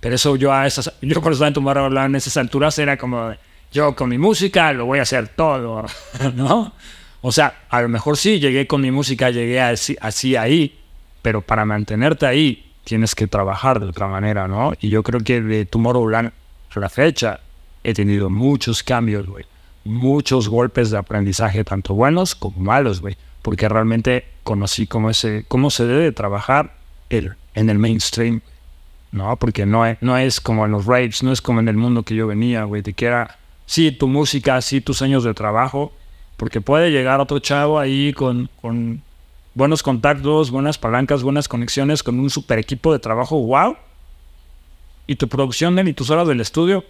Pero 0.00 0.14
eso 0.14 0.36
yo 0.36 0.52
a 0.52 0.66
esas... 0.66 0.92
Yo 1.00 1.20
cuando 1.20 1.32
estaba 1.32 1.48
en 1.48 1.54
tu 1.54 1.68
hablar 1.68 2.06
en 2.06 2.16
esas 2.16 2.36
alturas 2.36 2.78
era 2.78 2.96
como... 2.96 3.32
Yo 3.72 3.94
con 3.94 4.08
mi 4.08 4.16
música 4.16 4.72
lo 4.72 4.86
voy 4.86 4.98
a 4.98 5.02
hacer 5.02 5.28
todo, 5.28 5.84
¿no? 6.34 6.72
O 7.20 7.32
sea, 7.32 7.64
a 7.68 7.82
lo 7.82 7.88
mejor 7.88 8.16
sí, 8.16 8.40
llegué 8.40 8.66
con 8.66 8.80
mi 8.80 8.90
música, 8.90 9.30
llegué 9.30 9.60
así, 9.60 9.96
así 10.00 10.36
ahí, 10.36 10.78
pero 11.20 11.42
para 11.42 11.64
mantenerte 11.64 12.24
ahí 12.26 12.72
tienes 12.84 13.14
que 13.14 13.26
trabajar 13.26 13.80
de 13.80 13.86
otra 13.86 14.06
manera, 14.06 14.48
¿no? 14.48 14.72
Y 14.80 14.88
yo 14.88 15.02
creo 15.02 15.20
que 15.20 15.42
de 15.42 15.66
Tomorrowland 15.66 16.32
a 16.74 16.80
la 16.80 16.88
fecha 16.88 17.40
he 17.84 17.92
tenido 17.92 18.30
muchos 18.30 18.82
cambios, 18.82 19.26
güey 19.26 19.44
muchos 19.88 20.48
golpes 20.48 20.90
de 20.90 20.98
aprendizaje, 20.98 21.64
tanto 21.64 21.94
buenos 21.94 22.34
como 22.34 22.58
malos, 22.60 23.00
güey. 23.00 23.16
Porque 23.42 23.68
realmente 23.68 24.26
conocí 24.44 24.86
cómo, 24.86 25.10
ese, 25.10 25.44
cómo 25.48 25.70
se 25.70 25.86
debe 25.86 26.12
trabajar 26.12 26.74
el, 27.08 27.34
en 27.54 27.70
el 27.70 27.78
mainstream, 27.78 28.42
¿no? 29.12 29.36
Porque 29.36 29.66
no 29.66 29.86
es, 29.86 29.98
no 30.00 30.16
es 30.16 30.40
como 30.40 30.64
en 30.64 30.72
los 30.72 30.86
raves, 30.86 31.22
no 31.22 31.32
es 31.32 31.40
como 31.40 31.60
en 31.60 31.68
el 31.68 31.76
mundo 31.76 32.02
que 32.02 32.14
yo 32.14 32.26
venía, 32.26 32.64
güey. 32.64 32.82
De 32.82 32.92
que 32.92 33.06
era, 33.06 33.38
sí, 33.66 33.92
tu 33.92 34.08
música, 34.08 34.60
sí, 34.60 34.80
tus 34.80 35.02
años 35.02 35.24
de 35.24 35.34
trabajo. 35.34 35.92
Porque 36.36 36.60
puede 36.60 36.90
llegar 36.90 37.20
otro 37.20 37.38
chavo 37.40 37.78
ahí 37.78 38.12
con, 38.12 38.48
con 38.60 39.02
buenos 39.54 39.82
contactos, 39.82 40.50
buenas 40.50 40.78
palancas, 40.78 41.22
buenas 41.22 41.48
conexiones, 41.48 42.02
con 42.02 42.20
un 42.20 42.30
super 42.30 42.58
equipo 42.58 42.92
de 42.92 43.00
trabajo, 43.00 43.40
wow. 43.40 43.76
Y 45.06 45.16
tu 45.16 45.28
producción 45.28 45.76
y 45.88 45.92
tus 45.94 46.10
horas 46.10 46.28
del 46.28 46.40
estudio 46.40 46.84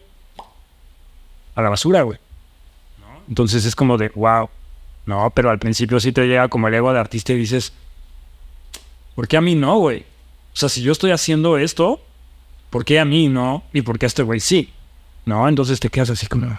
a 1.54 1.62
la 1.62 1.70
basura, 1.70 2.02
güey. 2.02 2.18
Entonces 3.28 3.64
es 3.64 3.74
como 3.74 3.96
de, 3.96 4.10
wow. 4.14 4.48
No, 5.06 5.30
pero 5.34 5.48
al 5.48 5.58
principio 5.58 5.98
sí 6.00 6.12
te 6.12 6.26
llega 6.26 6.48
como 6.48 6.68
el 6.68 6.74
ego 6.74 6.92
de 6.92 6.98
artista 6.98 7.32
y 7.32 7.36
dices, 7.36 7.72
¿por 9.14 9.26
qué 9.26 9.38
a 9.38 9.40
mí 9.40 9.54
no, 9.54 9.78
güey? 9.78 10.00
O 10.52 10.56
sea, 10.56 10.68
si 10.68 10.82
yo 10.82 10.92
estoy 10.92 11.12
haciendo 11.12 11.56
esto, 11.56 12.02
¿por 12.70 12.84
qué 12.84 13.00
a 13.00 13.04
mí 13.04 13.28
no? 13.28 13.64
¿Y 13.72 13.82
por 13.82 13.98
qué 13.98 14.06
a 14.06 14.08
este 14.08 14.22
güey 14.22 14.40
sí? 14.40 14.72
¿No? 15.24 15.48
Entonces 15.48 15.80
te 15.80 15.90
quedas 15.90 16.10
así 16.10 16.26
como... 16.26 16.58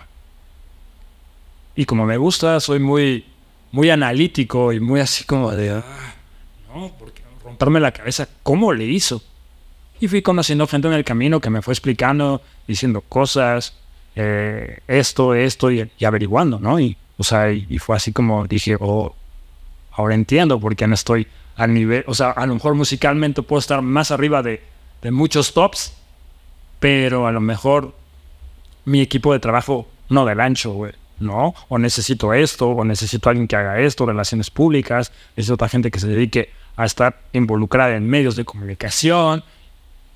Y 1.76 1.86
como 1.86 2.06
me 2.06 2.18
gusta, 2.18 2.60
soy 2.60 2.80
muy, 2.80 3.26
muy 3.72 3.90
analítico 3.90 4.74
y 4.74 4.80
muy 4.80 5.00
así 5.00 5.24
como 5.24 5.52
de... 5.52 5.72
Ah, 5.72 5.84
no, 6.74 6.92
porque 7.00 7.22
romperme 7.44 7.80
la 7.80 7.92
cabeza, 7.92 8.28
¿cómo 8.44 8.74
le 8.74 8.86
hizo? 8.86 9.22
Y 10.00 10.08
fui 10.08 10.22
conociendo 10.22 10.68
gente 10.68 10.88
en 10.88 10.94
el 10.94 11.04
camino 11.04 11.40
que 11.40 11.50
me 11.50 11.62
fue 11.62 11.74
explicando, 11.74 12.42
diciendo 12.68 13.02
cosas, 13.02 13.74
eh, 14.16 14.80
esto, 14.88 15.34
esto 15.34 15.72
y, 15.72 15.90
averiguando, 16.06 16.60
¿no? 16.60 16.80
Y, 16.80 16.96
o 17.18 17.24
sea, 17.24 17.52
y, 17.52 17.78
fue 17.80 17.96
así 17.96 18.12
como 18.12 18.48
dije, 18.48 18.78
oh, 18.80 19.16
ahora 19.92 20.16
entiendo 20.16 20.60
por 20.60 20.76
qué 20.76 20.88
no 20.88 20.96
estoy 20.96 21.28
al 21.56 21.74
nivel, 21.74 22.04
o 22.08 22.14
sea, 22.14 22.32
a 22.32 22.46
lo 22.46 22.54
mejor 22.54 22.76
musicalmente 22.76 23.42
puedo 23.42 23.60
estar 23.60 23.82
más 23.82 24.12
arriba 24.12 24.42
de, 24.42 24.62
de 25.02 25.12
muchos 25.12 25.54
tops, 25.54 25.94
pero 26.80 27.28
a 27.28 27.32
lo 27.32 27.42
mejor 27.42 27.94
mi 28.86 29.02
equipo 29.02 29.34
de 29.34 29.40
trabajo 29.40 29.88
no 30.10 30.26
del 30.26 30.40
ancho, 30.40 30.72
güey. 30.74 30.94
¿no? 31.20 31.54
O 31.68 31.78
necesito 31.78 32.34
esto, 32.34 32.70
o 32.70 32.86
necesito 32.86 33.30
alguien 33.30 33.48
que 33.48 33.56
haga 33.56 33.80
esto, 33.80 34.06
relaciones 34.06 34.50
públicas, 34.50 35.12
necesito 35.36 35.56
otra 35.56 35.70
gente 35.70 35.92
que 35.92 36.00
se 36.00 36.08
dedique 36.08 36.50
a 36.76 36.86
estar 36.86 37.22
involucrada 37.34 37.96
en 37.96 38.08
medios 38.08 38.36
de 38.36 38.46
comunicación. 38.46 39.44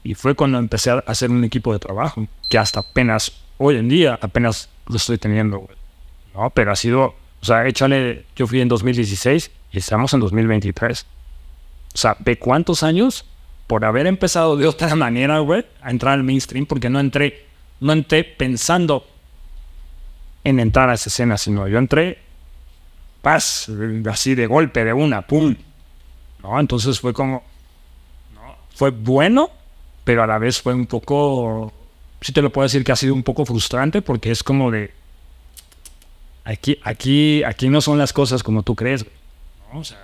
Y 0.03 0.15
fue 0.15 0.35
cuando 0.35 0.57
empecé 0.57 0.91
a 0.91 1.03
hacer 1.05 1.29
un 1.29 1.43
equipo 1.43 1.73
de 1.73 1.79
trabajo, 1.79 2.25
que 2.49 2.57
hasta 2.57 2.81
apenas 2.81 3.33
hoy 3.57 3.77
en 3.77 3.89
día 3.89 4.17
apenas 4.21 4.69
lo 4.87 4.95
estoy 4.95 5.17
teniendo, 5.17 5.59
güey. 5.59 5.77
No, 6.33 6.49
pero 6.49 6.71
ha 6.71 6.75
sido, 6.75 7.15
o 7.41 7.45
sea, 7.45 7.67
échale, 7.67 8.25
yo 8.35 8.47
fui 8.47 8.59
en 8.59 8.67
2016 8.67 9.51
y 9.71 9.77
estamos 9.77 10.13
en 10.13 10.19
2023. 10.19 11.05
O 11.93 11.97
sea, 11.97 12.17
¿de 12.19 12.39
cuántos 12.39 12.81
años 12.81 13.25
por 13.73 13.85
haber 13.85 14.05
empezado 14.05 14.55
de 14.55 14.67
otra 14.67 14.93
manera, 14.93 15.39
güey, 15.39 15.65
a 15.81 15.89
entrar 15.89 16.13
al 16.13 16.23
mainstream? 16.23 16.67
Porque 16.67 16.91
no 16.91 16.99
entré, 16.99 17.47
no 17.79 17.91
entré 17.91 18.23
pensando 18.23 19.03
en 20.43 20.59
entrar 20.59 20.91
a 20.91 20.93
esa 20.93 21.09
escena, 21.09 21.39
sino 21.39 21.67
yo 21.67 21.79
entré, 21.79 22.19
paz, 23.23 23.71
así 24.11 24.35
de 24.35 24.45
golpe, 24.45 24.85
de 24.85 24.93
una, 24.93 25.23
pum. 25.23 25.55
¿No? 26.43 26.59
Entonces 26.59 26.99
fue 26.99 27.13
como, 27.13 27.41
¿no? 28.35 28.55
fue 28.75 28.91
bueno, 28.91 29.49
pero 30.03 30.21
a 30.21 30.27
la 30.27 30.37
vez 30.37 30.61
fue 30.61 30.75
un 30.75 30.85
poco 30.85 31.73
sí 32.21 32.31
te 32.31 32.43
lo 32.43 32.51
puedo 32.51 32.67
decir 32.67 32.83
que 32.83 32.91
ha 32.91 32.95
sido 32.95 33.15
un 33.15 33.23
poco 33.23 33.43
frustrante 33.43 34.03
porque 34.03 34.29
es 34.29 34.43
como 34.43 34.69
de 34.69 34.93
aquí, 36.43 36.77
aquí, 36.83 37.43
aquí 37.43 37.69
no 37.69 37.81
son 37.81 37.97
las 37.97 38.13
cosas 38.13 38.43
como 38.43 38.61
tú 38.61 38.75
crees. 38.75 39.03
O 39.73 39.83
sea, 39.83 39.97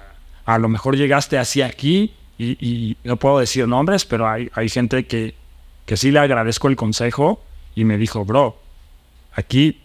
a 0.44 0.58
lo 0.58 0.70
mejor 0.70 0.98
llegaste 0.98 1.38
así 1.38 1.62
aquí 1.62 2.16
y, 2.40 2.98
no 3.04 3.18
puedo 3.18 3.40
decir 3.40 3.68
nombres, 3.68 4.06
pero 4.06 4.28
hay, 4.28 4.50
hay 4.54 4.70
gente 4.70 5.06
que, 5.06 5.36
que 5.86 5.98
sí 5.98 6.12
le 6.12 6.20
agradezco 6.20 6.70
el 6.70 6.76
consejo 6.76 7.44
y 7.76 7.84
me 7.84 7.98
dijo, 7.98 8.24
bro, 8.24 8.58
aquí, 9.34 9.82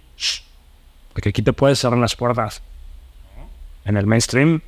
porque 1.12 1.30
aquí 1.30 1.42
te 1.42 1.52
puedes 1.52 1.80
cerrar 1.80 1.98
las 1.98 2.14
puertas. 2.14 2.62
En 3.84 3.96
el 3.96 4.06
mainstream 4.06 4.62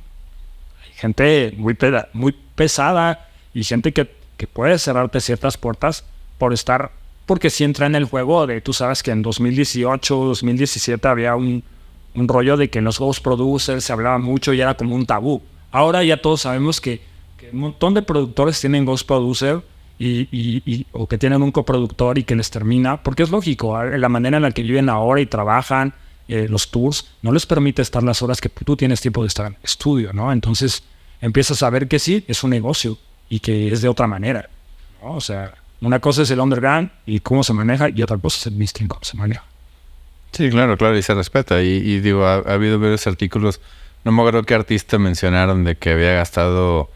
hay 0.83 0.93
gente 0.93 1.53
muy, 1.57 1.77
muy 2.13 2.35
pesada 2.55 3.29
y 3.53 3.63
gente 3.63 3.93
que, 3.93 4.13
que 4.35 4.47
puede 4.47 4.77
cerrarte 4.77 5.21
ciertas 5.21 5.57
puertas 5.57 6.03
por 6.37 6.53
estar 6.53 6.91
porque 7.27 7.49
si 7.49 7.65
entra 7.65 7.85
en 7.85 7.95
el 7.95 8.05
juego 8.05 8.47
de, 8.47 8.61
tú 8.61 8.71
sabes 8.71 9.03
que 9.03 9.11
en 9.11 9.21
2018, 9.21 10.15
2017 10.15 11.07
había 11.09 11.35
un, 11.35 11.61
rollo 12.15 12.55
de 12.55 12.69
que 12.69 12.79
en 12.79 12.85
los 12.85 12.97
juegos 12.97 13.19
producers 13.19 13.83
se 13.83 13.93
hablaba 13.93 14.17
mucho 14.17 14.53
y 14.53 14.61
era 14.61 14.75
como 14.75 14.95
un 14.95 15.05
tabú. 15.05 15.43
Ahora 15.71 16.03
ya 16.03 16.19
todos 16.19 16.41
sabemos 16.41 16.79
Que 16.81 17.01
un 17.53 17.59
montón 17.59 17.93
de 17.93 18.01
productores 18.01 18.59
tienen 18.59 18.85
Ghost 18.85 19.07
Producer 19.07 19.61
y, 19.99 20.21
y- 20.31 20.61
y- 20.65 20.85
o 20.91 21.07
que 21.07 21.17
tienen 21.17 21.41
un 21.41 21.51
coproductor 21.51 22.17
y 22.17 22.23
que 22.23 22.35
les 22.35 22.49
termina, 22.49 23.01
porque 23.01 23.23
es 23.23 23.29
lógico, 23.29 23.75
a- 23.75 23.85
la 23.85 24.09
manera 24.09 24.37
en 24.37 24.43
la 24.43 24.51
que 24.51 24.61
viven 24.63 24.89
ahora 24.89 25.21
y 25.21 25.25
trabajan, 25.25 25.93
eh, 26.27 26.47
los 26.49 26.69
tours, 26.71 27.07
no 27.21 27.31
les 27.31 27.45
permite 27.45 27.81
estar 27.81 28.03
las 28.03 28.21
horas 28.21 28.41
que 28.41 28.49
tú 28.49 28.75
tienes 28.75 29.01
tiempo 29.01 29.21
de 29.21 29.27
estar 29.27 29.47
en 29.47 29.57
estudio, 29.63 30.13
¿no? 30.13 30.31
Entonces 30.31 30.83
empiezas 31.21 31.63
a 31.63 31.69
ver 31.69 31.87
que 31.87 31.99
sí, 31.99 32.23
es 32.27 32.43
un 32.43 32.49
negocio 32.51 32.97
y 33.29 33.39
que 33.39 33.71
es 33.71 33.81
de 33.81 33.89
otra 33.89 34.07
manera, 34.07 34.49
¿no? 35.01 35.13
O 35.15 35.21
sea, 35.21 35.53
una 35.81 35.99
cosa 35.99 36.23
es 36.23 36.31
el 36.31 36.39
underground 36.39 36.89
y 37.05 37.19
cómo 37.21 37.43
se 37.43 37.53
maneja 37.53 37.89
y 37.89 38.01
otra 38.01 38.17
cosa 38.17 38.37
es 38.39 38.47
el 38.47 38.53
mainstream, 38.55 38.87
cómo 38.87 39.03
se 39.03 39.15
maneja. 39.17 39.43
Sí, 40.31 40.49
claro, 40.49 40.77
claro, 40.77 40.97
y 40.97 41.01
se 41.01 41.13
respeta. 41.13 41.63
Y, 41.63 41.67
y 41.67 41.99
digo, 42.01 42.25
ha 42.25 42.35
habido 42.39 42.77
varios 42.79 43.07
artículos, 43.07 43.61
no 44.03 44.11
me 44.11 44.21
acuerdo 44.21 44.43
qué 44.43 44.53
artista 44.53 44.97
mencionaron 44.99 45.63
de 45.63 45.75
que 45.75 45.91
había 45.91 46.13
gastado 46.13 46.89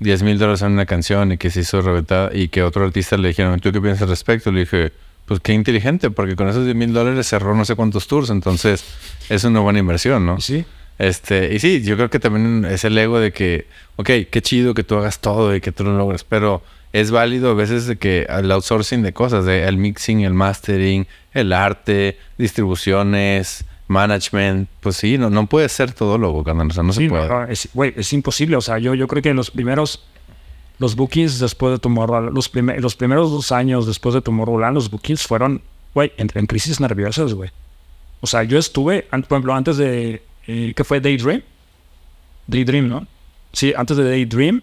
10 0.00 0.22
mil 0.22 0.38
dólares 0.38 0.62
en 0.62 0.72
una 0.72 0.86
canción 0.86 1.32
y 1.32 1.38
que 1.38 1.50
se 1.50 1.60
hizo 1.60 1.80
reventada 1.80 2.30
y 2.32 2.48
que 2.48 2.62
otro 2.62 2.84
artista 2.84 3.16
le 3.16 3.28
dijeron, 3.28 3.58
¿tú 3.60 3.72
qué 3.72 3.80
piensas 3.80 4.02
al 4.02 4.08
respecto? 4.08 4.52
Le 4.52 4.60
dije, 4.60 4.92
pues 5.26 5.40
qué 5.40 5.52
inteligente, 5.52 6.10
porque 6.10 6.36
con 6.36 6.48
esos 6.48 6.64
10 6.64 6.76
mil 6.76 6.92
dólares 6.92 7.26
cerró 7.26 7.54
no 7.54 7.64
sé 7.64 7.74
cuántos 7.74 8.06
tours, 8.06 8.30
entonces 8.30 8.84
es 9.28 9.44
una 9.44 9.60
buena 9.60 9.78
inversión, 9.78 10.26
¿no? 10.26 10.40
Sí. 10.40 10.64
Este, 10.98 11.54
y 11.54 11.58
sí, 11.58 11.82
yo 11.82 11.96
creo 11.96 12.08
que 12.08 12.18
también 12.18 12.64
es 12.64 12.84
el 12.84 12.96
ego 12.96 13.18
de 13.18 13.32
que, 13.32 13.66
ok, 13.96 14.10
qué 14.30 14.42
chido 14.42 14.72
que 14.72 14.82
tú 14.82 14.96
hagas 14.96 15.20
todo 15.20 15.54
y 15.54 15.60
que 15.60 15.72
tú 15.72 15.84
lo 15.84 15.96
logres, 15.96 16.24
pero 16.24 16.62
es 16.92 17.10
válido 17.10 17.50
a 17.50 17.54
veces 17.54 17.86
de 17.86 17.96
que 17.96 18.26
el 18.28 18.50
outsourcing 18.50 19.02
de 19.02 19.12
cosas, 19.12 19.44
de 19.44 19.64
el 19.64 19.76
mixing, 19.76 20.20
el 20.20 20.32
mastering, 20.32 21.06
el 21.34 21.52
arte, 21.52 22.18
distribuciones, 22.38 23.66
management, 23.88 24.68
pues 24.80 24.96
sí, 24.96 25.18
no, 25.18 25.30
no 25.30 25.46
puedes 25.46 25.72
ser 25.72 25.92
todólogo, 25.92 26.42
carnal, 26.42 26.68
o 26.70 26.74
sea, 26.74 26.82
no 26.82 26.92
se 26.92 27.08
puede. 27.08 27.28
no, 27.28 27.44
es, 27.44 27.68
güey, 27.72 27.92
es 27.96 28.12
imposible. 28.12 28.56
O 28.56 28.60
sea, 28.60 28.78
yo, 28.78 28.94
yo 28.94 29.06
creo 29.06 29.22
que 29.22 29.34
los 29.34 29.50
primeros, 29.50 30.04
los 30.78 30.96
bookings 30.96 31.38
después 31.38 31.72
de 31.72 31.78
Tomorrowland, 31.78 32.34
los, 32.34 32.50
los 32.80 32.96
primeros 32.96 33.30
dos 33.30 33.52
años 33.52 33.86
después 33.86 34.14
de 34.14 34.22
Tomorrowland, 34.22 34.74
los 34.74 34.90
bookings 34.90 35.26
fueron, 35.26 35.62
güey, 35.94 36.12
en 36.16 36.46
crisis 36.46 36.80
nerviosas, 36.80 37.32
güey. 37.34 37.50
O 38.20 38.26
sea, 38.26 38.42
yo 38.42 38.58
estuve, 38.58 39.02
por 39.02 39.20
ejemplo, 39.20 39.54
antes 39.54 39.76
de, 39.76 40.22
eh, 40.46 40.72
¿qué 40.74 40.84
fue? 40.84 41.00
Daydream. 41.00 41.42
Daydream, 42.46 42.88
¿no? 42.88 43.06
Sí, 43.52 43.72
antes 43.76 43.96
de 43.96 44.04
Daydream, 44.04 44.62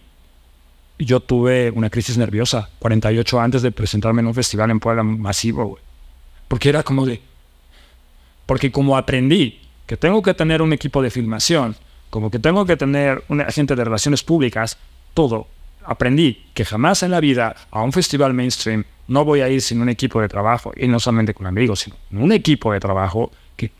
yo 0.99 1.19
tuve 1.19 1.71
una 1.71 1.89
crisis 1.89 2.17
nerviosa, 2.17 2.69
48 2.79 3.39
antes 3.39 3.61
de 3.61 3.71
presentarme 3.71 4.21
en 4.21 4.27
un 4.27 4.33
festival 4.33 4.71
en 4.71 4.79
Puebla 4.79 5.03
masivo, 5.03 5.65
güey. 5.65 5.83
Porque 6.47 6.69
era 6.69 6.83
como 6.83 7.05
de, 7.05 7.21
porque 8.45 8.71
como 8.71 8.97
aprendí 8.97 9.59
que 9.85 9.97
tengo 9.97 10.21
que 10.21 10.33
tener 10.33 10.61
un 10.61 10.73
equipo 10.73 11.01
de 11.01 11.09
filmación, 11.09 11.75
como 12.09 12.29
que 12.29 12.39
tengo 12.39 12.65
que 12.65 12.77
tener 12.77 13.23
un 13.27 13.41
agente 13.41 13.75
de 13.75 13.83
relaciones 13.83 14.23
públicas, 14.23 14.77
todo, 15.13 15.47
aprendí 15.83 16.45
que 16.53 16.65
jamás 16.65 17.03
en 17.03 17.11
la 17.11 17.19
vida 17.19 17.55
a 17.71 17.81
un 17.81 17.91
festival 17.91 18.33
mainstream 18.33 18.85
no 19.07 19.25
voy 19.25 19.41
a 19.41 19.49
ir 19.49 19.61
sin 19.61 19.81
un 19.81 19.89
equipo 19.89 20.21
de 20.21 20.29
trabajo, 20.29 20.71
y 20.75 20.87
no 20.87 20.99
solamente 20.99 21.33
con 21.33 21.45
amigos, 21.45 21.81
sino 21.81 21.95
un 22.11 22.31
equipo 22.31 22.71
de 22.71 22.79
trabajo 22.79 23.31
que, 23.55 23.71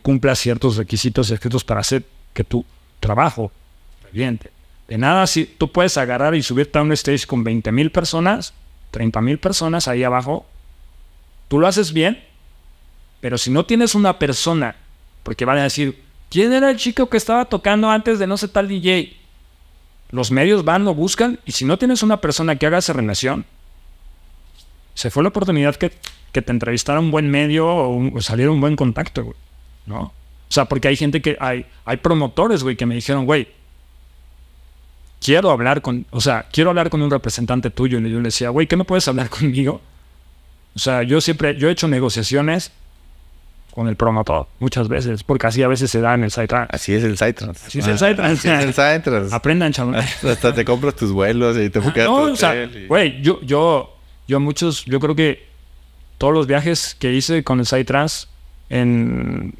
cumpla 0.00 0.34
ciertos 0.34 0.76
requisitos 0.76 1.30
escritos 1.30 1.62
para 1.62 1.80
hacer 1.80 2.04
que 2.32 2.42
tu 2.42 2.64
trabajo 2.98 3.52
reviente. 4.02 4.50
De 4.88 4.98
nada, 4.98 5.26
si 5.28 5.44
tú 5.44 5.70
puedes 5.70 5.96
agarrar 5.96 6.34
y 6.34 6.42
subirte 6.42 6.78
a 6.78 6.82
un 6.82 6.90
stage 6.92 7.26
con 7.26 7.44
20 7.44 7.70
mil 7.70 7.92
personas, 7.92 8.54
30 8.90 9.20
mil 9.20 9.38
personas 9.38 9.86
ahí 9.86 10.02
abajo, 10.02 10.46
tú 11.46 11.60
lo 11.60 11.68
haces 11.68 11.92
bien, 11.92 12.24
pero 13.24 13.38
si 13.38 13.50
no 13.50 13.64
tienes 13.64 13.94
una 13.94 14.18
persona, 14.18 14.76
porque 15.22 15.46
van 15.46 15.56
a 15.56 15.62
decir, 15.62 15.98
¿quién 16.28 16.52
era 16.52 16.70
el 16.70 16.76
chico 16.76 17.08
que 17.08 17.16
estaba 17.16 17.46
tocando 17.46 17.88
antes 17.88 18.18
de 18.18 18.26
no 18.26 18.36
sé 18.36 18.48
tal 18.48 18.68
DJ? 18.68 19.16
Los 20.10 20.30
medios 20.30 20.62
van, 20.62 20.84
lo 20.84 20.94
buscan, 20.94 21.40
y 21.46 21.52
si 21.52 21.64
no 21.64 21.78
tienes 21.78 22.02
una 22.02 22.20
persona 22.20 22.56
que 22.56 22.66
haga 22.66 22.76
esa 22.76 22.92
relación, 22.92 23.46
se 24.92 25.10
fue 25.10 25.22
la 25.22 25.30
oportunidad 25.30 25.74
que, 25.76 25.90
que 26.32 26.42
te 26.42 26.52
entrevistara 26.52 27.00
un 27.00 27.10
buen 27.10 27.30
medio 27.30 27.66
o, 27.66 28.20
saliera 28.20 28.50
un 28.50 28.60
buen 28.60 28.76
contacto, 28.76 29.24
güey. 29.24 29.36
¿No? 29.86 30.00
O 30.02 30.12
sea, 30.50 30.66
porque 30.66 30.88
hay 30.88 30.96
gente 30.96 31.22
que, 31.22 31.38
hay, 31.40 31.64
hay 31.86 31.96
promotores, 31.96 32.62
güey, 32.62 32.76
que 32.76 32.84
me 32.84 32.94
dijeron, 32.94 33.24
güey, 33.24 33.48
quiero 35.22 35.50
hablar 35.50 35.80
con, 35.80 36.04
o 36.10 36.20
sea, 36.20 36.46
quiero 36.52 36.68
hablar 36.68 36.90
con 36.90 37.00
un 37.00 37.10
representante 37.10 37.70
tuyo. 37.70 37.98
Y 38.00 38.10
yo 38.10 38.18
le 38.18 38.24
decía, 38.24 38.50
güey, 38.50 38.66
¿qué 38.66 38.76
no 38.76 38.84
puedes 38.84 39.08
hablar 39.08 39.30
conmigo? 39.30 39.80
O 40.76 40.78
sea, 40.78 41.02
yo 41.04 41.22
siempre, 41.22 41.56
yo 41.56 41.70
he 41.70 41.72
hecho 41.72 41.88
negociaciones 41.88 42.70
con 43.74 43.88
el 43.88 43.96
promotor 43.96 44.46
muchas 44.60 44.86
veces, 44.88 45.24
porque 45.24 45.48
así 45.48 45.60
a 45.64 45.66
veces 45.68 45.90
se 45.90 46.00
da 46.00 46.14
en 46.14 46.22
el 46.22 46.30
site. 46.30 46.54
Así 46.70 46.94
es 46.94 47.02
el 47.02 47.16
Psytrance. 47.16 47.66
Así 47.66 47.80
es 47.80 47.86
el 47.88 47.98
Psytrance. 47.98 48.48
Así 48.48 48.48
es 48.48 48.64
el 48.64 48.72
Psytrance. 48.72 49.34
Aprendan, 49.34 49.72
chavos. 49.72 49.96
Hasta 50.24 50.54
te 50.54 50.64
compras 50.64 50.94
tus 50.94 51.10
vuelos 51.10 51.56
y 51.56 51.70
te 51.70 51.80
quedas 51.80 52.08
No, 52.08 52.26
tu 52.28 52.32
o 52.32 52.36
sea, 52.36 52.64
y- 52.64 52.86
güey, 52.86 53.20
yo, 53.20 53.40
yo, 53.42 53.96
yo 54.28 54.38
muchos, 54.38 54.84
yo 54.84 55.00
creo 55.00 55.16
que 55.16 55.48
todos 56.18 56.32
los 56.32 56.46
viajes 56.46 56.94
que 57.00 57.12
hice 57.12 57.42
con 57.42 57.58
el 57.58 57.66
Psytrance 57.66 58.28
en 58.68 59.54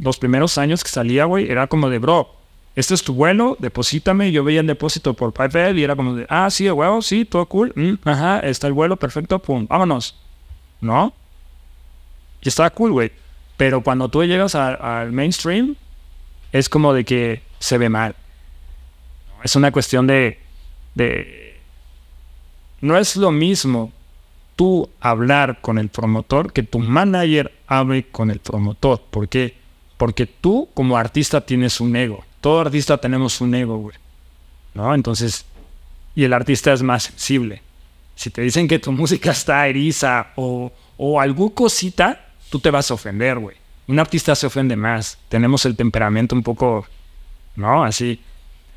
los 0.00 0.18
primeros 0.18 0.58
años 0.58 0.82
que 0.82 0.90
salía, 0.90 1.24
güey, 1.26 1.48
era 1.48 1.68
como 1.68 1.88
de, 1.88 2.00
bro, 2.00 2.34
este 2.74 2.94
es 2.94 3.04
tu 3.04 3.14
vuelo, 3.14 3.56
deposítame. 3.60 4.32
Yo 4.32 4.42
veía 4.42 4.58
el 4.60 4.66
depósito 4.66 5.14
por 5.14 5.32
PayPal 5.32 5.78
y 5.78 5.84
era 5.84 5.94
como 5.94 6.16
de, 6.16 6.26
ah, 6.28 6.50
sí, 6.50 6.68
huevo, 6.68 7.00
sí, 7.00 7.24
todo 7.24 7.46
cool. 7.46 7.72
mm, 7.76 8.08
ajá, 8.08 8.40
está 8.40 8.66
el 8.66 8.72
vuelo, 8.72 8.96
perfecto, 8.96 9.38
pum, 9.38 9.68
vámonos. 9.68 10.16
¿No? 10.80 11.14
Y 12.42 12.48
estaba 12.48 12.70
cool, 12.70 12.90
güey. 12.90 13.12
Pero 13.56 13.82
cuando 13.82 14.08
tú 14.08 14.22
llegas 14.24 14.54
al 14.54 15.12
mainstream, 15.12 15.76
es 16.52 16.68
como 16.68 16.92
de 16.92 17.04
que 17.04 17.42
se 17.58 17.78
ve 17.78 17.88
mal. 17.88 18.14
Es 19.42 19.56
una 19.56 19.72
cuestión 19.72 20.06
de, 20.06 20.38
de... 20.94 21.58
No 22.80 22.98
es 22.98 23.16
lo 23.16 23.30
mismo 23.30 23.92
tú 24.56 24.88
hablar 25.00 25.60
con 25.60 25.78
el 25.78 25.88
promotor 25.88 26.52
que 26.52 26.62
tu 26.62 26.78
manager 26.78 27.52
hable 27.66 28.04
con 28.08 28.30
el 28.30 28.40
promotor. 28.40 29.02
¿Por 29.10 29.28
qué? 29.28 29.54
Porque 29.96 30.26
tú 30.26 30.68
como 30.74 30.96
artista 30.96 31.40
tienes 31.40 31.80
un 31.80 31.94
ego. 31.96 32.24
Todo 32.40 32.60
artista 32.60 32.98
tenemos 32.98 33.40
un 33.40 33.54
ego, 33.54 33.78
güey. 33.78 33.96
¿No? 34.74 34.94
Entonces, 34.94 35.44
y 36.14 36.24
el 36.24 36.32
artista 36.32 36.72
es 36.72 36.82
más 36.82 37.04
sensible. 37.04 37.62
Si 38.14 38.30
te 38.30 38.42
dicen 38.42 38.68
que 38.68 38.78
tu 38.78 38.92
música 38.92 39.30
está 39.30 39.66
eriza 39.68 40.28
o, 40.36 40.72
o 40.96 41.20
alguna 41.20 41.54
cosita, 41.54 42.25
tú 42.50 42.58
te 42.58 42.70
vas 42.70 42.90
a 42.90 42.94
ofender, 42.94 43.38
güey. 43.38 43.56
Un 43.88 43.98
artista 43.98 44.34
se 44.34 44.46
ofende 44.46 44.76
más. 44.76 45.18
Tenemos 45.28 45.64
el 45.64 45.76
temperamento 45.76 46.34
un 46.34 46.42
poco, 46.42 46.86
¿no? 47.54 47.84
Así. 47.84 48.20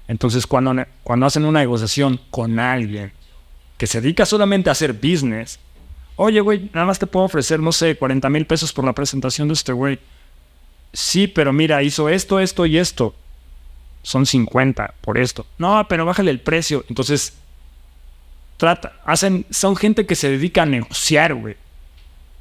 Entonces, 0.07 0.45
cuando, 0.47 0.75
cuando 1.03 1.25
hacen 1.25 1.45
una 1.45 1.59
negociación 1.59 2.19
con 2.29 2.59
alguien 2.59 3.11
que 3.77 3.87
se 3.87 4.01
dedica 4.01 4.25
solamente 4.25 4.69
a 4.69 4.73
hacer 4.73 4.93
business, 4.93 5.59
oye, 6.15 6.41
güey, 6.41 6.69
nada 6.73 6.85
más 6.85 6.99
te 6.99 7.07
puedo 7.07 7.25
ofrecer, 7.25 7.59
no 7.59 7.71
sé, 7.71 7.95
40 7.95 8.29
mil 8.29 8.45
pesos 8.45 8.73
por 8.73 8.85
la 8.85 8.93
presentación 8.93 9.47
de 9.47 9.53
este 9.53 9.71
güey. 9.71 9.99
Sí, 10.93 11.27
pero 11.27 11.53
mira, 11.53 11.81
hizo 11.83 12.09
esto, 12.09 12.39
esto 12.39 12.65
y 12.65 12.77
esto. 12.77 13.15
Son 14.01 14.25
50 14.25 14.95
por 15.01 15.17
esto. 15.17 15.45
No, 15.57 15.85
pero 15.87 16.05
bájale 16.05 16.31
el 16.31 16.39
precio. 16.39 16.85
Entonces, 16.89 17.33
trata, 18.57 18.93
hacen, 19.05 19.45
son 19.49 19.75
gente 19.75 20.05
que 20.05 20.15
se 20.15 20.29
dedica 20.29 20.63
a 20.63 20.65
negociar, 20.65 21.33
güey. 21.35 21.55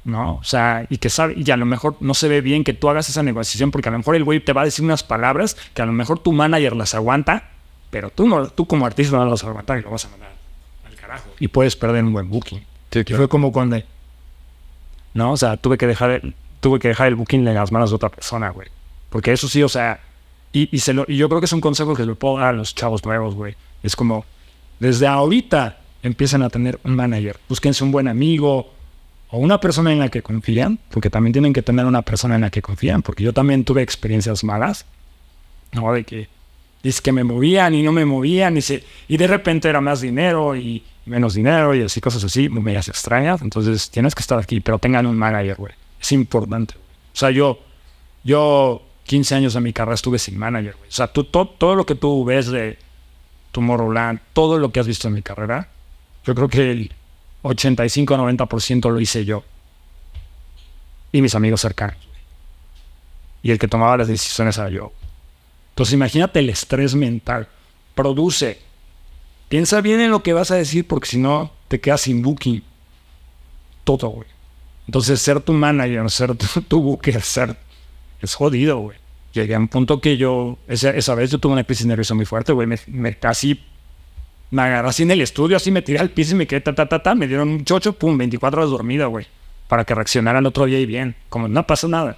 ¿No? 0.09 0.35
O 0.35 0.43
sea, 0.43 0.85
y 0.89 0.97
que 0.97 1.09
sabe, 1.09 1.35
y 1.37 1.49
a 1.51 1.57
lo 1.57 1.65
mejor 1.65 1.97
no 1.99 2.13
se 2.13 2.27
ve 2.27 2.41
bien 2.41 2.63
que 2.63 2.73
tú 2.73 2.89
hagas 2.89 3.09
esa 3.09 3.21
negociación, 3.21 3.69
porque 3.71 3.89
a 3.89 3.91
lo 3.91 3.99
mejor 3.99 4.15
el 4.15 4.23
güey 4.23 4.39
te 4.39 4.53
va 4.53 4.61
a 4.61 4.65
decir 4.65 4.83
unas 4.83 5.03
palabras 5.03 5.55
que 5.73 5.81
a 5.81 5.85
lo 5.85 5.91
mejor 5.91 6.19
tu 6.19 6.31
manager 6.31 6.75
las 6.75 6.95
aguanta, 6.95 7.49
pero 7.89 8.09
tú, 8.09 8.27
no, 8.27 8.47
tú 8.47 8.65
como 8.65 8.85
artista 8.85 9.15
no 9.17 9.23
las 9.23 9.31
vas 9.31 9.43
a 9.43 9.47
aguantar 9.47 9.79
y 9.79 9.81
lo 9.81 9.91
vas 9.91 10.05
a 10.05 10.09
mandar 10.09 10.31
al 10.87 10.95
carajo. 10.95 11.29
Y 11.39 11.47
puedes 11.47 11.75
perder 11.75 12.03
un 12.03 12.13
buen 12.13 12.29
booking. 12.29 12.59
Sí, 12.91 12.99
Y 12.99 13.03
claro. 13.03 13.21
fue 13.23 13.29
como 13.29 13.51
cuando, 13.51 13.79
¿no? 15.13 15.31
O 15.31 15.37
sea, 15.37 15.57
tuve 15.57 15.77
que 15.77 15.85
dejar 15.85 16.11
el, 16.11 16.33
tuve 16.59 16.79
que 16.79 16.87
dejar 16.87 17.07
el 17.07 17.15
booking 17.15 17.47
en 17.47 17.53
las 17.53 17.71
manos 17.71 17.91
de 17.91 17.95
otra 17.95 18.09
persona, 18.09 18.49
güey. 18.49 18.67
Porque 19.09 19.31
eso 19.31 19.47
sí, 19.47 19.61
o 19.63 19.69
sea, 19.69 19.99
y, 20.53 20.75
y, 20.75 20.79
se 20.79 20.93
lo, 20.93 21.05
y 21.07 21.17
yo 21.17 21.29
creo 21.29 21.41
que 21.41 21.45
es 21.45 21.53
un 21.53 21.61
consejo 21.61 21.95
que 21.95 22.05
le 22.05 22.15
puedo 22.15 22.37
dar 22.37 22.49
a 22.49 22.53
los 22.53 22.73
chavos 22.73 23.05
nuevos, 23.05 23.35
güey. 23.35 23.55
Es 23.83 23.95
como, 23.95 24.25
desde 24.79 25.07
ahorita 25.07 25.77
empiezan 26.03 26.41
a 26.43 26.49
tener 26.49 26.79
un 26.83 26.95
manager. 26.95 27.39
Búsquense 27.47 27.83
un 27.83 27.91
buen 27.91 28.07
amigo 28.07 28.71
o 29.31 29.37
una 29.37 29.59
persona 29.59 29.91
en 29.91 29.99
la 29.99 30.09
que 30.09 30.21
confían, 30.21 30.79
porque 30.89 31.09
también 31.09 31.33
tienen 31.33 31.53
que 31.53 31.61
tener 31.61 31.85
una 31.85 32.01
persona 32.01 32.35
en 32.35 32.41
la 32.41 32.49
que 32.49 32.61
confían, 32.61 33.01
porque 33.01 33.23
yo 33.23 33.33
también 33.33 33.63
tuve 33.63 33.81
experiencias 33.81 34.43
malas, 34.43 34.85
¿no? 35.71 35.91
De 35.93 36.03
que 36.03 36.27
es 36.83 37.01
que 37.01 37.11
me 37.11 37.23
movían 37.23 37.75
y 37.75 37.83
no 37.83 37.91
me 37.91 38.05
movían 38.05 38.57
y, 38.57 38.61
se, 38.61 38.83
y 39.07 39.17
de 39.17 39.27
repente 39.27 39.67
era 39.69 39.81
más 39.81 40.01
dinero 40.01 40.55
y 40.55 40.83
menos 41.05 41.33
dinero 41.33 41.75
y 41.75 41.81
así 41.81 41.99
cosas 42.01 42.23
así, 42.23 42.49
medias 42.49 42.87
extrañas. 42.87 43.41
Entonces 43.41 43.89
tienes 43.89 44.15
que 44.15 44.21
estar 44.21 44.39
aquí, 44.39 44.61
pero 44.61 44.79
tengan 44.79 45.05
un 45.05 45.17
manager, 45.17 45.55
güey. 45.57 45.73
Es 46.01 46.11
importante. 46.13 46.75
O 47.13 47.17
sea, 47.17 47.31
yo, 47.31 47.59
yo 48.23 48.81
15 49.05 49.35
años 49.35 49.53
de 49.53 49.61
mi 49.61 49.73
carrera 49.73 49.95
estuve 49.95 50.17
sin 50.19 50.37
manager, 50.37 50.75
güey. 50.77 50.87
O 50.89 50.91
sea, 50.91 51.07
tú, 51.07 51.23
to- 51.25 51.47
todo 51.49 51.75
lo 51.75 51.85
que 51.85 51.95
tú 51.95 52.23
ves 52.23 52.47
de 52.47 52.77
Tomorrowland, 53.51 54.19
todo 54.33 54.57
lo 54.59 54.71
que 54.71 54.79
has 54.79 54.87
visto 54.87 55.07
en 55.07 55.15
mi 55.15 55.21
carrera, 55.21 55.69
yo 56.25 56.35
creo 56.35 56.47
que 56.47 56.71
el 56.71 56.91
85-90% 57.43 58.91
lo 58.91 58.99
hice 58.99 59.25
yo. 59.25 59.43
Y 61.11 61.21
mis 61.21 61.35
amigos 61.35 61.61
cercanos. 61.61 61.97
Y 63.41 63.51
el 63.51 63.59
que 63.59 63.67
tomaba 63.67 63.97
las 63.97 64.07
decisiones 64.07 64.57
era 64.57 64.69
yo. 64.69 64.91
Entonces 65.69 65.93
imagínate 65.93 66.39
el 66.39 66.49
estrés 66.49 66.95
mental. 66.95 67.47
Produce 67.95 68.59
piensa 69.49 69.81
bien 69.81 69.99
en 69.99 70.11
lo 70.11 70.23
que 70.23 70.31
vas 70.31 70.51
a 70.51 70.55
decir 70.55 70.87
porque 70.87 71.07
si 71.07 71.17
no 71.17 71.51
te 71.67 71.81
quedas 71.81 72.01
sin 72.01 72.21
booking. 72.21 72.63
Todo, 73.83 74.09
güey. 74.09 74.27
Entonces, 74.85 75.21
ser 75.21 75.39
tu 75.41 75.53
manager, 75.53 76.09
ser 76.09 76.35
tu, 76.35 76.61
tu 76.67 76.81
booker, 76.81 77.21
ser... 77.21 77.57
Es 78.21 78.35
jodido, 78.35 78.79
güey. 78.79 78.97
Llegué 79.33 79.55
a 79.55 79.59
un 79.59 79.67
punto 79.67 80.01
que 80.01 80.17
yo... 80.17 80.57
Esa, 80.67 80.91
esa 80.91 81.15
vez 81.15 81.31
yo 81.31 81.39
tuve 81.39 81.53
una 81.53 81.63
crisis 81.63 81.85
nerviosa 81.85 82.15
muy 82.15 82.25
fuerte, 82.25 82.53
güey. 82.53 82.67
Me 82.87 83.17
casi... 83.17 83.63
Me 84.51 84.63
agarré 84.63 84.89
así 84.89 85.03
en 85.03 85.11
el 85.11 85.21
estudio, 85.21 85.57
así 85.57 85.71
me 85.71 85.81
tiré 85.81 85.99
al 85.99 86.09
piso 86.09 86.33
y 86.33 86.37
me 86.37 86.47
quedé 86.47 86.61
ta, 86.61 86.73
ta, 86.73 86.87
ta, 86.87 87.01
ta. 87.01 87.15
Me 87.15 87.27
dieron 87.27 87.49
un 87.49 87.65
chocho, 87.65 87.93
pum, 87.93 88.17
24 88.17 88.61
horas 88.61 88.71
dormida, 88.71 89.05
güey. 89.05 89.27
Para 89.67 89.85
que 89.85 89.93
reaccionara 89.93 90.39
el 90.39 90.45
otro 90.45 90.65
día 90.65 90.79
y 90.79 90.85
bien. 90.85 91.15
Como 91.29 91.47
no 91.47 91.65
pasa 91.67 91.87
nada. 91.87 92.17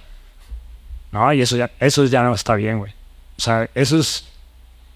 No, 1.10 1.32
y 1.32 1.42
eso 1.42 1.56
ya, 1.56 1.70
eso 1.78 2.04
ya 2.06 2.22
no 2.22 2.34
está 2.34 2.54
bien, 2.54 2.78
güey. 2.78 2.92
O 3.36 3.40
sea, 3.40 3.68
eso 3.74 3.98
es... 3.98 4.28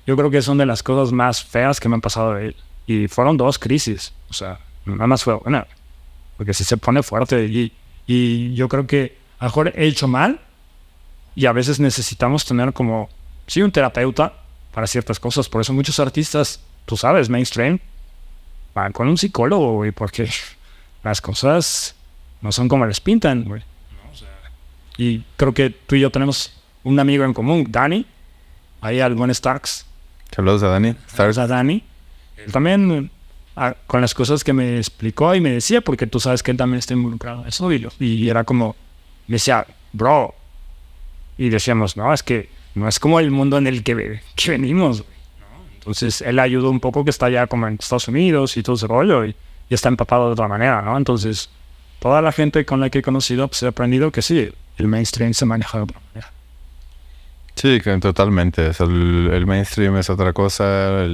Yo 0.06 0.16
creo 0.16 0.30
que 0.30 0.40
son 0.40 0.56
de 0.56 0.64
las 0.64 0.82
cosas 0.82 1.12
más 1.12 1.44
feas 1.44 1.80
que 1.80 1.88
me 1.88 1.96
han 1.96 2.00
pasado 2.00 2.34
de 2.34 2.46
él. 2.46 2.56
Y 2.86 3.08
fueron 3.08 3.36
dos 3.36 3.58
crisis. 3.58 4.12
O 4.30 4.32
sea, 4.32 4.60
nada 4.86 5.06
más 5.06 5.22
fue 5.22 5.38
una. 5.44 5.66
Porque 6.36 6.54
si 6.54 6.64
se 6.64 6.76
pone 6.76 7.02
fuerte 7.02 7.44
y, 7.44 7.72
y 8.06 8.54
yo 8.54 8.68
creo 8.68 8.86
que 8.86 9.18
a 9.38 9.44
lo 9.44 9.48
mejor 9.48 9.72
he 9.74 9.86
hecho 9.86 10.08
mal 10.08 10.40
y 11.34 11.46
a 11.46 11.52
veces 11.52 11.78
necesitamos 11.80 12.44
tener 12.44 12.72
como, 12.72 13.10
sí, 13.46 13.60
un 13.60 13.70
terapeuta 13.70 14.32
para 14.72 14.86
ciertas 14.86 15.20
cosas. 15.20 15.48
Por 15.48 15.60
eso 15.60 15.72
muchos 15.72 16.00
artistas, 16.00 16.60
tú 16.86 16.96
sabes, 16.96 17.28
mainstream, 17.28 17.78
van 18.74 18.92
con 18.92 19.08
un 19.08 19.18
psicólogo, 19.18 19.74
güey, 19.74 19.90
porque 19.92 20.28
las 21.02 21.20
cosas 21.20 21.94
no 22.40 22.52
son 22.52 22.68
como 22.68 22.86
les 22.86 23.00
pintan, 23.00 23.44
güey. 23.44 23.62
Y 24.98 25.22
creo 25.36 25.52
que 25.52 25.70
tú 25.70 25.94
y 25.94 26.00
yo 26.00 26.10
tenemos 26.10 26.52
un 26.82 26.98
amigo 26.98 27.24
en 27.24 27.34
común, 27.34 27.66
Dani, 27.68 28.06
ahí 28.80 29.00
al 29.00 29.14
buen 29.14 29.34
Starks. 29.34 29.84
Saludos 30.34 30.62
a 30.62 30.68
Dani. 30.68 30.94
Starks. 31.08 31.38
A 31.38 31.46
Dani. 31.46 31.82
Él 32.36 32.52
también, 32.52 33.10
ah, 33.56 33.74
con 33.86 34.00
las 34.00 34.14
cosas 34.14 34.42
que 34.44 34.52
me 34.52 34.78
explicó 34.78 35.34
y 35.34 35.40
me 35.40 35.50
decía, 35.50 35.80
porque 35.80 36.06
tú 36.06 36.18
sabes 36.20 36.42
que 36.42 36.50
él 36.50 36.56
también 36.56 36.78
está 36.78 36.94
involucrado 36.94 37.42
en 37.42 37.48
eso, 37.48 37.70
y, 37.72 37.78
lo- 37.78 37.92
y 37.98 38.28
era 38.28 38.44
como, 38.44 38.74
me 39.26 39.34
decía, 39.34 39.66
bro, 39.92 40.34
y 41.38 41.48
decíamos, 41.50 41.96
no, 41.96 42.12
es 42.14 42.22
que 42.22 42.48
no 42.74 42.88
es 42.88 42.98
como 42.98 43.20
el 43.20 43.30
mundo 43.30 43.58
en 43.58 43.66
el 43.66 43.82
que, 43.82 44.20
que 44.34 44.50
venimos, 44.52 45.02
güey. 45.02 45.15
Entonces, 45.86 46.20
él 46.20 46.40
ayudó 46.40 46.68
un 46.68 46.80
poco 46.80 47.04
que 47.04 47.10
está 47.10 47.30
ya 47.30 47.46
como 47.46 47.68
en 47.68 47.74
Estados 47.74 48.08
Unidos 48.08 48.56
y 48.56 48.62
todo 48.64 48.74
ese 48.74 48.88
rollo, 48.88 49.24
y, 49.24 49.36
está 49.70 49.88
empapado 49.88 50.26
de 50.26 50.32
otra 50.32 50.48
manera, 50.48 50.82
¿no? 50.82 50.96
Entonces, 50.96 51.48
toda 52.00 52.20
la 52.22 52.32
gente 52.32 52.64
con 52.64 52.80
la 52.80 52.90
que 52.90 52.98
he 52.98 53.02
conocido, 53.02 53.46
pues 53.48 53.62
he 53.62 53.68
aprendido 53.68 54.10
que 54.10 54.22
sí, 54.22 54.48
el 54.78 54.88
mainstream 54.88 55.32
se 55.32 55.44
maneja 55.44 55.78
de 55.78 55.84
otra 55.84 56.00
manera. 56.08 56.32
Sí, 57.54 57.80
totalmente. 58.00 58.70
El, 58.78 59.46
mainstream 59.46 59.96
es 59.96 60.10
otra 60.10 60.32
cosa. 60.32 61.06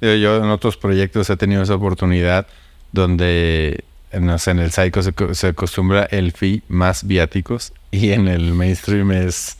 yo 0.00 0.36
en 0.36 0.50
otros 0.50 0.76
proyectos 0.76 1.30
he 1.30 1.36
tenido 1.36 1.62
esa 1.62 1.74
oportunidad 1.76 2.46
donde 2.92 3.84
en, 4.10 4.28
o 4.28 4.38
sea, 4.38 4.52
en 4.52 4.58
el 4.58 4.72
Psycho 4.72 5.02
se 5.34 5.46
acostumbra 5.46 6.04
el 6.10 6.32
fee 6.32 6.62
más 6.68 7.06
viáticos 7.06 7.72
y 7.90 8.10
en 8.10 8.26
el 8.26 8.54
mainstream 8.54 9.12
es 9.12 9.58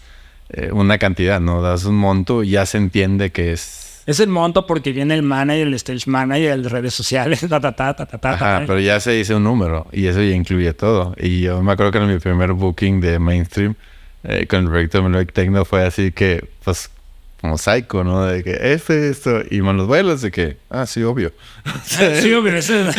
eh, 0.50 0.70
una 0.72 0.98
cantidad, 0.98 1.40
¿no? 1.40 1.60
Das 1.60 1.84
un 1.84 1.96
monto 1.96 2.42
y 2.42 2.50
ya 2.50 2.66
se 2.66 2.78
entiende 2.78 3.30
que 3.30 3.52
es... 3.52 3.88
Es 4.09 4.20
el 4.20 4.28
monto 4.28 4.66
porque 4.66 4.93
viene 4.93 5.14
el 5.14 5.22
manager, 5.22 5.66
el 5.68 5.74
stage 5.74 6.05
manager, 6.10 6.52
el 6.52 6.62
de 6.62 6.68
redes 6.70 6.94
sociales, 6.94 7.40
ta, 7.48 7.60
ta, 7.60 7.72
ta, 7.72 7.94
ta, 7.94 8.06
ta, 8.06 8.18
ta, 8.18 8.30
Ajá, 8.32 8.64
pero 8.66 8.80
ya 8.80 8.98
se 9.01 9.12
dice 9.12 9.35
un 9.35 9.44
número 9.44 9.86
y 9.93 10.06
eso 10.06 10.22
ya 10.22 10.35
incluye 10.35 10.72
todo. 10.72 11.14
Y 11.18 11.43
yo 11.43 11.62
me 11.62 11.72
acuerdo 11.72 11.93
que 11.93 11.98
en 11.98 12.09
mi 12.09 12.18
primer 12.18 12.52
booking 12.55 13.01
de 13.01 13.18
mainstream 13.18 13.74
eh, 14.24 14.47
con 14.47 14.60
el 14.64 14.68
proyecto 14.70 15.02
Melodic 15.02 15.32
Techno 15.32 15.64
fue 15.64 15.85
así 15.85 16.10
que, 16.10 16.43
pues, 16.64 16.90
como 17.40 17.56
psycho, 17.56 18.02
¿no? 18.02 18.24
De 18.24 18.43
que 18.43 18.59
este, 18.72 19.10
esto, 19.10 19.43
y 19.48 19.60
con 19.60 19.76
los 19.76 19.86
vuelos, 19.86 20.22
de 20.22 20.30
que, 20.32 20.56
ah, 20.70 20.86
sí, 20.86 21.02
obvio. 21.02 21.30
Sí, 21.85 22.32
pero 22.43 22.56
eso 22.59 22.74
es- 22.89 22.97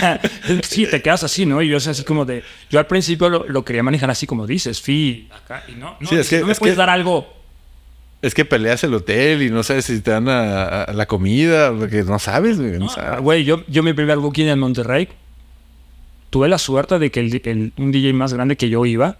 sí, 0.69 0.86
te 0.86 1.02
quedas 1.02 1.23
así, 1.23 1.45
¿no? 1.45 1.61
Y 1.61 1.68
yo 1.69 1.77
es 1.77 1.88
así 1.88 2.03
como 2.03 2.23
de... 2.23 2.44
Yo 2.69 2.80
al 2.80 2.86
principio 2.88 3.27
lo, 3.30 3.45
lo 3.49 3.65
quería 3.65 3.84
manejar 3.84 4.10
así 4.11 4.26
como 4.27 4.45
dices, 4.48 4.80
fee, 4.80 5.27
acá, 5.36 5.64
y 5.68 5.72
no, 5.73 5.98
no, 5.99 6.07
Sí, 6.07 6.15
es 6.15 6.30
que- 6.30 6.40
no 6.40 6.45
me 6.45 6.52
es 6.53 6.60
puedes 6.60 6.76
que- 6.76 6.80
dar 6.80 6.90
algo... 6.90 7.39
Es 8.21 8.33
que 8.33 8.43
peleas 8.43 8.83
el 8.83 8.93
hotel 8.93 9.41
y 9.43 9.49
no 9.49 9.63
sabes 9.63 9.85
si 9.85 10.01
te 10.01 10.11
dan 10.11 10.27
a, 10.27 10.83
a 10.83 10.93
la 10.93 11.05
comida, 11.05 11.71
porque 11.73 12.03
no 12.03 12.19
sabes, 12.19 12.59
güey. 12.59 12.73
no 12.73 12.79
No, 12.79 12.89
sabes. 12.89 13.21
Güey, 13.21 13.45
yo, 13.45 13.63
yo 13.67 13.81
mi 13.81 13.93
primer 13.93 14.17
booking 14.17 14.47
en 14.49 14.59
Monterrey, 14.59 15.07
tuve 16.29 16.49
la 16.49 16.57
suerte 16.57 16.99
de 16.99 17.11
que 17.11 17.21
el, 17.21 17.41
el- 17.45 17.73
un 17.77 17.91
DJ 17.91 18.11
más 18.13 18.33
grande 18.33 18.57
que 18.57 18.69
yo 18.69 18.85
iba, 18.85 19.17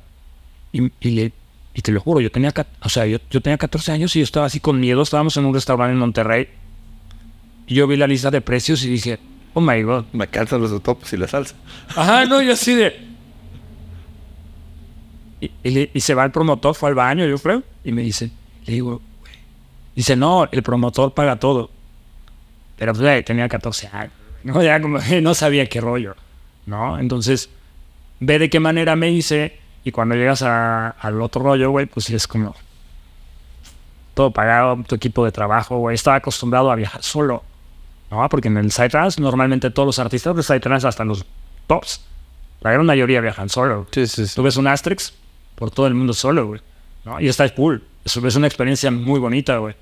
y, 0.74 0.92
y 1.00 1.10
le- 1.12 1.32
y 1.74 1.82
te 1.82 1.92
lo 1.94 2.02
juro, 2.02 2.20
yo 2.20 2.30
tenía, 2.30 2.54
o 2.82 2.90
sea, 2.90 3.06
yo, 3.06 3.20
yo 3.32 3.40
tenía 3.42 3.58
14 3.58 3.92
años 3.94 4.14
y 4.16 4.20
yo 4.20 4.24
estaba 4.26 4.48
así 4.48 4.60
con 4.60 4.80
miedo, 4.82 5.02
estábamos 5.02 5.38
en 5.38 5.46
un 5.46 5.54
restaurante 5.54 5.94
en 5.94 6.00
Monterrey, 6.00 6.50
y 7.68 7.76
yo 7.76 7.88
vi 7.88 7.96
la 7.96 8.06
lista 8.08 8.30
de 8.32 8.42
precios 8.42 8.84
y 8.84 8.90
dije, 8.90 9.18
oh 9.54 9.62
my 9.62 9.82
god, 9.82 10.06
Me 10.12 10.28
calzan 10.28 10.60
los 10.62 10.84
topos 10.84 11.14
y 11.14 11.18
la 11.18 11.28
salsa. 11.30 11.56
Ajá, 11.96 12.26
no, 12.26 12.42
yo 12.42 12.52
así 12.52 12.76
de. 12.76 13.08
Y, 15.42 15.52
y 15.94 16.02
se 16.02 16.14
va 16.16 16.26
el 16.26 16.32
promotor, 16.32 16.76
fue 16.76 16.90
al 16.90 16.96
baño, 16.96 17.26
yo 17.26 17.38
creo, 17.38 17.64
y 17.86 17.94
me 17.94 18.02
dice, 18.02 18.30
le 18.70 18.76
digo. 18.76 19.02
Dice, 19.96 20.16
no, 20.16 20.48
el 20.52 20.64
promotor 20.64 21.14
paga 21.14 21.38
todo. 21.38 21.70
Pero 22.78 22.94
pues, 22.94 23.02
güey, 23.02 23.24
tenía 23.24 23.50
14 23.50 23.88
años. 23.92 24.14
No, 24.44 24.62
ya 24.64 24.82
como 24.82 25.00
no 25.22 25.34
sabía 25.34 25.68
qué 25.68 25.82
rollo. 25.82 26.16
¿No? 26.66 27.00
Entonces, 27.00 27.50
ve 28.20 28.40
de 28.40 28.50
qué 28.50 28.60
manera 28.60 28.96
me 28.96 29.10
hice, 29.12 29.58
y 29.84 29.92
cuando 29.92 30.16
llegas 30.16 30.42
a- 30.44 30.90
al 30.90 31.22
otro 31.22 31.42
rollo, 31.42 31.72
güey, 31.72 31.86
pues 31.88 32.10
es 32.10 32.28
como. 32.28 32.56
Todo 34.14 34.32
pagado, 34.32 34.78
tu 34.88 34.96
equipo 34.96 35.24
de 35.26 35.32
trabajo, 35.32 35.78
güey. 35.78 35.96
Estaba 35.96 36.18
acostumbrado 36.18 36.72
a 36.72 36.76
viajar 36.76 37.04
solo. 37.04 37.44
¿no? 38.12 38.28
Porque 38.30 38.48
en 38.48 38.58
el 38.58 38.72
Psytrance 38.72 39.22
normalmente 39.22 39.70
todos 39.72 39.86
los 39.86 40.00
artistas 40.00 40.36
de 40.36 40.44
Psytrance, 40.44 40.88
hasta 40.88 41.06
los 41.06 41.26
tops, 41.68 42.02
la 42.62 42.72
gran 42.72 42.86
mayoría 42.86 43.22
viajan 43.22 43.50
solo. 43.50 43.88
Sí, 43.92 44.08
sí, 44.08 44.26
sí. 44.28 44.36
Tú 44.36 44.44
ves 44.44 44.58
un 44.58 44.68
Asterix 44.68 45.14
por 45.56 45.72
todo 45.72 45.88
el 45.88 45.94
mundo 45.94 46.14
solo, 46.14 46.48
güey. 46.48 46.62
¿no? 47.06 47.20
Y 47.22 47.28
está 47.28 47.48
cool. 47.56 47.84
Eso 48.06 48.26
es 48.26 48.36
una 48.36 48.48
experiencia 48.48 48.90
muy 48.92 49.20
bonita, 49.20 49.58
güey. 49.58 49.76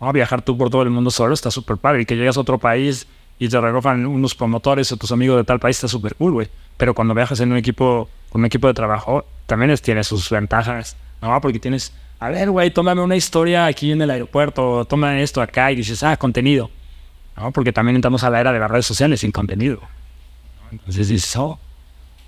¿no? 0.00 0.12
Viajar 0.12 0.42
tú 0.42 0.56
por 0.56 0.70
todo 0.70 0.82
el 0.82 0.90
mundo 0.90 1.10
solo 1.10 1.34
está 1.34 1.50
súper 1.50 1.76
padre. 1.76 2.02
Y 2.02 2.06
que 2.06 2.16
llegas 2.16 2.36
a 2.36 2.40
otro 2.40 2.58
país 2.58 3.06
y 3.38 3.48
te 3.48 3.60
recojan 3.60 4.06
unos 4.06 4.34
promotores 4.34 4.90
o 4.92 4.96
tus 4.96 5.10
amigos 5.12 5.36
de 5.38 5.44
tal 5.44 5.58
país 5.60 5.76
está 5.76 5.88
súper 5.88 6.14
cool, 6.14 6.32
güey. 6.32 6.48
Pero 6.76 6.94
cuando 6.94 7.14
viajas 7.14 7.40
en 7.40 7.52
un 7.52 7.58
equipo, 7.58 8.08
con 8.30 8.40
un 8.42 8.46
equipo 8.46 8.66
de 8.68 8.74
trabajo, 8.74 9.24
también 9.46 9.70
es- 9.70 9.82
tiene 9.82 10.02
sus 10.04 10.30
ventajas, 10.30 10.96
¿no? 11.20 11.40
Porque 11.40 11.58
tienes, 11.58 11.92
a 12.20 12.28
ver, 12.30 12.50
güey, 12.50 12.70
tómame 12.70 13.02
una 13.02 13.16
historia 13.16 13.66
aquí 13.66 13.92
en 13.92 14.02
el 14.02 14.10
aeropuerto, 14.10 14.84
toma 14.84 15.20
esto 15.20 15.42
acá 15.42 15.70
y 15.72 15.76
dices, 15.76 16.02
ah, 16.02 16.16
contenido. 16.16 16.70
¿no? 17.36 17.50
Porque 17.50 17.72
también 17.72 17.96
entramos 17.96 18.22
a 18.22 18.30
la 18.30 18.40
era 18.40 18.52
de 18.52 18.60
las 18.60 18.70
redes 18.70 18.86
sociales 18.86 19.20
sin 19.20 19.32
contenido. 19.32 19.80
Entonces 20.70 21.08
dices, 21.08 21.34
oh, 21.36 21.58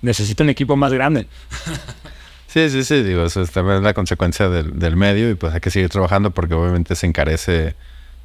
necesito 0.03 0.43
un 0.43 0.51
equipo 0.51 0.75
más 0.77 0.93
grande. 0.93 1.29
Sí, 2.57 2.71
sí, 2.71 2.85
sí, 2.85 3.03
digo, 3.03 3.23
eso 3.23 3.43
es 3.43 3.51
también 3.51 3.83
la 3.83 3.93
consecuencia 3.93 4.49
del, 4.49 4.79
del 4.79 4.97
medio 4.97 5.29
y 5.29 5.35
pues 5.35 5.53
hay 5.53 5.61
que 5.61 5.69
seguir 5.69 5.91
trabajando 5.91 6.31
porque 6.31 6.55
obviamente 6.55 6.95
se 6.95 7.07
encarece 7.07 7.75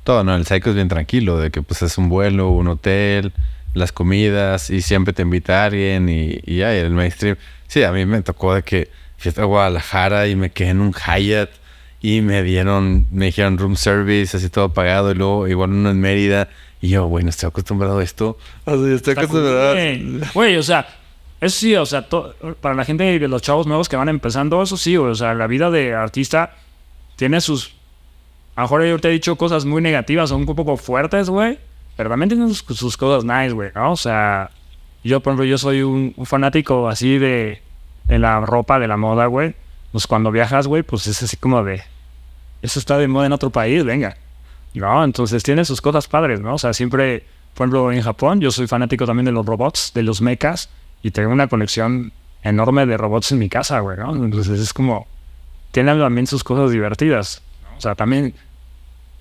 todo, 0.06 0.24
¿no? 0.24 0.34
El 0.38 0.46
psycho 0.46 0.70
es 0.70 0.76
bien 0.78 0.88
tranquilo, 0.88 1.38
de 1.38 1.52
que 1.52 1.62
pues 1.62 1.82
es 1.82 1.98
un 1.98 2.08
vuelo, 2.08 2.48
un 2.48 2.70
hotel, 2.70 3.34
las 3.74 3.92
comidas 3.92 4.70
y 4.70 4.82
siempre 4.82 5.14
te 5.14 5.24
invita 5.24 5.64
a 5.64 5.66
alguien 5.66 6.08
y, 6.08 6.40
y 6.46 6.60
ya, 6.60 6.74
y 6.74 6.78
el 6.78 6.92
mainstream. 6.92 7.36
Sí, 7.68 7.84
a 7.84 7.92
mí 7.92 8.06
me 8.06 8.22
tocó 8.22 8.56
de 8.56 8.64
que 8.64 8.90
fui 9.18 9.34
a 9.36 9.44
Guadalajara 9.44 10.30
y 10.30 10.38
me 10.38 10.50
quedé 10.50 10.70
en 10.70 10.80
un 10.80 10.94
Hyatt 10.94 11.50
y 12.02 12.22
me 12.22 12.42
dieron, 12.42 13.08
me 13.12 13.26
dijeron 13.26 13.58
room 13.58 13.76
service, 13.76 14.38
así 14.38 14.48
todo 14.48 14.70
pagado 14.70 15.12
y 15.12 15.16
luego 15.16 15.50
igual 15.50 15.72
uno 15.72 15.90
en 15.90 16.00
Mérida 16.00 16.48
y 16.80 16.88
yo, 16.88 17.06
bueno, 17.10 17.30
estoy 17.32 17.50
acostumbrado 17.50 18.00
a 18.00 18.04
esto. 18.06 18.38
O 18.64 18.72
sea, 18.72 18.80
yo 18.80 18.96
estoy 18.96 19.12
acostumbrado. 19.12 19.74
güey. 19.74 20.22
Güey, 20.34 20.56
o 20.56 20.64
sea, 20.64 20.88
eso 21.42 21.60
sí, 21.60 21.76
o 21.76 21.86
sea, 21.88 22.08
para 22.62 22.76
la 22.76 22.86
gente 22.86 23.04
de 23.20 23.28
los 23.28 23.42
chavos 23.42 23.66
nuevos 23.66 23.90
que 23.90 23.96
van 23.96 24.10
empezando, 24.10 24.62
eso 24.62 24.78
sí, 24.78 24.96
o 24.96 25.16
sea, 25.16 25.34
la 25.34 25.48
vida 25.48 25.72
de 25.72 25.96
artista 25.96 26.54
tiene 27.16 27.42
sus. 27.42 27.74
A 28.56 28.62
lo 28.62 28.66
mejor 28.66 28.86
yo 28.86 29.00
te 29.00 29.10
he 29.10 29.12
dicho 29.12 29.36
cosas 29.36 29.66
muy 29.66 29.82
negativas 29.82 30.32
o 30.32 30.38
un 30.38 30.46
poco 30.46 30.78
fuertes, 30.78 31.30
güey, 31.30 31.58
pero 31.98 32.12
también 32.12 32.30
tiene 32.30 32.54
sus, 32.54 32.96
cosas 32.96 33.24
nice, 33.24 33.54
güey, 33.54 33.72
¿no? 33.74 33.94
O 33.94 33.98
sea, 33.98 34.52
yo, 35.04 35.20
por 35.22 35.32
ejemplo, 35.32 35.46
yo 35.46 35.58
soy 35.58 35.82
un, 35.82 36.14
un 36.16 36.26
fanático 36.28 36.88
así 36.88 37.18
de, 37.18 37.62
de 38.08 38.20
la 38.20 38.42
ropa, 38.42 38.78
de 38.78 38.88
la 38.88 38.98
moda, 38.98 39.26
güey. 39.26 39.56
Pues 39.92 40.06
cuando 40.06 40.32
viajas, 40.32 40.68
güey, 40.68 40.84
pues 40.84 41.08
es 41.08 41.24
así 41.24 41.38
como 41.38 41.64
de. 41.64 41.82
Eso 42.62 42.78
está 42.78 42.98
de 43.00 43.08
moda 43.08 43.26
en 43.26 43.34
otro 43.34 43.50
país, 43.50 43.84
venga. 43.84 44.16
No, 44.76 45.04
entonces 45.04 45.42
tiene 45.42 45.66
sus 45.66 45.82
cosas 45.82 46.08
padres, 46.08 46.40
¿no? 46.40 46.54
O 46.54 46.58
sea, 46.58 46.74
siempre, 46.74 47.26
por 47.56 47.66
ejemplo, 47.66 47.92
en 47.92 48.02
Japón, 48.02 48.40
yo 48.40 48.52
soy 48.52 48.68
fanático 48.68 49.06
también 49.06 49.26
de 49.26 49.32
los 49.32 49.46
robots, 49.46 49.92
de 49.94 50.04
los 50.04 50.22
mechas, 50.22 50.70
y 51.04 51.12
tengo 51.12 51.32
una 51.32 51.48
colección 51.48 52.12
enorme 52.44 52.86
de 52.86 52.98
robots 52.98 53.32
en 53.32 53.40
mi 53.40 53.50
casa, 53.50 53.80
güey, 53.80 53.98
¿no? 53.98 54.14
Entonces 54.16 54.60
es 54.60 54.74
como, 54.74 55.08
tiene 55.72 55.96
también 55.96 56.28
sus 56.28 56.44
cosas 56.44 56.72
divertidas, 56.72 57.42
¿no? 57.64 57.78
O 57.78 57.82
sea, 57.82 57.96
también 57.96 58.34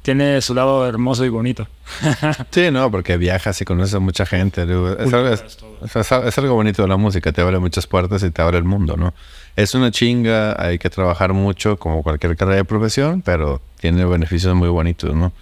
tiene 0.02 0.40
su 0.40 0.55
lado 0.55 0.86
hermoso 0.86 1.24
y 1.24 1.28
bonito. 1.28 1.66
Sí, 2.51 2.70
no, 2.70 2.90
porque 2.90 3.16
viajas 3.19 3.61
y 3.61 3.65
conoces 3.65 3.94
a 3.94 3.98
mucha 3.98 4.24
gente. 4.24 4.62
Es, 4.62 4.69
algo, 5.12 5.28
es- 5.28 5.59
es- 5.94 6.12
es 6.12 6.39
algo 6.39 6.55
bonito 6.55 6.82
de 6.82 6.89
la 6.89 6.97
música, 6.97 7.32
te 7.32 7.40
abre 7.43 7.59
muchas 7.59 7.86
puertas 7.86 8.23
y 8.23 8.31
te 8.31 8.40
abre 8.43 8.59
el 8.59 8.65
mundo, 8.65 8.97
¿no? 8.97 9.12
Es 9.57 9.74
una 9.74 9.90
chinga, 9.90 10.57
hay 10.62 10.78
que 10.78 10.89
trabajar 10.89 11.32
mucho 11.35 11.77
como 11.78 12.02
cualquier 12.02 12.36
carrera 12.36 12.57
de 12.57 12.65
profesión, 12.65 13.20
pero 13.23 13.61
tiene 13.78 14.05
beneficios 14.07 14.55
muy 14.55 14.69
bonitos, 14.69 15.15
¿no? 15.15 15.32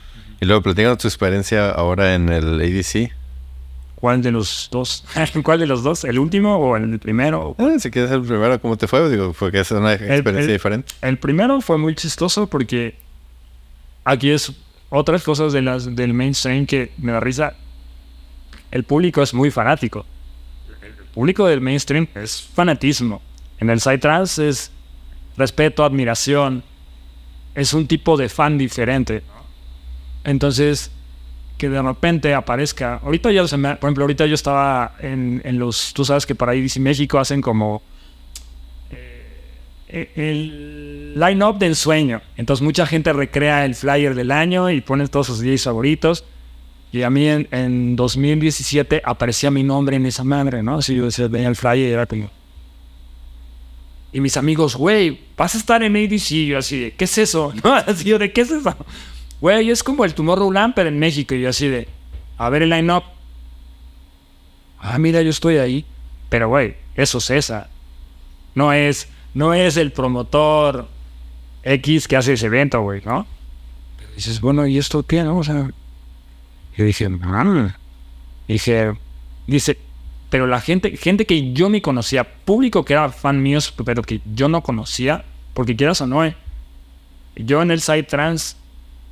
Y 0.41 0.47
luego 0.47 0.63
platicando 0.63 0.97
tu 0.97 1.07
experiencia 1.09 1.71
ahora 1.71 2.15
en 2.15 2.29
el 2.29 2.61
ADC, 2.61 3.13
¿Cuál 4.01 4.23
de 4.23 4.31
los 4.31 4.69
dos? 4.71 5.05
¿Cuál 5.43 5.59
de 5.59 5.67
los 5.67 5.83
dos? 5.83 6.05
¿El 6.05 6.19
último 6.21 6.57
o 6.57 6.77
el 6.77 6.99
primero? 7.01 7.57
Eh, 7.59 7.81
si 7.81 7.91
quieres 7.91 8.11
el 8.13 8.23
primero, 8.23 8.61
¿cómo 8.61 8.77
te 8.77 8.87
fue? 8.87 9.11
Digo, 9.11 9.35
porque 9.37 9.61
es 9.61 9.71
una 9.73 9.93
experiencia 9.95 10.41
el- 10.43 10.47
diferente. 10.53 10.95
El 11.03 11.19
primero 11.19 11.61
fue 11.61 11.79
muy 11.79 11.95
chistoso 11.97 12.47
porque 12.47 12.97
aquí 14.05 14.31
es 14.31 14.53
otras 14.91 15.23
cosas 15.25 15.53
de 15.53 15.63
las, 15.63 15.97
del 15.97 16.15
mainstream 16.15 16.65
que 16.67 16.93
me 16.99 17.11
da 17.13 17.19
risa. 17.21 17.55
El 18.71 18.85
público 18.85 19.21
es 19.23 19.35
muy 19.35 19.51
fanático. 19.51 20.07
El 20.83 20.93
público 21.13 21.47
del 21.47 21.61
mainstream 21.61 22.07
es 22.15 22.41
fanatismo. 22.43 23.21
En 23.59 23.69
el 23.71 23.81
Psytrance 23.81 24.49
es 24.49 24.71
respeto, 25.37 25.85
admiración. 25.85 26.63
Es 27.57 27.75
un 27.75 27.89
tipo 27.89 28.17
de 28.17 28.29
fan 28.29 28.57
diferente. 28.59 29.23
Entonces, 30.23 30.93
que 31.59 31.69
de 31.69 31.83
repente 31.83 32.33
aparezca. 32.33 33.01
Ahorita 33.03 33.31
ya 33.33 33.47
se 33.47 33.57
me. 33.57 33.75
Por 33.77 33.89
ejemplo, 33.89 34.05
ahorita 34.05 34.25
yo 34.27 34.35
estaba 34.35 34.95
en, 35.01 35.43
en 35.45 35.59
los. 35.59 35.93
Tú 35.93 36.05
sabes 36.05 36.25
que 36.25 36.35
para 36.35 36.55
IDC 36.55 36.77
México 36.77 37.19
hacen 37.19 37.43
como 37.43 37.83
eh, 39.89 40.11
el 40.17 41.19
line-up 41.19 41.59
de 41.59 41.67
ensueño. 41.67 42.23
Entonces 42.37 42.63
mucha 42.63 42.87
gente 42.87 43.13
recrea 43.13 43.65
el 43.65 43.75
flyer 43.75 44.15
del 44.15 44.31
año 44.31 44.71
y 44.71 44.81
pone 44.81 45.07
todos 45.09 45.27
sus 45.27 45.41
DJs 45.41 45.65
favoritos. 45.65 46.25
Y 46.93 47.03
a 47.03 47.11
mí 47.11 47.27
en, 47.27 47.49
en 47.51 47.97
2017 47.97 49.03
aparecía 49.05 49.51
mi 49.51 49.63
nombre 49.63 49.97
en 49.97 50.07
esa 50.07 50.25
madre, 50.25 50.63
¿no? 50.63 50.79
Así 50.79 50.95
yo 50.95 51.07
decía, 51.07 51.29
veía 51.29 51.49
el 51.49 51.57
flyer 51.57 51.91
y 51.91 51.93
era 51.93 52.07
como... 52.07 52.31
Y 54.11 54.21
mis 54.21 54.39
amigos, 54.39 54.75
güey, 54.75 55.21
vas 55.37 55.55
a 55.55 55.59
estar 55.59 55.83
en 55.83 55.95
ADC. 55.95 56.31
Y 56.31 56.47
yo 56.47 56.59
así 56.59 56.95
¿qué 56.97 57.05
es 57.05 57.19
eso? 57.19 57.53
¿No? 57.65 57.75
Así 57.75 58.05
yo 58.05 58.19
de, 58.19 58.33
¿qué 58.33 58.43
es 58.43 58.51
eso? 58.51 58.75
Güey, 59.41 59.71
es 59.71 59.83
como 59.83 60.05
el 60.05 60.15
Tomorrowland, 60.15 60.75
pero 60.75 60.89
en 60.89 60.99
México. 60.99 61.35
Y 61.35 61.43
yo 61.43 61.49
así 61.51 61.69
de, 61.69 61.89
a 62.37 62.49
ver 62.51 62.63
el 62.63 62.71
line-up. 62.71 63.05
Ah, 64.81 64.99
mira, 64.99 65.23
yo 65.23 65.31
estoy 65.31 65.59
ahí. 65.59 65.85
Pero, 66.29 66.49
güey, 66.49 66.77
eso 66.95 67.19
es 67.19 67.31
esa. 67.31 67.71
No 68.55 68.73
es, 68.73 69.09
no 69.35 69.55
es 69.55 69.77
el 69.77 69.93
promotor 69.93 70.89
X 71.63 72.09
que 72.09 72.17
hace 72.17 72.33
ese 72.35 72.47
evento, 72.47 72.81
güey, 72.83 73.03
¿no? 73.05 73.27
Pero 73.97 74.11
dices, 74.15 74.41
bueno, 74.41 74.67
¿y 74.67 74.79
esto 74.79 75.03
qué, 75.05 75.23
no? 75.23 75.39
O 75.39 75.45
sea, 75.45 75.71
yo 76.77 76.85
dije, 76.85 77.09
"Ah". 77.23 77.75
dije, 78.47 78.93
dice, 79.47 79.79
pero 80.31 80.47
la 80.47 80.61
gente, 80.61 80.97
gente 80.97 81.25
que 81.27 81.53
yo 81.53 81.69
ni 81.71 81.81
conocía, 81.81 82.25
público 82.25 82.85
que 82.85 82.93
era 82.93 83.09
fan 83.11 83.43
míos, 83.43 83.73
pero 83.85 84.03
que 84.03 84.21
yo 84.35 84.49
no 84.49 84.63
conocía, 84.63 85.25
porque 85.55 85.75
quieras 85.75 86.01
o 86.03 86.07
no, 86.07 86.25
eh, 86.25 86.37
yo 87.37 87.63
en 87.63 87.71
el 87.71 87.81
site 87.81 88.03
trans 88.05 88.57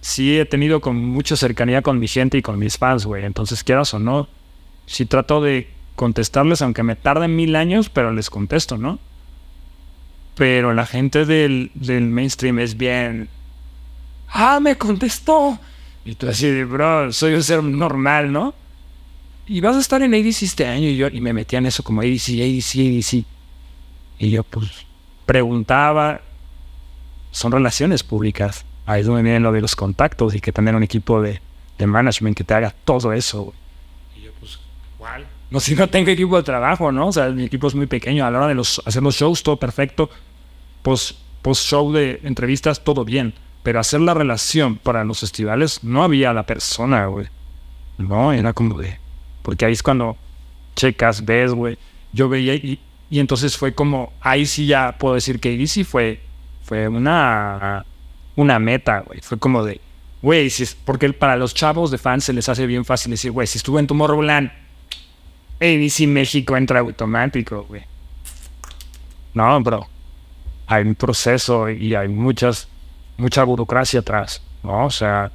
sí 0.07 0.39
he 0.39 0.45
tenido 0.45 0.81
con 0.81 1.05
mucha 1.05 1.35
cercanía 1.35 1.83
con 1.83 1.99
mi 1.99 2.07
gente 2.07 2.39
y 2.39 2.43
con 2.43 2.61
mis 2.61 2.79
fans, 2.79 3.05
güey. 3.05 3.25
Entonces, 3.25 3.65
quieras 3.65 3.93
o 3.93 3.99
no, 3.99 4.29
sí 4.87 5.05
trato 5.05 5.43
de 5.43 5.69
contestarles, 5.97 6.63
aunque 6.63 6.85
me 6.85 6.95
tarden 6.95 7.35
mil 7.35 7.57
años, 7.57 7.91
pero 7.91 8.13
les 8.13 8.31
contesto, 8.31 8.79
¿no? 8.79 9.01
Pero 10.37 10.73
la 10.75 10.87
gente 10.87 11.25
del, 11.25 11.73
del 11.75 12.05
mainstream 12.05 12.61
es 12.61 12.77
bien. 12.77 13.29
¡Ah, 14.29 14.61
me 14.61 14.79
contestó! 14.79 15.59
Y 16.05 16.15
tú 16.15 16.29
así 16.29 16.47
de, 16.47 16.65
bro, 16.65 17.13
soy 17.13 17.35
un 17.35 17.43
ser 17.43 17.65
normal, 17.65 18.31
¿no? 18.31 18.55
Y 19.49 19.61
vas 19.61 19.75
a 19.75 19.81
estar 19.81 20.03
en 20.03 20.15
ADC 20.15 20.43
este 20.43 20.67
año. 20.67 20.89
Y 20.89 20.97
yo 20.97 21.09
y 21.09 21.21
me 21.21 21.33
metía 21.33 21.59
en 21.59 21.67
eso 21.67 21.83
como 21.83 22.03
ADC, 22.03 22.29
ADC, 22.29 22.79
ADC. 22.79 23.25
Y 24.21 24.31
yo, 24.31 24.45
pues, 24.45 24.71
preguntaba. 25.25 26.21
Son 27.33 27.51
relaciones 27.51 28.05
públicas. 28.05 28.65
Ahí 28.87 29.01
es 29.01 29.07
donde 29.07 29.23
viene 29.23 29.41
lo 29.41 29.53
de 29.53 29.61
los 29.61 29.75
contactos 29.75 30.35
y 30.35 30.41
que 30.41 30.53
tener 30.53 30.75
un 30.75 30.83
equipo 30.85 31.21
de, 31.21 31.41
de 31.77 31.87
management 31.87 32.37
que 32.37 32.45
te 32.45 32.55
haga 32.55 32.73
todo 32.85 33.13
eso, 33.13 33.43
güey. 33.43 33.57
Y 34.17 34.23
yo, 34.23 34.31
pues, 34.39 34.59
¿cuál? 34.97 35.27
No 35.51 35.61
sé, 35.61 35.75
no 35.75 35.89
tengo 35.89 36.11
equipo 36.11 36.37
de 36.37 36.43
trabajo, 36.43 36.91
¿no? 36.93 37.09
O 37.09 37.13
sea, 37.13 37.29
mi 37.31 37.45
equipo 37.45 37.67
es 37.67 37.75
muy 37.75 37.87
pequeño. 37.87 38.25
A 38.25 38.31
la 38.31 38.39
hora 38.39 38.49
de 38.49 38.55
los, 38.55 38.81
hacer 38.85 39.03
los 39.03 39.17
shows, 39.17 39.43
todo 39.43 39.57
perfecto. 39.57 40.09
Post, 40.83 41.19
post 41.43 41.69
show 41.69 41.93
de 41.93 42.21
entrevistas, 42.25 42.83
todo 42.83 43.05
bien. 43.05 43.35
Pero 43.63 43.81
hacer 43.81 44.01
la 44.01 44.15
relación 44.15 44.77
para 44.77 45.05
los 45.05 45.21
festivales, 45.21 45.83
no 45.83 46.03
había 46.03 46.33
la 46.33 46.47
persona, 46.47 47.07
güey. 47.07 47.27
No, 47.99 48.33
era 48.33 48.53
como 48.53 48.79
de. 48.79 48.99
Porque 49.43 49.65
ahí 49.65 49.73
es 49.73 49.83
cuando 49.83 50.17
checas, 50.75 51.25
ves, 51.25 51.53
güey. 51.53 51.79
Yo 52.13 52.29
veía 52.29 52.55
y, 52.55 52.81
y 53.11 53.19
entonces 53.19 53.57
fue 53.57 53.75
como. 53.75 54.13
Ahí 54.21 54.47
sí 54.47 54.67
ya 54.67 54.97
puedo 54.99 55.15
decir 55.15 55.41
que 55.41 55.67
sí 55.67 55.85
fue. 55.85 56.21
Fue 56.63 56.87
una. 56.89 57.85
Una 58.37 58.59
meta, 58.59 59.01
güey. 59.01 59.21
Fue 59.23 59.39
como 59.39 59.65
de. 59.65 59.81
Güey, 60.23 60.51
si 60.51 60.65
porque 60.85 61.13
para 61.13 61.37
los 61.37 61.55
chavos 61.55 61.91
de 61.91 61.99
fans 61.99 62.25
se 62.25 62.33
les 62.33 62.49
hace 62.49 62.67
bien 62.67 62.85
fácil 62.85 63.11
decir, 63.11 63.31
güey, 63.33 63.47
si 63.47 63.59
estuve 63.59 63.81
en 63.81 63.87
Tomorrowland, 63.87 64.51
ABC 65.61 66.07
México 66.07 66.57
entra 66.57 66.81
automático, 66.81 67.65
güey. 67.69 67.83
No, 69.35 69.61
bro. 69.63 69.87
Hay 70.67 70.83
un 70.85 70.95
proceso 70.95 71.69
y 71.71 71.95
hay 71.95 72.09
muchas, 72.09 72.69
mucha 73.19 73.45
burocracia 73.45 74.01
atrás, 74.01 74.43
¿no? 74.63 74.87
O 74.87 74.91
sea, 74.91 75.31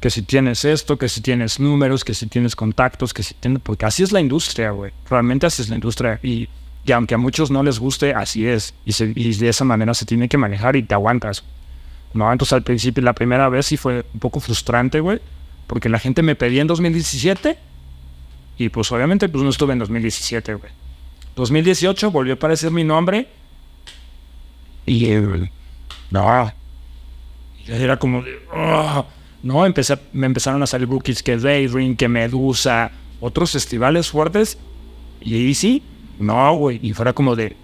que 0.00 0.10
si 0.10 0.22
tienes 0.22 0.64
esto, 0.64 0.96
que 0.96 1.08
si 1.08 1.20
tienes 1.20 1.58
números, 1.58 2.04
que 2.04 2.14
si 2.14 2.26
tienes 2.28 2.54
contactos, 2.54 3.12
que 3.12 3.22
si 3.24 3.34
tienes... 3.34 3.60
Porque 3.62 3.86
así 3.86 4.02
es 4.04 4.12
la 4.12 4.20
industria, 4.20 4.70
güey. 4.70 4.92
Realmente 5.10 5.46
así 5.46 5.62
es 5.62 5.68
la 5.68 5.74
industria. 5.74 6.20
Y, 6.22 6.48
y 6.84 6.92
aunque 6.92 7.14
a 7.14 7.18
muchos 7.18 7.50
no 7.50 7.62
les 7.64 7.80
guste, 7.80 8.14
así 8.14 8.46
es. 8.46 8.74
Y, 8.84 8.92
se- 8.92 9.12
y 9.14 9.34
de 9.34 9.48
esa 9.48 9.64
manera 9.64 9.94
se 9.94 10.06
tiene 10.06 10.28
que 10.28 10.38
manejar 10.38 10.76
y 10.76 10.82
te 10.84 10.94
aguantas. 10.94 11.42
¿No? 12.14 12.30
Entonces 12.32 12.52
al 12.52 12.62
principio, 12.62 13.02
la 13.02 13.12
primera 13.12 13.48
vez 13.48 13.66
sí 13.66 13.76
fue 13.76 14.04
un 14.14 14.20
poco 14.20 14.40
frustrante, 14.40 15.00
güey. 15.00 15.20
Porque 15.66 15.88
la 15.88 15.98
gente 15.98 16.22
me 16.22 16.34
pedía 16.34 16.62
en 16.62 16.66
2017 16.66 17.58
y 18.56 18.68
pues 18.70 18.90
obviamente 18.90 19.28
pues 19.28 19.44
no 19.44 19.50
estuve 19.50 19.74
en 19.74 19.78
2017, 19.80 20.54
güey. 20.54 20.72
2018 21.36 22.10
volvió 22.10 22.32
a 22.32 22.36
aparecer 22.36 22.70
mi 22.70 22.84
nombre 22.84 23.28
y 24.86 25.06
eh, 25.06 25.50
no. 26.10 26.52
Era 27.66 27.98
como 27.98 28.22
de, 28.22 28.38
"Ah". 28.52 29.04
no, 29.42 29.66
empecé, 29.66 29.98
me 30.12 30.26
empezaron 30.26 30.62
a 30.62 30.66
salir 30.66 30.88
rookies 30.88 31.22
que 31.22 31.36
Daydream, 31.36 31.94
que 31.96 32.08
Medusa, 32.08 32.90
otros 33.20 33.52
festivales 33.52 34.08
fuertes 34.10 34.58
y 35.20 35.34
ahí 35.34 35.54
sí, 35.54 35.82
no, 36.18 36.54
güey, 36.56 36.80
y 36.82 36.94
fuera 36.94 37.12
como 37.12 37.36
de, 37.36 37.54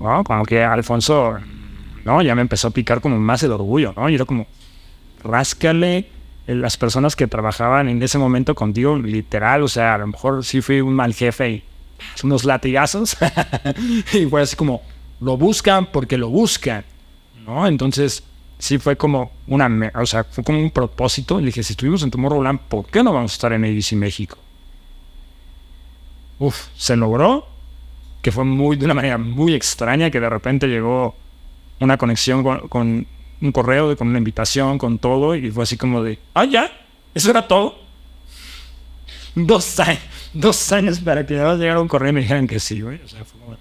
no, 0.00 0.22
como 0.24 0.44
que 0.44 0.62
Alfonso, 0.62 1.38
no, 2.04 2.22
ya 2.22 2.34
me 2.34 2.42
empezó 2.42 2.68
a 2.68 2.70
picar 2.70 3.00
como 3.00 3.18
más 3.18 3.42
el 3.42 3.52
orgullo, 3.52 3.92
¿no? 3.96 4.08
Y 4.08 4.14
era 4.14 4.24
como, 4.24 4.46
ráscale 5.22 6.08
eh, 6.46 6.54
las 6.54 6.76
personas 6.76 7.16
que 7.16 7.26
trabajaban 7.26 7.88
en 7.88 8.02
ese 8.02 8.18
momento 8.18 8.54
contigo, 8.54 8.98
literal, 8.98 9.62
o 9.62 9.68
sea, 9.68 9.94
a 9.94 9.98
lo 9.98 10.08
mejor 10.08 10.44
sí 10.44 10.60
fui 10.60 10.80
un 10.80 10.94
mal 10.94 11.14
jefe 11.14 11.50
y 11.50 11.64
unos 12.22 12.44
latigazos, 12.44 13.16
y 14.12 14.26
fue 14.26 14.42
así 14.42 14.54
como, 14.54 14.82
lo 15.20 15.36
buscan 15.38 15.86
porque 15.86 16.18
lo 16.18 16.28
buscan, 16.28 16.84
¿no? 17.46 17.66
Entonces, 17.66 18.22
sí 18.58 18.78
fue 18.78 18.96
como 18.96 19.32
una, 19.46 19.90
o 19.94 20.06
sea, 20.06 20.24
fue 20.24 20.44
como 20.44 20.60
un 20.60 20.70
propósito, 20.70 21.40
y 21.40 21.46
dije, 21.46 21.62
si 21.62 21.72
estuvimos 21.72 22.02
en 22.02 22.10
Tomorrowland, 22.10 22.60
¿por 22.60 22.86
qué 22.86 23.02
no 23.02 23.12
vamos 23.14 23.32
a 23.32 23.34
estar 23.34 23.52
en 23.54 23.64
ABC 23.64 23.92
México? 23.92 24.36
Uf, 26.38 26.66
se 26.76 26.96
logró, 26.96 27.46
que 28.20 28.32
fue 28.32 28.44
muy, 28.44 28.76
de 28.76 28.84
una 28.84 28.94
manera 28.94 29.16
muy 29.16 29.54
extraña, 29.54 30.10
que 30.10 30.20
de 30.20 30.28
repente 30.28 30.66
llegó 30.66 31.14
una 31.80 31.96
conexión 31.96 32.42
con, 32.42 32.68
con 32.68 33.06
un 33.40 33.52
correo, 33.52 33.96
con 33.96 34.08
una 34.08 34.18
invitación, 34.18 34.78
con 34.78 34.98
todo, 34.98 35.34
y 35.34 35.50
fue 35.50 35.64
así 35.64 35.76
como 35.76 36.02
de, 36.02 36.18
ah, 36.34 36.44
ya, 36.44 36.70
eso 37.14 37.30
era 37.30 37.46
todo. 37.46 37.78
Dos 39.34 39.80
años, 39.80 40.00
dos 40.32 40.72
años 40.72 41.00
para 41.00 41.26
que 41.26 41.34
nada 41.34 41.56
llegara 41.56 41.80
un 41.80 41.88
correo 41.88 42.10
y 42.10 42.12
me 42.12 42.20
dijeran 42.20 42.46
que 42.46 42.60
sí, 42.60 42.80
güey. 42.80 43.00
O 43.04 43.08
sea, 43.08 43.24
fue 43.24 43.40
como- 43.40 43.56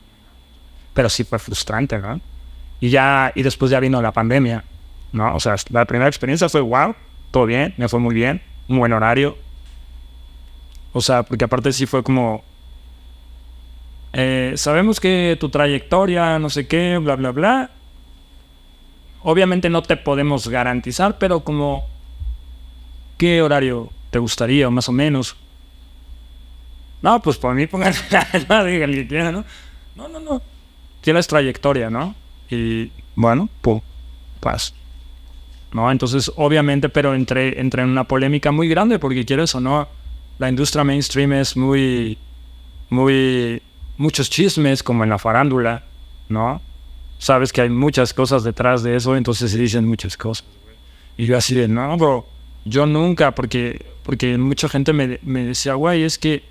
Pero 0.94 1.10
sí 1.10 1.23
fue 1.23 1.40
frustrante, 1.40 1.98
¿no? 1.98 2.22
Y 2.80 2.90
ya, 2.90 3.31
y 3.34 3.41
después 3.41 3.72
ya 3.72 3.80
vino 3.80 4.02
la 4.02 4.11
pandemia, 4.11 4.64
¿no? 5.11 5.35
O 5.35 5.40
sea, 5.40 5.56
la 5.69 5.85
primera 5.85 6.07
experiencia 6.07 6.48
fue, 6.49 6.61
wow, 6.61 6.94
todo 7.31 7.45
bien, 7.48 7.73
me 7.77 7.90
fue 7.90 7.99
muy 7.99 8.14
bien, 8.14 8.41
un 8.68 8.77
buen 8.77 8.94
horario. 8.94 9.35
O 10.91 11.02
sea, 11.02 11.23
porque 11.23 11.45
aparte 11.45 11.73
sí 11.73 11.88
fue 11.88 12.03
como, 12.03 12.44
eh, 14.14 14.53
sabemos 14.56 14.99
que 14.99 15.35
tu 15.40 15.49
trayectoria, 15.49 16.38
no 16.38 16.49
sé 16.52 16.68
qué, 16.68 16.99
bla, 16.99 17.15
bla, 17.15 17.31
bla. 17.31 17.72
Obviamente 19.24 19.70
no 19.70 19.82
te 19.82 19.98
podemos 19.98 20.48
garantizar, 20.48 21.18
pero 21.18 21.41
como, 21.41 21.88
¿qué 23.18 23.41
horario 23.41 23.90
te 24.10 24.20
gustaría, 24.20 24.70
más 24.70 24.90
o 24.90 24.91
menos? 24.91 25.36
No, 27.02 27.22
pues 27.22 27.38
por 27.38 27.56
mí 27.56 27.68
pongan 27.68 27.94
el 28.34 28.95
que 28.95 29.08
quiera, 29.08 29.32
¿no? 29.32 29.44
No, 29.95 30.08
no, 30.08 30.20
no. 30.20 30.41
Tienes 31.02 31.28
trayectoria, 31.28 31.90
¿no? 31.90 32.16
Y 32.50 32.91
bueno, 33.16 33.50
pum, 33.62 33.82
paz. 34.40 34.74
¿No? 35.72 35.91
Entonces, 35.91 36.32
obviamente, 36.36 36.90
pero 36.90 37.16
entré, 37.16 37.60
entré 37.60 37.82
en 37.82 37.90
una 37.90 38.04
polémica 38.04 38.52
muy 38.52 38.68
grande 38.68 39.00
porque 39.00 39.26
quieres 39.26 39.56
o 39.56 39.60
no, 39.60 39.88
la 40.38 40.50
industria 40.50 40.84
mainstream 40.84 41.34
es 41.34 41.58
muy, 41.58 42.18
muy, 42.90 43.62
muchos 43.98 44.30
chismes 44.30 44.84
como 44.84 45.04
en 45.04 45.10
la 45.10 45.18
farándula, 45.18 45.84
¿no? 46.30 46.62
Sabes 47.18 47.53
que 47.53 47.61
hay 47.61 47.69
muchas 47.69 48.14
cosas 48.14 48.44
detrás 48.44 48.84
de 48.84 48.95
eso, 48.95 49.15
entonces 49.15 49.52
se 49.52 49.57
dicen 49.57 49.88
muchas 49.88 50.18
cosas. 50.18 50.45
Y 51.18 51.26
yo 51.26 51.38
así 51.38 51.56
de, 51.56 51.68
no, 51.68 51.95
bro, 51.98 52.26
yo 52.65 52.85
nunca, 52.85 53.34
porque 53.34 53.94
porque 54.03 54.38
mucha 54.38 54.69
gente 54.69 54.94
me, 54.94 55.19
me 55.23 55.45
decía, 55.45 55.76
güey, 55.76 56.03
es 56.03 56.18
que 56.18 56.44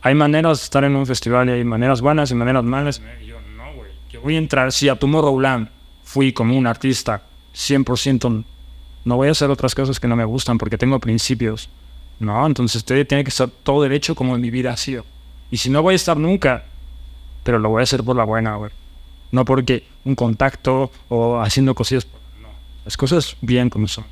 hay 0.00 0.14
maneras 0.14 0.58
de 0.58 0.64
estar 0.64 0.84
en 0.84 0.96
un 0.96 1.06
festival 1.06 1.48
y 1.48 1.52
hay 1.52 1.64
maneras 1.64 2.00
buenas 2.00 2.30
y 2.30 2.34
maneras 2.34 2.64
malas. 2.64 3.02
Y 3.22 3.26
yo, 3.26 3.36
no, 3.56 3.74
güey, 3.74 3.90
que 4.10 4.18
voy 4.18 4.34
a 4.36 4.38
entrar, 4.38 4.72
si 4.72 4.88
a 4.88 4.96
Tomorrowland 4.96 5.68
fui 6.04 6.32
como 6.32 6.56
un 6.56 6.66
artista 6.66 7.22
100%, 7.54 8.44
no 9.04 9.16
voy 9.16 9.28
a 9.28 9.32
hacer 9.32 9.50
otras 9.50 9.74
cosas 9.74 10.00
que 10.00 10.08
no 10.08 10.16
me 10.16 10.24
gustan 10.24 10.58
porque 10.58 10.78
tengo 10.78 10.98
principios, 10.98 11.68
¿no? 12.18 12.46
Entonces 12.46 12.76
usted 12.76 13.06
tiene 13.06 13.24
que 13.24 13.30
estar 13.30 13.48
todo 13.48 13.82
derecho 13.82 14.14
como 14.14 14.34
en 14.34 14.40
mi 14.40 14.50
vida 14.50 14.72
ha 14.72 14.76
sido. 14.76 15.04
Y 15.50 15.58
si 15.58 15.70
no 15.70 15.82
voy 15.82 15.92
a 15.92 15.96
estar 15.96 16.16
nunca, 16.16 16.64
pero 17.44 17.58
lo 17.58 17.68
voy 17.68 17.80
a 17.80 17.84
hacer 17.84 18.02
por 18.02 18.16
la 18.16 18.24
buena, 18.24 18.56
güey. 18.56 18.70
No 19.32 19.44
porque 19.44 19.86
un 20.04 20.14
contacto 20.14 20.90
o 21.08 21.40
haciendo 21.40 21.74
cosillas. 21.74 22.06
No. 22.40 22.48
Las 22.84 22.96
cosas 22.96 23.36
bien 23.40 23.70
como 23.70 23.88
son. 23.88 24.04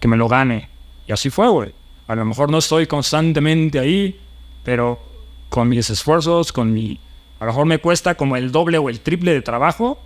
Que 0.00 0.08
me 0.08 0.16
lo 0.16 0.28
gane. 0.28 0.68
Y 1.06 1.12
así 1.12 1.30
fue, 1.30 1.48
güey. 1.48 1.72
A 2.08 2.14
lo 2.14 2.24
mejor 2.24 2.50
no 2.50 2.58
estoy 2.58 2.86
constantemente 2.86 3.78
ahí, 3.78 4.18
pero 4.64 5.00
con 5.48 5.68
mis 5.68 5.90
esfuerzos, 5.90 6.52
con 6.52 6.72
mi... 6.72 7.00
A 7.40 7.44
lo 7.44 7.50
mejor 7.52 7.66
me 7.66 7.78
cuesta 7.78 8.14
como 8.14 8.36
el 8.36 8.52
doble 8.52 8.78
o 8.78 8.88
el 8.88 9.00
triple 9.00 9.32
de 9.32 9.42
trabajo, 9.42 9.98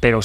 pero 0.00 0.20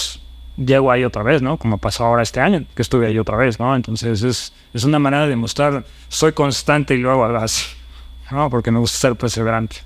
llego 0.58 0.92
ahí 0.92 1.04
otra 1.04 1.24
vez, 1.24 1.42
¿no? 1.42 1.58
Como 1.58 1.78
pasó 1.78 2.06
ahora 2.06 2.24
este 2.24 2.40
año, 2.40 2.66
que 2.76 2.82
estuve 2.82 3.08
ahí 3.08 3.20
otra 3.20 3.38
vez, 3.38 3.60
¿no? 3.60 3.76
Entonces 3.76 4.24
es, 4.24 4.54
es 4.74 4.84
una 4.84 5.00
manera 5.00 5.24
de 5.24 5.30
demostrar, 5.30 5.86
soy 6.10 6.32
constante 6.34 6.96
y 6.96 6.98
luego 6.98 7.26
así, 7.26 7.66
¿no? 8.32 8.50
Porque 8.50 8.72
me 8.72 8.80
gusta 8.80 8.98
ser 8.98 9.16
perseverante. 9.16 9.78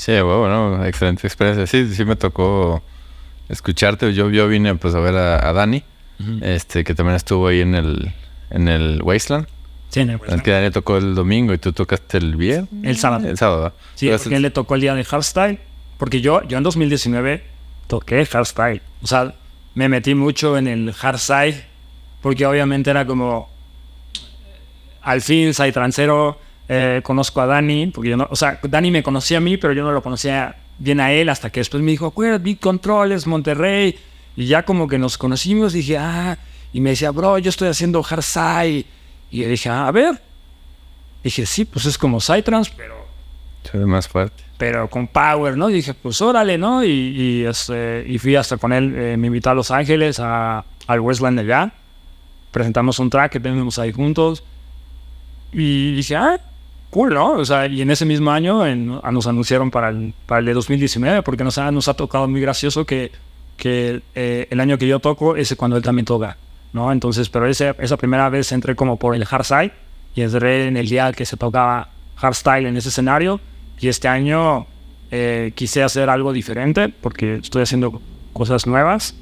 Sí, 0.00 0.18
bueno, 0.18 0.82
excelente 0.86 1.26
experiencia. 1.26 1.66
Sí, 1.66 1.94
sí 1.94 2.06
me 2.06 2.16
tocó 2.16 2.82
escucharte. 3.50 4.14
Yo, 4.14 4.30
yo 4.30 4.48
vine 4.48 4.74
pues 4.76 4.94
a 4.94 4.98
ver 5.00 5.14
a, 5.14 5.52
Dani, 5.52 5.82
este, 6.40 6.84
que 6.84 6.94
también 6.94 7.16
estuvo 7.16 7.48
ahí 7.48 7.60
en 7.60 7.74
el, 7.74 8.10
en 8.48 8.68
el 8.68 9.02
Wasteland. 9.02 9.46
Sí, 9.90 10.00
en 10.00 10.08
el 10.08 10.16
Wasteland. 10.16 10.40
Es 10.40 10.42
que 10.42 10.50
Dani 10.52 10.70
tocó 10.70 10.96
el 10.96 11.14
domingo 11.14 11.52
y 11.52 11.58
tú 11.58 11.74
tocaste 11.74 12.16
el 12.16 12.36
viernes. 12.36 12.70
El 12.82 12.96
sábado. 12.96 13.28
El 13.28 13.36
sábado. 13.36 13.74
Sí, 13.94 14.08
porque 14.08 14.36
él 14.36 14.40
le 14.40 14.50
tocó 14.50 14.74
el 14.74 14.80
día 14.80 14.94
de 14.94 15.04
hardstyle. 15.04 15.58
Porque 15.98 16.22
yo, 16.22 16.48
yo 16.48 16.56
en 16.56 16.64
2019 16.64 17.44
toqué 17.86 18.24
hardstyle. 18.24 18.80
O 19.02 19.06
sea, 19.06 19.34
me 19.74 19.90
metí 19.90 20.14
mucho 20.14 20.56
en 20.56 20.66
el 20.66 20.94
hardstyle 20.94 21.62
porque 22.22 22.46
obviamente 22.46 22.88
era 22.88 23.04
como 23.04 23.50
al 25.02 25.20
fin, 25.20 25.52
soy 25.52 25.72
transero, 25.72 26.38
eh, 26.72 27.00
conozco 27.02 27.40
a 27.40 27.46
Dani, 27.46 27.88
porque 27.88 28.10
yo 28.10 28.16
no, 28.16 28.28
o 28.30 28.36
sea, 28.36 28.60
Dani 28.62 28.92
me 28.92 29.02
conocía 29.02 29.38
a 29.38 29.40
mí, 29.40 29.56
pero 29.56 29.72
yo 29.72 29.82
no 29.82 29.90
lo 29.90 30.04
conocía 30.04 30.54
bien 30.78 31.00
a 31.00 31.10
él 31.10 31.28
hasta 31.28 31.50
que 31.50 31.58
después 31.58 31.82
me 31.82 31.90
dijo, 31.90 32.06
acuérdate, 32.06 32.44
Big 32.44 32.60
Controles, 32.60 33.26
Monterrey, 33.26 33.98
y 34.36 34.46
ya 34.46 34.62
como 34.62 34.86
que 34.86 34.96
nos 34.96 35.18
conocimos, 35.18 35.72
dije, 35.72 35.98
ah, 35.98 36.38
y 36.72 36.80
me 36.80 36.90
decía, 36.90 37.10
bro, 37.10 37.38
yo 37.38 37.48
estoy 37.48 37.66
haciendo 37.66 38.06
Harsai, 38.08 38.86
y 39.32 39.40
le 39.40 39.48
dije, 39.48 39.68
ah, 39.68 39.88
a 39.88 39.90
ver, 39.90 40.22
dije, 41.24 41.44
sí, 41.44 41.64
pues 41.64 41.86
es 41.86 41.98
como 41.98 42.20
Psytrance, 42.20 42.70
pero... 42.76 43.00
Más 43.88 44.06
fuerte. 44.06 44.44
Pero 44.56 44.88
con 44.88 45.08
power, 45.08 45.56
¿no? 45.56 45.70
Y 45.70 45.74
dije, 45.74 45.92
pues 45.92 46.22
órale, 46.22 46.56
¿no? 46.56 46.84
Y, 46.84 46.88
y, 46.88 47.44
este, 47.46 48.04
y 48.06 48.16
fui 48.18 48.36
hasta 48.36 48.58
con 48.58 48.72
él, 48.72 48.94
eh, 48.96 49.16
me 49.16 49.26
invitó 49.26 49.50
a 49.50 49.54
Los 49.54 49.72
Ángeles, 49.72 50.20
a, 50.20 50.64
al 50.86 51.00
Westland 51.00 51.40
allá, 51.40 51.72
presentamos 52.52 53.00
un 53.00 53.10
track 53.10 53.32
que 53.32 53.40
tenemos 53.40 53.76
ahí 53.80 53.90
juntos, 53.90 54.44
y 55.52 55.96
dije, 55.96 56.14
ah, 56.14 56.40
cool, 56.90 57.14
¿no? 57.14 57.32
O 57.32 57.44
sea, 57.44 57.66
y 57.66 57.82
en 57.82 57.90
ese 57.90 58.04
mismo 58.04 58.30
año 58.30 58.64
nos 58.74 59.26
anunciaron 59.26 59.70
para 59.70 59.90
el, 59.90 60.12
para 60.26 60.40
el 60.40 60.46
de 60.46 60.54
2019, 60.54 61.22
porque 61.22 61.44
nos 61.44 61.56
ha, 61.58 61.70
nos 61.70 61.88
ha 61.88 61.94
tocado 61.94 62.28
muy 62.28 62.40
gracioso 62.40 62.84
que, 62.84 63.12
que 63.56 64.02
eh, 64.14 64.48
el 64.50 64.60
año 64.60 64.76
que 64.78 64.86
yo 64.86 64.98
toco 64.98 65.36
es 65.36 65.54
cuando 65.56 65.76
él 65.76 65.82
también 65.82 66.04
toca, 66.04 66.36
¿no? 66.72 66.92
Entonces, 66.92 67.28
pero 67.28 67.46
ese, 67.46 67.74
esa 67.78 67.96
primera 67.96 68.28
vez 68.28 68.52
entré 68.52 68.74
como 68.74 68.96
por 68.96 69.14
el 69.14 69.24
hardstyle 69.24 69.72
y 70.14 70.22
entré 70.22 70.66
en 70.66 70.76
el 70.76 70.88
día 70.88 71.12
que 71.12 71.24
se 71.24 71.36
tocaba 71.36 71.88
hardstyle 72.16 72.66
en 72.66 72.76
ese 72.76 72.88
escenario 72.88 73.40
y 73.80 73.88
este 73.88 74.08
año 74.08 74.66
eh, 75.10 75.52
quise 75.54 75.82
hacer 75.82 76.10
algo 76.10 76.32
diferente 76.32 76.88
porque 76.88 77.36
estoy 77.36 77.62
haciendo 77.62 78.00
cosas 78.32 78.66
nuevas 78.66 79.14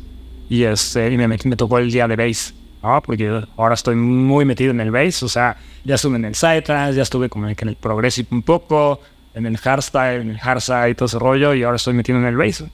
y, 0.49 0.65
este, 0.65 1.13
y 1.13 1.17
me, 1.17 1.29
me 1.29 1.57
tocó 1.57 1.79
el 1.79 1.91
día 1.91 2.09
de 2.09 2.17
bass. 2.17 2.55
¿No? 2.83 3.03
Porque 3.03 3.43
ahora 3.57 3.75
estoy 3.75 3.97
muy 3.97 4.45
metido 4.45 4.71
en 4.71 4.81
el 4.81 4.91
bass, 4.91 5.23
o 5.23 5.29
sea, 5.29 5.57
ya 5.85 5.97
estuve 5.97 6.17
en 6.17 6.25
el 6.25 6.35
Psytrance, 6.35 6.95
ya 6.95 7.03
estuve 7.03 7.29
como 7.29 7.49
en 7.49 7.57
el 7.59 7.77
Progressive 7.77 8.29
un 8.31 8.43
poco, 8.43 9.01
en 9.35 9.47
el 9.47 9.57
Hardstyle, 9.57 10.23
en 10.23 10.31
el 10.31 10.39
Hardside 10.39 10.91
y 10.91 10.95
todo 10.95 11.07
ese 11.07 11.19
rollo, 11.19 11.55
y 11.55 11.63
ahora 11.63 11.77
estoy 11.77 11.95
metido 11.95 12.19
en 12.19 12.25
el 12.25 12.37
bass. 12.37 12.65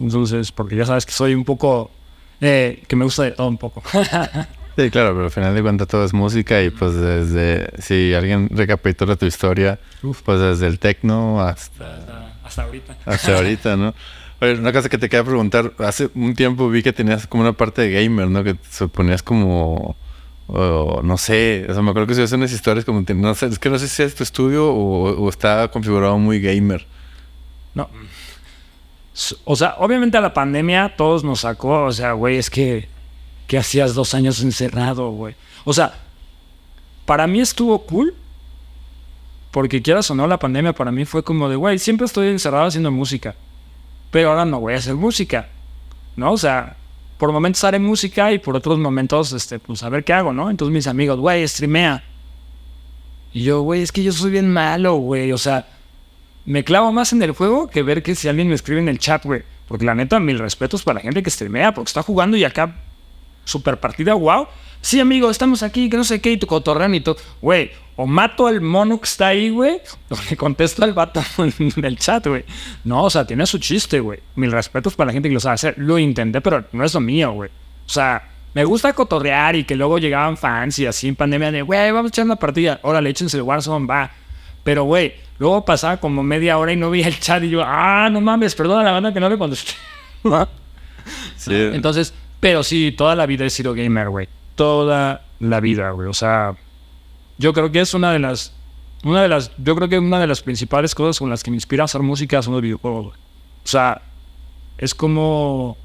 Entonces, 0.00 0.52
porque 0.52 0.76
ya 0.76 0.86
sabes 0.86 1.06
que 1.06 1.12
soy 1.12 1.34
un 1.34 1.44
poco, 1.44 1.90
eh, 2.40 2.82
que 2.88 2.96
me 2.96 3.04
gusta 3.04 3.24
de 3.24 3.32
todo 3.32 3.48
un 3.48 3.58
poco. 3.58 3.82
sí, 4.76 4.90
claro, 4.90 5.10
pero 5.10 5.24
al 5.24 5.30
final 5.30 5.54
de 5.54 5.62
cuentas 5.62 5.88
todo 5.88 6.04
es 6.04 6.14
música 6.14 6.62
y 6.62 6.70
pues 6.70 6.94
desde, 6.94 7.70
si 7.80 8.14
alguien 8.14 8.48
recapitula 8.50 9.16
tu 9.16 9.26
historia, 9.26 9.78
pues 10.24 10.40
desde 10.40 10.66
el 10.66 10.78
techno 10.78 11.40
hasta... 11.40 12.32
Hasta 12.42 12.64
ahorita. 12.64 12.96
Hasta 13.06 13.36
ahorita, 13.36 13.76
¿no? 13.76 13.94
una 14.42 14.72
cosa 14.72 14.88
que 14.88 14.98
te 14.98 15.08
quería 15.08 15.24
preguntar. 15.24 15.72
Hace 15.78 16.10
un 16.14 16.34
tiempo 16.34 16.68
vi 16.68 16.82
que 16.82 16.92
tenías 16.92 17.26
como 17.26 17.42
una 17.42 17.52
parte 17.52 17.82
de 17.82 17.92
gamer, 17.92 18.28
¿no? 18.28 18.42
Que 18.42 18.54
te 18.54 18.88
ponías 18.88 19.22
como... 19.22 19.94
no 20.48 21.16
sé, 21.16 21.66
o 21.68 21.72
sea, 21.72 21.82
me 21.82 21.90
acuerdo 21.90 22.08
que 22.08 22.14
se 22.14 22.22
hacen 22.22 22.40
unas 22.40 22.52
historias 22.52 22.84
como... 22.84 23.02
No 23.02 23.34
sé, 23.34 23.46
es 23.46 23.58
que 23.58 23.70
no 23.70 23.78
sé 23.78 23.86
si 23.86 24.02
es 24.02 24.14
tu 24.14 24.24
estudio 24.24 24.68
o, 24.72 25.28
está 25.28 25.68
configurado 25.68 26.18
muy 26.18 26.40
gamer. 26.40 26.84
No. 27.74 27.88
O 29.44 29.54
sea, 29.54 29.76
obviamente 29.78 30.16
a 30.18 30.20
la 30.20 30.34
pandemia 30.34 30.94
todos 30.96 31.22
nos 31.22 31.40
sacó, 31.40 31.84
o 31.84 31.92
sea, 31.92 32.12
güey, 32.12 32.36
es 32.36 32.50
que... 32.50 32.88
¿Qué 33.46 33.58
hacías 33.58 33.94
dos 33.94 34.14
años 34.14 34.42
encerrado, 34.42 35.10
güey? 35.10 35.34
O 35.64 35.74
sea, 35.74 35.94
para 37.04 37.26
mí 37.26 37.40
estuvo 37.40 37.78
cool. 37.82 38.14
Porque 39.50 39.82
quieras 39.82 40.10
o 40.10 40.14
no, 40.14 40.26
la 40.26 40.38
pandemia 40.38 40.72
para 40.72 40.90
mí 40.90 41.04
fue 41.04 41.22
como 41.22 41.48
de, 41.48 41.56
güey, 41.56 41.78
siempre 41.78 42.06
estoy 42.06 42.28
encerrado 42.28 42.64
haciendo 42.64 42.90
música 42.90 43.36
pero 44.12 44.28
ahora 44.28 44.44
no 44.44 44.60
voy 44.60 44.74
a 44.74 44.76
hacer 44.76 44.94
música, 44.94 45.48
¿no? 46.14 46.32
O 46.32 46.38
sea, 46.38 46.76
por 47.18 47.32
momentos 47.32 47.64
haré 47.64 47.80
música 47.80 48.30
y 48.30 48.38
por 48.38 48.54
otros 48.54 48.78
momentos, 48.78 49.32
este, 49.32 49.58
pues 49.58 49.82
a 49.82 49.88
ver 49.88 50.04
qué 50.04 50.12
hago, 50.12 50.32
¿no? 50.32 50.50
Entonces 50.50 50.72
mis 50.72 50.86
amigos, 50.86 51.18
güey, 51.18 51.48
streamea. 51.48 52.04
Y 53.32 53.42
yo, 53.42 53.62
güey, 53.62 53.82
es 53.82 53.90
que 53.90 54.04
yo 54.04 54.12
soy 54.12 54.30
bien 54.30 54.52
malo, 54.52 54.96
güey, 54.96 55.32
o 55.32 55.38
sea, 55.38 55.66
me 56.44 56.62
clavo 56.62 56.92
más 56.92 57.12
en 57.12 57.22
el 57.22 57.32
juego 57.32 57.68
que 57.68 57.82
ver 57.82 58.02
que 58.02 58.14
si 58.14 58.28
alguien 58.28 58.48
me 58.48 58.54
escribe 58.54 58.80
en 58.80 58.88
el 58.88 58.98
chat, 58.98 59.24
güey. 59.24 59.42
Porque 59.66 59.86
la 59.86 59.94
neta, 59.94 60.20
mil 60.20 60.38
respetos 60.38 60.82
para 60.82 60.96
la 60.96 61.00
gente 61.00 61.22
que 61.22 61.30
streamea, 61.30 61.72
porque 61.72 61.88
está 61.88 62.02
jugando 62.02 62.36
y 62.36 62.44
acá, 62.44 62.74
super 63.44 63.78
partida, 63.78 64.14
wow. 64.14 64.46
Sí, 64.80 64.98
amigo, 64.98 65.30
estamos 65.30 65.62
aquí, 65.62 65.88
que 65.88 65.96
no 65.96 66.04
sé 66.04 66.20
qué, 66.20 66.32
y 66.32 66.36
tu 66.36 66.46
cotorrean 66.46 66.94
y 66.94 67.00
todo. 67.00 67.16
Güey, 67.40 67.70
o 67.94 68.06
mato 68.06 68.46
al 68.46 68.60
mono 68.60 68.98
que 68.98 69.04
está 69.04 69.28
ahí, 69.28 69.50
güey, 69.50 69.80
o 70.08 70.16
le 70.28 70.36
contesto 70.36 70.82
al 70.82 70.92
vato 70.92 71.22
en 71.38 71.84
el 71.84 71.98
chat, 71.98 72.26
güey. 72.26 72.44
No, 72.84 73.04
o 73.04 73.10
sea, 73.10 73.24
tiene 73.26 73.46
su 73.46 73.58
chiste, 73.58 74.00
güey. 74.00 74.20
Mil 74.34 74.50
respetos 74.50 74.94
para 74.94 75.08
la 75.08 75.12
gente 75.12 75.28
que 75.28 75.34
lo 75.34 75.40
sabe 75.40 75.54
hacer. 75.54 75.74
Lo 75.76 75.98
intenté, 75.98 76.40
pero 76.40 76.64
no 76.72 76.84
es 76.84 76.94
lo 76.94 77.00
mío, 77.00 77.32
güey. 77.32 77.50
O 77.86 77.88
sea, 77.88 78.28
me 78.54 78.64
gusta 78.64 78.92
cotorrear 78.92 79.56
y 79.56 79.64
que 79.64 79.76
luego 79.76 79.98
llegaban 79.98 80.36
fans 80.36 80.78
y 80.78 80.86
así 80.86 81.08
en 81.08 81.16
pandemia 81.16 81.52
de, 81.52 81.62
güey, 81.62 81.90
vamos 81.92 82.10
a 82.10 82.12
echar 82.12 82.24
una 82.24 82.36
partida. 82.36 82.80
Órale, 82.82 83.10
échense 83.10 83.36
el 83.36 83.42
Warzone, 83.44 83.86
va. 83.86 84.10
Pero, 84.64 84.84
güey, 84.84 85.14
luego 85.38 85.64
pasaba 85.64 85.98
como 85.98 86.22
media 86.22 86.58
hora 86.58 86.72
y 86.72 86.76
no 86.76 86.90
veía 86.90 87.08
el 87.08 87.18
chat 87.18 87.42
y 87.42 87.50
yo, 87.50 87.62
ah, 87.64 88.08
no 88.10 88.20
mames, 88.20 88.54
perdona 88.54 88.82
la 88.82 88.92
banda 88.92 89.12
que 89.12 89.20
no 89.20 89.28
le 89.28 89.38
contesté. 89.38 89.72
sí. 91.36 91.54
Entonces, 91.54 92.14
pero 92.42 92.64
sí, 92.64 92.90
toda 92.90 93.14
la 93.14 93.24
vida 93.24 93.44
he 93.44 93.50
sido 93.50 93.72
gamer, 93.72 94.08
güey. 94.08 94.28
Toda 94.56 95.22
la 95.38 95.60
vida, 95.60 95.92
güey. 95.92 96.08
O 96.08 96.12
sea, 96.12 96.56
yo 97.38 97.52
creo 97.52 97.70
que 97.70 97.78
es 97.80 97.94
una 97.94 98.12
de 98.12 98.18
las, 98.18 98.52
una 99.04 99.22
de 99.22 99.28
las, 99.28 99.52
yo 99.58 99.76
creo 99.76 99.88
que 99.88 99.96
una 99.96 100.18
de 100.18 100.26
las 100.26 100.42
principales 100.42 100.92
cosas 100.92 101.20
con 101.20 101.30
las 101.30 101.44
que 101.44 101.52
me 101.52 101.56
inspira 101.56 101.84
a 101.84 101.84
hacer 101.84 102.02
música 102.02 102.42
son 102.42 102.54
los 102.54 102.62
videojuegos, 102.62 103.14
O 103.14 103.68
sea, 103.68 104.02
es 104.76 104.92
como, 104.92 105.76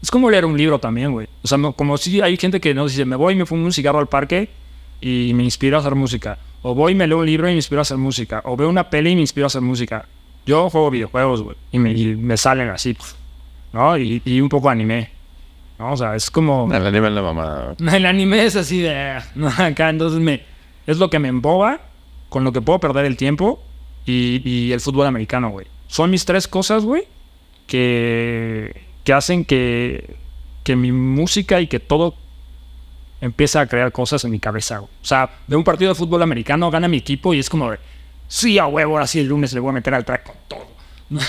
es 0.00 0.08
como 0.08 0.30
leer 0.30 0.44
un 0.44 0.56
libro 0.56 0.78
también, 0.78 1.10
güey. 1.10 1.26
O 1.42 1.48
sea, 1.48 1.58
como 1.74 1.98
si 1.98 2.20
hay 2.20 2.36
gente 2.36 2.60
que 2.60 2.74
nos 2.74 2.92
dice, 2.92 3.04
me 3.04 3.16
voy 3.16 3.34
y 3.34 3.36
me 3.36 3.44
fumo 3.44 3.64
un 3.64 3.72
cigarro 3.72 3.98
al 3.98 4.06
parque 4.06 4.50
y 5.00 5.32
me 5.34 5.42
inspiro 5.42 5.78
a 5.78 5.80
hacer 5.80 5.96
música. 5.96 6.38
O 6.62 6.76
voy 6.76 6.92
y 6.92 6.94
me 6.94 7.08
leo 7.08 7.18
un 7.18 7.26
libro 7.26 7.48
y 7.48 7.50
me 7.50 7.56
inspiro 7.56 7.80
a 7.80 7.82
hacer 7.82 7.96
música. 7.96 8.40
O 8.44 8.56
veo 8.56 8.68
una 8.68 8.88
peli 8.88 9.10
y 9.10 9.14
me 9.16 9.22
inspiro 9.22 9.46
a 9.46 9.48
hacer 9.48 9.62
música. 9.62 10.06
Yo 10.46 10.70
juego 10.70 10.92
videojuegos, 10.92 11.42
güey. 11.42 11.56
Y 11.72 11.80
me, 11.80 12.36
salen 12.36 12.68
así, 12.68 12.96
¿no? 13.72 13.98
Y, 13.98 14.22
y 14.24 14.40
un 14.40 14.48
poco 14.48 14.70
anime. 14.70 15.13
¿No? 15.78 15.92
O 15.92 15.96
sea, 15.96 16.14
es 16.14 16.30
como... 16.30 16.72
El 16.72 16.86
anime 16.86 17.08
es 17.08 17.14
la 17.14 17.22
mamada. 17.22 17.74
El 17.92 18.06
anime 18.06 18.44
es 18.44 18.56
así 18.56 18.80
de... 18.80 19.18
Acá, 19.58 19.90
entonces 19.90 20.20
me 20.20 20.54
es 20.86 20.98
lo 20.98 21.10
que 21.10 21.18
me 21.18 21.28
emboba, 21.28 21.80
con 22.28 22.44
lo 22.44 22.52
que 22.52 22.60
puedo 22.60 22.78
perder 22.78 23.06
el 23.06 23.16
tiempo 23.16 23.62
y, 24.04 24.72
el 24.72 24.80
fútbol 24.80 25.06
americano, 25.06 25.50
güey. 25.50 25.66
Son 25.86 26.10
mis 26.10 26.24
tres 26.24 26.48
cosas, 26.48 26.84
güey, 26.84 27.04
que, 27.66 28.82
que 29.04 29.12
hacen 29.12 29.44
que, 29.44 30.16
que 30.62 30.76
mi 30.76 30.92
música 30.92 31.60
y 31.60 31.68
que 31.68 31.80
todo 31.80 32.14
empieza 33.20 33.60
a 33.60 33.66
crear 33.66 33.92
cosas 33.92 34.24
en 34.24 34.30
mi 34.30 34.40
cabeza, 34.40 34.78
güey. 34.78 34.90
O 35.02 35.06
sea, 35.06 35.30
de 35.46 35.56
un 35.56 35.64
partido 35.64 35.90
de 35.90 35.94
fútbol 35.94 36.22
americano 36.22 36.70
gana 36.70 36.88
mi 36.88 36.98
equipo 36.98 37.32
y 37.32 37.38
es 37.38 37.48
como, 37.48 37.72
sí, 38.28 38.58
a 38.58 38.66
huevo, 38.66 38.94
ahora 38.94 39.06
sí 39.06 39.20
el 39.20 39.28
lunes 39.28 39.52
le 39.54 39.60
voy 39.60 39.70
a 39.70 39.72
meter 39.72 39.94
al 39.94 40.04
track 40.04 40.24
con 40.24 40.36
todo. 40.48 40.66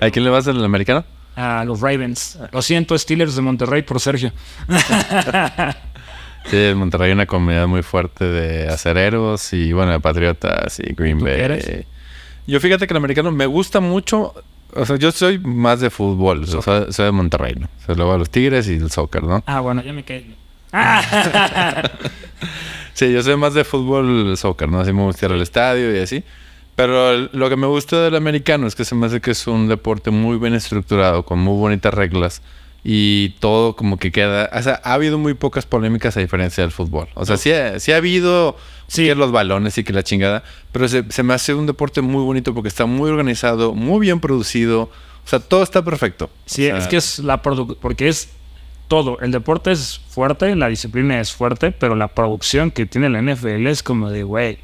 ¿A 0.00 0.10
quién 0.10 0.24
le 0.24 0.30
vas 0.30 0.48
al 0.48 0.64
americano? 0.64 1.04
A 1.36 1.64
los 1.64 1.80
Ravens. 1.80 2.38
Lo 2.52 2.60
siento, 2.62 2.96
Steelers 2.98 3.34
de 3.36 3.42
Monterrey 3.42 3.82
por 3.82 4.00
Sergio. 4.00 4.32
Sí, 6.44 6.56
en 6.56 6.76
Monterrey 6.76 7.06
hay 7.08 7.12
una 7.12 7.26
comunidad 7.26 7.68
muy 7.68 7.82
fuerte 7.82 8.24
de 8.24 8.68
acereros 8.68 9.52
y, 9.52 9.72
bueno, 9.72 9.92
de 9.92 10.00
patriotas 10.00 10.80
y 10.80 10.92
Green 10.92 11.18
¿Tú 11.18 11.24
Bay. 11.24 11.36
qué 11.36 11.42
eres? 11.42 11.86
Yo 12.46 12.58
fíjate 12.58 12.86
que 12.86 12.92
el 12.92 12.96
americano 12.98 13.30
me 13.30 13.46
gusta 13.46 13.78
mucho. 13.80 14.34
O 14.74 14.84
sea, 14.84 14.96
yo 14.96 15.12
soy 15.12 15.38
más 15.38 15.80
de 15.80 15.90
fútbol. 15.90 16.42
o 16.42 16.62
sea, 16.62 16.90
soy, 16.90 17.06
de 17.06 17.12
Monterrey, 17.12 17.54
¿no? 17.54 17.66
O 17.66 17.86
sea, 17.86 17.94
luego 17.94 18.14
a 18.14 18.18
los 18.18 18.30
Tigres 18.30 18.68
y 18.68 18.74
el 18.74 18.90
soccer, 18.90 19.22
¿no? 19.22 19.42
Ah, 19.46 19.60
bueno, 19.60 19.82
ya 19.82 19.92
me 19.92 20.04
quedé. 20.04 20.26
Ah. 20.74 21.82
Sí, 22.94 23.12
yo 23.12 23.22
soy 23.22 23.36
más 23.36 23.52
de 23.52 23.62
fútbol, 23.62 24.36
soccer, 24.38 24.68
¿no? 24.70 24.80
Así 24.80 24.92
me 24.92 25.02
gusta 25.02 25.26
ir 25.26 25.32
al 25.32 25.42
estadio 25.42 25.94
y 25.94 26.00
así. 26.00 26.24
Pero 26.74 27.28
lo 27.32 27.48
que 27.48 27.56
me 27.56 27.66
gusta 27.66 28.00
del 28.02 28.14
americano 28.16 28.66
es 28.66 28.74
que 28.74 28.84
se 28.84 28.94
me 28.94 29.06
hace 29.06 29.20
que 29.20 29.32
es 29.32 29.46
un 29.46 29.68
deporte 29.68 30.10
muy 30.10 30.38
bien 30.38 30.54
estructurado, 30.54 31.24
con 31.24 31.38
muy 31.38 31.56
bonitas 31.58 31.92
reglas. 31.92 32.42
Y 32.84 33.30
todo 33.38 33.76
como 33.76 33.96
que 33.98 34.10
queda... 34.10 34.50
O 34.52 34.60
sea, 34.62 34.80
ha 34.82 34.94
habido 34.94 35.16
muy 35.18 35.34
pocas 35.34 35.66
polémicas 35.66 36.16
a 36.16 36.20
diferencia 36.20 36.62
del 36.64 36.72
fútbol. 36.72 37.08
O 37.14 37.24
sea, 37.24 37.36
sí, 37.36 37.52
ha- 37.52 37.78
sí 37.78 37.92
ha 37.92 37.96
habido 37.98 38.56
Sí. 38.88 39.06
que 39.06 39.14
los 39.14 39.30
balones 39.30 39.78
y 39.78 39.84
que 39.84 39.92
la 39.92 40.02
chingada. 40.02 40.42
Pero 40.72 40.88
se, 40.88 41.04
se 41.10 41.22
me 41.22 41.32
hace 41.34 41.54
un 41.54 41.66
deporte 41.66 42.00
muy 42.00 42.24
bonito 42.24 42.52
porque 42.54 42.68
está 42.68 42.86
muy 42.86 43.08
organizado, 43.10 43.74
muy 43.74 44.00
bien 44.00 44.18
producido. 44.18 44.82
O 45.24 45.28
sea, 45.28 45.38
todo 45.38 45.62
está 45.62 45.84
perfecto. 45.84 46.28
Sí, 46.46 46.66
O 46.66 46.70
sea, 46.70 46.78
es 46.78 46.88
que 46.88 46.96
es 46.96 47.18
la 47.20 47.40
producción, 47.42 47.78
porque 47.80 48.08
es 48.08 48.30
todo. 48.88 49.18
El 49.20 49.30
deporte 49.30 49.70
es 49.70 50.00
fuerte, 50.08 50.56
la 50.56 50.66
disciplina 50.68 51.20
es 51.20 51.32
fuerte, 51.32 51.70
pero 51.70 51.94
la 51.94 52.08
producción 52.08 52.70
que 52.72 52.84
tiene 52.86 53.08
la 53.08 53.20
NFL 53.22 53.68
es 53.68 53.82
como 53.84 54.10
de, 54.10 54.24
güey, 54.24 54.58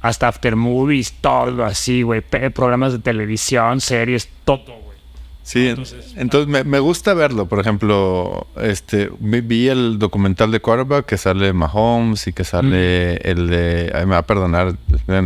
hasta 0.00 0.28
after 0.28 0.56
movies, 0.56 1.12
todo 1.20 1.64
así, 1.64 2.02
güey, 2.02 2.20
programas 2.20 2.92
de 2.92 2.98
televisión, 3.00 3.80
series, 3.80 4.28
todo, 4.44 4.64
güey. 4.66 4.96
Sí, 5.42 5.68
Entonces- 5.68 6.14
entonces, 6.16 6.48
me, 6.48 6.64
me 6.64 6.80
gusta 6.80 7.14
verlo. 7.14 7.46
Por 7.46 7.60
ejemplo, 7.60 8.48
este 8.60 9.10
vi, 9.20 9.68
el 9.68 9.98
documental 9.98 10.50
de 10.50 10.58
quarterback 10.60 11.06
que 11.06 11.16
sale 11.16 11.52
Mahomes 11.52 12.26
y 12.26 12.32
que 12.32 12.42
sale 12.42 13.14
el 13.18 13.46
de... 13.48 13.92
Ay, 13.94 14.06
me 14.06 14.12
va 14.12 14.18
a 14.18 14.26
perdonar. 14.26 14.74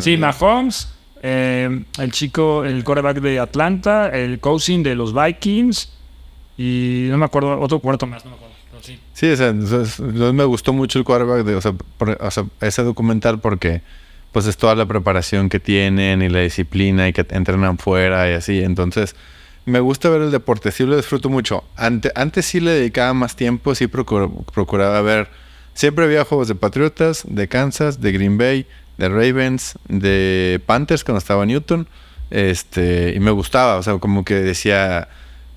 Sí, 0.00 0.18
Mahomes, 0.18 0.92
eh, 1.22 1.84
el 1.98 2.12
chico, 2.12 2.64
el 2.66 2.84
quarterback 2.84 3.18
de 3.20 3.38
Atlanta, 3.40 4.08
el 4.10 4.40
coaching 4.40 4.82
de 4.82 4.94
los 4.94 5.14
Vikings 5.14 5.90
y 6.58 7.06
no 7.10 7.16
me 7.16 7.24
acuerdo, 7.24 7.58
otro 7.58 7.78
cuarto 7.78 8.06
más, 8.06 8.22
no 8.26 8.32
me 8.32 8.36
acuerdo. 8.36 8.54
pero 8.70 8.82
sí. 8.82 8.98
Sí, 9.14 9.30
o 9.30 9.36
sea, 9.36 9.48
entonces, 9.48 9.98
entonces 10.00 10.34
me 10.34 10.44
gustó 10.44 10.74
mucho 10.74 10.98
el 10.98 11.04
quarterback, 11.06 11.44
de, 11.46 11.54
o, 11.54 11.60
sea, 11.62 11.72
por- 11.96 12.18
o 12.20 12.30
sea, 12.30 12.44
ese 12.60 12.82
documental 12.82 13.38
porque 13.40 13.80
pues 14.32 14.46
es 14.46 14.56
toda 14.56 14.74
la 14.74 14.86
preparación 14.86 15.48
que 15.48 15.60
tienen 15.60 16.22
y 16.22 16.28
la 16.28 16.40
disciplina 16.40 17.08
y 17.08 17.12
que 17.12 17.26
entrenan 17.30 17.78
fuera 17.78 18.30
y 18.30 18.34
así. 18.34 18.62
Entonces, 18.62 19.16
me 19.66 19.80
gusta 19.80 20.08
ver 20.08 20.22
el 20.22 20.30
deporte, 20.30 20.70
sí 20.72 20.84
lo 20.84 20.96
disfruto 20.96 21.28
mucho. 21.28 21.64
Ante- 21.76 22.12
antes 22.14 22.46
sí 22.46 22.60
le 22.60 22.70
dedicaba 22.72 23.12
más 23.14 23.36
tiempo, 23.36 23.74
sí 23.74 23.86
procur- 23.86 24.44
procuraba 24.52 25.00
ver. 25.02 25.28
Siempre 25.74 26.04
había 26.04 26.24
juegos 26.24 26.48
de 26.48 26.54
Patriotas, 26.54 27.24
de 27.28 27.48
Kansas, 27.48 28.00
de 28.00 28.12
Green 28.12 28.38
Bay, 28.38 28.66
de 28.98 29.08
Ravens, 29.08 29.78
de 29.88 30.60
Panthers 30.66 31.04
cuando 31.04 31.18
estaba 31.18 31.44
Newton. 31.46 31.88
Este, 32.30 33.12
y 33.16 33.20
me 33.20 33.30
gustaba, 33.32 33.76
o 33.76 33.82
sea, 33.82 33.98
como 33.98 34.24
que 34.24 34.34
decía 34.34 35.08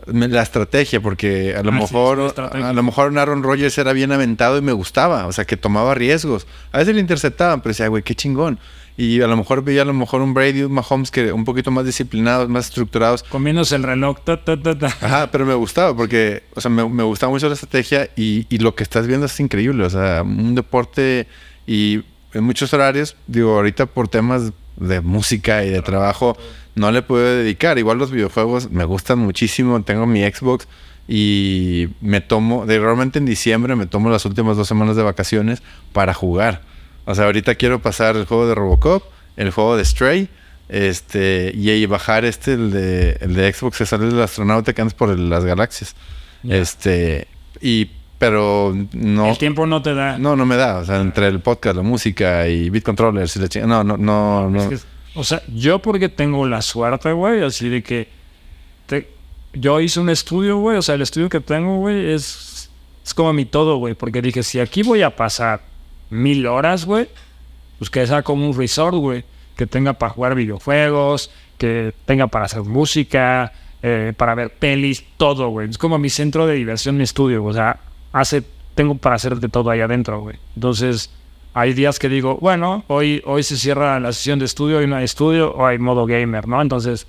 la 0.08 0.42
estrategia, 0.42 1.02
porque 1.02 1.56
a 1.56 1.64
lo 1.64 1.70
Ah, 1.70 1.76
mejor 1.76 2.34
sí, 2.36 2.42
a 2.62 2.74
lo 2.74 2.84
mejor 2.84 3.10
un 3.12 3.18
Aaron 3.18 3.44
Rodgers 3.44 3.78
era 3.78 3.94
bien 3.94 4.12
aventado 4.12 4.58
y 4.58 4.62
me 4.62 4.74
gustaba, 4.74 5.28
o 5.28 5.32
sea, 5.32 5.46
que 5.46 5.58
tomaba 5.58 5.94
riesgos. 5.96 6.46
A 6.72 6.80
veces 6.80 6.96
le 6.96 7.02
interceptaban, 7.02 7.62
pero 7.62 7.72
decía, 7.72 7.88
güey, 7.88 8.04
qué 8.04 8.16
chingón. 8.16 8.60
Y 8.96 9.22
a 9.22 9.28
lo 9.28 9.36
mejor 9.36 9.64
veía 9.64 9.82
a 9.82 9.86
lo 9.86 9.94
mejor 9.94 10.22
un 10.22 10.36
Brady, 10.36 10.62
un 10.64 10.74
Mahomes 10.74 11.10
que 11.10 11.32
un 11.32 11.46
poquito 11.46 11.72
más 11.72 11.84
disciplinados, 11.86 12.48
más 12.48 12.66
estructurados. 12.68 13.24
Comiéndose 13.24 13.76
el 13.76 13.82
reloj, 13.84 14.20
ta, 14.24 14.44
ta, 14.44 14.62
ta, 14.62 14.78
ta. 14.78 14.86
Ajá, 15.02 15.30
pero 15.32 15.46
me 15.48 15.56
gustaba 15.56 15.96
porque, 15.96 16.44
o 16.54 16.62
sea, 16.62 16.70
me, 16.70 16.88
me 16.88 17.02
gustaba 17.02 17.32
mucho 17.32 17.48
la 17.48 17.56
estrategia 17.56 18.10
y, 18.16 18.46
y 18.50 18.60
lo 18.60 18.76
que 18.76 18.84
estás 18.84 19.08
viendo 19.08 19.26
es 19.26 19.40
increíble. 19.40 19.84
O 19.84 19.90
sea, 19.90 20.22
un 20.22 20.54
deporte 20.54 21.28
y 21.66 22.04
en 22.34 22.44
muchos 22.44 22.72
horarios, 22.74 23.16
digo, 23.26 23.56
ahorita 23.56 23.88
por 23.88 24.10
temas 24.10 24.52
de 24.76 25.02
música 25.02 25.64
y 25.66 25.70
de 25.72 25.82
trabajo, 25.82 26.38
no 26.76 26.92
le 26.92 27.02
puedo 27.02 27.24
dedicar. 27.38 27.78
Igual 27.78 27.98
los 27.98 28.12
videojuegos 28.12 28.70
me 28.72 28.84
gustan 28.86 29.20
muchísimo. 29.20 29.82
Tengo 29.84 30.06
mi 30.06 30.22
Xbox 30.24 30.68
y 31.08 31.90
me 32.02 32.22
tomo, 32.22 32.66
de 32.66 32.80
realmente 32.80 33.20
en 33.20 33.26
diciembre 33.26 33.76
me 33.76 33.86
tomo 33.86 34.10
las 34.10 34.26
últimas 34.26 34.58
dos 34.58 34.68
semanas 34.68 34.96
de 34.96 35.04
vacaciones 35.04 35.62
para 35.92 36.14
jugar. 36.14 36.62
O 37.06 37.14
sea, 37.16 37.26
ahorita 37.26 37.56
quiero 37.56 37.82
pasar 37.82 38.16
el 38.16 38.26
juego 38.26 38.48
de 38.48 38.56
Robocop, 38.56 39.04
el 39.36 39.52
juego 39.52 39.76
de 39.76 39.84
Stray, 39.86 40.30
este, 40.70 41.52
y 41.54 41.86
bajar 41.86 42.24
este, 42.26 42.54
el 42.54 42.72
de, 42.72 43.18
el 43.20 43.34
de 43.36 43.52
Xbox, 43.52 43.78
que 43.80 43.86
sale 43.86 44.08
el 44.08 44.22
astronauta 44.22 44.74
que 44.74 44.82
andas 44.82 44.94
por 44.94 45.10
el- 45.10 45.30
las 45.30 45.44
galaxias. 45.44 45.96
Este, 46.48 47.28
y, 47.62 47.90
pero 48.18 48.74
no, 48.94 49.28
El 49.30 49.38
tiempo 49.38 49.66
no 49.68 49.82
te 49.82 49.94
da. 49.94 50.18
no, 50.18 50.36
no 50.36 50.46
me 50.46 50.56
da. 50.56 50.78
O 50.80 50.86
sea, 50.86 51.02
entre 51.02 51.28
el 51.28 51.42
podcast, 51.42 51.76
la 51.76 51.84
música 51.84 52.48
y 52.48 52.70
Beat 52.70 52.84
Controllers 52.86 53.36
y 53.36 53.40
la 53.40 53.50
chingada, 53.50 53.84
no, 53.84 53.98
no, 53.98 53.98
no, 53.98 54.50
no. 54.50 54.62
Es 54.72 54.82
que- 54.82 54.93
o 55.16 55.24
sea, 55.24 55.42
yo 55.54 55.80
porque 55.80 56.10
tengo 56.10 56.48
la 56.48 56.62
suerte, 56.62 57.12
güey, 57.12 57.44
así 57.44 57.70
de 57.70 57.84
que 57.84 58.08
te- 58.88 59.10
yo 59.54 59.80
hice 59.80 60.00
un 60.00 60.10
estudio, 60.10 60.58
güey, 60.58 60.78
o 60.78 60.82
sea, 60.82 60.96
el 60.96 61.02
estudio 61.02 61.30
que 61.30 61.40
tengo, 61.40 61.78
güey, 61.78 62.12
es, 62.12 62.70
es 63.06 63.14
como 63.14 63.32
mi 63.34 63.46
todo, 63.46 63.78
güey, 63.78 63.94
porque 63.94 64.22
dije, 64.22 64.44
si 64.44 64.60
aquí 64.60 64.82
voy 64.84 65.02
a 65.04 65.16
pasar 65.16 65.62
mil 66.10 66.46
horas, 66.48 66.86
güey, 66.86 67.08
pues 67.78 67.90
que 67.90 68.06
sea 68.08 68.24
como 68.24 68.50
un 68.50 68.58
resort, 68.58 68.96
güey, 68.96 69.24
que 69.56 69.68
tenga 69.68 69.94
para 69.94 70.12
jugar 70.12 70.36
videojuegos, 70.36 71.30
que 71.58 71.94
tenga 72.06 72.28
para 72.28 72.46
hacer 72.46 72.62
música, 72.62 73.54
eh, 73.82 74.14
para 74.18 74.34
ver 74.36 74.50
pelis, 74.52 75.04
todo, 75.18 75.50
güey. 75.50 75.70
Es 75.70 75.78
como 75.78 75.98
mi 76.00 76.10
centro 76.10 76.48
de 76.48 76.56
diversión, 76.56 76.98
mi 76.98 77.04
estudio, 77.04 77.44
o 77.44 77.54
sea, 77.54 77.80
hace, 78.12 78.44
tengo 78.76 78.96
para 78.96 79.16
hacer 79.16 79.38
de 79.38 79.50
todo 79.50 79.70
ahí 79.70 79.82
adentro, 79.82 80.22
güey. 80.22 80.38
Entonces, 80.56 81.10
hay 81.54 81.74
días 81.74 82.00
que 82.00 82.10
digo, 82.10 82.38
bueno, 82.42 82.84
hoy, 82.88 83.22
hoy 83.26 83.44
se 83.44 83.58
cierra 83.58 84.00
la 84.00 84.12
sesión 84.12 84.40
de 84.40 84.46
estudio, 84.46 84.78
hoy 84.80 84.88
no 84.88 84.96
hay 84.96 85.06
estudio, 85.06 85.52
o 85.54 85.66
hay 85.66 85.78
modo 85.80 86.06
gamer, 86.06 86.48
¿no? 86.48 86.62
Entonces, 86.62 87.06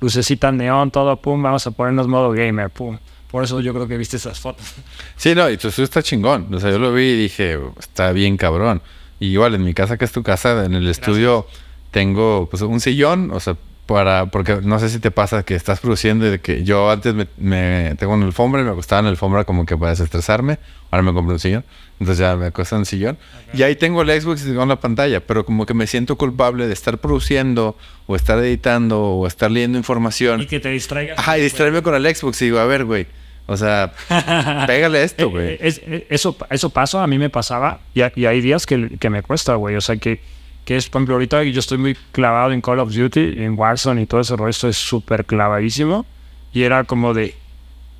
lucecita 0.00 0.50
neón, 0.52 0.90
todo, 0.90 1.16
pum, 1.16 1.42
vamos 1.42 1.66
a 1.66 1.70
ponernos 1.70 2.06
modo 2.08 2.30
gamer, 2.32 2.70
pum. 2.70 2.98
Por 3.30 3.42
eso 3.44 3.60
yo 3.60 3.72
creo 3.74 3.88
que 3.88 3.96
viste 3.96 4.16
esas 4.16 4.38
fotos. 4.40 4.64
Sí, 5.16 5.34
no, 5.34 5.48
y 5.48 5.56
tu 5.56 5.68
estudio 5.68 5.84
está 5.84 6.02
chingón. 6.02 6.52
O 6.54 6.60
sea, 6.60 6.70
yo 6.70 6.78
lo 6.78 6.92
vi 6.92 7.02
y 7.04 7.16
dije, 7.16 7.58
está 7.78 8.12
bien 8.12 8.36
cabrón. 8.36 8.82
Y 9.20 9.28
igual 9.28 9.54
en 9.54 9.64
mi 9.64 9.74
casa, 9.74 9.96
que 9.96 10.04
es 10.04 10.12
tu 10.12 10.22
casa, 10.22 10.64
en 10.64 10.74
el 10.74 10.86
estudio 10.88 11.46
tengo 11.90 12.48
pues 12.50 12.62
un 12.62 12.80
sillón, 12.80 13.30
o 13.32 13.38
sea, 13.40 13.56
para, 13.86 14.26
porque 14.26 14.58
no 14.62 14.78
sé 14.78 14.88
si 14.88 14.98
te 14.98 15.10
pasa 15.10 15.42
que 15.44 15.54
estás 15.54 15.80
produciendo 15.80 16.26
y 16.26 16.30
de 16.30 16.40
que 16.40 16.64
yo 16.64 16.90
antes 16.90 17.14
me, 17.14 17.28
me- 17.38 17.94
tengo 17.98 18.14
una 18.14 18.26
alfombra 18.26 18.60
y 18.60 18.64
me 18.64 18.70
acostaba 18.70 18.98
en 19.00 19.04
la 19.06 19.10
alfombra 19.10 19.44
como 19.44 19.64
que 19.66 19.76
para 19.76 19.90
desestresarme. 19.90 20.58
Ahora 20.94 21.02
me 21.02 21.12
compré 21.12 21.32
un 21.34 21.38
sillón. 21.40 21.64
Entonces 21.98 22.18
ya 22.18 22.36
me 22.36 22.46
acuesto 22.46 22.76
en 22.76 22.80
el 22.80 22.86
sillón. 22.86 23.18
Y 23.52 23.62
ahí 23.62 23.74
tengo 23.76 24.02
el 24.02 24.20
Xbox 24.20 24.42
y 24.42 24.46
tengo 24.46 24.64
la 24.66 24.76
pantalla, 24.80 25.20
pero 25.20 25.44
como 25.44 25.66
que 25.66 25.74
me 25.74 25.86
siento 25.86 26.16
culpable 26.16 26.66
de 26.66 26.72
estar 26.72 26.98
produciendo 26.98 27.76
o 28.06 28.14
estar 28.16 28.38
editando 28.38 29.00
o 29.02 29.26
estar 29.26 29.50
leyendo 29.50 29.76
información. 29.78 30.42
Y 30.42 30.46
que 30.46 30.60
te 30.60 30.68
distraigas. 30.70 31.18
Ajá, 31.18 31.38
y 31.38 31.42
distraerme 31.42 31.82
con 31.82 31.94
el 31.94 32.14
Xbox 32.14 32.40
y 32.42 32.46
digo, 32.46 32.58
a 32.58 32.66
ver, 32.66 32.84
güey. 32.84 33.06
O 33.46 33.56
sea, 33.56 33.92
pégale 34.66 35.02
esto, 35.02 35.24
Eh, 35.24 35.26
güey. 35.26 35.46
eh, 35.54 35.58
es- 35.60 35.80
eh, 35.84 36.06
eso, 36.10 36.36
eso 36.50 36.70
pasó, 36.70 37.00
a 37.00 37.06
mí 37.06 37.18
me 37.18 37.30
pasaba 37.30 37.80
y, 37.94 38.00
y 38.20 38.26
hay 38.26 38.40
días 38.40 38.66
que, 38.66 38.96
que 38.98 39.10
me 39.10 39.22
cuesta, 39.22 39.54
güey. 39.56 39.76
O 39.76 39.80
sea, 39.80 39.96
que, 39.96 40.20
que 40.64 40.76
es, 40.76 40.88
por 40.88 41.00
ejemplo, 41.00 41.14
ahorita 41.16 41.42
yo 41.44 41.60
estoy 41.60 41.78
muy 41.78 41.94
clavado 42.12 42.52
en 42.52 42.60
Call 42.60 42.78
of 42.78 42.92
Duty, 42.94 43.34
en 43.42 43.58
Warzone 43.58 44.02
y 44.02 44.06
todo 44.06 44.20
ese 44.20 44.36
rollo, 44.36 44.50
estoy 44.50 44.72
súper 44.72 45.24
clavadísimo. 45.24 46.06
Y 46.52 46.62
era 46.62 46.84
como 46.84 47.14
de, 47.14 47.34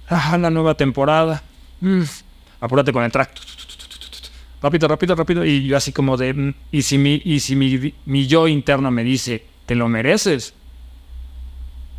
ah, 0.08 0.38
la 0.38 0.50
nueva 0.50 0.74
temporada. 0.76 1.42
Mm, 1.80 2.02
apúrate 2.64 2.92
con 2.92 3.04
el 3.04 3.12
track. 3.12 3.30
Rápido, 4.62 4.88
rápido, 4.88 5.14
rápido. 5.14 5.44
Y 5.44 5.66
yo 5.66 5.76
así 5.76 5.92
como 5.92 6.16
de, 6.16 6.32
mm, 6.32 6.54
y 6.72 6.82
si, 6.82 6.96
mi, 6.96 7.20
y 7.24 7.40
si 7.40 7.54
mi, 7.54 7.94
mi 8.06 8.26
yo 8.26 8.48
interno 8.48 8.90
me 8.90 9.04
dice, 9.04 9.44
te 9.66 9.74
lo 9.74 9.88
mereces, 9.88 10.54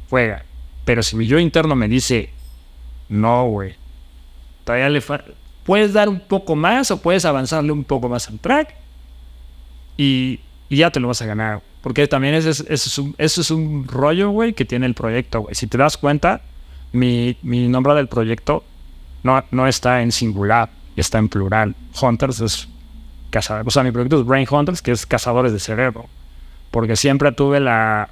juega. 0.09 0.43
Pero 0.83 1.03
si 1.03 1.15
mi 1.15 1.27
yo 1.27 1.37
interno 1.37 1.75
me 1.75 1.87
dice, 1.87 2.31
no, 3.09 3.47
güey. 3.47 3.75
Todavía 4.63 4.89
le 4.89 5.03
Puedes 5.63 5.93
dar 5.93 6.09
un 6.09 6.19
poco 6.19 6.55
más 6.55 6.89
o 6.91 7.01
puedes 7.01 7.25
avanzarle 7.25 7.71
un 7.71 7.83
poco 7.83 8.09
más 8.09 8.27
al 8.29 8.39
track 8.39 8.75
y, 9.97 10.39
ya 10.69 10.91
te 10.91 10.99
lo 10.99 11.07
vas 11.07 11.21
a 11.21 11.25
ganar. 11.27 11.61
Porque 11.81 12.07
también 12.07 12.33
ese 12.33 12.49
es, 12.49 12.61
ese 12.61 12.89
es 12.89 12.97
un, 12.97 13.15
ese 13.19 13.41
es 13.41 13.51
un 13.51 13.87
rollo, 13.87 14.31
güey, 14.31 14.53
que 14.53 14.65
tiene 14.65 14.87
el 14.87 14.95
proyecto, 14.95 15.41
güey. 15.41 15.53
Si 15.53 15.67
te 15.67 15.77
das 15.77 15.97
cuenta, 15.97 16.41
mi, 16.91 17.37
mi 17.43 17.67
nombre 17.67 17.93
del 17.93 18.07
proyecto 18.07 18.63
no, 19.25 19.43
no 19.51 19.67
está 19.67 20.01
en 20.01 20.11
singular, 20.11 20.69
está 20.95 21.17
en 21.17 21.27
plural. 21.27 21.75
Hunters 22.01 22.39
es 22.41 22.67
cazador. 23.31 23.67
O 23.67 23.71
sea, 23.71 23.83
mi 23.83 23.91
proyecto 23.91 24.19
es 24.21 24.25
Brain 24.25 24.47
Hunters, 24.49 24.81
que 24.81 24.91
es 24.91 25.05
cazadores 25.05 25.51
de 25.51 25.59
cerebro. 25.59 26.05
Porque 26.71 26.95
siempre 26.95 27.31
tuve 27.31 27.59
la, 27.59 28.09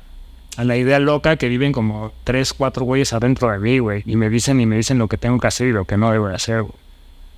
la 0.58 0.76
idea 0.76 1.00
loca 1.00 1.36
que 1.38 1.48
viven 1.50 1.72
como 1.72 2.12
tres, 2.24 2.54
cuatro 2.54 2.84
güeyes 2.86 3.14
adentro 3.14 3.50
de 3.52 3.60
mí, 3.60 3.80
güey. 3.80 4.04
Y 4.06 4.16
me 4.16 4.30
dicen 4.30 4.60
y 4.60 4.66
me 4.66 4.76
dicen 4.78 4.98
lo 4.98 5.08
que 5.08 5.18
tengo 5.18 5.40
que 5.40 5.48
hacer 5.48 5.68
y 5.68 5.72
lo 5.72 5.86
que 5.86 5.98
no 5.98 6.12
debo 6.12 6.28
de 6.28 6.36
hacer, 6.36 6.62
güey. 6.64 6.74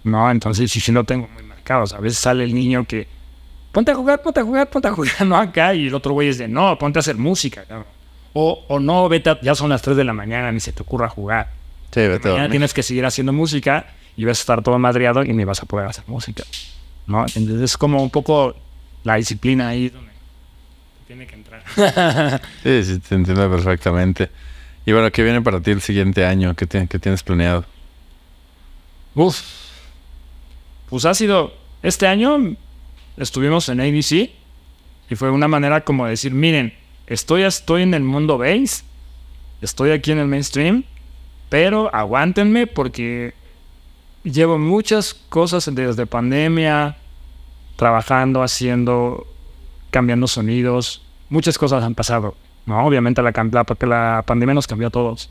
No, 0.04 0.30
entonces 0.32 0.72
sí, 0.72 0.80
sí 0.80 0.92
lo 0.92 1.04
tengo 1.04 1.28
muy 1.34 1.44
marcado. 1.44 1.84
O 1.84 1.88
sea, 1.88 1.98
a 1.98 2.02
veces 2.02 2.20
sale 2.20 2.44
el 2.44 2.54
niño 2.56 2.86
que, 2.86 3.08
ponte 3.72 3.92
a 3.92 3.96
jugar, 3.96 4.22
ponte 4.22 4.40
a 4.40 4.44
jugar, 4.44 4.70
ponte 4.70 4.88
a 4.88 4.92
jugar, 4.94 5.14
no 5.28 5.36
acá. 5.36 5.74
Y 5.74 5.88
el 5.88 5.96
otro 5.96 6.14
güey 6.14 6.30
es 6.30 6.38
de, 6.38 6.48
no, 6.48 6.78
ponte 6.78 7.00
a 7.00 7.02
hacer 7.02 7.18
música. 7.18 7.64
O, 8.34 8.64
o 8.68 8.80
no, 8.80 9.10
vete, 9.10 9.32
a- 9.32 9.42
ya 9.42 9.56
son 9.56 9.70
las 9.70 9.82
3 9.82 9.98
de 9.98 10.04
la 10.04 10.14
mañana, 10.14 10.52
ni 10.52 10.60
se 10.60 10.72
te 10.74 10.82
ocurra 10.84 11.10
jugar. 11.10 11.50
Sí, 11.96 12.02
Mañana 12.02 12.50
tienes 12.50 12.74
que 12.74 12.84
seguir 12.84 13.06
haciendo 13.06 13.32
música 13.32 13.86
y 14.18 14.26
vas 14.26 14.40
a 14.40 14.42
estar 14.42 14.62
todo 14.62 14.78
madreado 14.78 15.24
y 15.24 15.32
ni 15.32 15.46
vas 15.46 15.64
a 15.64 15.66
poder 15.66 15.88
hacer 15.88 16.04
música. 16.08 16.44
¿no? 17.08 17.22
Entonces 17.22 17.62
es 17.62 17.78
como 17.78 18.04
un 18.04 18.10
poco 18.10 18.54
la 19.06 19.16
disciplina 19.16 19.70
ahí 19.70 19.88
donde 19.88 20.12
tiene 21.08 21.26
que 21.26 21.36
entrar. 21.36 21.64
sí, 22.64 22.84
sí, 22.84 23.00
te 23.00 23.16
entiendo 23.16 23.50
perfectamente. 23.50 24.30
Y 24.86 24.92
bueno, 24.92 25.10
¿qué 25.10 25.24
viene 25.24 25.42
para 25.42 25.62
ti 25.62 25.72
el 25.72 25.80
siguiente 25.80 26.26
año? 26.26 26.54
¿Qué, 26.54 26.68
qué 26.68 27.00
tienes 27.00 27.24
planeado? 27.24 27.64
Uf, 29.14 29.42
pues 30.90 31.06
ha 31.06 31.14
sido, 31.14 31.54
este 31.82 32.08
año 32.08 32.58
estuvimos 33.16 33.70
en 33.70 33.80
ABC 33.80 34.32
y 35.10 35.16
fue 35.16 35.32
una 35.32 35.48
manera 35.48 35.86
como 35.86 36.04
de 36.04 36.12
decir, 36.12 36.34
miren, 36.34 36.74
estoy, 37.08 37.44
estoy 37.44 37.84
en 37.84 37.94
el 37.94 38.04
mundo 38.04 38.38
base, 38.38 38.84
estoy 39.62 39.92
aquí 39.92 40.12
en 40.12 40.20
el 40.20 40.28
mainstream, 40.28 40.84
pero 41.50 41.94
aguántenme 41.94 42.68
porque 42.68 43.34
llevo 44.24 44.58
muchas 44.58 45.14
cosas 45.14 45.70
desde 45.74 46.06
pandemia, 46.06 46.98
trabajando, 47.76 48.44
haciendo, 48.44 49.28
cambiando 49.92 50.28
sonidos, 50.28 51.02
muchas 51.30 51.58
cosas 51.58 51.84
han 51.84 51.96
pasado. 51.96 52.36
No, 52.66 52.86
obviamente 52.86 53.22
la, 53.22 53.32
la, 53.32 53.66
la 53.88 54.24
pandemia 54.26 54.56
nos 54.56 54.68
cambió 54.68 54.88
a 54.88 54.92
todos. 54.92 55.30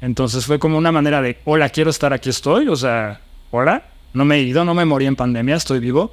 Entonces 0.00 0.46
fue 0.46 0.58
como 0.58 0.78
una 0.78 0.92
manera 0.92 1.20
de, 1.20 1.38
hola, 1.44 1.68
quiero 1.70 1.90
estar 1.90 2.12
aquí, 2.12 2.30
estoy, 2.30 2.68
o 2.68 2.76
sea, 2.76 3.20
hola, 3.50 3.84
no 4.12 4.24
me 4.24 4.36
he 4.36 4.42
ido, 4.42 4.64
no 4.64 4.74
me 4.74 4.84
morí 4.84 5.06
en 5.06 5.16
pandemia, 5.16 5.56
estoy 5.56 5.80
vivo. 5.80 6.12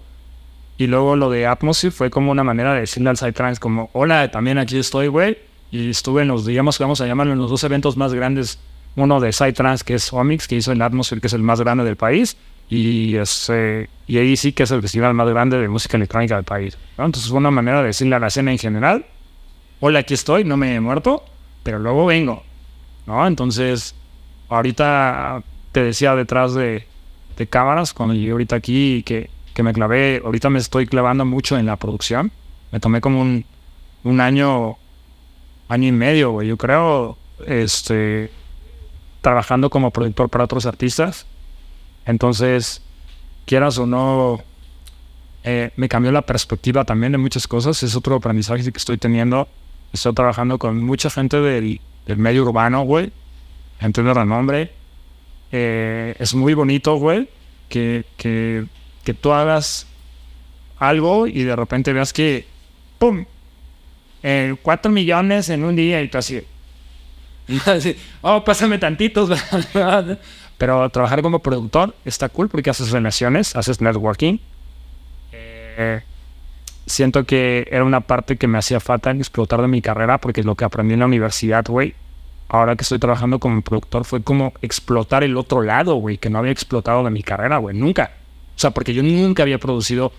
Y 0.78 0.88
luego 0.88 1.16
lo 1.16 1.30
de 1.30 1.48
Atmosphere 1.48 1.92
fue 1.92 2.10
como 2.10 2.32
una 2.32 2.44
manera 2.44 2.74
de 2.74 2.82
decirle 2.82 3.10
al 3.10 3.18
Psytrance 3.18 3.62
como, 3.62 3.90
hola, 3.94 4.30
también 4.32 4.58
aquí 4.58 4.78
estoy, 4.78 5.08
güey. 5.08 5.38
Y 5.72 5.90
estuve 5.90 6.24
en 6.24 6.28
los, 6.28 6.46
digamos 6.46 6.78
vamos 6.80 7.00
a 7.00 7.08
llamarlo, 7.08 7.34
en 7.34 7.40
los 7.40 7.50
dos 7.50 7.64
eventos 7.64 7.96
más 7.96 8.14
grandes. 8.14 8.60
Uno 8.96 9.20
de 9.20 9.32
Psytrance, 9.32 9.84
que 9.84 9.96
es 9.96 10.12
Omix, 10.14 10.48
que 10.48 10.56
hizo 10.56 10.72
el 10.72 10.82
Atmosphere, 10.82 11.22
que 11.22 11.28
es 11.28 11.34
el 11.34 11.42
más 11.42 11.60
grande 11.60 11.84
del 11.84 11.96
país. 11.96 12.38
Y, 12.68 13.16
ese, 13.16 13.90
y 14.08 14.18
ahí 14.18 14.36
sí 14.36 14.52
que 14.52 14.64
es 14.64 14.72
el 14.72 14.82
festival 14.82 15.14
más 15.14 15.30
grande 15.30 15.60
de 15.60 15.68
música 15.68 15.98
electrónica 15.98 16.36
del 16.36 16.46
país. 16.46 16.78
Entonces 16.98 17.30
fue 17.30 17.38
una 17.38 17.52
manera 17.52 17.82
de 17.82 17.88
decirle 17.88 18.16
a 18.16 18.20
la 18.20 18.28
escena 18.28 18.52
en 18.52 18.58
general, 18.58 19.06
hola, 19.80 20.00
aquí 20.00 20.16
estoy, 20.16 20.44
no 20.46 20.58
me 20.58 20.74
he 20.74 20.80
muerto, 20.80 21.24
pero 21.62 21.78
luego 21.78 22.08
vengo. 22.08 22.44
¿no? 23.06 23.28
Entonces, 23.28 23.94
ahorita 24.50 25.44
te 25.72 25.84
decía 25.84 26.16
detrás 26.16 26.56
de, 26.56 26.88
de 27.38 27.48
cámaras, 27.48 27.94
cuando 27.94 28.16
llegué 28.16 28.32
ahorita 28.32 28.56
aquí, 28.56 29.04
que 29.04 29.30
que 29.56 29.64
me 29.64 29.74
clavé, 29.74 30.22
ahorita 30.24 30.50
me 30.50 30.60
estoy 30.60 30.86
clavando 30.86 31.24
mucho 31.24 31.58
en 31.58 31.66
la 31.66 31.78
producción. 31.78 32.30
Me 32.74 32.82
tomé 32.82 33.00
como 33.00 33.22
un, 33.22 33.46
un 34.04 34.20
año, 34.20 34.76
año 35.70 35.88
y 35.88 35.92
medio, 35.94 36.32
güey, 36.32 36.50
yo 36.50 36.58
creo, 36.58 37.18
este, 37.48 38.30
trabajando 39.26 39.70
como 39.70 39.92
productor 39.92 40.30
para 40.30 40.44
otros 40.44 40.66
artistas. 40.66 41.26
Entonces, 42.06 42.82
quieras 43.46 43.78
o 43.78 43.86
no, 43.86 44.44
eh, 45.44 45.72
me 45.76 45.90
cambió 45.90 46.12
la 46.12 46.22
perspectiva 46.22 46.86
también 46.86 47.12
de 47.12 47.18
muchas 47.18 47.48
cosas. 47.48 47.82
Es 47.84 47.96
otro 47.96 48.16
aprendizaje 48.16 48.72
que 48.72 48.78
estoy 48.78 48.98
teniendo. 48.98 49.48
Estoy 49.92 50.14
trabajando 50.14 50.60
con 50.60 50.84
mucha 50.84 51.10
gente 51.10 51.42
del, 51.42 51.82
del 52.06 52.18
medio 52.18 52.44
urbano, 52.44 52.84
güey. 52.84 53.12
Gente 53.80 54.04
de 54.04 54.14
renombre. 54.14 54.72
Eh, 55.52 56.16
es 56.20 56.34
muy 56.36 56.54
bonito, 56.54 56.96
güey, 56.96 57.28
que, 57.68 58.06
que 58.18 58.66
que 59.06 59.14
tú 59.14 59.32
hagas 59.32 59.88
algo 60.80 61.28
y 61.28 61.44
de 61.44 61.56
repente 61.56 61.94
veas 61.94 62.12
que, 62.12 62.46
¡pum! 62.98 63.24
Eh, 64.24 64.56
cuatro 64.64 64.92
millones 64.92 65.50
en 65.50 65.64
un 65.64 65.76
día 65.76 66.02
y 66.02 66.10
tú 66.10 66.18
así, 66.18 66.42
oh, 68.22 68.44
pásame 68.44 68.78
tantitos. 68.78 69.30
Pero 70.58 70.90
trabajar 70.90 71.22
como 71.22 71.40
productor 71.40 71.96
está 72.06 72.30
cool 72.30 72.50
porque 72.50 72.70
haces 72.70 72.92
relaciones, 72.92 73.56
haces 73.56 73.82
networking. 73.82 74.38
Eh, 75.34 76.02
siento 76.86 77.26
que 77.26 77.68
era 77.70 77.84
una 77.84 78.02
parte 78.02 78.38
que 78.38 78.48
me 78.48 78.58
hacía 78.58 78.80
falta 78.80 79.12
en 79.12 79.18
explotar 79.18 79.62
de 79.62 79.68
mi 79.68 79.82
carrera 79.82 80.20
porque 80.20 80.44
lo 80.44 80.56
que 80.56 80.66
aprendí 80.66 80.94
en 80.94 81.02
la 81.02 81.08
universidad, 81.08 81.66
güey, 81.68 81.94
ahora 82.48 82.76
que 82.76 82.84
estoy 82.84 83.00
trabajando 83.00 83.40
como 83.40 83.62
productor 83.62 84.06
fue 84.06 84.22
como 84.22 84.54
explotar 84.62 85.24
el 85.24 85.36
otro 85.36 85.62
lado, 85.62 85.96
güey, 85.96 86.18
que 86.18 86.30
no 86.30 86.40
había 86.40 86.52
explotado 86.52 87.04
de 87.04 87.10
mi 87.10 87.24
carrera, 87.24 87.58
güey, 87.58 87.76
nunca. 87.76 88.12
O 88.56 88.60
sea, 88.60 88.72
porque 88.72 88.94
yo 88.94 89.04
nunca 89.04 89.44
había 89.44 89.60
producido 89.60 90.14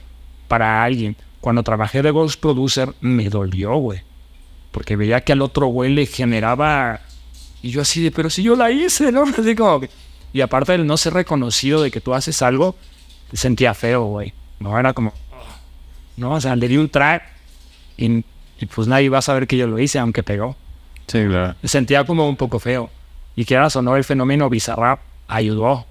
para 0.49 0.83
alguien. 0.83 1.17
Cuando 1.41 1.63
trabajé 1.63 2.03
de 2.03 2.11
Ghost 2.11 2.41
Producer, 2.41 2.93
me 3.01 3.31
dolió, 3.31 3.77
güey. 3.77 4.01
Porque 4.73 4.97
veía 4.97 5.23
que 5.23 5.33
al 5.33 5.43
otro 5.43 5.67
güey 5.69 5.95
le 5.95 6.07
generaba. 6.07 7.01
Y 7.67 7.71
yo 7.71 7.81
así 7.81 8.01
de, 8.01 8.13
pero 8.13 8.31
si 8.31 8.45
yo 8.45 8.55
la 8.55 8.71
hice, 8.71 9.11
¿no? 9.11 9.25
Así 9.39 9.57
como 9.57 9.81
que. 9.81 9.91
Y 10.33 10.41
aparte 10.41 10.71
del 10.71 10.87
no 10.87 10.97
ser 10.97 11.15
reconocido 11.15 11.83
de 11.83 11.91
que 11.91 12.01
tú 12.01 12.15
haces 12.15 12.41
algo, 12.41 12.77
sentía 13.33 13.75
feo, 13.75 14.05
güey. 14.05 14.33
No, 14.61 14.79
era 14.79 14.93
como. 14.93 15.13
No, 16.17 16.35
o 16.35 16.41
sea, 16.41 16.55
le 16.55 16.69
di 16.69 16.77
un 16.77 16.89
track 16.89 17.25
y, 17.97 18.25
pues 18.73 18.87
nadie 18.87 19.09
va 19.09 19.19
a 19.19 19.23
saber 19.23 19.49
que 19.49 19.57
yo 19.57 19.67
lo 19.67 19.81
hice, 19.81 19.99
aunque 19.99 20.23
pegó. 20.23 20.55
Sí, 21.09 21.25
claro. 21.27 21.57
sentía 21.65 22.05
como 22.05 22.29
un 22.29 22.37
poco 22.37 22.61
feo. 22.61 22.89
Y 23.35 23.45
que 23.45 23.55
era 23.55 23.67
o 23.67 23.83
no, 23.83 23.97
el 23.97 24.05
fenómeno 24.05 24.49
Bizarrap 24.49 25.01
ayudó. 25.27 25.87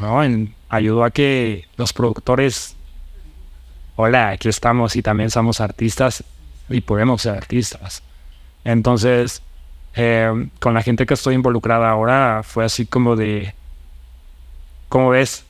¿no? 0.00 0.24
En, 0.24 0.54
ayudó 0.70 1.04
a 1.04 1.10
que 1.10 1.66
los 1.76 1.92
productores, 1.92 2.74
hola, 3.96 4.30
aquí 4.30 4.48
estamos 4.48 4.96
y 4.96 5.02
también 5.02 5.28
somos 5.28 5.60
artistas 5.60 6.24
y 6.70 6.80
podemos 6.80 7.20
ser 7.20 7.36
artistas. 7.36 8.02
Entonces, 8.64 9.42
eh, 9.94 10.48
con 10.58 10.74
la 10.74 10.82
gente 10.82 11.06
que 11.06 11.14
estoy 11.14 11.34
involucrada 11.34 11.90
ahora, 11.90 12.42
fue 12.44 12.64
así 12.64 12.86
como 12.86 13.16
de, 13.16 13.54
¿cómo 14.88 15.10
ves? 15.10 15.44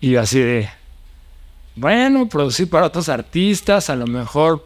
Y 0.00 0.16
así 0.16 0.40
de, 0.40 0.68
bueno, 1.74 2.28
producir 2.28 2.68
para 2.68 2.86
otros 2.86 3.08
artistas, 3.08 3.90
a 3.90 3.96
lo 3.96 4.06
mejor 4.06 4.64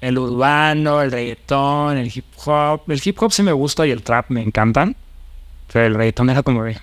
el 0.00 0.18
urbano, 0.18 1.00
el 1.00 1.12
reggaetón, 1.12 1.96
el 1.96 2.10
hip 2.12 2.26
hop. 2.44 2.82
El 2.88 3.00
hip 3.02 3.22
hop 3.22 3.32
sí 3.32 3.42
me 3.42 3.52
gusta 3.52 3.86
y 3.86 3.90
el 3.90 4.02
trap 4.02 4.30
me 4.30 4.42
encantan. 4.42 4.96
Pero 5.72 5.86
el 5.86 5.94
reggaetón 5.94 6.28
era 6.28 6.42
como 6.42 6.64
de, 6.64 6.76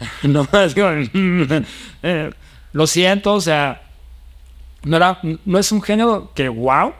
no 0.22 0.48
eh, 2.02 2.30
lo 2.72 2.86
siento, 2.86 3.34
o 3.34 3.40
sea, 3.40 3.82
no, 4.82 4.96
era, 4.96 5.20
no 5.44 5.58
es 5.58 5.70
un 5.72 5.82
género 5.82 6.32
que 6.34 6.48
wow, 6.48 6.94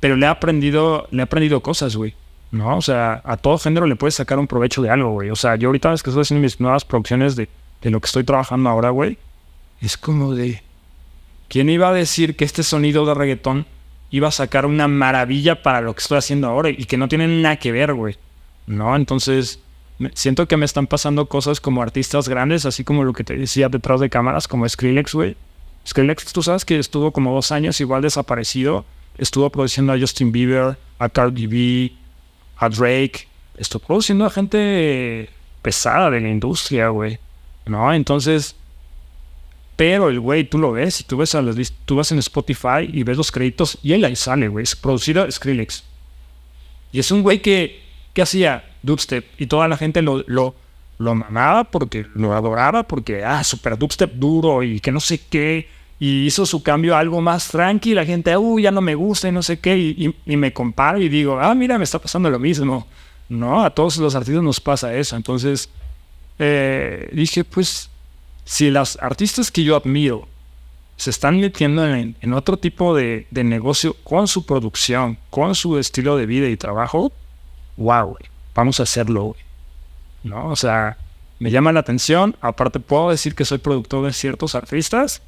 pero 0.00 0.16
le 0.16 0.26
he 0.26 0.28
aprendido, 0.28 1.06
le 1.10 1.20
he 1.20 1.22
aprendido 1.22 1.60
cosas, 1.60 1.94
güey. 1.96 2.14
¿No? 2.50 2.76
O 2.76 2.82
sea, 2.82 3.22
a 3.24 3.36
todo 3.36 3.58
género 3.58 3.86
le 3.86 3.96
puedes 3.96 4.16
sacar 4.16 4.38
un 4.38 4.46
provecho 4.46 4.82
de 4.82 4.90
algo, 4.90 5.10
güey. 5.12 5.30
O 5.30 5.36
sea, 5.36 5.56
yo 5.56 5.68
ahorita 5.68 5.92
es 5.92 6.02
que 6.02 6.10
estoy 6.10 6.22
haciendo 6.22 6.42
mis 6.42 6.60
nuevas 6.60 6.84
producciones 6.84 7.36
de, 7.36 7.48
de 7.80 7.90
lo 7.90 8.00
que 8.00 8.06
estoy 8.06 8.24
trabajando 8.24 8.68
ahora, 8.68 8.90
güey. 8.90 9.18
Es 9.80 9.96
como 9.96 10.34
de. 10.34 10.62
¿Quién 11.48 11.68
iba 11.68 11.88
a 11.88 11.92
decir 11.92 12.36
que 12.36 12.44
este 12.44 12.62
sonido 12.62 13.06
de 13.06 13.14
reggaetón 13.14 13.66
iba 14.10 14.28
a 14.28 14.32
sacar 14.32 14.66
una 14.66 14.88
maravilla 14.88 15.62
para 15.62 15.80
lo 15.80 15.94
que 15.94 16.00
estoy 16.00 16.18
haciendo 16.18 16.48
ahora 16.48 16.70
y 16.70 16.84
que 16.84 16.96
no 16.96 17.08
tiene 17.08 17.26
nada 17.26 17.56
que 17.56 17.72
ver, 17.72 17.94
güey? 17.94 18.16
¿No? 18.66 18.94
Entonces, 18.94 19.60
siento 20.14 20.46
que 20.46 20.56
me 20.56 20.64
están 20.64 20.86
pasando 20.86 21.26
cosas 21.26 21.60
como 21.60 21.82
artistas 21.82 22.28
grandes, 22.28 22.66
así 22.66 22.84
como 22.84 23.04
lo 23.04 23.12
que 23.12 23.24
te 23.24 23.36
decía 23.36 23.68
detrás 23.68 24.00
de 24.00 24.10
cámaras, 24.10 24.48
como 24.48 24.68
Skrillex, 24.68 25.14
güey. 25.14 25.36
Skrillex, 25.86 26.32
tú 26.32 26.42
sabes 26.42 26.64
que 26.64 26.78
estuvo 26.78 27.12
como 27.12 27.34
dos 27.34 27.52
años 27.52 27.80
igual 27.80 28.02
desaparecido. 28.02 28.84
Estuvo 29.18 29.50
produciendo 29.50 29.92
a 29.92 29.98
Justin 29.98 30.32
Bieber, 30.32 30.78
a 30.98 31.08
Cardi 31.08 31.46
B, 31.46 31.92
a 32.60 32.68
Drake. 32.68 33.26
Estuvo 33.56 33.84
produciendo 33.84 34.24
a 34.24 34.30
gente 34.30 35.28
pesada 35.62 36.10
de 36.10 36.20
la 36.20 36.28
industria, 36.28 36.88
güey. 36.88 37.18
¿No? 37.66 37.92
Entonces, 37.92 38.54
pero 39.76 40.08
el 40.08 40.20
güey, 40.20 40.44
tú 40.44 40.58
lo 40.58 40.72
ves 40.72 41.00
y 41.00 41.04
tú 41.04 41.16
ves 41.16 41.34
a 41.34 41.42
las, 41.42 41.72
tú 41.84 41.96
vas 41.96 42.12
en 42.12 42.18
Spotify 42.18 42.88
y 42.90 43.02
ves 43.02 43.16
los 43.16 43.32
créditos 43.32 43.78
y 43.82 43.92
él 43.92 44.04
ahí 44.04 44.16
sale, 44.16 44.48
güey. 44.48 44.62
Es 44.62 44.76
producido 44.76 45.30
Skrillex. 45.30 45.84
Y 46.92 47.00
es 47.00 47.10
un 47.10 47.22
güey 47.22 47.42
que, 47.42 47.82
¿qué 48.12 48.22
hacía? 48.22 48.64
dubstep 48.82 49.24
y 49.38 49.46
toda 49.46 49.68
la 49.68 49.76
gente 49.76 50.02
lo, 50.02 50.24
lo, 50.26 50.54
lo 50.98 51.14
mamaba 51.14 51.64
porque 51.64 52.06
lo 52.14 52.34
adoraba 52.34 52.84
porque, 52.84 53.24
ah, 53.24 53.44
super 53.44 53.78
dubstep 53.78 54.12
duro 54.14 54.62
y 54.62 54.80
que 54.80 54.92
no 54.92 55.00
sé 55.00 55.18
qué. 55.18 55.68
Y 56.00 56.26
hizo 56.26 56.46
su 56.46 56.62
cambio 56.62 56.96
a 56.96 56.98
algo 56.98 57.20
más 57.20 57.48
tranqui. 57.48 57.94
La 57.94 58.04
gente, 58.04 58.36
uy, 58.36 58.62
ya 58.62 58.72
no 58.72 58.80
me 58.80 58.96
gusta 58.96 59.28
y 59.28 59.32
no 59.32 59.42
sé 59.42 59.60
qué. 59.60 59.76
Y, 59.78 60.36
me 60.36 60.52
comparo 60.52 61.00
y 61.00 61.08
digo, 61.08 61.38
ah, 61.38 61.54
mira, 61.54 61.78
me 61.78 61.84
está 61.84 62.00
pasando 62.00 62.28
lo 62.28 62.38
mismo. 62.38 62.88
No, 63.28 63.62
a 63.62 63.70
todos 63.70 63.98
los 63.98 64.14
artistas 64.16 64.42
nos 64.42 64.60
pasa 64.60 64.92
eso. 64.94 65.14
Entonces, 65.14 65.68
eh, 66.38 67.08
dije, 67.12 67.44
pues, 67.44 67.90
si 68.44 68.70
las 68.70 68.98
artistas 69.00 69.50
que 69.52 69.62
yo 69.62 69.76
admiro 69.76 70.26
se 70.96 71.10
están 71.10 71.38
metiendo 71.38 71.86
en, 71.86 72.16
en 72.20 72.32
otro 72.32 72.56
tipo 72.56 72.96
de, 72.96 73.26
de, 73.30 73.44
negocio 73.44 73.94
con 74.02 74.26
su 74.26 74.44
producción, 74.44 75.18
con 75.30 75.54
su 75.54 75.78
estilo 75.78 76.16
de 76.16 76.26
vida 76.26 76.48
y 76.48 76.56
trabajo, 76.56 77.12
wow, 77.76 78.16
vamos 78.54 78.80
a 78.80 78.82
hacerlo, 78.82 79.36
¿No? 80.22 80.48
O 80.48 80.56
sea, 80.56 80.98
me 81.38 81.50
llama 81.50 81.72
la 81.72 81.80
atención. 81.80 82.36
Aparte, 82.40 82.80
puedo 82.80 83.10
decir 83.10 83.34
que 83.34 83.44
soy 83.44 83.58
productor 83.58 84.04
de 84.04 84.12
ciertos 84.12 84.54
artistas. 84.54 85.22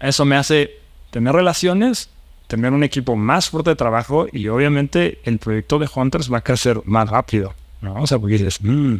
Eso 0.00 0.24
me 0.24 0.36
hace 0.36 0.78
tener 1.10 1.34
relaciones, 1.34 2.08
tener 2.46 2.72
un 2.72 2.82
equipo 2.82 3.16
más 3.16 3.48
fuerte 3.50 3.70
de 3.70 3.76
trabajo 3.76 4.26
y 4.32 4.48
obviamente 4.48 5.20
el 5.24 5.38
proyecto 5.38 5.78
de 5.78 5.88
Hunters 5.94 6.32
va 6.32 6.38
a 6.38 6.40
crecer 6.42 6.80
más 6.84 7.08
rápido, 7.08 7.54
¿no? 7.80 7.94
O 8.02 8.06
sea, 8.06 8.18
porque 8.18 8.38
dices, 8.38 8.60
mmm, 8.62 8.96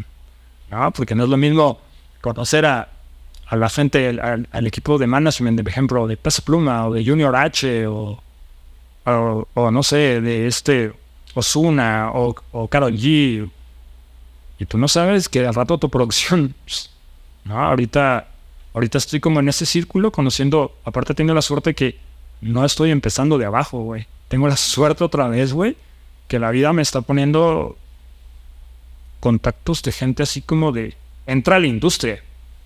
no, 0.70 0.90
porque 0.92 1.14
no 1.14 1.24
es 1.24 1.30
lo 1.30 1.36
mismo 1.36 1.80
conocer 2.20 2.66
a, 2.66 2.88
a 3.46 3.56
la 3.56 3.68
gente, 3.68 4.20
al, 4.20 4.66
equipo 4.66 4.98
de 4.98 5.06
management, 5.08 5.60
por 5.60 5.68
ejemplo, 5.68 6.06
de 6.06 6.16
Peso 6.16 6.42
Pluma 6.42 6.86
o 6.86 6.94
de 6.94 7.04
Junior 7.04 7.34
H 7.34 7.86
o, 7.88 8.22
o, 9.04 9.70
no 9.70 9.82
sé, 9.82 10.20
de 10.20 10.46
este 10.46 10.92
Osuna 11.34 12.12
o, 12.14 12.36
o 12.52 12.68
Karol 12.68 12.92
G. 12.92 13.50
Y 14.58 14.66
tú 14.66 14.78
no 14.78 14.86
sabes 14.86 15.28
que 15.28 15.44
al 15.44 15.54
rato 15.54 15.78
tu 15.78 15.90
producción, 15.90 16.54
no, 17.44 17.58
ahorita, 17.58 18.28
ahorita 18.74 18.98
estoy 18.98 19.20
como 19.20 19.40
en 19.40 19.48
ese 19.48 19.66
círculo 19.66 20.12
conociendo, 20.12 20.76
aparte 20.84 21.14
tengo 21.14 21.34
la 21.34 21.42
suerte 21.42 21.74
que 21.74 21.98
no 22.40 22.64
estoy 22.64 22.90
empezando 22.90 23.38
de 23.38 23.46
abajo, 23.46 23.82
güey. 23.82 24.06
Tengo 24.28 24.48
la 24.48 24.56
suerte 24.56 25.04
otra 25.04 25.28
vez, 25.28 25.52
güey, 25.52 25.76
que 26.28 26.38
la 26.38 26.50
vida 26.50 26.72
me 26.72 26.82
está 26.82 27.00
poniendo 27.00 27.76
contactos 29.18 29.82
de 29.82 29.92
gente 29.92 30.22
así 30.22 30.40
como 30.40 30.72
de, 30.72 30.94
entra 31.26 31.56
a 31.56 31.60
la 31.60 31.66
industria, 31.66 32.22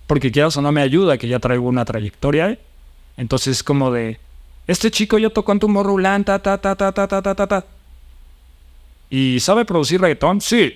porque 0.07 0.31
quieras 0.31 0.55
o 0.57 0.61
no 0.61 0.71
me 0.71 0.81
ayuda, 0.81 1.17
que 1.17 1.27
ya 1.27 1.39
traigo 1.39 1.67
una 1.67 1.85
trayectoria, 1.85 2.51
¿eh? 2.51 2.59
Entonces 3.17 3.63
como 3.63 3.91
de, 3.91 4.19
este 4.67 4.91
chico 4.91 5.17
ya 5.17 5.29
tocó 5.29 5.51
en 5.51 5.59
tu 5.59 5.69
morrulán, 5.69 6.23
ta, 6.23 6.39
ta, 6.39 6.57
ta, 6.59 6.75
ta, 6.75 6.91
ta, 6.91 7.07
ta, 7.07 7.21
ta, 7.21 7.35
ta, 7.35 7.47
ta. 7.47 7.65
¿Y 9.09 9.39
sabe 9.39 9.65
producir 9.65 10.01
reggaetón? 10.01 10.41
Sí. 10.41 10.73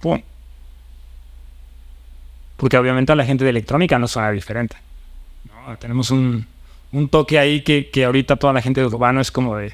Pum. 0.00 0.20
Porque 2.60 2.76
obviamente 2.76 3.10
a 3.10 3.16
la 3.16 3.24
gente 3.24 3.42
de 3.42 3.48
electrónica 3.48 3.98
no 3.98 4.06
suena 4.06 4.30
diferente. 4.32 4.76
No, 5.46 5.78
tenemos 5.78 6.10
un, 6.10 6.46
un 6.92 7.08
toque 7.08 7.38
ahí 7.38 7.62
que, 7.62 7.88
que 7.88 8.04
ahorita 8.04 8.36
toda 8.36 8.52
la 8.52 8.60
gente 8.60 8.82
de 8.82 8.86
urbano 8.86 9.22
es 9.22 9.32
como 9.32 9.56
de... 9.56 9.72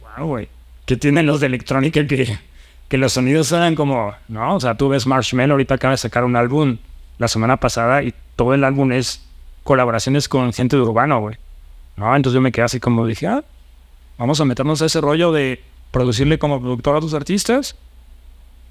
Wow, 0.00 0.28
güey. 0.28 0.48
¿Qué 0.86 0.96
tienen 0.96 1.26
los 1.26 1.40
de 1.40 1.46
electrónica 1.46 2.06
que, 2.06 2.38
que 2.86 2.96
los 2.96 3.12
sonidos 3.12 3.48
suenan 3.48 3.74
como... 3.74 4.14
No, 4.28 4.54
o 4.54 4.60
sea, 4.60 4.76
tú 4.76 4.88
ves 4.88 5.04
Marshmallow, 5.04 5.54
ahorita 5.54 5.74
acaba 5.74 5.90
de 5.90 5.98
sacar 5.98 6.22
un 6.22 6.36
álbum 6.36 6.78
la 7.18 7.26
semana 7.26 7.56
pasada 7.56 8.04
y 8.04 8.14
todo 8.36 8.54
el 8.54 8.62
álbum 8.62 8.92
es 8.92 9.26
colaboraciones 9.64 10.28
con 10.28 10.52
gente 10.52 10.76
de 10.76 10.82
urbano, 10.82 11.18
güey. 11.18 11.38
No, 11.96 12.14
entonces 12.14 12.34
yo 12.36 12.40
me 12.40 12.52
quedé 12.52 12.66
así 12.66 12.78
como 12.78 13.04
dije, 13.04 13.26
ah, 13.26 13.42
vamos 14.16 14.40
a 14.40 14.44
meternos 14.44 14.80
a 14.80 14.86
ese 14.86 15.00
rollo 15.00 15.32
de 15.32 15.60
producirle 15.90 16.38
como 16.38 16.60
productor 16.60 16.98
a 16.98 17.00
tus 17.00 17.14
artistas. 17.14 17.74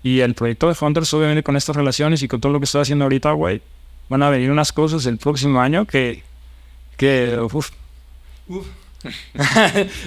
Y 0.07 0.21
el 0.21 0.35
proyecto 0.35 0.69
de 0.71 0.75
Hunters, 0.79 1.13
obviamente, 1.13 1.43
con 1.43 1.57
estas 1.57 1.75
relaciones 1.75 2.23
y 2.23 2.29
con 2.29 2.39
todo 2.39 2.53
lo 2.53 2.59
que 2.59 2.63
estoy 2.63 2.81
haciendo 2.81 3.03
ahorita, 3.03 3.33
güey, 3.33 3.61
van 4.07 4.23
a 4.23 4.29
venir 4.29 4.49
unas 4.49 4.71
cosas 4.71 5.05
el 5.05 5.17
próximo 5.17 5.59
año 5.59 5.85
que. 5.85 6.23
que. 6.95 7.37
Uf. 7.51 7.71
Uf. 8.47 8.65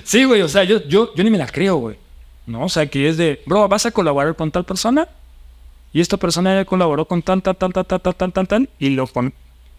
sí, 0.04 0.24
güey, 0.24 0.40
o 0.40 0.48
sea, 0.48 0.64
yo, 0.64 0.82
yo, 0.88 1.14
yo 1.14 1.22
ni 1.22 1.28
me 1.30 1.36
la 1.36 1.46
creo, 1.46 1.76
güey. 1.76 1.96
¿No? 2.46 2.64
O 2.64 2.68
sea, 2.70 2.86
que 2.86 3.08
es 3.10 3.18
de, 3.18 3.42
bro, 3.44 3.68
vas 3.68 3.84
a 3.84 3.90
colaborar 3.90 4.34
con 4.36 4.50
tal 4.50 4.64
persona. 4.64 5.06
Y 5.92 6.00
esta 6.00 6.16
persona 6.16 6.54
ya 6.54 6.64
colaboró 6.64 7.04
con 7.04 7.20
tal, 7.20 7.42
tal, 7.42 7.56
tal, 7.56 7.72
tal, 7.74 7.84
tal, 7.86 8.00
tal, 8.14 8.32
tal, 8.32 8.48
tal. 8.48 8.68
Y, 8.78 8.90
lo 8.90 9.06
pon- 9.06 9.34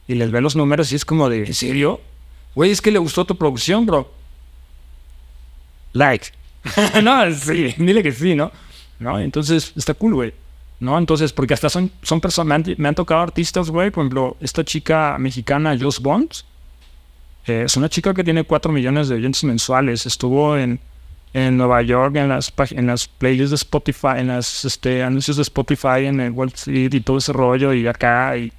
y 0.08 0.14
les 0.14 0.30
ve 0.30 0.40
los 0.42 0.56
números 0.56 0.92
y 0.92 0.96
es 0.98 1.04
como 1.04 1.30
de, 1.30 1.46
¿en 1.48 1.54
serio? 1.56 2.00
Güey, 2.54 2.70
es 2.70 2.80
que 2.80 2.92
le 2.92 3.00
gustó 3.00 3.26
tu 3.26 3.36
producción, 3.36 3.88
bro. 3.88 4.12
Like. 5.94 6.28
no, 7.02 7.34
sí, 7.34 7.74
dile 7.78 8.04
que 8.04 8.12
sí, 8.12 8.36
¿no? 8.36 8.52
¿No? 9.02 9.20
Entonces, 9.20 9.74
está 9.76 9.94
cool, 9.96 10.14
güey. 10.14 10.34
¿No? 10.80 10.98
Entonces, 10.98 11.34
porque 11.34 11.54
hasta 11.54 11.70
son, 11.70 11.92
son 12.02 12.22
personas, 12.22 12.48
me 12.48 12.56
han, 12.56 12.76
me 12.78 12.88
han 12.88 12.96
tocado 12.96 13.22
artistas, 13.22 13.70
güey. 13.70 13.92
Por 13.92 14.04
ejemplo, 14.04 14.38
esta 14.40 14.64
chica 14.64 15.18
mexicana, 15.20 15.76
Jules 15.78 16.00
Bonds. 16.00 16.46
eh, 17.48 17.64
es 17.66 17.76
una 17.76 17.90
chica 17.90 18.14
que 18.14 18.24
tiene 18.24 18.44
4 18.44 18.72
millones 18.72 19.10
de 19.10 19.16
oyentes 19.16 19.44
mensuales. 19.44 20.06
Estuvo 20.06 20.56
en, 20.58 20.80
en 21.34 21.58
Nueva 21.58 21.82
York, 21.82 22.16
en 22.16 22.30
las, 22.30 22.54
en 22.72 22.88
las 22.88 23.08
playlists 23.08 23.50
de 23.50 23.56
Spotify, 23.56 24.18
en 24.18 24.28
las 24.28 24.66
este, 24.66 25.04
anuncios 25.04 25.38
de 25.38 25.44
Spotify, 25.44 26.06
en 26.06 26.20
el 26.20 26.32
Wall 26.32 26.50
Street 26.50 26.94
y 26.94 27.02
todo 27.02 27.18
ese 27.18 27.34
rollo, 27.34 27.74
y 27.74 27.88
acá. 27.88 28.38
Y, 28.38 28.54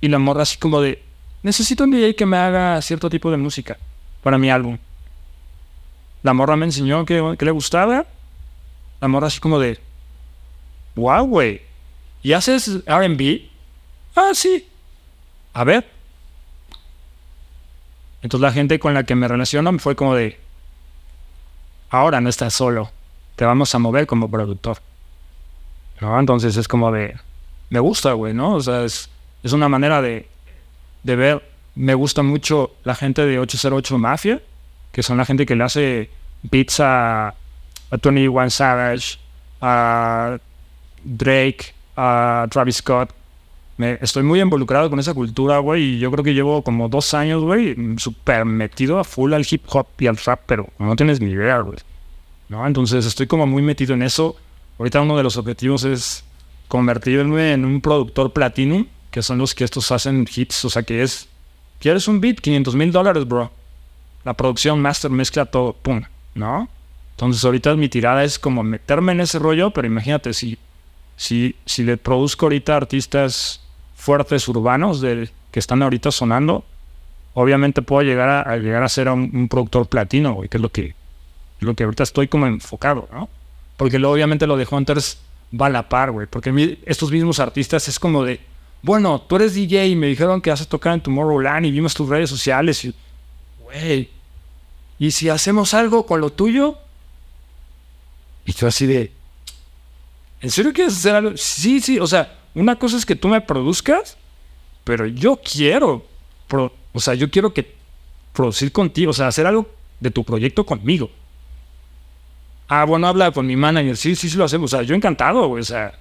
y 0.00 0.08
la 0.08 0.18
morra 0.18 0.42
así 0.42 0.58
como 0.58 0.80
de, 0.80 1.02
necesito 1.42 1.84
un 1.84 1.90
DJ 1.90 2.14
que 2.14 2.26
me 2.26 2.36
haga 2.36 2.80
cierto 2.82 3.08
tipo 3.10 3.30
de 3.30 3.36
música 3.36 3.78
para 4.22 4.38
mi 4.38 4.50
álbum. 4.50 4.78
La 6.22 6.32
morra 6.34 6.56
me 6.56 6.66
enseñó 6.66 7.04
que, 7.04 7.36
que 7.38 7.44
le 7.44 7.50
gustaba. 7.50 8.06
La 9.04 9.08
morra 9.08 9.26
así 9.26 9.38
como 9.38 9.58
de, 9.58 9.78
wow, 10.94 11.26
güey. 11.26 11.60
¿Y 12.22 12.32
haces 12.32 12.78
RB? 12.86 13.42
Ah, 14.16 14.30
sí. 14.32 14.66
A 15.52 15.62
ver. 15.62 15.86
Entonces 18.22 18.40
la 18.40 18.50
gente 18.50 18.78
con 18.78 18.94
la 18.94 19.04
que 19.04 19.14
me 19.14 19.28
relaciono 19.28 19.78
fue 19.78 19.94
como 19.94 20.14
de, 20.14 20.40
ahora 21.90 22.22
no 22.22 22.30
estás 22.30 22.54
solo. 22.54 22.92
Te 23.36 23.44
vamos 23.44 23.74
a 23.74 23.78
mover 23.78 24.06
como 24.06 24.30
productor. 24.30 24.78
¿No? 26.00 26.18
Entonces 26.18 26.56
es 26.56 26.66
como 26.66 26.90
de, 26.90 27.14
me 27.68 27.80
gusta, 27.80 28.14
güey, 28.14 28.32
¿no? 28.32 28.54
O 28.54 28.60
sea, 28.62 28.84
es, 28.84 29.10
es 29.42 29.52
una 29.52 29.68
manera 29.68 30.00
de, 30.00 30.30
de 31.02 31.14
ver. 31.14 31.50
Me 31.74 31.92
gusta 31.92 32.22
mucho 32.22 32.74
la 32.84 32.94
gente 32.94 33.26
de 33.26 33.38
808 33.38 33.98
Mafia, 33.98 34.40
que 34.92 35.02
son 35.02 35.18
la 35.18 35.26
gente 35.26 35.44
que 35.44 35.56
le 35.56 35.64
hace 35.64 36.10
beats 36.42 36.80
a, 37.94 37.96
a 37.96 37.98
Tony 37.98 38.26
One 38.28 38.50
Savage, 38.50 39.18
a 39.60 40.38
Drake, 41.04 41.74
a 41.96 42.46
Travis 42.50 42.76
Scott. 42.76 43.10
Me, 43.76 43.98
estoy 44.00 44.22
muy 44.22 44.40
involucrado 44.40 44.88
con 44.88 45.00
esa 45.00 45.14
cultura, 45.14 45.58
güey, 45.58 45.96
y 45.96 45.98
yo 45.98 46.10
creo 46.10 46.22
que 46.22 46.34
llevo 46.34 46.62
como 46.62 46.88
dos 46.88 47.12
años, 47.14 47.42
güey, 47.42 47.76
súper 47.96 48.44
metido 48.44 48.98
a 48.98 49.04
full 49.04 49.32
al 49.32 49.46
hip 49.48 49.62
hop 49.68 49.86
y 49.98 50.06
al 50.06 50.16
rap, 50.16 50.42
pero 50.46 50.68
no 50.78 50.94
tienes 50.94 51.20
ni 51.20 51.30
idea, 51.30 51.58
güey. 51.58 51.78
¿No? 52.48 52.66
Entonces 52.66 53.06
estoy 53.06 53.26
como 53.26 53.46
muy 53.46 53.62
metido 53.62 53.94
en 53.94 54.02
eso. 54.02 54.36
Ahorita 54.78 55.00
uno 55.00 55.16
de 55.16 55.22
los 55.22 55.36
objetivos 55.36 55.84
es 55.84 56.24
convertirme 56.68 57.52
en 57.52 57.64
un 57.64 57.80
productor 57.80 58.32
platinum, 58.32 58.86
que 59.10 59.22
son 59.22 59.38
los 59.38 59.54
que 59.54 59.64
estos 59.64 59.90
hacen 59.92 60.26
hits, 60.32 60.64
o 60.64 60.70
sea 60.70 60.82
que 60.82 61.02
es, 61.02 61.28
¿quieres 61.80 62.06
un 62.06 62.20
beat? 62.20 62.40
500 62.40 62.74
mil 62.74 62.92
dólares, 62.92 63.26
bro. 63.26 63.50
La 64.24 64.34
producción, 64.34 64.80
master, 64.80 65.10
mezcla, 65.10 65.46
todo, 65.46 65.72
pum, 65.72 66.02
¿no? 66.34 66.68
Entonces 67.14 67.44
ahorita 67.44 67.74
mi 67.76 67.88
tirada 67.88 68.24
es 68.24 68.38
como 68.38 68.62
meterme 68.62 69.12
en 69.12 69.20
ese 69.20 69.38
rollo, 69.38 69.70
pero 69.70 69.86
imagínate, 69.86 70.32
si, 70.32 70.58
si, 71.16 71.54
si 71.64 71.84
le 71.84 71.96
produzco 71.96 72.46
ahorita 72.46 72.76
artistas 72.76 73.60
fuertes 73.94 74.46
urbanos 74.48 75.00
del, 75.00 75.30
que 75.50 75.60
están 75.60 75.82
ahorita 75.82 76.10
sonando, 76.10 76.64
obviamente 77.34 77.82
puedo 77.82 78.02
llegar 78.02 78.48
a, 78.48 78.56
llegar 78.56 78.82
a 78.82 78.88
ser 78.88 79.08
un, 79.08 79.30
un 79.32 79.48
productor 79.48 79.86
platino, 79.86 80.34
güey, 80.34 80.48
que 80.48 80.56
es 80.56 80.62
lo 80.62 80.70
que, 80.70 80.94
lo 81.60 81.74
que 81.74 81.84
ahorita 81.84 82.02
estoy 82.02 82.26
como 82.26 82.46
enfocado, 82.46 83.08
¿no? 83.12 83.28
Porque 83.76 83.98
luego 83.98 84.14
obviamente 84.14 84.46
lo 84.46 84.56
de 84.56 84.66
Hunters 84.68 85.18
va 85.60 85.66
a 85.66 85.70
la 85.70 85.88
par, 85.88 86.10
güey, 86.10 86.26
porque 86.26 86.78
estos 86.84 87.12
mismos 87.12 87.38
artistas 87.38 87.86
es 87.88 87.98
como 87.98 88.24
de, 88.24 88.40
bueno, 88.82 89.20
tú 89.20 89.36
eres 89.36 89.54
DJ 89.54 89.88
y 89.88 89.96
me 89.96 90.08
dijeron 90.08 90.40
que 90.40 90.50
vas 90.50 90.60
a 90.60 90.68
tocar 90.68 90.94
en 90.94 91.00
Tomorrowland 91.00 91.66
y 91.66 91.70
vimos 91.70 91.94
tus 91.94 92.08
redes 92.08 92.28
sociales 92.28 92.84
y, 92.84 92.94
güey, 93.62 94.10
¿y 94.98 95.10
si 95.10 95.28
hacemos 95.28 95.74
algo 95.74 96.06
con 96.06 96.20
lo 96.20 96.30
tuyo? 96.30 96.78
Y 98.46 98.52
yo 98.52 98.66
así 98.66 98.86
de, 98.86 99.12
¿en 100.40 100.50
serio 100.50 100.72
quieres 100.72 100.96
hacer 100.96 101.14
algo? 101.14 101.36
Sí, 101.36 101.80
sí, 101.80 101.98
o 101.98 102.06
sea, 102.06 102.38
una 102.54 102.76
cosa 102.76 102.96
es 102.96 103.06
que 103.06 103.16
tú 103.16 103.28
me 103.28 103.40
produzcas, 103.40 104.16
pero 104.84 105.06
yo 105.06 105.36
quiero, 105.36 106.06
o 106.92 107.00
sea, 107.00 107.14
yo 107.14 107.30
quiero 107.30 107.54
que 107.54 107.74
producir 108.32 108.70
contigo, 108.72 109.10
o 109.10 109.14
sea, 109.14 109.28
hacer 109.28 109.46
algo 109.46 109.68
de 110.00 110.10
tu 110.10 110.24
proyecto 110.24 110.66
conmigo. 110.66 111.10
Ah, 112.68 112.84
bueno, 112.84 113.06
habla 113.06 113.30
con 113.30 113.46
mi 113.46 113.56
manager, 113.56 113.96
sí, 113.96 114.14
sí, 114.16 114.28
sí 114.28 114.36
lo 114.36 114.44
hacemos, 114.44 114.72
o 114.72 114.76
sea, 114.76 114.84
yo 114.84 114.94
encantado, 114.94 115.50
o 115.50 115.62
sea, 115.62 115.98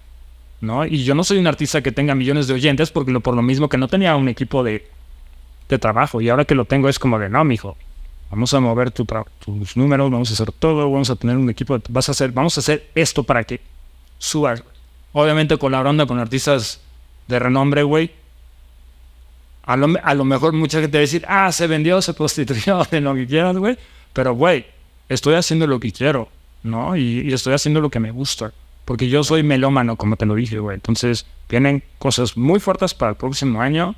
¿no? 0.62 0.86
Y 0.86 1.04
yo 1.04 1.14
no 1.16 1.24
soy 1.24 1.38
un 1.38 1.48
artista 1.48 1.82
que 1.82 1.92
tenga 1.92 2.16
millones 2.16 2.48
de 2.48 2.54
oyentes 2.54 2.92
porque 2.92 3.12
lo, 3.12 3.22
por 3.22 3.36
lo 3.36 3.42
mismo 3.42 3.70
que 3.70 3.78
no 3.78 3.88
tenía 3.88 4.16
un 4.16 4.30
equipo 4.30 4.64
de, 4.64 4.88
de 5.70 5.80
trabajo 5.80 6.22
y 6.22 6.30
ahora 6.30 6.46
que 6.46 6.56
lo 6.56 6.66
tengo 6.66 6.90
es 6.90 7.00
como 7.00 7.20
de, 7.20 7.30
no, 7.30 7.44
mijo, 7.44 7.78
vamos 8.34 8.52
a 8.52 8.60
mover 8.60 8.90
tu 8.90 9.06
tus 9.06 9.78
números, 9.78 10.10
vamos 10.10 10.32
a 10.32 10.34
hacer 10.34 10.52
todo, 10.52 10.90
vamos 10.90 11.08
a 11.12 11.16
tener 11.16 11.38
un 11.38 11.52
equipo, 11.52 11.80
vas 11.90 12.10
a 12.10 12.14
hacer, 12.14 12.32
vamos 12.32 12.58
a 12.58 12.62
hacer 12.62 12.90
esto 12.96 13.24
para 13.24 13.44
que 13.44 13.62
subas. 14.18 14.64
Obviamente 15.12 15.56
colaborando 15.58 16.08
con 16.08 16.18
artistas 16.18 16.82
de 17.28 17.38
renombre, 17.38 17.84
güey. 17.84 18.10
A 19.66 19.78
lo, 19.78 19.88
a 20.04 20.14
lo 20.16 20.26
mejor 20.26 20.52
mucha 20.54 20.82
gente 20.82 20.98
va 20.98 21.00
a 21.00 21.02
decir, 21.02 21.24
ah, 21.28 21.52
se 21.52 21.68
vendió, 21.68 22.02
se 22.02 22.16
prostituyó, 22.16 22.84
de 22.92 23.02
lo 23.02 23.14
que 23.14 23.28
quieras, 23.28 23.56
güey. 23.56 23.78
Pero, 24.14 24.34
güey, 24.34 24.66
estoy 25.10 25.36
haciendo 25.36 25.68
lo 25.68 25.80
que 25.80 25.92
quiero, 25.92 26.28
¿no? 26.64 26.98
Y, 26.98 27.22
y 27.22 27.34
estoy 27.34 27.54
haciendo 27.54 27.82
lo 27.82 27.92
que 27.92 28.00
me 28.00 28.10
gusta. 28.10 28.52
Porque 28.84 29.10
yo 29.10 29.24
soy 29.24 29.44
melómano, 29.44 29.96
como 29.96 30.16
te 30.16 30.26
lo 30.26 30.34
dije, 30.34 30.58
güey. 30.58 30.74
Entonces, 30.74 31.28
vienen 31.48 31.84
cosas 32.00 32.36
muy 32.36 32.60
fuertes 32.60 32.96
para 32.96 33.12
el 33.12 33.18
próximo 33.18 33.62
año. 33.62 33.96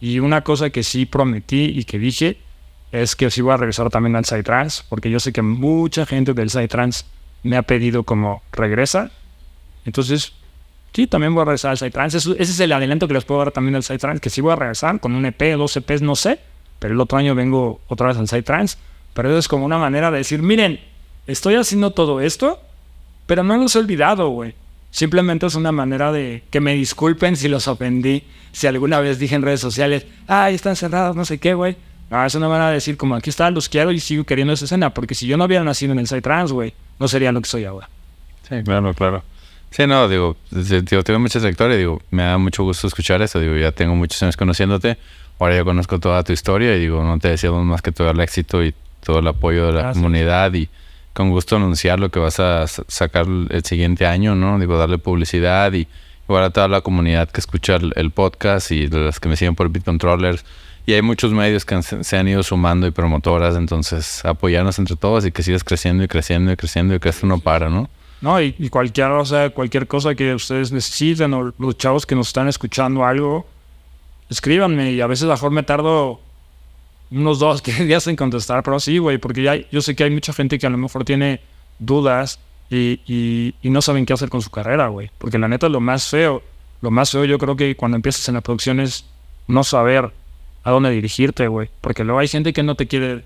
Y 0.00 0.20
una 0.20 0.42
cosa 0.42 0.70
que 0.70 0.82
sí 0.82 1.04
prometí 1.04 1.64
y 1.78 1.84
que 1.84 1.98
dije 1.98 2.38
es 2.94 3.16
que 3.16 3.28
sí 3.28 3.42
voy 3.42 3.52
a 3.52 3.56
regresar 3.56 3.90
también 3.90 4.14
al 4.14 4.24
Psytrance, 4.24 4.84
porque 4.88 5.10
yo 5.10 5.18
sé 5.18 5.32
que 5.32 5.42
mucha 5.42 6.06
gente 6.06 6.32
del 6.32 6.48
Psytrance 6.48 7.04
me 7.42 7.56
ha 7.56 7.62
pedido 7.62 8.04
como 8.04 8.42
regresa. 8.52 9.10
Entonces, 9.84 10.32
sí, 10.92 11.08
también 11.08 11.34
voy 11.34 11.42
a 11.42 11.46
regresar 11.46 11.72
al 11.72 11.78
Psytrance. 11.78 12.18
Ese 12.18 12.40
es 12.40 12.60
el 12.60 12.70
adelanto 12.70 13.08
que 13.08 13.14
les 13.14 13.24
puedo 13.24 13.40
dar 13.40 13.50
también 13.50 13.74
al 13.74 13.82
Psytrance, 13.82 14.20
que 14.20 14.30
sí 14.30 14.40
voy 14.40 14.52
a 14.52 14.56
regresar 14.56 15.00
con 15.00 15.16
un 15.16 15.26
EP, 15.26 15.56
dos 15.56 15.76
EPs, 15.76 16.02
no 16.02 16.14
sé, 16.14 16.38
pero 16.78 16.94
el 16.94 17.00
otro 17.00 17.18
año 17.18 17.34
vengo 17.34 17.80
otra 17.88 18.06
vez 18.06 18.16
al 18.16 18.28
Psytrance. 18.28 18.78
Pero 19.12 19.28
eso 19.28 19.38
es 19.38 19.48
como 19.48 19.64
una 19.64 19.78
manera 19.78 20.12
de 20.12 20.18
decir, 20.18 20.40
miren, 20.40 20.78
estoy 21.26 21.56
haciendo 21.56 21.90
todo 21.90 22.20
esto, 22.20 22.60
pero 23.26 23.42
no 23.42 23.56
los 23.56 23.74
he 23.74 23.80
olvidado, 23.80 24.28
güey. 24.28 24.54
Simplemente 24.92 25.46
es 25.46 25.56
una 25.56 25.72
manera 25.72 26.12
de 26.12 26.44
que 26.48 26.60
me 26.60 26.74
disculpen 26.74 27.34
si 27.34 27.48
los 27.48 27.66
ofendí, 27.66 28.22
si 28.52 28.68
alguna 28.68 29.00
vez 29.00 29.18
dije 29.18 29.34
en 29.34 29.42
redes 29.42 29.58
sociales, 29.58 30.06
ay, 30.28 30.54
están 30.54 30.76
cerrados, 30.76 31.16
no 31.16 31.24
sé 31.24 31.38
qué, 31.38 31.54
güey. 31.54 31.76
No, 32.10 32.24
es 32.24 32.34
una 32.34 32.48
manera 32.48 32.68
de 32.68 32.74
decir 32.74 32.96
como 32.96 33.14
aquí 33.14 33.30
está, 33.30 33.50
los 33.50 33.68
quiero 33.68 33.90
y 33.90 34.00
sigo 34.00 34.24
queriendo 34.24 34.52
esa 34.52 34.66
escena, 34.66 34.92
porque 34.92 35.14
si 35.14 35.26
yo 35.26 35.36
no 35.36 35.44
hubiera 35.44 35.64
nacido 35.64 35.92
en 35.92 35.98
el 35.98 36.22
trans, 36.22 36.52
güey, 36.52 36.74
no 36.98 37.08
sería 37.08 37.32
lo 37.32 37.40
que 37.40 37.48
soy 37.48 37.64
ahora. 37.64 37.88
Sí, 38.48 38.62
claro, 38.64 38.92
claro. 38.94 39.22
Sí, 39.70 39.86
no, 39.86 40.08
digo, 40.08 40.36
digo, 40.50 41.02
tengo 41.02 41.18
mucha 41.18 41.40
trayectoria, 41.40 41.76
digo, 41.76 42.00
me 42.10 42.22
da 42.22 42.38
mucho 42.38 42.62
gusto 42.62 42.86
escuchar 42.86 43.22
eso, 43.22 43.40
digo, 43.40 43.56
ya 43.56 43.72
tengo 43.72 43.96
muchos 43.96 44.22
años 44.22 44.36
conociéndote, 44.36 44.98
ahora 45.40 45.56
ya 45.56 45.64
conozco 45.64 45.98
toda 45.98 46.22
tu 46.22 46.32
historia 46.32 46.76
y 46.76 46.80
digo, 46.80 47.02
no 47.02 47.18
te 47.18 47.28
deseamos 47.28 47.64
más 47.64 47.82
que 47.82 47.90
todo 47.90 48.10
el 48.10 48.20
éxito 48.20 48.62
y 48.62 48.74
todo 49.02 49.18
el 49.18 49.26
apoyo 49.26 49.66
de 49.66 49.72
la 49.72 49.92
comunidad 49.92 50.54
y 50.54 50.68
con 51.12 51.30
gusto 51.30 51.56
anunciar 51.56 52.00
lo 52.00 52.10
que 52.10 52.18
vas 52.18 52.40
a 52.40 52.66
sacar 52.66 53.26
el 53.26 53.64
siguiente 53.64 54.06
año, 54.06 54.34
¿no? 54.34 54.58
Digo, 54.58 54.76
darle 54.76 54.98
publicidad 54.98 55.72
y 55.72 55.86
igual 56.28 56.44
a 56.44 56.50
toda 56.50 56.68
la 56.68 56.80
comunidad 56.80 57.30
que 57.30 57.40
escucha 57.40 57.76
el, 57.76 58.10
podcast 58.10 58.72
y 58.72 58.88
las 58.88 59.20
que 59.20 59.28
me 59.28 59.36
siguen 59.36 59.54
por 59.54 59.68
BitControllers. 59.68 60.44
Y 60.86 60.92
hay 60.92 61.02
muchos 61.02 61.32
medios 61.32 61.64
que 61.64 61.82
se 61.82 62.16
han 62.16 62.28
ido 62.28 62.42
sumando 62.42 62.86
y 62.86 62.90
promotoras, 62.90 63.56
entonces 63.56 64.24
apoyarnos 64.24 64.78
entre 64.78 64.96
todos 64.96 65.24
y 65.24 65.32
que 65.32 65.42
sigas 65.42 65.64
creciendo 65.64 66.04
y 66.04 66.08
creciendo 66.08 66.52
y 66.52 66.56
creciendo 66.56 66.94
y 66.94 67.00
que 67.00 67.08
esto 67.08 67.26
no 67.26 67.38
para, 67.38 67.70
¿no? 67.70 67.88
No, 68.20 68.40
y, 68.40 68.52
cualquier, 68.70 69.10
o 69.10 69.24
sea, 69.24 69.50
cualquier 69.50 69.86
cosa 69.86 70.14
que 70.14 70.34
ustedes 70.34 70.72
necesiten 70.72 71.34
o 71.34 71.52
los 71.58 71.76
chavos 71.76 72.06
que 72.06 72.14
nos 72.14 72.28
están 72.28 72.48
escuchando 72.48 73.04
algo, 73.04 73.46
escríbanme 74.30 74.92
y 74.92 75.00
a 75.00 75.06
veces 75.06 75.28
mejor 75.28 75.50
me 75.50 75.62
tardo 75.62 76.20
unos 77.10 77.38
dos, 77.38 77.62
días 77.80 78.06
en 78.06 78.16
contestar, 78.16 78.62
pero 78.62 78.80
sí, 78.80 78.98
güey, 78.98 79.18
porque 79.18 79.42
ya, 79.42 79.56
yo 79.70 79.80
sé 79.80 79.94
que 79.94 80.04
hay 80.04 80.10
mucha 80.10 80.32
gente 80.32 80.58
que 80.58 80.66
a 80.66 80.70
lo 80.70 80.78
mejor 80.78 81.04
tiene 81.04 81.40
dudas 81.78 82.38
y, 82.70 83.00
y, 83.06 83.70
no 83.70 83.82
saben 83.82 84.06
qué 84.06 84.14
hacer 84.14 84.30
con 84.30 84.40
su 84.42 84.50
carrera, 84.50 84.88
güey. 84.88 85.10
Porque 85.18 85.38
la 85.38 85.46
neta, 85.48 85.68
lo 85.68 85.80
más 85.80 86.08
feo, 86.08 86.42
lo 86.80 86.90
más 86.90 87.10
feo 87.10 87.24
yo 87.24 87.38
creo 87.38 87.56
que 87.56 87.76
cuando 87.76 87.96
empiezas 87.96 88.26
en 88.28 88.34
la 88.34 88.40
producción 88.40 88.80
es 88.80 89.04
no 89.46 89.64
saber 89.64 90.12
a 90.64 90.70
dónde 90.70 90.90
dirigirte, 90.90 91.46
güey. 91.46 91.68
Porque 91.80 92.04
luego 92.04 92.18
hay 92.18 92.28
gente 92.28 92.52
que 92.52 92.62
no 92.62 92.74
te 92.74 92.86
quiere 92.86 93.24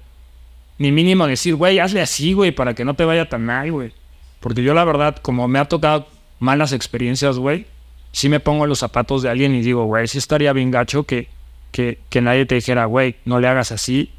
ni 0.76 0.92
mínimo 0.92 1.26
decir, 1.26 1.54
güey, 1.54 1.78
hazle 1.78 2.02
así, 2.02 2.34
güey, 2.34 2.52
para 2.52 2.74
que 2.74 2.84
no 2.84 2.94
te 2.94 3.04
vaya 3.04 3.28
tan 3.28 3.44
mal, 3.46 3.72
güey. 3.72 3.92
Porque 4.40 4.62
yo 4.62 4.74
la 4.74 4.84
verdad, 4.84 5.16
como 5.16 5.48
me 5.48 5.58
ha 5.58 5.64
tocado 5.64 6.06
malas 6.38 6.72
experiencias, 6.72 7.38
güey, 7.38 7.66
sí 8.12 8.28
me 8.28 8.40
pongo 8.40 8.64
en 8.64 8.68
los 8.68 8.80
zapatos 8.80 9.22
de 9.22 9.30
alguien 9.30 9.54
y 9.54 9.62
digo, 9.62 9.84
güey, 9.84 10.06
sí 10.06 10.18
estaría 10.18 10.52
bien 10.52 10.70
gacho 10.70 11.04
que 11.04 11.28
que, 11.70 12.20
nadie 12.20 12.46
te 12.46 12.56
dijera, 12.56 12.86
güey, 12.86 13.16
no 13.24 13.40
le 13.40 13.48
hagas 13.48 13.72
así 13.72 14.10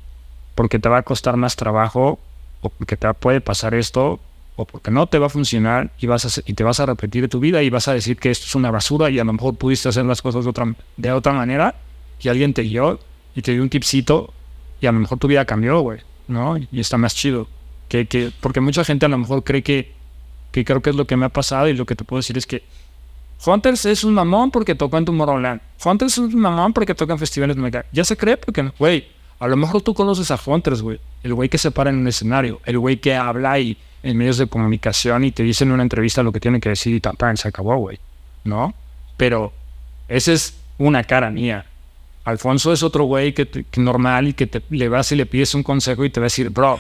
porque 0.55 0.79
te 0.79 0.89
va 0.89 0.99
a 0.99 1.03
costar 1.03 1.37
más 1.37 1.55
trabajo 1.55 2.19
o 2.61 2.69
porque 2.69 2.97
te 2.97 3.13
puede 3.13 3.41
pasar 3.41 3.73
esto 3.73 4.19
o 4.55 4.65
porque 4.65 4.91
no 4.91 5.07
te 5.07 5.19
va 5.19 5.27
a 5.27 5.29
funcionar 5.29 5.91
y, 5.99 6.07
vas 6.07 6.41
y 6.45 6.53
te 6.53 6.63
vas 6.63 6.79
a 6.79 6.85
repetir 6.85 7.29
tu 7.29 7.39
vida 7.39 7.63
y 7.63 7.69
vas 7.69 7.87
a 7.87 7.93
decir 7.93 8.17
que 8.17 8.29
esto 8.29 8.45
es 8.45 8.55
una 8.55 8.71
basura 8.71 9.09
y 9.09 9.19
a 9.19 9.23
lo 9.23 9.33
mejor 9.33 9.55
pudiste 9.55 9.89
hacer 9.89 10.05
las 10.05 10.21
cosas 10.21 10.43
de 10.43 10.49
otra, 10.49 10.75
de 10.97 11.11
otra 11.11 11.33
manera 11.33 11.75
y 12.21 12.27
alguien 12.27 12.53
te 12.53 12.63
guió 12.63 12.99
y 13.39 13.41
te 13.41 13.53
dio 13.53 13.63
un 13.63 13.69
tipcito 13.69 14.33
y 14.81 14.87
a 14.87 14.91
lo 14.91 14.99
mejor 14.99 15.17
tu 15.17 15.27
vida 15.27 15.45
cambió, 15.45 15.79
güey, 15.81 15.99
¿no? 16.27 16.57
Y 16.57 16.79
está 16.79 16.97
más 16.97 17.15
chido. 17.15 17.47
Que, 17.87 18.05
que, 18.05 18.31
porque 18.39 18.61
mucha 18.61 18.83
gente 18.83 19.05
a 19.05 19.09
lo 19.09 19.17
mejor 19.17 19.43
cree 19.43 19.63
que, 19.63 19.93
que 20.51 20.63
creo 20.63 20.81
que 20.81 20.91
es 20.91 20.95
lo 20.95 21.07
que 21.07 21.17
me 21.17 21.25
ha 21.25 21.29
pasado 21.29 21.67
y 21.67 21.73
lo 21.73 21.85
que 21.85 21.95
te 21.95 22.03
puedo 22.03 22.19
decir 22.19 22.37
es 22.37 22.45
que 22.45 22.63
Hunters 23.45 23.85
es 23.85 24.03
un 24.03 24.13
mamón 24.13 24.51
porque 24.51 24.75
toca 24.75 24.97
en 24.97 25.05
Tomorrowland. 25.05 25.61
Hunters 25.83 26.13
es 26.13 26.17
un 26.19 26.39
mamón 26.39 26.73
porque 26.73 26.93
toca 26.93 27.13
en 27.13 27.19
festivales 27.19 27.57
mega. 27.57 27.85
Ya 27.91 28.03
se 28.03 28.17
cree 28.17 28.37
porque, 28.37 28.71
güey, 28.77 29.07
a 29.39 29.47
lo 29.47 29.55
mejor 29.55 29.81
tú 29.81 29.93
conoces 29.93 30.29
a 30.31 30.39
Hunters, 30.45 30.81
güey. 30.81 30.99
El 31.23 31.33
güey 31.33 31.49
que 31.49 31.57
se 31.57 31.71
para 31.71 31.89
en 31.89 31.97
un 31.97 32.07
escenario. 32.07 32.59
El 32.65 32.77
güey 32.77 32.97
que 32.97 33.15
habla 33.15 33.57
y 33.59 33.77
en 34.03 34.17
medios 34.17 34.37
de 34.37 34.47
comunicación 34.47 35.23
y 35.23 35.31
te 35.31 35.43
dice 35.43 35.63
en 35.63 35.71
una 35.71 35.83
entrevista 35.83 36.23
lo 36.23 36.31
que 36.31 36.39
tiene 36.39 36.59
que 36.59 36.69
decir 36.69 36.95
y 36.95 36.99
tan, 36.99 37.37
se 37.37 37.47
acabó, 37.47 37.77
güey. 37.77 37.99
¿No? 38.43 38.73
Pero 39.17 39.53
esa 40.07 40.33
es 40.33 40.57
una 40.77 41.03
cara 41.03 41.29
mía. 41.29 41.65
Alfonso 42.29 42.71
es 42.73 42.83
otro 42.83 43.05
güey 43.05 43.33
que, 43.33 43.65
normal 43.77 44.29
y 44.29 44.33
que 44.33 44.47
te, 44.47 44.61
le 44.69 44.89
vas 44.89 45.11
y 45.11 45.15
le 45.15 45.25
pides 45.25 45.55
un 45.55 45.63
consejo 45.63 46.05
y 46.05 46.09
te 46.09 46.19
va 46.19 46.25
a 46.25 46.27
decir, 46.27 46.49
bro, 46.49 46.79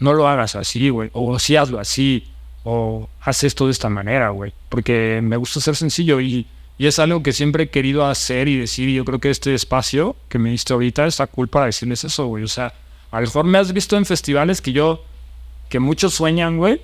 no 0.00 0.12
lo 0.12 0.28
hagas 0.28 0.54
así, 0.54 0.88
güey. 0.90 1.10
O 1.12 1.38
sí 1.38 1.56
hazlo 1.56 1.78
así 1.78 2.24
o 2.64 3.08
haz 3.20 3.44
esto 3.44 3.66
de 3.66 3.72
esta 3.72 3.88
manera, 3.88 4.30
güey. 4.30 4.52
Porque 4.68 5.20
me 5.22 5.36
gusta 5.36 5.60
ser 5.60 5.76
sencillo 5.76 6.20
y, 6.20 6.46
y, 6.76 6.86
es 6.86 6.98
algo 6.98 7.22
que 7.22 7.32
siempre 7.32 7.64
he 7.64 7.68
querido 7.70 8.06
hacer 8.06 8.48
y 8.48 8.58
decir. 8.58 8.88
Y 8.88 8.94
yo 8.94 9.04
creo 9.04 9.18
que 9.18 9.30
este 9.30 9.54
espacio 9.54 10.16
que 10.28 10.38
me 10.38 10.50
diste 10.50 10.72
ahorita 10.72 11.06
está 11.06 11.26
cool 11.26 11.48
para 11.48 11.66
decirles 11.66 12.04
eso, 12.04 12.26
güey. 12.26 12.44
O 12.44 12.48
sea, 12.48 12.74
a 13.10 13.20
lo 13.20 13.26
mejor 13.26 13.44
me 13.44 13.58
has 13.58 13.72
visto 13.72 13.96
en 13.96 14.04
festivales 14.04 14.60
que 14.60 14.72
yo, 14.72 15.04
que 15.68 15.78
muchos 15.78 16.14
sueñan, 16.14 16.58
güey. 16.58 16.80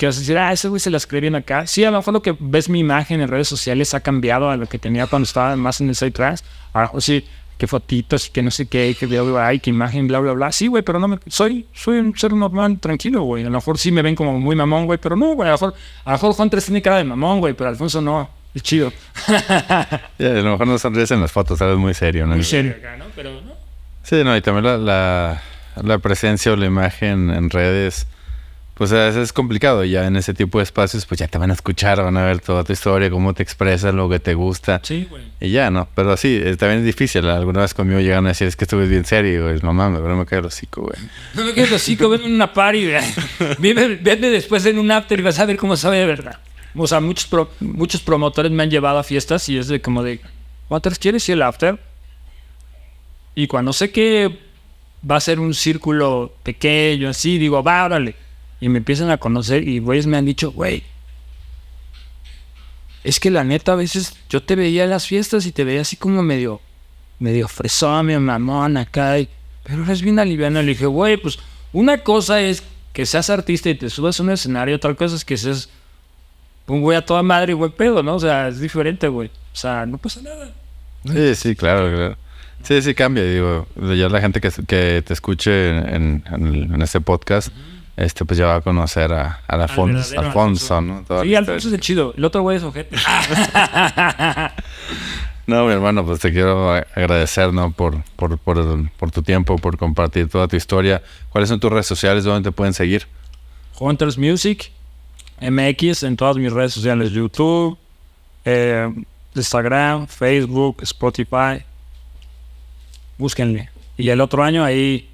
Que 0.00 0.06
vas 0.06 0.16
a 0.16 0.20
decir, 0.20 0.38
ah, 0.38 0.50
ese 0.50 0.68
güey 0.68 0.80
se 0.80 0.88
las 0.88 1.06
cree 1.06 1.20
bien 1.20 1.34
acá. 1.34 1.66
Sí, 1.66 1.84
a 1.84 1.90
lo 1.90 1.98
mejor 1.98 2.14
lo 2.14 2.22
que 2.22 2.34
ves 2.40 2.70
mi 2.70 2.78
imagen 2.78 3.20
en 3.20 3.28
redes 3.28 3.48
sociales 3.48 3.92
ha 3.92 4.00
cambiado 4.00 4.48
a 4.48 4.56
lo 4.56 4.64
que 4.64 4.78
tenía 4.78 5.06
cuando 5.06 5.24
estaba 5.24 5.54
más 5.56 5.82
en 5.82 5.90
el 5.90 5.94
side 5.94 6.12
trans. 6.12 6.42
A 6.72 6.78
lo 6.78 6.84
mejor 6.86 7.02
sí, 7.02 7.26
qué 7.58 7.66
fotitos, 7.66 8.30
que 8.30 8.42
no 8.42 8.50
sé 8.50 8.66
qué, 8.66 8.96
que 8.98 9.04
veo, 9.04 9.38
ay, 9.38 9.60
qué 9.60 9.68
imagen, 9.68 10.08
bla, 10.08 10.20
bla, 10.20 10.32
bla. 10.32 10.52
Sí, 10.52 10.68
güey, 10.68 10.82
pero 10.82 11.00
no 11.00 11.06
me. 11.06 11.18
Soy, 11.26 11.66
soy 11.74 11.98
un 11.98 12.16
ser 12.16 12.32
normal, 12.32 12.78
tranquilo, 12.80 13.24
güey. 13.24 13.42
A 13.42 13.50
lo 13.50 13.58
mejor 13.58 13.76
sí 13.76 13.92
me 13.92 14.00
ven 14.00 14.14
como 14.14 14.40
muy 14.40 14.56
mamón, 14.56 14.86
güey, 14.86 14.98
pero 14.98 15.16
no, 15.16 15.34
güey. 15.34 15.50
A 15.50 15.52
lo 15.52 15.56
mejor, 15.56 15.74
a 16.06 16.10
lo 16.12 16.16
mejor 16.16 16.32
Juan 16.32 16.48
tiene 16.48 16.80
cara 16.80 16.96
de 16.96 17.04
mamón, 17.04 17.40
güey, 17.40 17.52
pero 17.52 17.68
Alfonso 17.68 18.00
no. 18.00 18.30
Es 18.54 18.62
chido. 18.62 18.90
a 19.28 20.00
lo 20.18 20.52
mejor 20.52 20.66
no 20.66 20.78
sonríes 20.78 21.10
en 21.10 21.20
las 21.20 21.30
fotos, 21.30 21.58
sabes, 21.58 21.76
muy 21.76 21.92
serio, 21.92 22.26
¿no? 22.26 22.36
Muy 22.36 22.44
serio 22.44 22.74
acá, 22.78 22.96
¿no? 22.96 23.04
Pero 23.14 23.32
no. 23.42 23.52
Sí, 24.02 24.24
no, 24.24 24.34
y 24.34 24.40
también 24.40 24.64
la, 24.64 24.78
la, 24.78 25.42
la 25.82 25.98
presencia 25.98 26.50
o 26.52 26.56
la 26.56 26.64
imagen 26.64 27.28
en 27.28 27.50
redes 27.50 28.06
pues 28.80 28.92
a 28.92 29.04
veces 29.04 29.24
es 29.24 29.32
complicado. 29.34 29.84
Ya 29.84 30.06
en 30.06 30.16
ese 30.16 30.32
tipo 30.32 30.56
de 30.56 30.64
espacios, 30.64 31.04
pues 31.04 31.20
ya 31.20 31.28
te 31.28 31.36
van 31.36 31.50
a 31.50 31.52
escuchar, 31.52 32.02
van 32.02 32.16
a 32.16 32.24
ver 32.24 32.40
toda 32.40 32.64
tu 32.64 32.72
historia, 32.72 33.10
cómo 33.10 33.34
te 33.34 33.42
expresas, 33.42 33.92
lo 33.92 34.08
que 34.08 34.20
te 34.20 34.32
gusta. 34.32 34.80
Sí, 34.82 35.06
güey. 35.10 35.22
Y 35.38 35.50
ya, 35.50 35.70
¿no? 35.70 35.86
Pero 35.94 36.16
sí, 36.16 36.40
también 36.58 36.78
es 36.78 36.86
difícil. 36.86 37.26
Alguna 37.28 37.60
vez 37.60 37.74
conmigo 37.74 38.00
llegan 38.00 38.24
a 38.24 38.30
decir, 38.30 38.48
es 38.48 38.56
que 38.56 38.64
estuve 38.64 38.86
bien 38.86 39.04
serio, 39.04 39.44
güey. 39.44 39.60
No 39.62 39.74
mames, 39.74 40.00
pero 40.00 40.16
me 40.16 40.24
cae 40.24 40.38
el 40.38 40.46
hocico, 40.46 40.80
güey. 40.80 40.96
No 41.34 41.44
me 41.44 41.52
cae 41.52 41.64
el 41.64 41.72
hocico, 41.74 42.08
ven 42.08 42.22
en 42.22 42.32
una 42.32 42.54
party, 42.54 42.90
güey. 42.90 43.04
Vete 44.00 44.30
después 44.30 44.64
en 44.64 44.78
un 44.78 44.90
after 44.90 45.20
y 45.20 45.22
vas 45.24 45.38
a 45.38 45.44
ver 45.44 45.58
cómo 45.58 45.76
sabe 45.76 45.98
de 45.98 46.06
verdad. 46.06 46.38
O 46.74 46.86
sea, 46.86 47.00
muchos, 47.00 47.28
muchos 47.60 48.00
promotores 48.00 48.50
me 48.50 48.62
han 48.62 48.70
llevado 48.70 48.98
a 48.98 49.04
fiestas 49.04 49.46
y 49.50 49.58
es 49.58 49.68
de 49.68 49.82
como 49.82 50.02
de, 50.02 50.20
¿Waters 50.70 50.98
quieres 50.98 51.28
ir 51.28 51.34
el 51.34 51.42
after? 51.42 51.78
Y 53.34 53.46
cuando 53.46 53.74
sé 53.74 53.90
que 53.90 54.38
va 55.08 55.16
a 55.16 55.20
ser 55.20 55.38
un 55.38 55.52
círculo 55.52 56.32
pequeño, 56.42 57.10
así, 57.10 57.36
digo, 57.36 57.62
va, 57.62 57.84
órale 57.84 58.29
y 58.60 58.68
me 58.68 58.78
empiezan 58.78 59.10
a 59.10 59.18
conocer 59.18 59.66
y 59.66 59.78
güeyes 59.78 60.06
me 60.06 60.16
han 60.16 60.24
dicho, 60.24 60.52
güey, 60.52 60.82
es 63.02 63.18
que 63.18 63.30
la 63.30 63.44
neta 63.44 63.72
a 63.72 63.76
veces 63.76 64.16
yo 64.28 64.42
te 64.42 64.56
veía 64.56 64.84
en 64.84 64.90
las 64.90 65.06
fiestas 65.06 65.46
y 65.46 65.52
te 65.52 65.64
veía 65.64 65.80
así 65.80 65.96
como 65.96 66.22
medio, 66.22 66.60
medio 67.18 67.48
fresón, 67.48 68.06
medio 68.06 68.20
mamón 68.20 68.76
acá, 68.76 69.16
pero 69.64 69.84
eres 69.84 70.02
bien 70.02 70.18
aliviano. 70.18 70.60
Le 70.60 70.68
dije, 70.68 70.86
güey, 70.86 71.16
pues 71.16 71.38
una 71.72 71.98
cosa 71.98 72.40
es 72.42 72.62
que 72.92 73.06
seas 73.06 73.30
artista 73.30 73.70
y 73.70 73.74
te 73.74 73.88
subas 73.88 74.20
a 74.20 74.22
un 74.22 74.30
escenario, 74.30 74.76
otra 74.76 74.94
cosa 74.94 75.16
es 75.16 75.24
que 75.24 75.36
seas 75.36 75.70
un 76.66 76.82
güey 76.82 76.96
a 76.96 77.04
toda 77.04 77.22
madre 77.22 77.52
y 77.52 77.54
güey 77.54 77.70
pedo, 77.70 78.02
¿no? 78.02 78.16
O 78.16 78.20
sea, 78.20 78.48
es 78.48 78.60
diferente, 78.60 79.08
güey. 79.08 79.28
O 79.52 79.56
sea, 79.56 79.86
no 79.86 79.98
pasa 79.98 80.20
nada. 80.22 80.52
Sí, 81.04 81.34
sí, 81.34 81.56
claro, 81.56 81.90
claro. 81.90 82.16
Sí, 82.62 82.82
sí 82.82 82.94
cambia, 82.94 83.24
digo. 83.24 83.66
Ya 83.76 84.08
la 84.08 84.20
gente 84.20 84.40
que, 84.40 84.50
que 84.66 85.02
te 85.04 85.12
escuche 85.12 85.70
en, 85.70 86.22
en, 86.30 86.82
este 86.82 87.00
podcast 87.00 87.48
este 88.00 88.24
pues 88.24 88.38
ya 88.38 88.46
va 88.46 88.56
a 88.56 88.60
conocer 88.62 89.12
a, 89.12 89.40
Alfonso, 89.46 90.18
Alfonso, 90.18 90.80
¿no? 90.80 91.04
sí, 91.22 91.34
Alfonso 91.34 91.68
es 91.68 91.74
el 91.74 91.80
chido. 91.80 92.14
El 92.16 92.24
otro 92.24 92.40
güey 92.40 92.56
es 92.56 92.62
ojete. 92.62 92.96
no, 95.46 95.66
mi 95.66 95.72
hermano, 95.72 96.06
pues 96.06 96.20
te 96.20 96.32
quiero 96.32 96.72
agradecer, 96.72 97.52
¿no? 97.52 97.72
Por, 97.72 98.02
por, 98.16 98.38
por, 98.38 99.10
tu 99.10 99.22
tiempo, 99.22 99.56
por 99.56 99.76
compartir 99.76 100.30
toda 100.30 100.48
tu 100.48 100.56
historia. 100.56 101.02
¿Cuáles 101.28 101.50
son 101.50 101.60
tus 101.60 101.70
redes 101.70 101.86
sociales? 101.86 102.24
¿Dónde 102.24 102.48
te 102.48 102.52
pueden 102.52 102.72
seguir? 102.72 103.06
Hunters 103.78 104.16
Music, 104.16 104.72
MX, 105.42 106.04
en 106.04 106.16
todas 106.16 106.38
mis 106.38 106.52
redes 106.52 106.72
sociales, 106.72 107.10
YouTube, 107.10 107.76
eh, 108.46 108.90
Instagram, 109.34 110.06
Facebook, 110.06 110.78
Spotify. 110.82 111.62
Búsquenle. 113.18 113.68
Y 113.98 114.08
el 114.08 114.22
otro 114.22 114.42
año 114.42 114.64
ahí, 114.64 115.10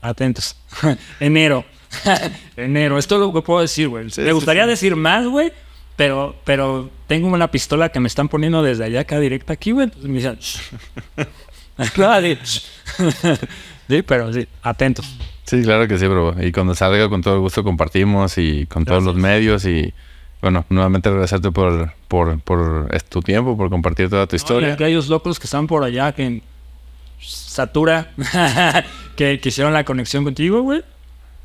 atentos. 0.00 0.56
Enero. 1.20 1.66
Enero, 2.56 2.98
esto 2.98 3.16
es 3.16 3.20
lo 3.20 3.32
que 3.32 3.42
puedo 3.42 3.60
decir, 3.60 3.88
güey. 3.88 4.06
me 4.16 4.32
gustaría 4.32 4.66
decir 4.66 4.96
más, 4.96 5.26
güey, 5.26 5.52
pero, 5.96 6.34
pero 6.44 6.90
tengo 7.06 7.28
una 7.28 7.50
pistola 7.50 7.90
que 7.90 8.00
me 8.00 8.08
están 8.08 8.28
poniendo 8.28 8.62
desde 8.62 8.84
allá 8.84 9.00
acá 9.00 9.20
directa 9.20 9.52
aquí, 9.52 9.72
güey. 9.72 9.84
Entonces 9.84 10.10
me 10.10 10.16
dicen, 10.16 10.38
sí, 13.88 14.02
pero 14.02 14.32
sí, 14.32 14.46
atentos. 14.62 15.06
Sí, 15.44 15.62
claro 15.62 15.86
que 15.86 15.98
sí, 15.98 16.06
bro. 16.06 16.34
Y 16.40 16.52
cuando 16.52 16.74
salga, 16.74 17.08
con 17.08 17.22
todo 17.22 17.40
gusto 17.40 17.62
compartimos 17.62 18.38
y 18.38 18.66
con 18.66 18.84
todos 18.84 19.04
los 19.04 19.16
medios 19.16 19.64
y 19.66 19.92
bueno, 20.40 20.64
nuevamente 20.68 21.08
agradecerte 21.08 21.50
por, 21.50 21.92
por, 22.08 22.38
por 22.40 22.88
tu 23.08 23.22
tiempo, 23.22 23.56
por 23.56 23.70
compartir 23.70 24.10
toda 24.10 24.26
tu 24.26 24.36
historia. 24.36 24.68
hay 24.68 24.74
aquellos 24.74 25.08
locos 25.08 25.38
que 25.38 25.46
están 25.46 25.66
por 25.66 25.84
allá, 25.84 26.12
que 26.12 26.42
Satura, 27.20 28.12
que, 29.16 29.40
que 29.40 29.48
hicieron 29.48 29.72
la 29.72 29.84
conexión 29.84 30.24
contigo, 30.24 30.60
güey 30.60 30.82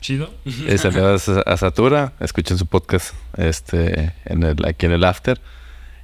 Chido. 0.01 0.34
Saludos 0.77 1.30
a 1.30 1.57
Satura. 1.57 2.13
Escuchen 2.19 2.57
su 2.57 2.65
podcast 2.65 3.13
este, 3.38 4.13
en 4.26 4.43
el, 4.43 4.65
aquí 4.65 4.85
en 4.85 4.93
el 4.93 5.03
After. 5.03 5.39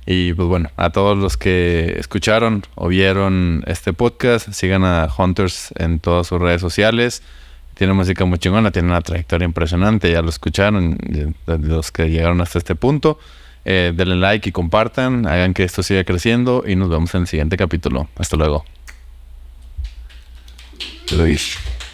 Y 0.05 0.33
pues 0.33 0.47
bueno, 0.47 0.69
a 0.77 0.91
todos 0.91 1.17
los 1.17 1.37
que 1.37 1.95
escucharon 1.97 2.63
o 2.75 2.87
vieron 2.89 3.63
este 3.65 3.93
podcast, 3.93 4.51
sigan 4.51 4.83
a 4.83 5.09
Hunters 5.17 5.73
en 5.77 5.99
todas 5.99 6.27
sus 6.27 6.39
redes 6.39 6.61
sociales. 6.61 7.23
Tiene 7.73 7.93
música 7.93 8.23
muy 8.25 8.37
chingona, 8.37 8.71
tiene 8.71 8.89
una 8.89 9.01
trayectoria 9.01 9.45
impresionante, 9.45 10.11
ya 10.11 10.21
lo 10.21 10.29
escucharon, 10.29 10.97
los 11.45 11.91
que 11.91 12.09
llegaron 12.09 12.39
hasta 12.41 12.59
este 12.59 12.75
punto. 12.75 13.19
Eh, 13.65 13.93
denle 13.95 14.15
like 14.15 14.47
y 14.47 14.51
compartan, 14.51 15.25
hagan 15.25 15.55
que 15.55 15.63
esto 15.63 15.81
siga 15.81 16.03
creciendo 16.03 16.63
y 16.67 16.75
nos 16.75 16.89
vemos 16.89 17.15
en 17.15 17.21
el 17.21 17.27
siguiente 17.27 17.57
capítulo. 17.57 18.07
Hasta 18.15 18.37
luego. 18.37 18.63
Luis. 21.17 21.57